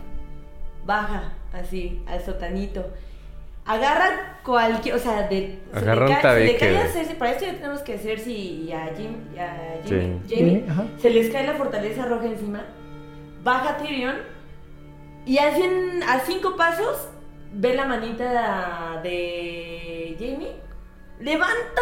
baja 0.86 1.34
así 1.53 2.03
al 2.08 2.24
sotanito, 2.24 2.86
agarra 3.68 4.39
cualquier. 4.43 4.95
O 4.95 4.99
sea, 4.99 5.28
de. 5.28 5.59
se 5.74 5.78
Agarra 5.80 6.05
le 6.07 6.11
un 6.15 6.22
cae- 6.22 6.38
se 6.39 6.45
le 6.45 6.57
cae 6.57 6.78
a. 6.78 6.88
Cersei. 6.88 7.15
Para 7.18 7.32
esto 7.32 7.45
ya 7.45 7.53
tenemos 7.53 7.82
que 7.82 7.97
Cersei 7.97 8.34
y 8.65 8.72
a, 8.72 8.89
Jim, 8.95 9.11
y 9.36 9.39
a 9.39 9.80
Jamie, 9.86 10.20
Sí. 10.28 10.36
Jamie, 10.36 10.65
Sí, 10.68 11.01
se 11.01 11.09
les 11.09 11.30
cae 11.32 11.45
la 11.45 11.53
fortaleza 11.53 12.05
roja 12.05 12.26
encima. 12.26 12.63
Baja 13.43 13.78
Tyrion. 13.78 14.15
Y 15.26 15.38
hacen 15.39 16.01
a 16.07 16.20
cinco 16.22 16.55
pasos. 16.55 17.09
Ve 17.53 17.74
la 17.76 17.86
manita 17.86 18.99
de 19.03 20.15
Jamie. 20.20 20.51
Levanta 21.20 21.82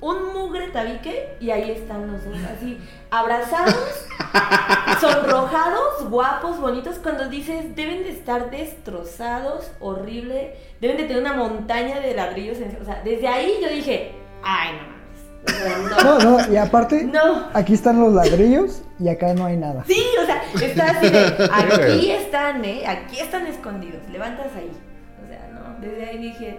un, 0.00 0.08
un 0.08 0.32
mugre 0.34 0.68
tabique 0.68 1.34
y 1.40 1.50
ahí 1.50 1.72
están 1.72 2.12
los 2.12 2.24
dos, 2.24 2.36
así, 2.56 2.78
abrazados, 3.10 4.06
sonrojados, 5.00 6.08
guapos, 6.08 6.60
bonitos, 6.60 6.98
cuando 6.98 7.28
dices, 7.28 7.74
deben 7.74 8.04
de 8.04 8.10
estar 8.10 8.50
destrozados, 8.50 9.70
horrible, 9.80 10.54
deben 10.80 10.96
de 10.96 11.04
tener 11.04 11.22
una 11.22 11.32
montaña 11.34 11.98
de 12.00 12.14
ladrillos, 12.14 12.58
en- 12.58 12.78
o 12.80 12.84
sea, 12.84 13.02
desde 13.04 13.26
ahí 13.26 13.58
yo 13.60 13.68
dije, 13.68 14.12
ay, 14.44 14.70
no 14.78 14.92
No, 16.04 16.18
no, 16.38 16.52
y 16.52 16.56
aparte, 16.56 17.02
no. 17.04 17.48
aquí 17.54 17.74
están 17.74 18.00
los 18.00 18.12
ladrillos 18.12 18.82
y 19.00 19.08
acá 19.08 19.34
no 19.34 19.44
hay 19.46 19.56
nada. 19.56 19.82
Sí, 19.88 20.00
o 20.22 20.24
sea, 20.26 20.40
está 20.64 20.90
así 20.90 21.08
de, 21.10 21.50
aquí 21.52 22.10
están, 22.12 22.64
¿eh? 22.64 22.86
Aquí 22.86 23.18
están 23.18 23.46
escondidos, 23.48 24.08
levantas 24.12 24.46
ahí. 24.56 24.70
O 25.24 25.28
sea, 25.28 25.48
no, 25.52 25.80
desde 25.80 26.06
ahí 26.10 26.18
dije. 26.18 26.58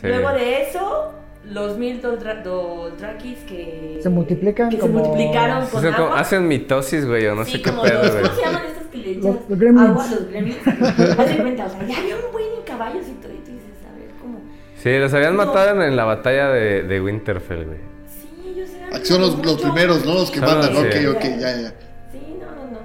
Sí. 0.00 0.06
Luego 0.08 0.30
de 0.30 0.62
eso, 0.62 1.12
los 1.44 1.78
mil 1.78 2.02
Doldra- 2.02 2.42
Doldrakis 2.42 3.38
que... 3.44 3.98
Se 4.02 4.08
multiplican 4.08 4.68
que 4.68 4.78
como- 4.78 4.98
se 5.02 5.08
multiplicaron 5.08 5.64
Sí, 5.66 5.70
con 5.72 5.82
son 5.82 5.92
como- 5.94 6.06
agua. 6.08 6.20
hacen 6.20 6.48
mitosis, 6.48 7.06
güey, 7.06 7.26
o 7.26 7.34
no 7.34 7.44
sí, 7.44 7.52
sé 7.52 7.62
qué 7.62 7.70
como 7.70 7.82
pedo, 7.82 8.02
los. 8.02 8.10
¿cómo 8.14 8.34
se 8.34 8.42
llaman 8.42 8.62
estos 8.66 8.86
que 8.88 8.98
le 8.98 9.10
echas 9.12 9.24
Los- 9.24 9.48
los 9.48 9.58
gremlins. 9.58 9.88
agua? 9.90 10.06
Los 10.10 10.28
gremlins. 10.28 10.58
Cuenta, 10.62 11.64
o 11.66 11.70
sea, 11.70 11.86
ya 11.86 11.98
había 11.98 12.16
un 12.16 12.32
buen 12.32 12.46
caballos 12.66 13.06
y 13.08 13.12
todo, 13.22 13.32
y 13.32 13.36
tú 13.38 13.52
dices, 13.52 13.70
a 13.90 13.98
ver, 13.98 14.10
¿cómo? 14.20 14.40
Sí, 14.82 14.98
los 14.98 15.14
habían 15.14 15.36
No. 15.36 15.46
matado 15.46 15.70
en, 15.76 15.82
en 15.82 15.96
la 15.96 16.04
batalla 16.04 16.48
de, 16.50 16.82
de 16.82 17.00
Winterfell, 17.00 17.64
güey. 17.64 17.78
Sí, 18.06 18.50
ellos 18.54 18.68
eran... 18.76 18.90
Ah, 18.94 18.98
Son 19.04 19.20
los, 19.20 19.44
los 19.46 19.60
primeros, 19.62 20.04
¿no? 20.04 20.14
Los 20.14 20.30
que 20.30 20.40
Son 20.40 20.48
mandan, 20.48 20.74
los- 20.74 20.84
ok, 20.84 20.92
sí. 20.92 21.06
ok, 21.06 21.22
ya, 21.22 21.38
ya. 21.56 21.74
Sí, 22.12 22.36
no, 22.38 22.46
no, 22.46 22.70
no. 22.70 22.78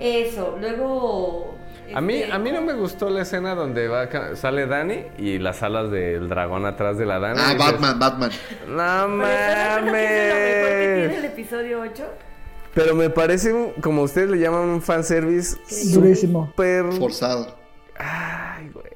Eso, 0.00 0.58
luego... 0.60 1.54
A 1.94 2.00
mí, 2.00 2.22
a 2.22 2.38
mí 2.38 2.52
no 2.52 2.60
me 2.62 2.72
gustó 2.74 3.10
la 3.10 3.22
escena 3.22 3.54
donde 3.54 3.88
va, 3.88 4.08
sale 4.36 4.66
Dani 4.66 5.04
y 5.18 5.38
las 5.38 5.62
alas 5.62 5.90
del 5.90 6.28
dragón 6.28 6.64
atrás 6.66 6.98
de 6.98 7.06
la 7.06 7.18
Dani. 7.18 7.38
Ah, 7.42 7.54
Batman, 7.58 7.98
Batman. 7.98 8.30
No 8.68 9.18
Pero 9.18 9.26
¿sabes 9.26 9.84
lo 9.86 9.92
que 9.92 9.92
es 9.92 9.92
lo 9.92 9.92
mejor 9.92 9.92
que 9.92 10.94
tiene 10.94 11.04
el 11.04 11.10
mames. 11.14 11.24
episodio 11.32 11.80
8? 11.80 12.04
Pero 12.74 12.94
me 12.94 13.10
parece, 13.10 13.52
un- 13.52 13.72
como 13.82 14.02
ustedes 14.02 14.30
le 14.30 14.38
llaman, 14.38 14.62
un 14.68 14.80
fanservice 14.82 15.56
Durísimo. 15.92 16.46
súper... 16.46 16.90
Forzado. 16.92 17.54
Ay, 17.98 18.70
güey. 18.72 18.86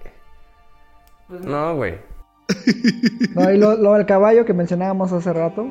Pues 1.29 1.43
No, 1.43 1.75
güey. 1.77 1.99
No, 3.35 3.51
y 3.53 3.59
lo, 3.59 3.77
lo 3.77 3.95
del 3.95 4.07
caballo 4.07 4.45
que 4.45 4.55
mencionábamos 4.55 5.13
hace 5.13 5.33
rato. 5.33 5.67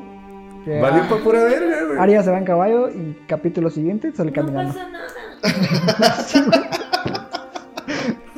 Que 0.64 0.80
Valió 0.80 1.02
ah, 1.04 1.08
pa' 1.08 1.16
pura 1.18 1.42
verga, 1.44 1.84
güey. 1.84 1.98
Arya 1.98 2.22
se 2.22 2.30
va 2.30 2.38
en 2.38 2.44
caballo 2.44 2.88
y 2.90 3.16
capítulo 3.28 3.70
siguiente 3.70 4.12
sale 4.14 4.30
no 4.30 4.34
caminando. 4.34 4.74
pasa 4.74 4.88
nada. 4.90 6.66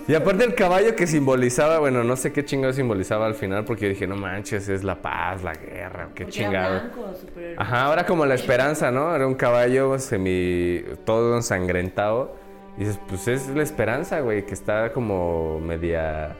Y 0.08 0.14
aparte 0.14 0.42
el 0.44 0.54
caballo 0.54 0.96
que 0.96 1.06
simbolizaba, 1.06 1.78
bueno, 1.80 2.02
no 2.02 2.16
sé 2.16 2.32
qué 2.32 2.42
chingado 2.44 2.72
simbolizaba 2.72 3.26
al 3.26 3.34
final, 3.34 3.64
porque 3.66 3.82
yo 3.84 3.88
dije, 3.90 4.06
no 4.06 4.16
manches, 4.16 4.66
es 4.70 4.82
la 4.82 5.02
paz, 5.02 5.42
la 5.44 5.52
guerra, 5.52 6.08
qué 6.14 6.24
Porque 6.24 6.40
era 6.40 6.48
chingado. 6.48 6.80
blanco, 6.80 7.14
súper- 7.20 7.54
Ajá, 7.58 7.84
ahora 7.84 8.06
como 8.06 8.24
la 8.24 8.34
esperanza, 8.34 8.90
¿no? 8.90 9.14
Era 9.14 9.26
un 9.26 9.34
caballo 9.34 9.98
semi... 9.98 10.82
todo 11.04 11.36
ensangrentado. 11.36 12.34
Y 12.78 12.80
dices, 12.80 12.98
pues 13.06 13.28
es 13.28 13.48
la 13.48 13.62
esperanza, 13.62 14.20
güey, 14.20 14.46
que 14.46 14.54
está 14.54 14.92
como 14.94 15.60
media 15.60 16.34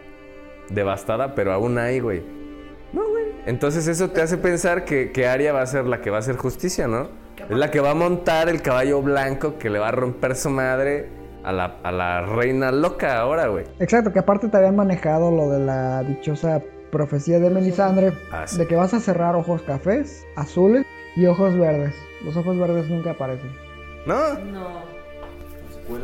devastada, 0.70 1.34
pero 1.34 1.52
aún 1.52 1.76
hay, 1.78 2.00
güey. 2.00 2.22
No, 2.92 3.06
güey. 3.06 3.24
Entonces 3.46 3.86
eso 3.86 4.10
te 4.10 4.22
hace 4.22 4.38
pensar 4.38 4.84
que, 4.86 5.12
que 5.12 5.26
Arya 5.26 5.52
va 5.52 5.60
a 5.62 5.66
ser 5.66 5.84
la 5.84 6.00
que 6.00 6.08
va 6.10 6.16
a 6.16 6.20
hacer 6.20 6.36
justicia, 6.36 6.86
¿no? 6.88 7.08
Es 7.48 7.56
la 7.56 7.70
que 7.70 7.80
va 7.80 7.90
a 7.90 7.94
montar 7.94 8.48
el 8.48 8.62
caballo 8.62 9.02
blanco 9.02 9.58
que 9.58 9.68
le 9.70 9.78
va 9.78 9.88
a 9.88 9.92
romper 9.92 10.36
su 10.36 10.48
madre 10.50 11.08
a 11.48 11.52
la, 11.52 11.76
a 11.82 11.90
la 11.92 12.20
reina 12.22 12.70
loca 12.70 13.18
ahora, 13.18 13.46
güey. 13.48 13.64
Exacto, 13.80 14.12
que 14.12 14.18
aparte 14.18 14.48
te 14.48 14.56
habían 14.58 14.76
manejado 14.76 15.30
lo 15.30 15.48
de 15.50 15.60
la 15.60 16.02
dichosa 16.02 16.60
profecía 16.92 17.38
de 17.38 17.48
Melisandre, 17.50 18.12
Ah, 18.30 18.46
sí. 18.46 18.58
de 18.58 18.66
que 18.66 18.76
vas 18.76 18.92
a 18.94 19.00
cerrar 19.00 19.34
ojos 19.34 19.62
cafés, 19.62 20.26
azules 20.36 20.84
y 21.16 21.24
ojos 21.26 21.56
verdes. 21.58 21.94
Los 22.24 22.36
ojos 22.36 22.58
verdes 22.58 22.88
nunca 22.90 23.12
aparecen. 23.12 23.50
¿No? 24.06 24.34
No. 24.40 24.98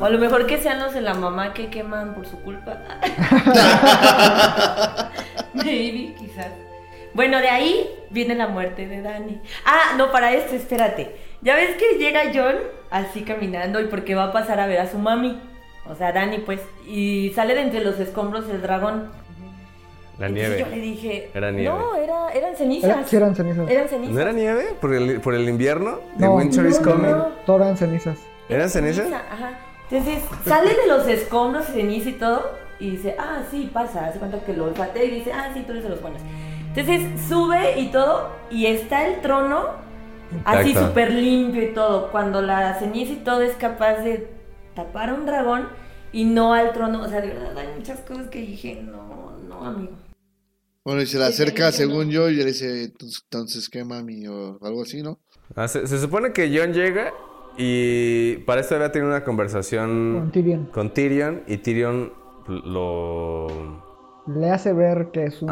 O 0.00 0.04
a 0.04 0.08
lo 0.08 0.18
mejor 0.18 0.46
que 0.46 0.56
sean 0.58 0.80
los 0.80 0.94
de 0.94 1.02
la 1.02 1.12
mamá 1.12 1.52
que 1.52 1.68
queman 1.68 2.14
por 2.14 2.26
su 2.26 2.40
culpa. 2.40 2.78
Maybe, 5.54 6.14
quizás. 6.18 6.48
Bueno, 7.12 7.38
de 7.38 7.48
ahí 7.48 7.88
viene 8.10 8.34
la 8.34 8.48
muerte 8.48 8.86
de 8.86 9.02
Dani. 9.02 9.40
Ah, 9.64 9.94
no, 9.96 10.10
para 10.10 10.32
esto, 10.32 10.56
espérate. 10.56 11.14
Ya 11.44 11.54
ves 11.56 11.76
que 11.76 11.98
llega 11.98 12.22
John 12.34 12.56
así 12.90 13.22
caminando 13.22 13.80
y 13.80 13.86
porque 13.86 14.14
va 14.14 14.24
a 14.24 14.32
pasar 14.32 14.58
a 14.60 14.66
ver 14.66 14.80
a 14.80 14.90
su 14.90 14.98
mami. 14.98 15.40
O 15.88 15.94
sea, 15.94 16.12
Dani, 16.12 16.38
pues. 16.38 16.60
Y 16.86 17.30
sale 17.34 17.54
de 17.54 17.60
entre 17.62 17.84
los 17.84 18.00
escombros 18.00 18.48
el 18.48 18.62
dragón. 18.62 19.10
La 20.18 20.26
Entonces 20.28 20.48
nieve. 20.56 20.64
yo 20.70 20.74
le 20.76 20.80
dije. 20.80 21.30
Era 21.34 21.50
nieve. 21.50 21.68
No, 21.76 21.96
era, 21.96 22.30
eran 22.32 22.56
cenizas. 22.56 22.90
Era- 22.90 23.06
sí 23.06 23.16
eran 23.16 23.34
cenizas. 23.36 23.68
Eran 23.68 23.88
cenizas. 23.88 24.14
¿No 24.14 24.20
era 24.20 24.32
nieve? 24.32 24.64
¿Por 24.80 24.94
el, 24.94 25.20
por 25.20 25.34
el 25.34 25.48
invierno? 25.48 25.98
¿De 26.16 26.26
No, 26.26 26.34
Winter 26.36 26.64
is 26.66 26.80
no, 26.80 26.86
no, 26.86 26.92
Coming? 26.92 27.10
no. 27.10 27.24
Todo 27.44 27.56
eran 27.58 27.76
cenizas. 27.76 28.18
¿Eran 28.48 28.70
cenizas? 28.70 29.04
Ceniza, 29.04 29.22
Ajá. 29.30 29.50
Entonces 29.90 30.22
sale 30.46 30.70
de 30.70 30.86
los 30.86 31.06
escombros, 31.08 31.66
ceniza 31.66 32.08
y 32.08 32.12
todo, 32.14 32.52
y 32.80 32.90
dice, 32.92 33.14
ah, 33.18 33.42
sí, 33.50 33.70
pasa. 33.72 34.06
Hace 34.06 34.18
cuenta 34.18 34.38
que 34.40 34.54
lo 34.54 34.64
olfatea 34.64 35.04
y 35.04 35.10
dice, 35.10 35.32
ah, 35.32 35.50
sí, 35.52 35.62
tú 35.66 35.72
eres 35.72 35.84
de 35.84 35.90
los 35.90 36.00
buenos. 36.00 36.22
Entonces 36.74 37.02
sube 37.28 37.78
y 37.78 37.88
todo, 37.88 38.30
y 38.50 38.66
está 38.66 39.06
el 39.06 39.20
trono 39.20 39.83
así 40.44 40.74
súper 40.74 41.12
limpio 41.12 41.62
y 41.62 41.74
todo. 41.74 42.10
Cuando 42.10 42.40
la 42.42 42.74
ceniza 42.78 43.12
y 43.12 43.16
todo 43.16 43.40
es 43.42 43.54
capaz 43.56 43.98
de 44.02 44.28
tapar 44.74 45.10
a 45.10 45.14
un 45.14 45.26
dragón 45.26 45.68
y 46.12 46.24
no 46.24 46.52
al 46.54 46.72
trono. 46.72 47.02
O 47.02 47.08
sea, 47.08 47.20
de 47.20 47.28
verdad 47.28 47.56
hay 47.58 47.68
muchas 47.76 48.00
cosas 48.00 48.28
que 48.28 48.40
dije, 48.40 48.82
no, 48.82 49.32
no, 49.48 49.64
amigo. 49.64 49.92
Bueno, 50.84 51.00
y 51.00 51.06
se 51.06 51.18
le 51.18 51.24
acerca, 51.24 51.72
sí, 51.72 51.78
según 51.78 52.06
no. 52.06 52.12
yo, 52.12 52.28
y 52.30 52.34
le 52.36 52.44
dice, 52.44 52.84
"Entonces- 52.84 53.22
entonces, 53.24 53.68
¿qué 53.70 53.84
mami? 53.84 54.26
O 54.26 54.58
algo 54.62 54.82
así, 54.82 55.02
¿no? 55.02 55.18
Ah, 55.56 55.66
se, 55.68 55.86
se 55.86 55.98
supone 55.98 56.32
que 56.32 56.54
John 56.56 56.72
llega 56.74 57.12
y 57.56 58.36
para 58.46 58.60
esto 58.60 58.74
había 58.74 58.92
tenido 58.92 59.08
una 59.10 59.24
conversación 59.24 60.18
Con 60.18 60.30
Tyrion. 60.32 60.66
con 60.66 60.92
Tyrion 60.92 61.42
y 61.46 61.56
Tyrion 61.58 62.12
lo... 62.48 63.46
Le 64.26 64.50
hace 64.50 64.72
ver 64.72 65.10
que 65.12 65.24
es 65.24 65.42
un 65.42 65.50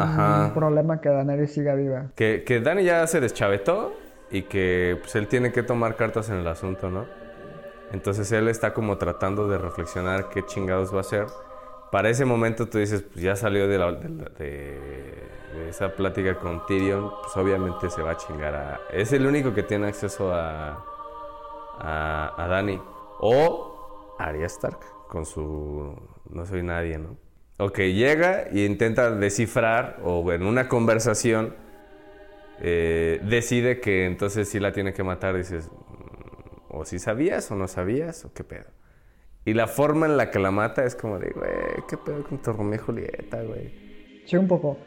problema 0.53 0.99
que 0.99 1.09
Daenerys 1.09 1.53
siga 1.53 1.75
viva. 1.75 2.11
Que, 2.15 2.43
que 2.45 2.59
Dani 2.59 2.83
ya 2.83 3.05
se 3.07 3.19
deschavetó 3.21 3.93
y 4.33 4.43
que 4.49 4.99
pues, 5.01 5.15
él 5.15 5.29
tiene 5.29 5.53
que 5.53 5.63
tomar 5.63 5.95
cartas 5.97 6.29
en 6.29 6.37
el 6.37 6.47
asunto, 6.47 6.89
¿no? 6.91 7.07
Entonces 7.89 8.31
él 8.33 8.47
está 8.49 8.73
como 8.73 8.97
tratando 8.97 9.47
de 9.47 9.57
reflexionar 9.59 10.29
qué 10.29 10.45
chingados 10.45 10.93
va 10.93 10.99
a 10.99 11.01
hacer. 11.01 11.27
Para 11.91 12.09
ese 12.09 12.25
momento 12.25 12.67
tú 12.69 12.79
dices, 12.79 13.03
pues 13.03 13.23
ya 13.23 13.35
salió 13.35 13.67
de, 13.67 13.77
la- 13.79 13.91
de 13.93 14.09
de- 14.09 15.43
de 15.53 15.69
esa 15.69 15.95
plática 15.95 16.39
con 16.39 16.65
Tyrion, 16.65 17.11
pues 17.21 17.37
obviamente 17.37 17.89
se 17.89 18.01
va 18.03 18.11
a 18.11 18.17
chingar 18.17 18.55
a... 18.55 18.81
Es 18.89 19.13
el 19.13 19.27
único 19.27 19.53
que 19.53 19.63
tiene 19.63 19.87
acceso 19.87 20.33
a, 20.33 20.83
a, 21.79 22.33
a 22.37 22.47
Dani. 22.47 22.81
O 23.19 24.15
Arya 24.19 24.45
Stark 24.47 24.79
con 25.07 25.25
su... 25.25 25.95
No 26.29 26.45
soy 26.45 26.63
nadie, 26.63 26.97
¿no? 26.97 27.17
Ok, 27.59 27.79
llega 27.79 28.47
y 28.51 28.65
intenta 28.65 29.11
descifrar 29.11 29.99
o 30.03 30.31
en 30.31 30.43
una 30.45 30.67
conversación 30.67 31.55
eh, 32.63 33.19
decide 33.23 33.81
que 33.81 34.05
entonces 34.05 34.47
sí 34.47 34.59
la 34.59 34.71
tiene 34.71 34.93
que 34.93 35.03
matar. 35.03 35.35
Dices, 35.35 35.69
mm, 35.69 36.75
o 36.75 36.85
si 36.85 36.97
sabías 36.97 37.51
o 37.51 37.55
no 37.55 37.67
sabías 37.67 38.23
o 38.25 38.33
qué 38.33 38.43
pedo. 38.43 38.71
Y 39.45 39.53
la 39.53 39.67
forma 39.67 40.05
en 40.05 40.15
la 40.15 40.31
que 40.31 40.39
la 40.39 40.51
mata 40.51 40.85
es 40.85 40.95
como 40.95 41.19
de, 41.19 41.29
güey, 41.31 41.51
qué 41.89 41.97
pedo 41.97 42.23
con 42.23 42.41
tu 42.41 42.53
Romeo 42.53 42.75
y 42.75 42.77
Julieta, 42.77 43.41
güey. 43.43 44.23
Sí, 44.25 44.37
un 44.37 44.47
poco. 44.47 44.77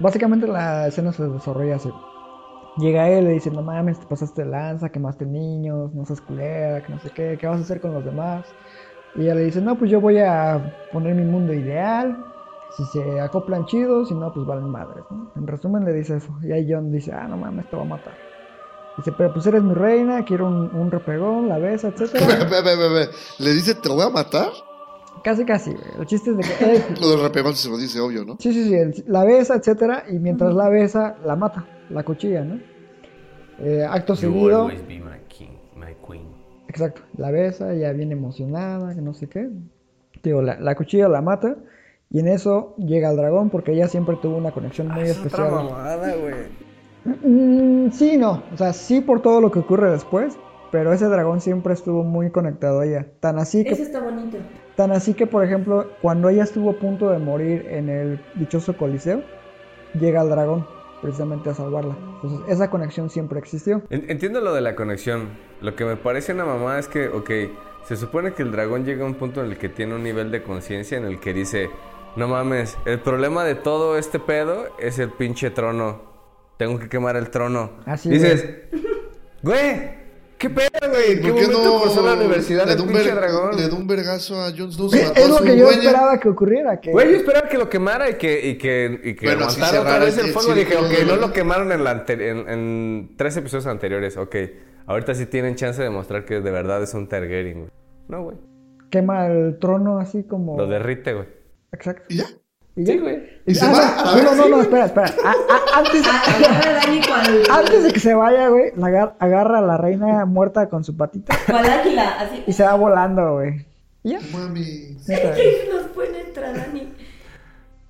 Básicamente 0.00 0.48
la 0.48 0.88
escena 0.88 1.12
se 1.12 1.28
desarrolla 1.28 1.76
así. 1.76 1.90
Llega 2.78 3.08
él 3.08 3.24
y 3.24 3.28
le 3.28 3.32
dice, 3.34 3.50
no 3.52 3.62
mames, 3.62 4.00
te 4.00 4.06
pasaste 4.06 4.44
lanza, 4.44 4.90
quemaste 4.90 5.24
niños, 5.24 5.94
no 5.94 6.04
seas 6.04 6.20
culera, 6.20 6.82
que 6.82 6.92
no 6.92 6.98
sé 6.98 7.10
qué, 7.10 7.38
¿qué 7.40 7.46
vas 7.46 7.58
a 7.58 7.62
hacer 7.62 7.80
con 7.80 7.94
los 7.94 8.04
demás? 8.04 8.44
Y 9.14 9.22
ella 9.22 9.36
le 9.36 9.44
dice, 9.44 9.62
no, 9.62 9.78
pues 9.78 9.90
yo 9.90 10.00
voy 10.00 10.18
a 10.18 10.88
poner 10.92 11.14
mi 11.14 11.24
mundo 11.24 11.54
ideal, 11.54 12.18
si 12.70 12.84
se 12.86 13.20
acoplan 13.20 13.64
chidos, 13.66 14.08
si 14.08 14.14
no, 14.14 14.32
pues 14.32 14.46
valen 14.46 14.70
madres, 14.70 15.04
¿no? 15.10 15.30
En 15.36 15.46
resumen 15.46 15.84
le 15.84 15.92
dice 15.92 16.16
eso. 16.16 16.28
Y 16.42 16.52
ahí 16.52 16.66
John 16.70 16.90
dice, 16.92 17.12
ah, 17.12 17.26
no 17.28 17.36
mames, 17.36 17.68
te 17.70 17.76
va 17.76 17.82
a 17.82 17.86
matar. 17.86 18.14
Dice, 18.96 19.12
pero 19.12 19.32
pues 19.32 19.46
eres 19.46 19.62
mi 19.62 19.74
reina, 19.74 20.24
quiero 20.24 20.46
un, 20.46 20.70
un 20.74 20.90
repegón, 20.90 21.48
la 21.48 21.58
besa, 21.58 21.88
etcétera. 21.96 22.44
ve, 22.50 22.62
ve, 22.62 22.76
ve, 22.76 22.88
ve. 22.94 23.08
Le 23.38 23.52
dice, 23.52 23.74
¿te 23.74 23.88
voy 23.88 24.02
a 24.04 24.10
matar? 24.10 24.48
casi, 25.22 25.44
casi. 25.44 25.74
El 25.98 26.06
chiste 26.06 26.30
es 26.30 26.36
de 26.36 26.42
que 26.44 26.64
él, 26.76 26.82
Lo 27.00 27.10
del 27.10 27.20
repegón 27.22 27.54
se 27.54 27.68
lo 27.68 27.76
dice 27.78 27.98
obvio, 28.00 28.24
¿no? 28.24 28.36
Sí, 28.38 28.52
sí, 28.52 28.64
sí, 28.64 28.74
el- 28.74 29.04
la 29.08 29.24
besa, 29.24 29.56
etcétera, 29.56 30.04
y 30.08 30.18
mientras 30.18 30.54
la 30.54 30.68
besa, 30.68 31.16
la 31.24 31.34
mata, 31.36 31.66
la 31.90 32.04
cuchilla, 32.04 32.44
¿no? 32.44 32.58
Eh, 33.58 33.84
acto 33.88 34.14
seguido, 34.14 34.66
be 34.66 35.00
my 35.00 35.18
king, 35.28 35.48
my 35.74 35.94
queen. 36.06 36.28
exacto, 36.68 37.00
la 37.16 37.30
besa, 37.30 37.74
ya 37.74 37.90
viene 37.92 38.12
emocionada, 38.14 38.94
que 38.94 39.00
no 39.00 39.14
sé 39.14 39.28
qué. 39.28 39.48
Digo, 40.22 40.42
la, 40.42 40.60
la 40.60 40.74
cuchilla 40.74 41.08
la 41.08 41.22
mata, 41.22 41.56
y 42.10 42.20
en 42.20 42.28
eso 42.28 42.74
llega 42.78 43.10
el 43.10 43.16
dragón, 43.16 43.50
porque 43.50 43.72
ella 43.72 43.88
siempre 43.88 44.16
tuvo 44.20 44.36
una 44.36 44.52
conexión 44.52 44.88
muy 44.88 45.04
especial. 45.04 45.50
mamada, 45.50 46.14
güey. 46.16 46.34
Mm, 47.04 47.90
sí, 47.92 48.16
no, 48.16 48.42
o 48.52 48.56
sea, 48.56 48.72
sí 48.72 49.00
por 49.00 49.22
todo 49.22 49.40
lo 49.40 49.50
que 49.50 49.60
ocurre 49.60 49.90
después, 49.90 50.36
pero 50.72 50.92
ese 50.92 51.06
dragón 51.06 51.40
siempre 51.40 51.72
estuvo 51.72 52.02
muy 52.02 52.30
conectado 52.30 52.80
a 52.80 52.86
ella. 52.86 53.06
Tan 53.20 53.38
así 53.38 53.62
que 53.64 53.70
Eso 53.70 53.82
está 53.82 54.00
bonito. 54.00 54.38
Tan 54.74 54.90
así 54.92 55.14
que, 55.14 55.26
por 55.26 55.44
ejemplo, 55.44 55.86
cuando 56.02 56.28
ella 56.28 56.42
estuvo 56.42 56.70
a 56.70 56.74
punto 56.74 57.10
de 57.10 57.18
morir 57.18 57.66
en 57.70 57.88
el 57.88 58.20
dichoso 58.34 58.76
Coliseo, 58.76 59.22
llega 59.98 60.22
el 60.22 60.28
dragón 60.28 60.66
precisamente 61.00 61.50
a 61.50 61.54
salvarla. 61.54 61.96
Entonces, 62.16 62.40
esa 62.48 62.68
conexión 62.70 63.08
siempre 63.08 63.38
existió. 63.38 63.82
En- 63.90 64.10
Entiendo 64.10 64.40
lo 64.40 64.52
de 64.52 64.60
la 64.60 64.74
conexión. 64.74 65.28
Lo 65.60 65.76
que 65.76 65.84
me 65.84 65.96
parece 65.96 66.32
una 66.32 66.44
mamá 66.44 66.78
es 66.78 66.88
que, 66.88 67.08
ok, 67.08 67.30
se 67.84 67.96
supone 67.96 68.32
que 68.32 68.42
el 68.42 68.50
dragón 68.50 68.84
llega 68.84 69.04
a 69.04 69.06
un 69.06 69.14
punto 69.14 69.42
en 69.44 69.50
el 69.52 69.56
que 69.58 69.68
tiene 69.68 69.94
un 69.94 70.02
nivel 70.02 70.30
de 70.32 70.42
conciencia 70.42 70.98
en 70.98 71.04
el 71.04 71.20
que 71.20 71.32
dice, 71.32 71.70
no 72.16 72.28
mames, 72.28 72.76
el 72.86 73.00
problema 73.00 73.44
de 73.44 73.54
todo 73.54 73.96
este 73.98 74.18
pedo 74.18 74.66
es 74.78 74.98
el 74.98 75.10
pinche 75.10 75.50
trono. 75.50 76.02
Tengo 76.56 76.78
que 76.78 76.88
quemar 76.88 77.16
el 77.16 77.30
trono. 77.30 77.72
Así, 77.84 78.08
Dices, 78.08 78.48
güey, 79.42 79.90
¿qué 80.38 80.48
pedo, 80.48 80.68
güey? 80.90 81.12
¿En 81.12 81.20
qué 81.22 81.28
¿Por 81.28 81.38
qué 81.40 81.46
momento 81.48 81.64
no 81.64 81.80
cruzó 81.82 82.02
la 82.02 82.14
universidad 82.14 82.66
le 82.66 82.76
da 82.76 82.82
un 82.82 82.88
pinche 82.88 83.10
dragón? 83.12 83.56
Le 83.56 83.66
un 83.74 83.86
vergazo 83.86 84.40
a 84.42 84.50
Jon 84.56 84.72
Snow. 84.72 84.88
Es, 84.94 85.28
lo 85.28 85.38
que 85.42 85.56
yo 85.56 85.66
dueña. 85.66 85.82
esperaba 85.82 86.18
que 86.18 86.28
ocurriera. 86.30 86.80
Que... 86.80 86.92
Güey, 86.92 87.10
yo 87.10 87.16
esperaba 87.18 87.48
que 87.48 87.58
lo 87.58 87.68
quemara 87.68 88.08
y 88.08 88.14
que, 88.14 88.48
y 88.48 88.56
que, 88.58 89.00
y 89.04 89.14
que 89.14 89.26
Bueno, 89.26 89.42
aguantara 89.44 89.80
otra 89.82 89.98
vez 89.98 90.16
el- 90.18 90.26
el 90.26 90.32
fuego. 90.32 90.54
Dije, 90.54 90.76
ok, 90.76 90.88
de- 90.88 91.04
no 91.04 91.16
lo 91.16 91.32
quemaron 91.32 91.70
en, 91.72 91.84
la 91.84 92.04
en 92.08 93.14
tres 93.18 93.36
episodios 93.36 93.66
anteriores. 93.66 94.16
Ok, 94.16 94.36
ahorita 94.86 95.14
sí 95.14 95.26
tienen 95.26 95.54
chance 95.56 95.82
de 95.82 95.90
mostrar 95.90 96.24
que 96.24 96.40
de 96.40 96.50
verdad 96.50 96.82
es 96.82 96.94
un 96.94 97.06
Targaryen, 97.08 97.58
güey. 97.58 97.70
No, 98.08 98.22
güey. 98.22 98.36
Quema 98.90 99.26
el 99.26 99.58
trono 99.58 99.98
así 99.98 100.22
como... 100.22 100.56
Lo 100.56 100.66
derrite, 100.68 101.12
güey. 101.12 101.26
Exacto. 101.72 102.02
¿Y 102.08 102.16
ya? 102.18 102.24
¿Y 102.76 102.84
ya? 102.84 102.92
Sí, 102.92 102.98
güey. 102.98 103.22
¿Y 103.46 103.54
se 103.54 103.64
Ah, 103.64 103.72
va? 103.72 104.02
no, 104.04 104.10
A 104.10 104.14
ver, 104.14 104.24
no, 104.24 104.30
no, 104.34 104.42
sí, 104.44 104.48
no, 104.50 104.56
güey. 104.56 104.60
espera, 104.62 104.84
espera. 104.86 105.06
A- 105.24 105.30
a- 105.30 105.78
antes, 105.78 106.02
Ah, 106.06 106.22
agarra 106.36 106.70
a 106.70 106.74
Dani 106.86 107.00
cual, 107.06 107.42
antes 107.58 107.82
de 107.84 107.92
que 107.92 108.00
se 108.00 108.14
vaya, 108.14 108.48
güey, 108.48 108.72
agarra 109.18 109.58
a 109.58 109.62
la 109.62 109.76
reina 109.76 110.24
muerta 110.26 110.68
con 110.68 110.84
su 110.84 110.96
patita 110.96 111.34
cual 111.46 111.64
águila, 111.66 112.16
así. 112.20 112.44
y 112.46 112.52
se 112.52 112.64
va 112.64 112.74
volando, 112.74 113.34
güey. 113.34 113.66
Y 114.02 114.10
ya. 114.12 114.20
Mami. 114.32 114.98
neta. 115.08 115.34
¿Qué 115.34 115.68
nos 115.72 115.82
puede 115.88 116.20
entrar, 116.28 116.54
Dani? 116.56 116.92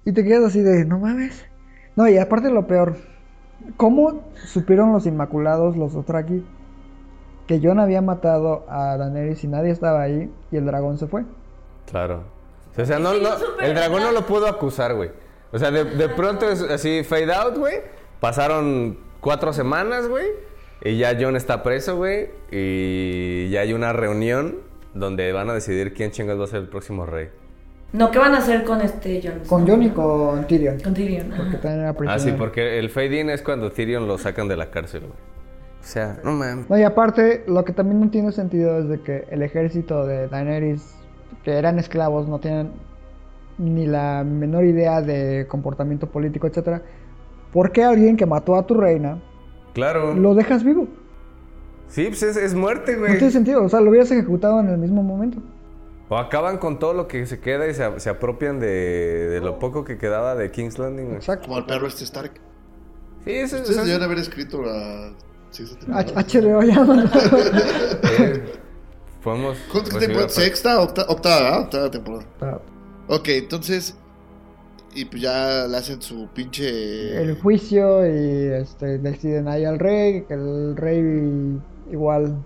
Y 0.05 0.13
te 0.13 0.25
quedas 0.25 0.45
así 0.45 0.61
de, 0.61 0.85
no 0.85 0.99
mames. 1.01 1.45
No, 1.97 2.07
y 2.09 2.17
aparte 2.19 2.51
lo 2.51 2.67
peor, 2.67 2.97
¿cómo 3.77 4.23
supieron 4.47 4.93
los 4.93 5.05
Inmaculados, 5.07 5.77
los 5.77 5.95
Otraki, 5.97 6.45
que 7.49 7.61
Jon 7.61 7.81
había 7.81 8.03
matado 8.03 8.65
a 8.69 8.97
Daenerys 8.97 9.43
y 9.45 9.49
nadie 9.49 9.71
estaba 9.73 10.03
ahí 10.03 10.31
y 10.53 10.57
el 10.57 10.67
dragón 10.67 10.99
se 10.99 11.07
fue? 11.07 11.25
Claro. 11.91 12.25
O 12.77 12.85
sea, 12.85 12.99
no, 12.99 13.15
no, 13.15 13.31
el 13.63 13.75
dragón 13.75 14.03
no 14.03 14.13
lo 14.13 14.27
pudo 14.27 14.47
acusar, 14.47 14.95
güey. 14.95 15.11
O 15.53 15.59
sea, 15.59 15.71
de, 15.71 15.85
de 15.85 16.09
pronto 16.11 16.49
es 16.51 16.61
así, 16.63 17.03
fade 17.05 17.33
out, 17.33 17.57
güey. 17.57 17.77
Pasaron 18.21 18.99
cuatro 19.21 19.53
semanas, 19.53 20.09
güey. 20.09 20.27
Y 20.83 20.99
ya 20.99 21.17
John 21.19 21.37
está 21.37 21.63
preso, 21.63 21.97
güey. 21.97 22.29
Y 22.51 23.49
ya 23.51 23.61
hay 23.61 23.73
una 23.73 23.93
reunión 23.93 24.57
donde 24.95 25.33
van 25.33 25.49
a 25.51 25.55
decidir 25.55 25.95
quién 25.95 26.11
chingas 26.11 26.39
va 26.39 26.45
a 26.45 26.49
ser 26.49 26.61
el 26.61 26.69
próximo 26.69 27.07
rey. 27.07 27.29
No, 27.93 28.11
¿qué 28.11 28.19
van 28.19 28.35
a 28.35 28.39
hacer 28.39 28.65
con 28.65 28.81
este 28.83 29.23
Jon? 29.23 29.41
Con 29.49 29.67
Jon 29.67 29.83
y 29.83 29.91
con 29.91 30.47
Tyrion. 30.47 30.81
Con 30.81 30.93
Tyrion. 30.93 31.33
Porque 31.37 31.57
también 31.57 31.81
era 31.81 31.91
Ah, 31.91 31.95
sí, 31.95 31.99
prisionero. 31.99 32.39
porque 32.39 32.79
el 32.79 32.91
fade 32.91 33.21
in 33.21 33.31
es 33.31 33.43
cuando 33.43 33.71
Tyrion 33.71 34.07
lo 34.07 34.19
sacan 34.19 34.49
de 34.49 34.57
la 34.57 34.71
cárcel, 34.71 35.03
güey. 35.03 35.13
O 35.13 35.85
sea, 35.89 36.19
no 36.25 36.33
mames. 36.33 36.69
No, 36.69 36.77
y 36.79 36.83
aparte, 36.83 37.45
lo 37.47 37.65
que 37.65 37.73
también 37.73 38.01
no 38.01 38.11
tiene 38.11 38.33
sentido 38.33 38.79
es 38.81 38.89
de 38.89 39.01
que 39.01 39.25
el 39.31 39.43
ejército 39.43 40.05
de 40.05 40.27
Daenerys, 40.29 40.83
que 41.45 41.53
eran 41.53 41.79
esclavos, 41.79 42.29
no 42.29 42.39
tienen 42.39 42.71
ni 43.59 43.87
la 43.87 44.23
menor 44.25 44.65
idea 44.65 45.01
de 45.01 45.47
comportamiento 45.49 46.09
político, 46.09 46.47
etcétera, 46.47 46.83
¿por 47.53 47.73
qué 47.73 47.85
alguien 47.85 48.17
que 48.17 48.27
mató 48.27 48.57
a 48.57 48.67
tu 48.67 48.75
reina 48.75 49.23
Claro. 49.75 50.15
lo 50.15 50.35
dejas 50.35 50.63
vivo? 50.65 50.87
Sí, 51.89 52.07
pues 52.09 52.23
es, 52.23 52.37
es 52.37 52.55
muerte, 52.55 52.95
No 52.95 52.99
güey. 53.01 53.13
tiene 53.19 53.31
sentido, 53.31 53.63
o 53.65 53.69
sea, 53.69 53.81
lo 53.81 53.91
hubieras 53.91 54.11
ejecutado 54.11 54.61
en 54.61 54.69
el 54.69 54.79
mismo 54.79 55.03
momento. 55.03 55.39
O 56.09 56.17
acaban 56.19 56.59
con 56.59 56.79
todo 56.79 56.93
lo 56.95 57.09
que 57.09 57.27
se 57.27 57.41
queda 57.41 57.67
y 57.69 57.75
se, 57.75 57.99
se 58.01 58.11
apropian 58.11 58.61
de, 58.61 59.29
de 59.29 59.41
lo 59.41 59.59
poco 59.59 59.85
que 59.85 59.99
quedaba 59.99 60.35
de 60.35 60.51
King's 60.51 60.79
Landing, 60.79 61.05
güey. 61.07 61.17
Exacto. 61.17 61.47
Como 61.49 61.59
el 61.59 61.65
perro 61.67 61.87
este 61.87 62.05
Stark. 62.05 62.33
Sí, 63.25 63.33
eso 63.33 63.57
Ustedes 63.57 63.71
eso- 63.71 63.81
debían 63.85 64.03
haber 64.03 64.19
escrito 64.19 64.63
la 64.63 65.13
temporada. 65.81 66.23
HBO 66.23 66.63
ya. 66.63 66.87
podemos 69.23 69.57
aparte. 70.27 70.41
¿Sexta? 70.43 70.81
Octa- 70.81 71.07
octava, 71.09 71.43
¿verdad? 71.43 71.61
Octava 71.63 71.91
temporada. 71.91 72.25
Está- 72.33 72.61
Ok, 73.09 73.29
entonces. 73.29 73.97
Y 74.95 75.05
pues 75.05 75.21
ya 75.23 75.67
le 75.67 75.77
hacen 75.77 76.01
su 76.01 76.27
pinche. 76.35 77.21
el 77.23 77.39
juicio 77.41 78.07
y 78.07 78.47
este, 78.55 78.97
deciden 78.99 79.47
ahí 79.47 79.65
al 79.65 79.79
rey, 79.79 80.23
que 80.23 80.33
el 80.35 80.75
rey 80.77 81.61
igual 81.93 82.43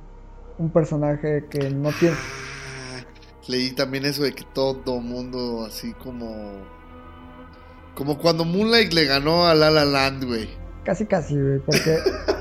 un 0.58 0.70
personaje 0.70 1.44
que 1.48 1.70
no 1.70 1.90
tiene... 1.92 2.16
Ah, 2.16 3.04
Leí 3.46 3.70
también 3.70 4.04
eso 4.04 4.22
de 4.24 4.32
que 4.32 4.44
todo 4.52 5.00
mundo 5.00 5.64
así 5.64 5.92
como. 5.94 6.52
Como 7.94 8.18
cuando 8.18 8.44
Moonlight 8.44 8.92
le 8.92 9.04
ganó 9.04 9.46
a 9.46 9.54
La 9.54 9.70
La 9.70 9.84
Land, 9.84 10.24
güey. 10.24 10.48
Casi 10.84 11.06
casi, 11.06 11.34
güey, 11.40 11.58
porque... 11.60 11.98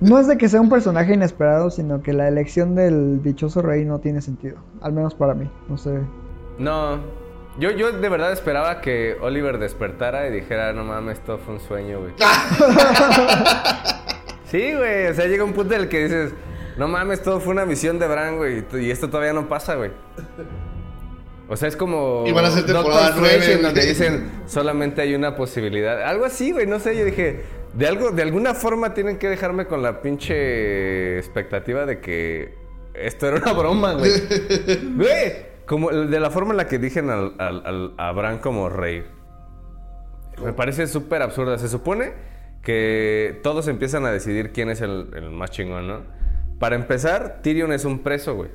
no 0.00 0.18
es 0.18 0.26
de 0.26 0.38
que 0.38 0.48
sea 0.48 0.60
un 0.60 0.68
personaje 0.68 1.14
inesperado, 1.14 1.70
sino 1.70 2.02
que 2.02 2.12
la 2.12 2.28
elección 2.28 2.74
del 2.74 3.22
dichoso 3.22 3.62
rey 3.62 3.84
no 3.84 4.00
tiene 4.00 4.20
sentido. 4.20 4.56
Al 4.80 4.92
menos 4.92 5.14
para 5.14 5.34
mí, 5.34 5.48
no 5.68 5.78
sé. 5.78 6.00
No, 6.58 6.98
yo, 7.58 7.70
yo 7.70 7.92
de 7.92 8.08
verdad 8.08 8.32
esperaba 8.32 8.80
que 8.80 9.16
Oliver 9.20 9.58
despertara 9.58 10.28
y 10.28 10.30
dijera, 10.30 10.72
no 10.72 10.84
mames, 10.84 11.18
esto 11.18 11.38
fue 11.38 11.54
un 11.54 11.60
sueño, 11.60 12.00
güey. 12.00 12.12
sí, 14.46 14.74
güey, 14.74 15.08
o 15.08 15.14
sea, 15.14 15.26
llega 15.26 15.44
un 15.44 15.52
punto 15.52 15.74
en 15.74 15.82
el 15.82 15.88
que 15.88 16.04
dices, 16.04 16.32
no 16.76 16.88
mames, 16.88 17.22
todo 17.22 17.40
fue 17.40 17.52
una 17.52 17.64
visión 17.64 17.98
de 17.98 18.06
Bran, 18.06 18.36
güey, 18.36 18.64
y 18.80 18.90
esto 18.90 19.10
todavía 19.10 19.32
no 19.32 19.48
pasa, 19.48 19.74
güey. 19.74 19.90
O 21.48 21.56
sea, 21.56 21.68
es 21.68 21.76
como 21.76 22.22
Y 22.26 22.32
van 22.32 22.44
a 22.44 22.48
hacer 22.48 22.64
Doctor 22.64 22.84
temporada 22.84 23.08
Strange, 23.08 23.38
nueve, 23.38 23.52
en 23.54 23.62
donde 23.62 23.84
dicen 23.84 24.30
solamente 24.46 25.02
hay 25.02 25.16
una 25.16 25.34
posibilidad. 25.34 26.04
Algo 26.04 26.24
así, 26.24 26.52
güey, 26.52 26.66
no 26.66 26.78
sé, 26.78 26.96
yo 26.96 27.04
dije, 27.04 27.44
de 27.74 27.86
algo, 27.86 28.10
de 28.10 28.22
alguna 28.22 28.54
forma 28.54 28.94
tienen 28.94 29.18
que 29.18 29.28
dejarme 29.28 29.66
con 29.66 29.82
la 29.82 30.00
pinche 30.02 31.18
expectativa 31.18 31.86
de 31.86 32.00
que 32.00 32.54
esto 32.94 33.28
era 33.28 33.36
una 33.38 33.52
broma, 33.52 33.94
güey. 33.94 34.10
Güey, 34.96 35.32
como 35.66 35.90
de 35.90 36.18
la 36.20 36.30
forma 36.30 36.50
en 36.52 36.56
la 36.56 36.66
que 36.66 36.78
dijen 36.78 37.10
al, 37.10 37.34
al, 37.38 37.62
al- 37.64 37.94
a 37.96 38.12
Bran 38.12 38.38
como 38.38 38.68
rey. 38.68 39.04
Me 40.44 40.52
parece 40.52 40.86
súper 40.86 41.22
absurda. 41.22 41.58
Se 41.58 41.68
supone 41.68 42.12
que 42.62 43.38
todos 43.42 43.68
empiezan 43.68 44.04
a 44.04 44.10
decidir 44.10 44.52
quién 44.52 44.68
es 44.70 44.80
el, 44.80 45.10
el 45.14 45.30
más 45.30 45.50
chingón, 45.50 45.86
¿no? 45.86 46.00
Para 46.58 46.76
empezar, 46.76 47.40
Tyrion 47.42 47.72
es 47.72 47.84
un 47.84 48.00
preso, 48.00 48.34
güey. 48.34 48.50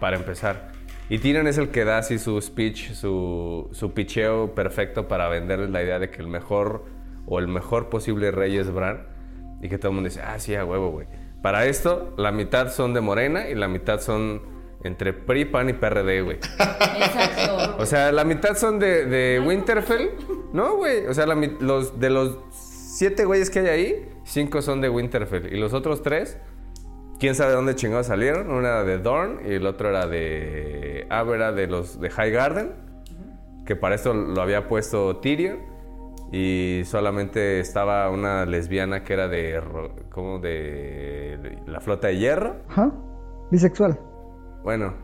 Para 0.00 0.16
empezar. 0.16 0.70
Y 1.08 1.18
Tyrion 1.18 1.46
es 1.46 1.58
el 1.58 1.68
que 1.70 1.84
da 1.84 1.98
así 1.98 2.18
su 2.18 2.40
speech, 2.40 2.92
su, 2.92 3.68
su 3.72 3.92
picheo 3.92 4.54
perfecto 4.54 5.08
para 5.08 5.28
venderles 5.28 5.70
la 5.70 5.82
idea 5.82 5.98
de 5.98 6.10
que 6.10 6.22
el 6.22 6.28
mejor 6.28 6.84
o 7.26 7.38
el 7.38 7.48
mejor 7.48 7.88
posible 7.88 8.30
rey 8.30 8.56
es 8.56 8.72
Bran. 8.72 9.06
Y 9.60 9.68
que 9.68 9.78
todo 9.78 9.90
el 9.90 9.94
mundo 9.94 10.08
dice, 10.08 10.22
ah, 10.22 10.38
sí, 10.38 10.54
a 10.54 10.64
huevo, 10.64 10.90
güey. 10.90 11.06
Para 11.40 11.66
esto, 11.66 12.14
la 12.16 12.32
mitad 12.32 12.72
son 12.72 12.94
de 12.94 13.00
Morena 13.00 13.48
y 13.48 13.54
la 13.54 13.68
mitad 13.68 14.00
son 14.00 14.42
entre 14.84 15.12
PRI, 15.12 15.44
PAN 15.46 15.68
y 15.70 15.72
PRD, 15.72 16.22
güey. 16.22 16.36
Exacto. 16.36 17.76
O 17.78 17.86
sea, 17.86 18.12
la 18.12 18.24
mitad 18.24 18.56
son 18.56 18.78
de, 18.78 19.06
de 19.06 19.40
Winterfell. 19.40 20.10
No, 20.52 20.76
güey. 20.76 21.06
O 21.06 21.14
sea, 21.14 21.26
la 21.26 21.34
los, 21.34 21.98
de 22.00 22.10
los 22.10 22.38
siete 22.50 23.24
güeyes 23.24 23.50
que 23.50 23.60
hay 23.60 23.66
ahí, 23.66 24.08
cinco 24.24 24.62
son 24.62 24.80
de 24.80 24.88
Winterfell. 24.88 25.52
Y 25.52 25.58
los 25.58 25.72
otros 25.72 26.02
tres, 26.02 26.38
quién 27.18 27.34
sabe 27.34 27.52
dónde 27.52 27.74
chingados 27.74 28.06
salieron. 28.06 28.50
Uno 28.50 28.60
era 28.60 28.84
de 28.84 28.98
Dorn 28.98 29.40
y 29.46 29.54
el 29.54 29.66
otro 29.66 29.88
era 29.88 30.06
de. 30.06 31.06
Ah, 31.10 31.24
era 31.32 31.52
de 31.52 31.66
los 31.66 32.00
de 32.00 32.10
High 32.10 32.30
Garden. 32.30 32.72
Que 33.66 33.76
para 33.76 33.94
esto 33.94 34.12
lo 34.12 34.42
había 34.42 34.68
puesto 34.68 35.16
Tyrion. 35.18 35.71
Y 36.32 36.82
solamente 36.86 37.60
estaba 37.60 38.10
una 38.10 38.46
lesbiana 38.46 39.04
que 39.04 39.12
era 39.12 39.28
de. 39.28 39.60
¿Cómo? 40.10 40.38
De. 40.38 41.58
La 41.66 41.80
flota 41.80 42.08
de 42.08 42.16
hierro. 42.16 42.56
Ajá. 42.68 42.92
Bisexual. 43.50 44.00
Bueno, 44.64 44.94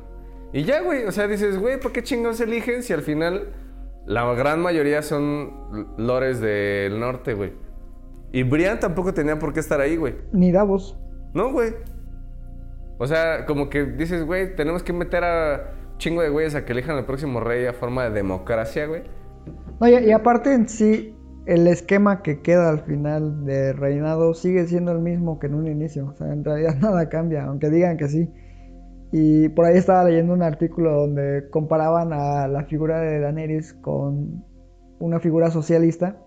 y 0.52 0.64
ya, 0.64 0.80
güey, 0.82 1.05
o 1.05 1.12
sea, 1.12 1.26
dices, 1.26 1.59
güey, 1.59 1.78
¿por 1.78 1.92
qué 1.92 2.02
chingados 2.02 2.40
eligen 2.40 2.82
si 2.82 2.92
al 2.92 3.02
final 3.02 3.52
la 4.06 4.32
gran 4.34 4.60
mayoría 4.60 5.02
son 5.02 5.94
lores 5.98 6.40
del 6.40 6.98
norte, 6.98 7.34
güey? 7.34 7.52
Y 8.32 8.42
Brian 8.44 8.80
tampoco 8.80 9.12
tenía 9.12 9.38
por 9.38 9.52
qué 9.52 9.60
estar 9.60 9.80
ahí, 9.80 9.96
güey. 9.96 10.16
Ni 10.32 10.50
Davos. 10.50 10.98
No, 11.34 11.52
güey. 11.52 11.74
O 12.98 13.06
sea, 13.06 13.44
como 13.46 13.68
que 13.68 13.84
dices, 13.84 14.24
güey, 14.24 14.56
tenemos 14.56 14.82
que 14.82 14.92
meter 14.92 15.24
a 15.24 15.74
chingo 15.98 16.22
de 16.22 16.30
güeyes 16.30 16.55
a 16.55 16.64
que 16.64 16.72
elijan 16.72 16.96
al 16.96 17.05
próximo 17.05 17.40
rey 17.40 17.66
a 17.66 17.74
forma 17.74 18.05
de 18.05 18.10
democracia, 18.10 18.86
güey. 18.86 19.02
No, 19.80 19.88
y, 19.88 19.96
y 19.98 20.12
aparte 20.12 20.52
en 20.52 20.68
sí, 20.68 21.14
el 21.48 21.66
esquema 21.66 22.22
que 22.22 22.42
queda 22.42 22.68
al 22.68 22.80
final 22.80 23.46
de 23.46 23.72
reinado 23.72 24.34
sigue 24.34 24.66
siendo 24.66 24.92
el 24.92 24.98
mismo 24.98 25.38
que 25.38 25.46
en 25.46 25.54
un 25.54 25.66
inicio. 25.66 26.08
O 26.08 26.12
sea, 26.12 26.30
en 26.30 26.44
realidad 26.44 26.76
nada 26.80 27.08
cambia, 27.08 27.44
aunque 27.44 27.70
digan 27.70 27.96
que 27.96 28.08
sí. 28.08 28.30
Y 29.12 29.48
por 29.48 29.64
ahí 29.64 29.78
estaba 29.78 30.04
leyendo 30.04 30.34
un 30.34 30.42
artículo 30.42 30.92
donde 30.92 31.48
comparaban 31.48 32.12
a 32.12 32.46
la 32.48 32.64
figura 32.64 33.00
de 33.00 33.20
Daenerys 33.20 33.72
con 33.72 34.44
una 34.98 35.20
figura 35.20 35.50
socialista 35.50 36.18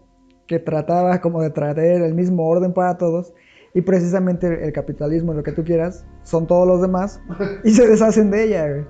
que 0.48 0.58
trataba 0.58 1.22
como 1.22 1.44
de 1.44 1.52
traer 1.52 2.02
el 2.02 2.16
mismo 2.16 2.48
orden 2.48 2.74
para 2.74 2.98
todos. 2.98 3.32
Y 3.74 3.82
precisamente 3.82 4.66
el, 4.66 4.74
capitalismo, 4.74 5.34
lo 5.34 5.44
que 5.44 5.54
tú 5.54 5.64
quieras, 5.64 6.06
son 6.24 6.46
todos 6.46 6.68
los 6.68 6.82
demás 6.82 7.22
y 7.64 7.72
se 7.72 7.88
deshacen 7.88 8.30
de 8.30 8.44
ella. 8.44 8.86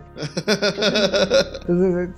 Entonces, 1.67 2.09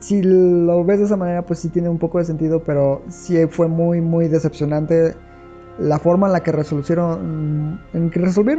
si, 0.00 0.22
lo 0.22 0.82
ves 0.84 1.00
de 1.00 1.04
esa 1.04 1.16
manera, 1.16 1.44
pues 1.44 1.58
sí 1.58 1.68
tiene 1.68 1.90
un 1.90 1.98
poco 1.98 2.18
de 2.18 2.24
sentido, 2.24 2.62
pero 2.64 3.02
sí 3.08 3.46
fue 3.48 3.68
muy, 3.68 4.00
muy 4.00 4.28
decepcionante 4.28 5.14
la 5.78 5.98
forma 5.98 6.28
en 6.28 6.32
la 6.32 6.42
que 6.42 6.52
resolvieron, 6.52 7.78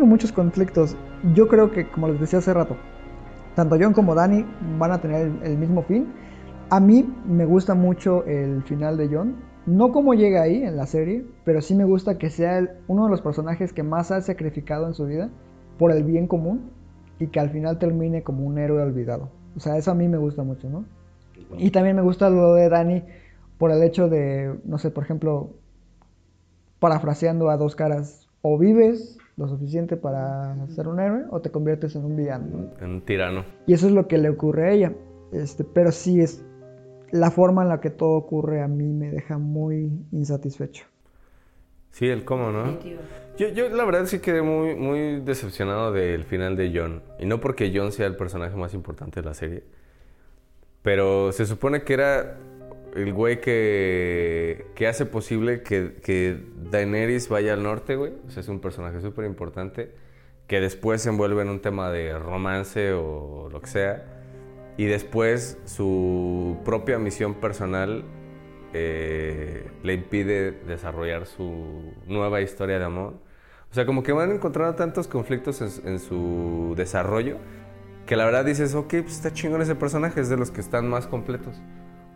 muchos 0.08 0.32
conflictos. 0.32 0.96
Yo 1.34 1.48
creo 1.48 1.72
que, 1.72 1.90
como 1.90 2.10
les 2.10 2.20
decía 2.20 2.38
hace 2.40 2.54
rato, 2.54 2.78
tanto 3.56 3.76
John 3.80 3.94
como 3.94 4.14
Danny 4.14 4.46
van 4.78 4.92
a 4.92 5.02
tener 5.02 5.32
el 5.44 5.58
mismo 5.58 5.82
fin. 5.82 6.14
A 6.70 6.80
mí 6.80 7.12
me 7.26 7.46
gusta 7.46 7.74
mucho 7.74 8.24
el 8.26 8.62
final 8.64 8.98
de 8.98 9.10
John. 9.12 9.47
No 9.68 9.92
como 9.92 10.14
llega 10.14 10.42
ahí 10.42 10.64
en 10.64 10.78
la 10.78 10.86
serie, 10.88 11.26
pero 11.44 11.62
sí 11.62 11.76
me 11.76 11.84
gusta 11.84 12.18
que 12.18 12.30
sea 12.30 12.58
el- 12.58 12.70
uno 12.88 13.04
de 13.04 13.12
los 13.12 13.22
personajes 13.22 13.74
que 13.74 13.84
más 13.84 14.12
ha 14.12 14.22
sacrificado 14.22 14.88
en 14.88 14.94
su 14.94 15.06
vida 15.06 15.30
por 15.78 15.92
el 15.92 16.04
bien 16.04 16.26
común 16.26 16.72
y 17.20 17.28
que 17.28 17.40
al 17.40 17.50
final 17.50 17.78
termine 17.78 18.24
como 18.24 18.46
un 18.46 18.58
héroe 18.58 18.82
olvidado. 18.82 19.30
O 19.56 19.60
sea, 19.60 19.78
eso 19.78 19.92
a 19.92 19.96
mí 19.96 20.08
me 20.08 20.18
gusta 20.18 20.44
mucho, 20.44 20.70
¿no? 20.70 20.86
Y 21.58 21.72
también 21.72 21.96
me 21.96 22.02
gusta 22.02 22.30
lo 22.30 22.54
de 22.54 22.70
Dani 22.70 23.04
por 23.58 23.72
el 23.72 23.84
hecho 23.84 24.08
de, 24.08 24.56
no 24.66 24.78
sé, 24.78 24.90
por 24.90 25.04
ejemplo, 25.04 25.50
parafraseando 26.80 27.50
a 27.50 27.58
dos 27.58 27.76
caras, 27.76 28.28
o 28.42 28.58
vives 28.58 29.18
lo 29.36 29.48
suficiente 29.48 29.98
para 29.98 30.56
ser 30.68 30.88
un 30.88 31.00
héroe 31.00 31.26
o 31.30 31.42
te 31.42 31.52
conviertes 31.52 31.96
en 31.96 32.06
un 32.06 32.16
villano. 32.16 32.46
¿no? 32.48 32.86
En 32.86 32.92
un 32.92 33.02
tirano. 33.02 33.44
Y 33.66 33.74
eso 33.74 33.88
es 33.88 33.94
lo 33.94 34.08
que 34.08 34.18
le 34.18 34.30
ocurre 34.30 34.68
a 34.68 34.72
ella. 34.72 34.94
Este, 35.32 35.64
pero 35.64 35.92
sí 35.92 36.22
es 36.22 36.44
la 37.12 37.32
forma 37.32 37.64
en 37.64 37.70
la 37.70 37.80
que 37.80 37.90
todo 37.90 38.12
ocurre 38.12 38.62
a 38.62 38.68
mí 38.68 38.94
me 38.94 39.12
deja 39.12 39.38
muy 39.38 40.06
insatisfecho. 40.12 40.86
Sí, 41.92 42.08
el 42.08 42.26
cómo, 42.26 42.52
¿no? 42.52 42.78
Yo, 43.38 43.48
yo 43.50 43.70
la 43.70 43.84
verdad 43.84 44.06
sí 44.06 44.20
quedé 44.20 44.42
muy, 44.42 44.76
muy 44.76 45.20
decepcionado 45.22 45.92
del 45.92 46.26
final 46.26 46.56
de 46.56 46.72
John. 46.74 47.02
Y 47.20 47.26
no 47.26 47.40
porque 47.40 47.72
John 47.74 47.92
sea 47.92 48.06
el 48.06 48.16
personaje 48.16 48.56
más 48.56 48.74
importante 48.74 49.22
de 49.22 49.28
la 49.28 49.34
serie. 49.34 49.64
Pero 50.84 51.32
se 51.32 51.46
supone 51.46 51.82
que 51.82 51.94
era 51.94 52.38
el 52.96 53.14
güey 53.14 53.42
que, 53.42 54.68
que 54.76 54.88
hace 54.88 55.06
posible 55.06 55.64
que, 55.64 55.96
que 56.04 56.40
Daenerys 56.70 57.30
vaya 57.30 57.54
al 57.54 57.64
norte, 57.64 57.96
güey. 57.96 58.14
O 58.28 58.30
sea, 58.30 58.42
es 58.42 58.48
un 58.48 58.60
personaje 58.60 59.02
súper 59.02 59.26
importante. 59.26 59.92
Que 60.46 60.62
después 60.62 61.02
se 61.02 61.10
envuelve 61.10 61.42
en 61.42 61.50
un 61.50 61.62
tema 61.62 61.90
de 61.90 62.18
romance 62.18 62.94
o 62.94 63.50
lo 63.52 63.60
que 63.60 63.68
sea. 63.68 64.17
Y 64.78 64.86
después 64.86 65.58
su 65.66 66.58
propia 66.64 67.00
misión 67.00 67.34
personal 67.36 68.04
eh, 68.74 69.70
le 69.84 69.94
impide 69.94 70.52
desarrollar 70.52 71.26
su 71.26 71.94
nueva 72.06 72.42
historia 72.42 72.78
de 72.78 72.86
amor. 72.86 73.16
O 73.72 73.74
sea, 73.74 73.86
como 73.86 74.04
que 74.04 74.12
van 74.14 74.32
encontrando 74.32 74.76
tantos 74.76 75.08
conflictos 75.08 75.62
en, 75.62 75.88
en 75.88 76.00
su 76.00 76.74
desarrollo 76.78 77.38
que 78.08 78.16
la 78.16 78.26
verdad 78.26 78.46
dices, 78.46 78.74
ok, 78.74 78.88
pues 79.02 79.16
está 79.18 79.34
chingón 79.34 79.62
ese 79.62 79.76
personaje, 79.76 80.22
es 80.22 80.30
de 80.30 80.38
los 80.38 80.50
que 80.50 80.62
están 80.62 80.88
más 80.90 81.06
completos. 81.06 81.62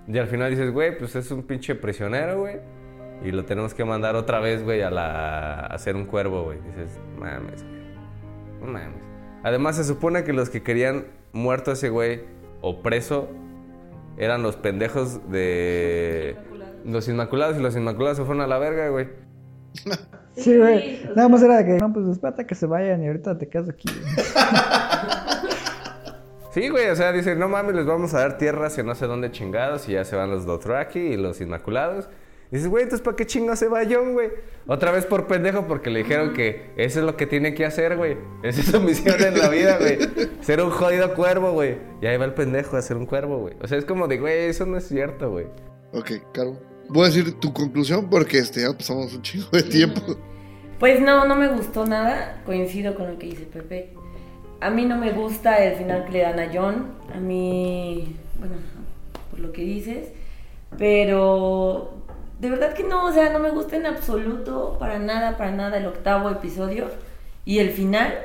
Y 0.08 0.18
al 0.18 0.28
final 0.28 0.50
dices, 0.50 0.72
güey, 0.72 0.98
pues 0.98 1.16
es 1.16 1.30
un 1.32 1.44
pinche 1.44 1.76
prisionero, 1.76 2.40
güey. 2.40 2.60
Y 3.24 3.32
lo 3.32 3.46
tenemos 3.46 3.74
que 3.76 3.86
mandar 3.86 4.16
otra 4.16 4.40
vez, 4.40 4.64
güey, 4.64 4.82
a, 4.82 4.90
la, 4.90 5.60
a 5.60 5.66
hacer 5.68 5.96
un 5.96 6.06
cuervo, 6.06 6.44
güey. 6.46 6.60
Dices, 6.62 7.00
mames, 7.20 7.64
güey. 7.64 8.72
Mames. 8.72 9.04
Además, 9.44 9.76
se 9.76 9.84
supone 9.84 10.24
que 10.24 10.34
los 10.34 10.50
que 10.50 10.64
querían 10.64 11.06
muerto 11.34 11.72
a 11.72 11.74
ese 11.74 11.90
güey 11.90 12.22
o 12.62 12.82
preso 12.82 13.28
eran 14.18 14.44
los 14.44 14.56
pendejos 14.56 15.20
de 15.32 16.36
los 16.86 17.08
Inmaculados 17.08 17.58
y 17.58 17.62
los 17.62 17.76
Inmaculados 17.76 18.18
se 18.18 18.26
fueron 18.26 18.42
a 18.44 18.48
la 18.48 18.60
verga, 18.60 18.90
güey. 18.90 19.10
Sí, 20.36 20.58
güey. 20.58 21.04
Nada 21.16 21.28
más 21.28 21.44
era 21.44 21.58
de 21.58 21.66
que, 21.66 21.78
no, 21.78 21.92
pues 21.92 22.08
espérate 22.08 22.46
que 22.46 22.56
se 22.56 22.66
vayan 22.66 23.04
y 23.04 23.08
ahorita 23.08 23.38
te 23.38 23.50
quedas 23.50 23.70
aquí. 23.70 23.90
Sí, 26.52 26.68
güey, 26.68 26.90
o 26.90 26.96
sea, 26.98 27.14
dicen, 27.14 27.40
no 27.40 27.48
mames, 27.48 27.76
les 27.76 27.86
vamos 27.86 28.14
a 28.14 28.20
dar 28.20 28.38
tierras 28.38 28.78
y 28.78 28.84
no 28.84 28.94
sé 28.94 29.08
dónde 29.08 29.32
chingados 29.32 29.88
y 29.88 29.94
ya 29.94 30.04
se 30.04 30.18
van 30.18 30.30
los 30.32 30.46
Dothraki 30.46 31.00
y 31.00 31.16
los 31.16 31.40
Inmaculados. 31.40 32.10
Y 32.52 32.56
dices, 32.56 32.70
güey, 32.70 32.84
entonces 32.84 33.04
¿para 33.04 33.16
qué 33.16 33.26
chingo 33.26 33.56
se 33.56 33.70
va 33.70 33.84
John, 33.90 34.12
güey? 34.12 34.30
Otra 34.68 34.92
vez 34.92 35.06
por 35.06 35.26
pendejo 35.26 35.68
porque 35.68 35.90
le 35.90 36.00
dijeron 36.00 36.34
que 36.34 36.72
eso 36.76 37.00
es 37.00 37.06
lo 37.06 37.16
que 37.16 37.26
tiene 37.26 37.54
que 37.54 37.66
hacer, 37.66 37.96
güey. 37.96 38.18
Esa 38.44 38.60
es 38.60 38.68
su 38.68 38.82
misión 38.82 39.24
en 39.24 39.40
la 39.40 39.48
vida, 39.48 39.78
güey. 39.78 39.98
Ser 40.42 40.62
un 40.62 40.70
jodido 40.70 41.14
cuervo, 41.16 41.54
güey. 41.54 41.78
Y 42.02 42.08
ahí 42.08 42.18
va 42.18 42.26
el 42.26 42.34
pendejo 42.34 42.76
a 42.76 42.82
ser 42.82 42.98
un 42.98 43.06
cuervo, 43.06 43.40
güey. 43.40 43.56
O 43.62 43.68
sea, 43.68 43.78
es 43.78 43.86
como 43.86 44.10
de, 44.10 44.20
güey, 44.20 44.48
eso 44.48 44.66
no 44.66 44.78
es 44.78 44.86
cierto, 44.86 45.32
güey. 45.32 45.46
Ok, 45.94 46.12
Caro. 46.34 46.58
Voy 46.90 47.04
a 47.04 47.06
decir 47.06 47.40
tu 47.40 47.54
conclusión 47.54 48.10
porque 48.10 48.40
este, 48.40 48.64
ya 48.64 48.74
pasamos 48.74 49.14
un 49.14 49.22
chingo 49.22 49.48
de 49.54 49.64
tiempo. 49.64 50.02
Pues 50.78 51.00
no, 51.00 51.26
no 51.26 51.38
me 51.38 51.48
gustó 51.48 51.86
nada. 51.86 52.42
Coincido 52.46 52.96
con 52.96 53.12
lo 53.12 53.18
que 53.18 53.28
dice 53.28 53.46
Pepe. 53.46 53.94
A 54.60 54.70
mí 54.70 54.86
no 54.86 54.98
me 54.98 55.14
gusta 55.14 55.64
el 55.64 55.78
final 55.78 56.04
que 56.06 56.12
le 56.12 56.22
dan 56.24 56.40
a 56.40 56.50
John. 56.54 56.92
A 57.16 57.18
mí, 57.18 58.14
bueno, 58.40 58.56
por 59.30 59.40
lo 59.40 59.52
que 59.54 59.62
dices. 59.62 60.10
Pero 60.78 62.01
de 62.42 62.50
verdad 62.50 62.74
que 62.74 62.84
no, 62.84 63.06
o 63.06 63.14
sea, 63.14 63.32
no 63.32 63.38
me 63.38 63.52
gusta 63.52 63.78
en 63.78 63.86
absoluto, 63.86 64.76
para 64.80 64.98
nada, 64.98 65.38
para 65.38 65.52
nada 65.52 65.78
el 65.78 65.86
octavo 65.86 66.32
episodio 66.32 66.88
y 67.46 67.60
el 67.60 67.70
final. 67.70 68.16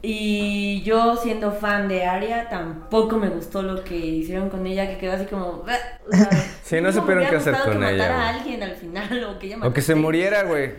Y 0.00 0.80
yo 0.82 1.16
siendo 1.16 1.52
fan 1.52 1.88
de 1.88 2.06
Aria, 2.06 2.48
tampoco 2.48 3.18
me 3.18 3.28
gustó 3.28 3.62
lo 3.62 3.84
que 3.84 3.96
hicieron 3.96 4.48
con 4.48 4.66
ella, 4.66 4.88
que 4.88 4.96
quedó 4.96 5.12
así 5.12 5.26
como... 5.26 5.62
O 5.62 5.66
sea, 5.66 6.30
Sí, 6.62 6.80
no 6.80 6.90
supieron 6.90 7.26
qué 7.28 7.36
hacer 7.36 7.54
con 7.54 7.72
que 7.72 7.78
ella, 7.78 7.90
matara 7.90 8.22
a 8.22 8.28
alguien 8.30 8.62
al 8.62 8.76
final 8.76 9.24
o 9.24 9.38
que 9.38 9.48
ella 9.48 9.58
O 9.62 9.72
que 9.74 9.82
se 9.82 9.94
muriera, 9.94 10.44
güey. 10.44 10.72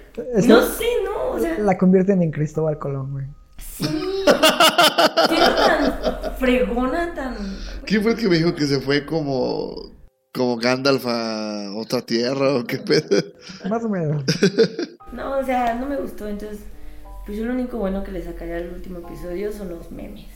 No 0.47 0.61
sé, 0.63 0.85
no, 1.05 1.31
o 1.33 1.39
sea... 1.39 1.55
La 1.59 1.77
convierten 1.77 2.23
en 2.23 2.31
Cristóbal 2.31 2.79
Colón, 2.79 3.11
güey. 3.11 3.25
Sí. 3.57 3.85
Siendo 5.27 5.55
tan 5.55 6.35
fregona, 6.39 7.13
tan... 7.13 7.35
¿Quién 7.85 8.01
fue 8.01 8.13
el 8.13 8.17
que 8.17 8.27
me 8.27 8.37
dijo 8.37 8.55
que 8.55 8.65
se 8.65 8.79
fue 8.79 9.05
como, 9.05 9.91
como 10.39 10.55
Gandalf 10.55 11.05
a 11.05 11.73
otra 11.75 12.01
tierra 12.01 12.55
o 12.55 12.63
qué 12.63 12.77
pedo? 12.77 13.23
Más 13.69 13.83
o 13.83 13.89
menos. 13.89 14.23
No, 15.11 15.39
o 15.39 15.43
sea, 15.43 15.73
no 15.73 15.87
me 15.87 15.95
gustó, 15.95 16.27
entonces... 16.27 16.59
Pues 17.25 17.35
yo 17.35 17.45
lo 17.45 17.53
único 17.53 17.79
bueno 17.79 18.03
que 18.03 18.11
le 18.11 18.23
sacaría 18.23 18.57
al 18.57 18.69
último 18.69 18.99
episodio 18.99 19.51
son 19.51 19.69
los 19.69 19.89
memes. 19.91 20.27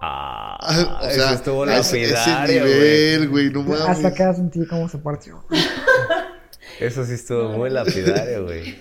Ah, 0.00 1.00
o 1.02 1.06
eso 1.06 1.14
sea, 1.14 1.34
estuvo 1.34 1.64
a 1.64 1.76
ese, 1.76 2.04
ese 2.04 2.30
nivel, 2.48 3.28
güey, 3.28 3.50
no 3.50 3.62
mames. 3.62 3.82
Hasta 3.82 4.08
acá 4.08 4.32
sentí 4.32 4.66
cómo 4.66 4.88
se 4.88 4.96
partió. 4.98 5.44
Eso 6.80 7.04
sí 7.04 7.12
estuvo 7.12 7.50
muy 7.50 7.68
lapidario, 7.68 8.44
güey. 8.44 8.74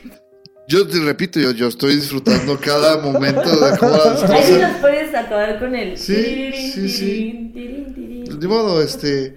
Yo 0.70 0.88
te 0.88 1.00
repito, 1.00 1.42
yo, 1.42 1.52
yo 1.52 1.68
estoy 1.68 1.96
disfrutando 1.96 2.58
cada 2.58 3.02
momento 3.02 3.42
de 3.42 3.78
cómo 3.78 3.92
las 3.92 4.24
Ahí 4.24 4.44
sí 4.44 4.54
cosas. 4.54 4.72
nos 4.72 4.82
puedes 4.82 5.14
acabar 5.14 5.60
con 5.60 5.76
el... 5.76 5.98
Sí, 5.98 6.72
sí, 6.74 6.90
sí. 6.90 7.52
De 8.40 8.48
modo, 8.48 8.82
este, 8.82 9.36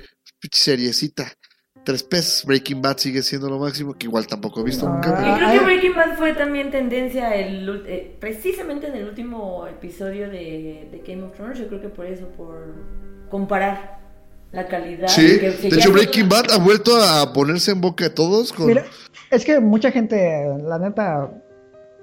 seriecita. 0.51 1.27
Tres 1.85 2.05
pesos, 2.05 2.45
Breaking 2.47 2.81
Bad 2.81 2.99
sigue 2.99 3.23
siendo 3.23 3.49
lo 3.51 3.59
máximo, 3.59 3.95
que 3.95 4.07
igual 4.07 4.27
tampoco 4.29 4.61
he 4.61 4.65
visto 4.65 4.89
nunca. 4.89 5.09
Y 5.11 5.13
pero- 5.25 5.35
creo 5.37 5.49
Ay. 5.49 5.59
que 5.59 5.65
Breaking 5.65 5.95
Bad 5.97 6.17
fue 6.17 6.33
también 6.35 6.71
tendencia 6.71 7.35
el, 7.35 7.83
eh, 7.87 8.17
precisamente 8.21 8.87
en 8.87 8.95
el 8.95 9.09
último 9.09 9.67
episodio 9.67 10.29
de, 10.31 10.89
de 10.93 11.03
Game 11.05 11.25
of 11.25 11.33
Thrones. 11.35 11.59
Yo 11.59 11.67
creo 11.67 11.81
que 11.81 11.89
por 11.89 12.07
eso, 12.07 12.29
por 12.37 12.57
comparar 13.31 13.99
la 14.53 14.69
calidad. 14.69 15.09
Sí, 15.09 15.41
que- 15.41 15.51
de 15.51 15.57
que 15.57 15.67
hecho 15.75 15.93
Breaking 15.93 16.29
Bad 16.29 16.53
ha 16.53 16.59
vuelto 16.59 16.97
a 17.03 17.33
ponerse 17.33 17.73
en 17.73 17.81
boca 17.81 18.05
de 18.05 18.11
todos 18.11 18.53
con... 18.53 18.67
Mira, 18.69 18.85
es 19.31 19.45
que 19.45 19.59
mucha 19.59 19.91
gente, 19.91 20.47
la 20.63 20.79
neta, 20.79 21.33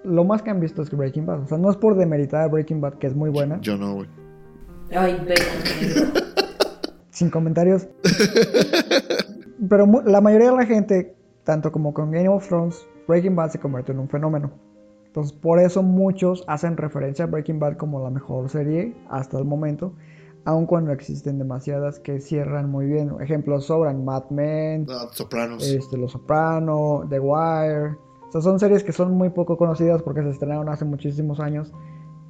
lo 0.03 0.25
más 0.25 0.41
que 0.41 0.49
han 0.49 0.59
visto 0.59 0.81
es 0.81 0.89
que 0.89 0.97
Breaking 0.97 1.25
Bad. 1.25 1.43
O 1.43 1.47
sea, 1.47 1.57
no 1.57 1.71
es 1.71 1.77
por 1.77 1.95
demeritar 1.95 2.49
Breaking 2.51 2.81
Bad, 2.81 2.95
que 2.95 3.07
es 3.07 3.15
muy 3.15 3.29
buena. 3.29 3.61
Yo 3.61 3.77
no, 3.77 3.93
güey. 3.93 4.09
Ay, 4.91 5.21
ve. 5.25 5.35
Sin 7.19 7.29
comentarios. 7.29 7.85
Pero 9.69 9.85
la 10.05 10.21
mayoría 10.21 10.51
de 10.51 10.55
la 10.57 10.65
gente, 10.65 11.13
tanto 11.43 11.69
como 11.69 11.93
con 11.93 12.11
Game 12.11 12.29
of 12.29 12.47
Thrones, 12.47 12.87
Breaking 13.09 13.35
Bad 13.35 13.49
se 13.49 13.59
convirtió 13.59 13.93
en 13.93 13.99
un 13.99 14.07
fenómeno. 14.07 14.51
Entonces, 15.07 15.33
por 15.33 15.59
eso 15.59 15.83
muchos 15.83 16.45
hacen 16.47 16.77
referencia 16.77 17.25
a 17.25 17.27
Breaking 17.27 17.59
Bad 17.59 17.75
como 17.75 18.01
la 18.01 18.09
mejor 18.09 18.47
serie 18.49 18.95
hasta 19.09 19.37
el 19.37 19.43
momento, 19.43 19.91
aun 20.45 20.65
cuando 20.65 20.93
existen 20.93 21.37
demasiadas 21.39 21.99
que 21.99 22.21
cierran 22.21 22.69
muy 22.69 22.85
bien. 22.85 23.11
Ejemplos 23.19 23.65
sobran 23.65 24.05
Mad 24.05 24.29
Men, 24.29 24.85
No, 24.85 25.09
Sopranos. 25.11 25.67
este, 25.67 25.97
Los 25.97 26.13
Soprano, 26.13 27.03
The 27.09 27.19
Wire. 27.19 27.97
O 28.29 28.31
sea, 28.31 28.39
son 28.39 28.59
series 28.59 28.83
que 28.85 28.93
son 28.93 29.13
muy 29.17 29.29
poco 29.29 29.57
conocidas 29.57 30.01
porque 30.03 30.21
se 30.23 30.29
estrenaron 30.29 30.69
hace 30.69 30.85
muchísimos 30.85 31.41
años, 31.41 31.73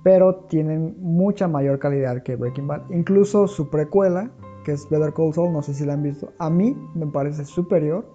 pero 0.02 0.34
tienen 0.50 0.96
mucha 1.00 1.48
mayor 1.48 1.78
calidad 1.78 2.24
que 2.24 2.38
Breaking 2.38 2.66
Bad. 2.68 2.90
Incluso 2.90 3.48
su 3.48 3.70
precuela, 3.70 4.32
que 4.70 4.74
es 4.76 4.88
Better 4.90 5.14
Call 5.14 5.34
Saul, 5.34 5.52
no 5.52 5.64
sé 5.64 5.74
si 5.74 5.84
la 5.86 5.94
han 5.94 6.04
visto, 6.04 6.32
a 6.38 6.50
mí 6.50 6.76
me 6.94 7.08
parece 7.08 7.44
superior 7.46 8.06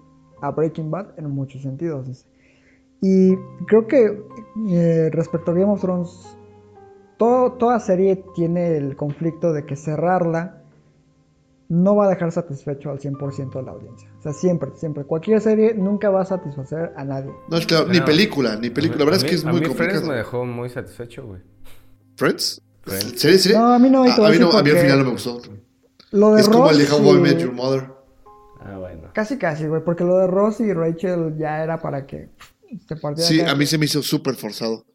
a 0.41 0.51
Breaking 0.51 0.89
Bad 0.89 1.07
en 1.17 1.29
muchos 1.31 1.61
sentidos. 1.63 2.25
Y 3.01 3.35
creo 3.67 3.87
que 3.87 4.23
eh, 4.69 5.09
respecto 5.11 5.51
a 5.51 5.53
Game 5.53 5.71
of 5.71 5.81
Thrones, 5.81 6.37
todo- 7.17 7.53
toda 7.53 7.79
serie 7.81 8.23
tiene 8.35 8.77
el 8.77 8.95
conflicto 8.95 9.51
de 9.51 9.65
que 9.65 9.75
cerrarla 9.75 10.61
no 11.67 11.95
va 11.95 12.05
a 12.05 12.09
dejar 12.09 12.31
satisfecho 12.31 12.89
al 12.91 12.99
100% 12.99 13.53
de 13.53 13.63
la 13.63 13.71
audiencia. 13.71 14.09
O 14.19 14.21
sea, 14.21 14.31
siempre, 14.33 14.69
siempre. 14.75 15.03
Cualquier 15.03 15.41
serie 15.41 15.73
nunca 15.73 16.09
va 16.09 16.21
a 16.21 16.25
satisfacer 16.25 16.93
a 16.95 17.03
nadie. 17.03 17.31
No, 17.49 17.57
es 17.57 17.65
claro, 17.65 17.87
ni 17.87 17.99
película, 18.01 18.55
ni 18.55 18.69
película. 18.69 18.99
La 18.99 19.05
verdad 19.05 19.23
es 19.23 19.29
que 19.29 19.35
es 19.35 19.45
a 19.45 19.51
muy 19.51 19.61
mí 19.61 19.67
complicado. 19.67 19.99
Friends 20.01 20.07
me 20.09 20.15
dejó 20.17 20.45
muy 20.45 20.69
satisfecho, 20.69 21.25
güey. 21.25 21.41
¿Friends? 22.15 22.61
Friends. 22.81 23.19
¿Serie, 23.19 23.39
serie? 23.39 23.57
No, 23.57 23.73
a 23.73 23.79
mí 23.79 23.89
no, 23.89 24.03
te 24.03 24.11
A, 24.11 24.27
a 24.27 24.29
mí 24.29 24.37
no, 24.39 24.51
a 24.51 24.61
mí 24.63 24.69
al 24.69 24.77
final 24.77 24.99
no 24.99 25.05
me 25.05 25.11
gustó. 25.11 25.41
Lo 26.15 26.33
de 26.33 26.41
Es 26.41 26.47
como 26.49 26.69
el 26.69 26.77
de 26.77 26.85
Ross 26.85 26.99
How 27.01 27.13
I 27.15 27.17
y- 27.17 27.21
Met 27.21 27.37
Your 27.39 27.51
Mother. 27.51 27.89
Ah, 28.61 28.77
bueno. 28.79 29.09
Casi, 29.13 29.37
casi, 29.37 29.67
güey. 29.67 29.83
Porque 29.83 30.03
lo 30.03 30.17
de 30.17 30.27
Ross 30.27 30.59
y 30.61 30.71
Rachel 30.73 31.35
ya 31.37 31.61
era 31.61 31.79
para 31.79 32.05
que 32.07 32.29
te 32.87 32.95
partieran. 32.95 33.27
Sí, 33.31 33.41
a 33.41 33.53
mí 33.55 33.65
se 33.65 33.77
me 33.77 33.85
hizo 33.85 34.01
súper 34.01 34.35
forzado. 34.35 34.85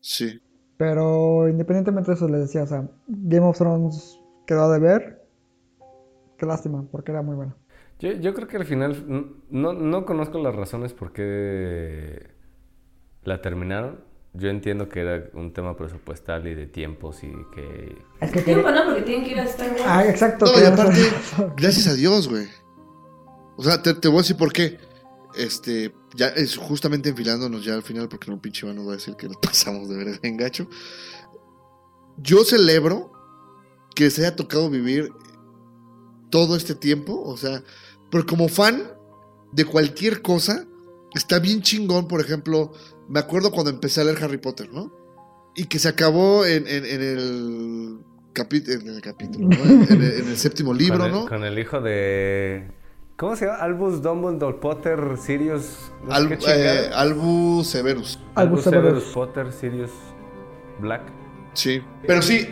Sí. 0.00 0.40
Pero 0.76 1.48
independientemente 1.48 2.12
de 2.12 2.14
eso, 2.14 2.28
les 2.28 2.40
decía, 2.42 2.62
o 2.62 2.66
sea, 2.66 2.88
Game 3.08 3.44
of 3.46 3.58
Thrones 3.58 4.18
quedó 4.46 4.70
de 4.72 4.78
ver. 4.78 5.26
Qué 6.38 6.46
lástima, 6.46 6.86
porque 6.90 7.10
era 7.10 7.20
muy 7.22 7.34
bueno. 7.36 7.54
Yo, 7.98 8.12
yo 8.12 8.32
creo 8.32 8.48
que 8.48 8.56
al 8.56 8.64
final 8.64 9.34
no, 9.50 9.72
no 9.74 10.06
conozco 10.06 10.38
las 10.38 10.54
razones 10.54 10.94
por 10.94 11.12
qué 11.12 12.30
la 13.24 13.42
terminaron. 13.42 14.00
Yo 14.32 14.48
entiendo 14.48 14.88
que 14.88 15.00
era 15.00 15.28
un 15.34 15.52
tema 15.52 15.76
presupuestal 15.76 16.46
y 16.46 16.54
de 16.54 16.66
tiempos 16.66 17.24
y 17.24 17.32
que... 17.52 17.96
Es 18.20 18.30
que 18.30 18.42
Tiempo, 18.42 18.70
¿no? 18.70 18.84
Porque 18.84 19.02
tienen 19.02 19.24
que 19.24 19.32
ir 19.32 19.40
a 19.40 19.44
Star 19.44 19.70
Wars. 19.70 19.82
Ah, 19.84 20.06
exacto. 20.06 20.46
No, 20.46 20.60
y 20.60 20.64
aparte, 20.64 21.00
gracias 21.56 21.88
a 21.88 21.94
Dios, 21.94 22.28
güey. 22.28 22.46
O 23.56 23.64
sea, 23.64 23.82
te, 23.82 23.94
te 23.94 24.08
voy 24.08 24.18
a 24.18 24.20
decir 24.20 24.36
por 24.36 24.52
qué. 24.52 24.78
Este, 25.34 25.92
ya 26.14 26.28
es 26.28 26.56
justamente 26.56 27.08
enfilándonos 27.08 27.64
ya 27.64 27.74
al 27.74 27.82
final, 27.82 28.08
porque 28.08 28.30
no 28.30 28.40
pinche 28.40 28.72
nos 28.72 28.86
va 28.86 28.92
a 28.92 28.96
decir 28.96 29.16
que 29.16 29.28
nos 29.28 29.36
pasamos 29.42 29.88
de 29.88 29.96
ver 29.96 30.20
en 30.22 30.36
gacho. 30.36 30.68
Yo 32.18 32.44
celebro 32.44 33.12
que 33.94 34.10
se 34.10 34.22
haya 34.22 34.36
tocado 34.36 34.70
vivir 34.70 35.12
todo 36.30 36.56
este 36.56 36.74
tiempo, 36.74 37.20
o 37.24 37.36
sea, 37.36 37.62
pero 38.10 38.24
como 38.26 38.48
fan 38.48 38.92
de 39.52 39.64
cualquier 39.64 40.22
cosa, 40.22 40.64
está 41.14 41.38
bien 41.38 41.62
chingón, 41.62 42.06
por 42.06 42.20
ejemplo, 42.20 42.72
me 43.10 43.20
acuerdo 43.20 43.50
cuando 43.50 43.70
empecé 43.70 44.00
a 44.00 44.04
leer 44.04 44.22
Harry 44.24 44.38
Potter, 44.38 44.72
¿no? 44.72 44.90
Y 45.54 45.64
que 45.66 45.78
se 45.78 45.88
acabó 45.88 46.46
en, 46.46 46.66
en- 46.66 46.86
en 46.86 47.02
el, 47.02 47.98
en 48.34 48.88
el 48.88 49.00
capítulo, 49.02 49.48
¿no? 49.48 49.64
en, 49.64 49.82
en 49.92 50.02
el, 50.02 50.12
en 50.20 50.28
el 50.28 50.36
séptimo 50.36 50.72
libro, 50.72 50.98
con 50.98 51.06
el, 51.06 51.12
¿no? 51.12 51.26
Con 51.28 51.44
el 51.44 51.58
hijo 51.58 51.80
de... 51.80 52.70
¿Cómo 53.16 53.36
se 53.36 53.44
llama? 53.44 53.58
Albus 53.58 54.00
Dumbledore 54.00 54.56
Potter 54.58 54.98
Sirius... 55.20 55.92
no 56.06 56.12
Al- 56.14 56.38
eh, 56.48 56.90
Albus 56.94 57.66
Severus. 57.66 58.18
Albus 58.34 58.62
Severus. 58.62 59.04
Potter 59.12 59.52
Sirius 59.52 59.90
Black. 60.80 61.02
Sí. 61.52 61.82
Pero 62.06 62.22
sí, 62.22 62.48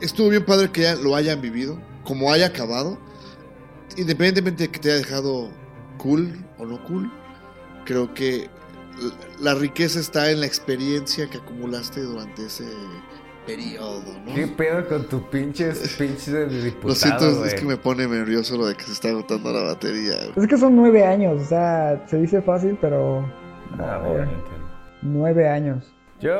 estuvo 0.00 0.28
bien 0.28 0.44
padre 0.46 0.70
que 0.70 0.82
ya 0.82 0.94
lo 0.94 1.14
hayan 1.14 1.40
vivido, 1.40 1.78
como 2.04 2.32
haya 2.32 2.46
acabado, 2.46 2.98
independientemente 3.96 4.62
de 4.64 4.70
que 4.70 4.78
te 4.78 4.88
haya 4.90 4.98
dejado 4.98 5.50
cool 5.98 6.32
o 6.58 6.64
no 6.64 6.82
cool, 6.84 7.10
creo 7.84 8.14
que 8.14 8.48
la 9.40 9.54
riqueza 9.54 10.00
está 10.00 10.30
en 10.30 10.40
la 10.40 10.46
experiencia 10.46 11.28
que 11.28 11.38
acumulaste 11.38 12.00
durante 12.02 12.46
ese 12.46 12.64
periodo, 13.46 14.02
¿no? 14.24 14.34
¿Qué 14.34 14.46
pedo 14.46 14.86
con 14.88 15.08
tu 15.08 15.28
pinches, 15.28 15.96
pinches 15.98 16.26
de 16.32 16.46
diputado, 16.46 16.88
Lo 16.88 16.94
siento, 16.94 17.44
es- 17.44 17.52
es 17.54 17.60
que 17.60 17.66
me 17.66 17.76
pone 17.76 18.06
nervioso 18.06 18.56
lo 18.56 18.66
de 18.66 18.74
que 18.76 18.84
se 18.84 18.92
está 18.92 19.08
agotando 19.08 19.52
la 19.52 19.62
batería. 19.62 20.14
Es 20.36 20.46
que 20.46 20.56
son 20.56 20.76
nueve 20.76 21.04
años, 21.04 21.42
o 21.42 21.44
sea, 21.44 22.04
se 22.08 22.18
dice 22.18 22.40
fácil, 22.42 22.78
pero. 22.80 23.20
Ah, 23.78 23.98
no, 24.02 24.08
bueno, 24.10 24.10
güey. 24.10 24.20
entiendo. 24.22 24.68
Nueve 25.02 25.48
años. 25.48 25.92
Yo... 26.20 26.36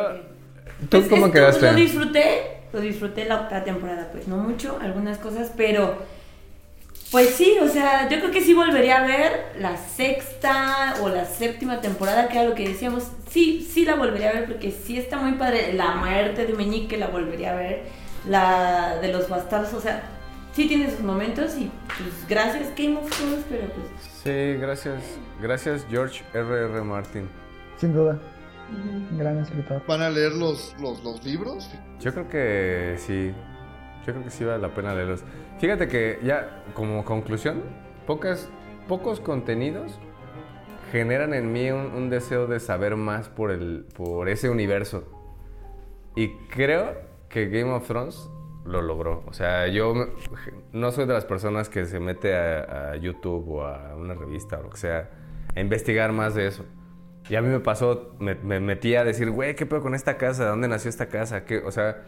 ¿Tú 0.89 0.99
Pues 0.99 1.09
cómo 1.09 1.27
esto 1.27 1.33
quedaste? 1.39 1.67
Lo 1.73 1.75
disfruté, 1.75 2.63
lo 2.73 2.81
disfruté 2.81 3.25
la 3.25 3.43
octava 3.43 3.65
temporada, 3.65 4.09
pues 4.13 4.27
no 4.29 4.37
mucho, 4.37 4.79
algunas 4.81 5.19
cosas, 5.19 5.53
pero 5.57 5.97
Pues 7.13 7.35
sí, 7.35 7.59
o 7.61 7.69
sea, 7.69 8.09
yo 8.09 8.19
creo 8.21 8.31
que 8.31 8.41
sí 8.41 8.55
volvería 8.55 9.03
a 9.03 9.07
ver 9.07 9.53
la 9.59 9.77
sexta 9.77 10.95
o 11.03 11.11
la 11.11 11.27
séptima 11.27 11.83
temporada, 11.83 12.27
que 12.29 12.39
era 12.39 12.49
lo 12.49 12.55
que 12.55 12.67
decíamos. 12.67 13.07
Sí, 13.29 13.69
sí 13.71 13.85
la 13.85 13.97
volvería 13.97 14.31
a 14.31 14.33
ver 14.33 14.47
porque 14.47 14.71
sí 14.71 14.97
está 14.97 15.19
muy 15.19 15.33
padre. 15.33 15.75
La 15.75 15.95
muerte 15.97 16.47
de 16.47 16.55
Meñique 16.55 16.97
la 16.97 17.09
volvería 17.09 17.53
a 17.53 17.57
ver. 17.57 17.83
La 18.27 18.97
de 19.03 19.13
los 19.13 19.29
bastardos, 19.29 19.75
o 19.75 19.81
sea, 19.81 20.03
sí 20.55 20.67
tiene 20.69 20.91
sus 20.91 21.01
momentos 21.01 21.57
y 21.59 21.71
pues 21.87 22.27
gracias 22.29 22.69
Game 22.77 22.97
of 22.97 23.11
Thrones, 23.11 23.45
pero 23.49 23.67
pues 23.67 23.87
Sí, 24.23 24.55
gracias. 24.55 25.03
Gracias, 25.41 25.85
George 25.91 26.23
R.R. 26.33 26.73
R. 26.73 26.83
Martin. 26.83 27.29
Sin 27.79 27.93
duda. 27.93 28.19
Gran 29.19 29.39
escritor. 29.39 29.83
¿Van 29.87 30.01
a 30.01 30.09
leer 30.09 30.33
los, 30.33 30.75
los, 30.81 31.03
los 31.05 31.23
libros? 31.25 31.69
Yo 32.01 32.13
creo 32.15 32.29
que 32.29 32.97
sí. 32.99 33.33
Yo 34.07 34.13
creo 34.13 34.25
que 34.25 34.31
sí 34.31 34.45
vale 34.45 34.61
la 34.61 34.75
pena 34.75 34.95
leerlos. 34.95 35.25
Fíjate 35.59 35.89
que 35.89 36.19
ya, 36.23 36.65
como 36.75 37.05
conclusión, 37.05 37.63
pocas, 38.07 38.51
pocos 38.89 39.21
contenidos 39.21 39.99
generan 40.91 41.35
en 41.35 41.53
mí 41.53 41.71
un, 41.71 41.87
un 41.95 42.11
deseo 42.11 42.47
de 42.47 42.61
saber 42.61 42.97
más 42.97 43.29
por, 43.29 43.51
el, 43.51 43.87
por 43.95 44.29
ese 44.29 44.51
universo. 44.51 45.05
Y 46.17 46.29
creo 46.49 46.95
que 47.29 47.49
Game 47.49 47.71
of 47.73 47.87
Thrones 47.87 48.29
lo 48.65 48.83
logró. 48.83 49.25
O 49.27 49.33
sea, 49.33 49.67
yo 49.69 49.95
no 50.73 50.93
soy 50.93 51.07
de 51.07 51.15
las 51.15 51.25
personas 51.25 51.69
que 51.69 51.87
se 51.87 52.01
mete 52.01 52.37
a, 52.37 52.91
a 52.91 52.97
YouTube 52.97 53.49
o 53.49 53.65
a 53.65 53.95
una 53.97 54.15
revista 54.15 54.59
o 54.59 54.65
lo 54.65 54.71
que 54.71 54.79
sea 54.79 55.11
a 55.55 55.61
investigar 55.61 56.13
más 56.13 56.35
de 56.35 56.47
eso. 56.47 56.65
Y 57.29 57.37
a 57.37 57.43
mí 57.43 57.49
me 57.49 57.61
pasó, 57.61 58.15
me, 58.19 58.35
me 58.35 58.61
metí 58.61 58.95
a 58.97 59.05
decir, 59.05 59.31
güey, 59.31 59.55
¿qué 59.55 59.65
pedo 59.65 59.81
con 59.81 59.95
esta 59.95 60.17
casa? 60.17 60.45
¿De 60.45 60.51
dónde 60.51 60.69
nació 60.69 60.89
esta 60.89 61.07
casa? 61.07 61.45
¿Qué? 61.45 61.59
O 61.59 61.71
sea, 61.71 62.03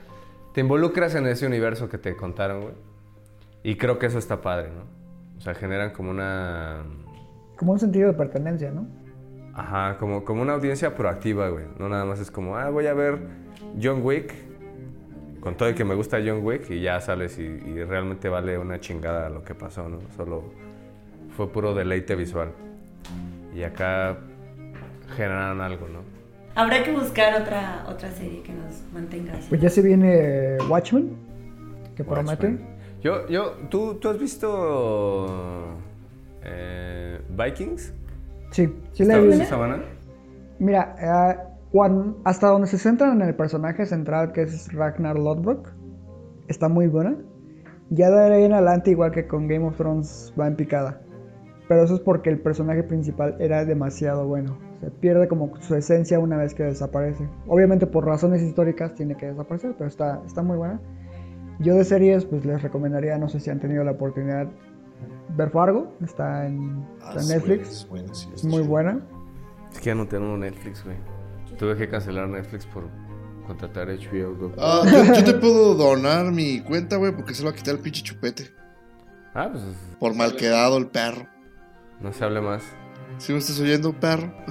te 0.54 0.60
involucras 0.60 1.16
en 1.16 1.26
ese 1.26 1.46
universo 1.46 1.88
que 1.88 1.98
te 1.98 2.16
contaron, 2.16 2.62
güey. 2.62 2.74
Y 3.64 3.76
creo 3.76 3.98
que 3.98 4.06
eso 4.06 4.18
está 4.18 4.40
padre, 4.40 4.68
¿no? 4.70 4.84
O 5.36 5.40
sea, 5.40 5.52
generan 5.54 5.90
como 5.90 6.10
una... 6.10 6.84
Como 7.56 7.72
un 7.72 7.80
sentido 7.80 8.12
de 8.12 8.14
pertenencia, 8.16 8.70
¿no? 8.70 8.86
Ajá, 9.52 9.98
como, 9.98 10.24
como 10.24 10.42
una 10.42 10.52
audiencia 10.52 10.94
proactiva, 10.94 11.48
güey. 11.48 11.64
No 11.78 11.88
nada 11.88 12.04
más 12.04 12.20
es 12.20 12.30
como, 12.30 12.56
ah, 12.56 12.70
voy 12.70 12.86
a 12.86 12.94
ver 12.94 13.18
John 13.82 14.00
Wick. 14.04 14.32
Con 15.40 15.56
todo 15.56 15.68
el 15.68 15.74
que 15.74 15.84
me 15.84 15.96
gusta 15.96 16.18
John 16.24 16.44
Wick 16.44 16.70
y 16.70 16.80
ya 16.80 17.00
sales 17.00 17.36
y, 17.38 17.42
y 17.42 17.82
realmente 17.82 18.28
vale 18.28 18.56
una 18.56 18.78
chingada 18.78 19.28
lo 19.30 19.42
que 19.42 19.56
pasó, 19.56 19.88
¿no? 19.88 19.98
Solo 20.16 20.44
fue 21.36 21.48
puro 21.48 21.74
deleite 21.74 22.14
visual. 22.14 22.52
Y 23.52 23.64
acá 23.64 24.18
generaron 25.16 25.60
algo, 25.60 25.88
¿no? 25.88 26.13
Habrá 26.54 26.82
que 26.82 26.92
buscar 26.92 27.40
otra, 27.40 27.84
otra 27.88 28.10
serie 28.12 28.42
que 28.42 28.52
nos 28.52 28.82
mantenga 28.92 29.32
así. 29.34 29.46
Pues 29.48 29.60
ya 29.60 29.68
se 29.70 29.82
viene 29.82 30.56
Watchmen, 30.68 31.10
que 31.96 32.04
promete. 32.04 32.58
Yo, 33.02 33.26
yo, 33.28 33.52
¿tú, 33.70 33.94
¿tú 33.94 34.08
has 34.08 34.18
visto 34.18 35.26
eh, 36.42 37.20
Vikings? 37.30 37.92
Sí, 38.50 38.72
sí 38.92 39.04
la 39.04 39.14
he 39.14 39.16
¿Está- 39.18 39.26
visto. 39.28 39.42
está 39.42 39.56
buena? 39.56 39.78
Mira, 40.58 40.96
eh, 41.00 41.38
cuan- 41.72 42.16
hasta 42.24 42.48
donde 42.48 42.66
se 42.68 42.78
centran 42.78 43.20
en 43.20 43.28
el 43.28 43.34
personaje 43.34 43.84
central 43.86 44.32
que 44.32 44.42
es 44.42 44.72
Ragnar 44.72 45.18
Lodbrok, 45.18 45.68
está 46.48 46.68
muy 46.68 46.86
buena. 46.86 47.16
Ya 47.90 48.10
de 48.10 48.34
ahí 48.34 48.44
en 48.44 48.52
adelante, 48.54 48.90
igual 48.90 49.10
que 49.10 49.26
con 49.26 49.46
Game 49.48 49.66
of 49.66 49.76
Thrones, 49.76 50.32
va 50.40 50.46
en 50.46 50.56
picada. 50.56 51.00
Pero 51.68 51.82
eso 51.84 51.94
es 51.94 52.00
porque 52.00 52.30
el 52.30 52.38
personaje 52.38 52.82
principal 52.82 53.36
era 53.38 53.64
demasiado 53.64 54.26
bueno. 54.26 54.56
Se 54.84 54.90
pierde 54.90 55.28
como 55.28 55.50
su 55.62 55.74
esencia 55.74 56.18
una 56.18 56.36
vez 56.36 56.52
que 56.52 56.62
desaparece. 56.62 57.26
Obviamente 57.46 57.86
por 57.86 58.04
razones 58.04 58.42
históricas 58.42 58.94
tiene 58.94 59.16
que 59.16 59.26
desaparecer, 59.26 59.74
pero 59.78 59.88
está, 59.88 60.20
está 60.26 60.42
muy 60.42 60.58
buena. 60.58 60.78
Yo 61.58 61.74
de 61.74 61.84
series, 61.84 62.26
pues 62.26 62.44
les 62.44 62.60
recomendaría, 62.62 63.16
no 63.16 63.30
sé 63.30 63.40
si 63.40 63.48
han 63.48 63.60
tenido 63.60 63.82
la 63.82 63.92
oportunidad, 63.92 64.46
ver 65.36 65.48
Fargo. 65.48 65.96
Está 66.04 66.46
en, 66.46 66.84
está 66.98 67.22
en 67.22 67.28
Netflix. 67.28 67.88
Es 68.34 68.44
muy 68.44 68.60
buena. 68.62 69.00
Es 69.72 69.78
que 69.78 69.86
ya 69.86 69.94
no 69.94 70.06
tengo 70.06 70.36
Netflix, 70.36 70.84
güey. 70.84 70.96
Tuve 71.58 71.76
que 71.76 71.88
cancelar 71.88 72.28
Netflix 72.28 72.66
por 72.66 72.84
contratar 73.46 73.88
HBO. 73.88 74.36
Go. 74.36 74.52
Ah, 74.58 74.82
yo, 74.84 75.14
yo 75.14 75.24
te 75.24 75.32
puedo 75.34 75.74
donar 75.74 76.30
mi 76.30 76.60
cuenta, 76.60 76.96
güey, 76.96 77.12
porque 77.12 77.32
se 77.32 77.42
lo 77.42 77.48
va 77.48 77.54
a 77.54 77.56
quitar 77.56 77.74
el 77.76 77.80
pinche 77.80 78.02
chupete. 78.02 78.50
Ah, 79.32 79.48
pues 79.50 79.64
Por 79.98 80.14
mal 80.14 80.36
quedado 80.36 80.76
el 80.76 80.88
perro. 80.88 81.26
no 82.02 82.12
se 82.12 82.22
hable 82.22 82.42
más. 82.42 82.62
Si 83.18 83.32
me 83.32 83.38
estás 83.38 83.58
oyendo, 83.60 83.92
perro. 83.92 84.30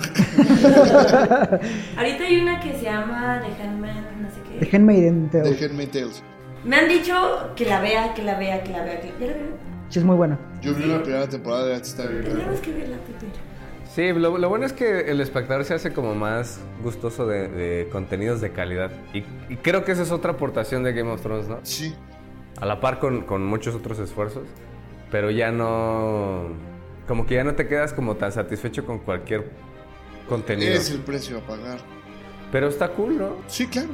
Ahorita 1.98 2.24
hay 2.24 2.40
una 2.40 2.60
que 2.60 2.74
se 2.74 2.84
llama 2.84 3.42
The 3.42 3.64
Handman, 3.64 4.22
no 4.22 4.30
sé 4.30 4.38
qué. 4.48 4.66
The 4.66 4.76
Handmaiden 4.76 5.30
Tale. 5.30 5.50
Déjenme 5.50 5.88
Tales. 5.88 6.24
Me 6.64 6.78
han 6.78 6.88
dicho 6.88 7.52
que 7.56 7.66
la 7.66 7.82
vea, 7.82 8.14
que 8.14 8.24
la 8.24 8.38
vea, 8.40 8.64
que 8.64 8.72
la 8.72 8.84
vea. 8.84 9.02
Que... 9.02 9.14
¿Ya 9.20 9.28
la 9.28 9.34
veo? 9.34 9.58
Sí, 9.90 10.00
es 10.00 10.06
muy 10.06 10.16
buena. 10.16 10.40
Yo 10.62 10.74
vi 10.74 10.86
la 10.86 11.04
primera 11.04 11.28
temporada 11.28 11.66
de 11.66 11.76
está 11.76 12.08
bien. 12.08 12.24
Tenemos 12.24 12.60
que 12.62 12.72
verla, 12.72 12.98
Pepe. 12.98 13.28
Sí, 13.94 14.12
lo, 14.12 14.38
lo 14.40 14.50
bueno 14.50 14.66
es 14.66 14.74
que 14.74 15.02
el 15.12 15.22
espectador 15.22 15.66
se 15.66 15.76
hace 15.76 15.94
como 15.94 16.16
más 16.16 16.60
gustoso 16.82 17.28
de, 17.28 17.48
de 17.48 17.90
contenidos 17.90 18.42
de 18.42 18.52
calidad. 18.52 18.90
Y, 19.14 19.20
y 19.50 19.58
creo 19.58 19.84
que 19.84 19.92
esa 19.92 20.02
es 20.02 20.12
otra 20.12 20.32
aportación 20.32 20.82
de 20.84 20.94
Game 20.94 21.12
of 21.12 21.22
Thrones, 21.22 21.48
¿no? 21.48 21.60
Sí. 21.62 21.94
A 22.60 22.66
la 22.66 22.80
par 22.80 22.98
con, 23.00 23.22
con 23.22 23.46
muchos 23.46 23.76
otros 23.76 24.00
esfuerzos. 24.00 24.48
Pero 25.12 25.30
ya 25.30 25.52
no. 25.52 26.48
Como 27.08 27.26
que 27.26 27.36
ya 27.36 27.44
no 27.44 27.56
te 27.56 27.68
quedas 27.68 27.92
como 27.94 28.16
tan 28.16 28.32
satisfecho 28.32 28.86
con 28.86 29.00
cualquier 29.00 29.50
contenido. 30.30 30.74
Es 30.74 30.90
el 30.92 31.00
precio 31.00 31.40
a 31.40 31.42
pagar. 31.42 31.80
Pero 32.52 32.68
está 32.70 32.90
cool, 32.90 33.18
¿no? 33.18 33.38
Sí, 33.48 33.68
claro. 33.68 33.90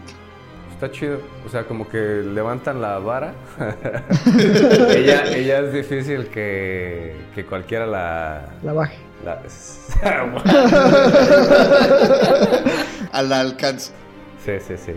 Está 0.73 0.91
chido. 0.91 1.19
O 1.45 1.49
sea, 1.49 1.65
como 1.65 1.87
que 1.89 1.97
levantan 1.97 2.81
la 2.81 2.99
vara. 2.99 3.33
ella, 4.95 5.25
ella 5.35 5.59
es 5.59 5.73
difícil 5.73 6.27
que, 6.27 7.15
que 7.35 7.45
cualquiera 7.45 7.85
la. 7.85 8.49
La 8.63 8.73
baje. 8.73 8.97
la- 9.25 9.41
Al 13.11 13.33
alcance. 13.33 13.91
sí, 14.45 14.53
sí, 14.65 14.75
sí. 14.77 14.93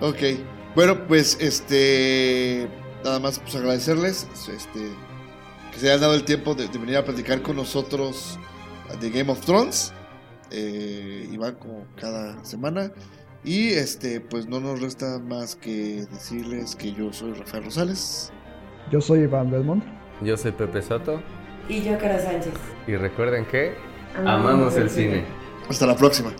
Ok. 0.00 0.38
Bueno, 0.74 1.06
pues 1.06 1.38
este. 1.40 2.68
Nada 3.04 3.18
más 3.20 3.38
pues 3.38 3.54
agradecerles 3.56 4.26
este, 4.52 4.88
que 5.76 5.80
se 5.82 5.88
hayan 5.90 6.00
dado 6.00 6.14
el 6.14 6.24
tiempo 6.24 6.54
de, 6.54 6.68
de 6.68 6.78
venir 6.78 6.96
a 6.96 7.04
platicar 7.04 7.42
con 7.42 7.56
nosotros 7.56 8.38
de 8.98 9.10
Game 9.10 9.30
of 9.30 9.40
Thrones. 9.42 9.92
Eh, 10.50 11.28
y 11.30 11.36
van 11.36 11.56
como 11.56 11.86
cada 12.00 12.42
semana. 12.44 12.90
Y 13.44 13.70
este, 13.70 14.20
pues 14.20 14.46
no 14.46 14.58
nos 14.58 14.80
resta 14.80 15.18
más 15.18 15.54
que 15.54 16.06
decirles 16.10 16.74
que 16.74 16.92
yo 16.92 17.12
soy 17.12 17.32
Rafael 17.34 17.64
Rosales. 17.64 18.32
Yo 18.90 19.00
soy 19.00 19.20
Iván 19.20 19.50
Belmont. 19.50 19.84
Yo 20.22 20.36
soy 20.36 20.52
Pepe 20.52 20.80
Soto. 20.80 21.20
Y 21.68 21.82
yo, 21.82 21.98
Cara 21.98 22.18
Sánchez. 22.18 22.54
Y 22.86 22.96
recuerden 22.96 23.44
que 23.46 23.74
amamos 24.16 24.76
el 24.76 24.88
cine. 24.88 25.24
Hasta 25.68 25.86
la 25.86 25.96
próxima. 25.96 26.32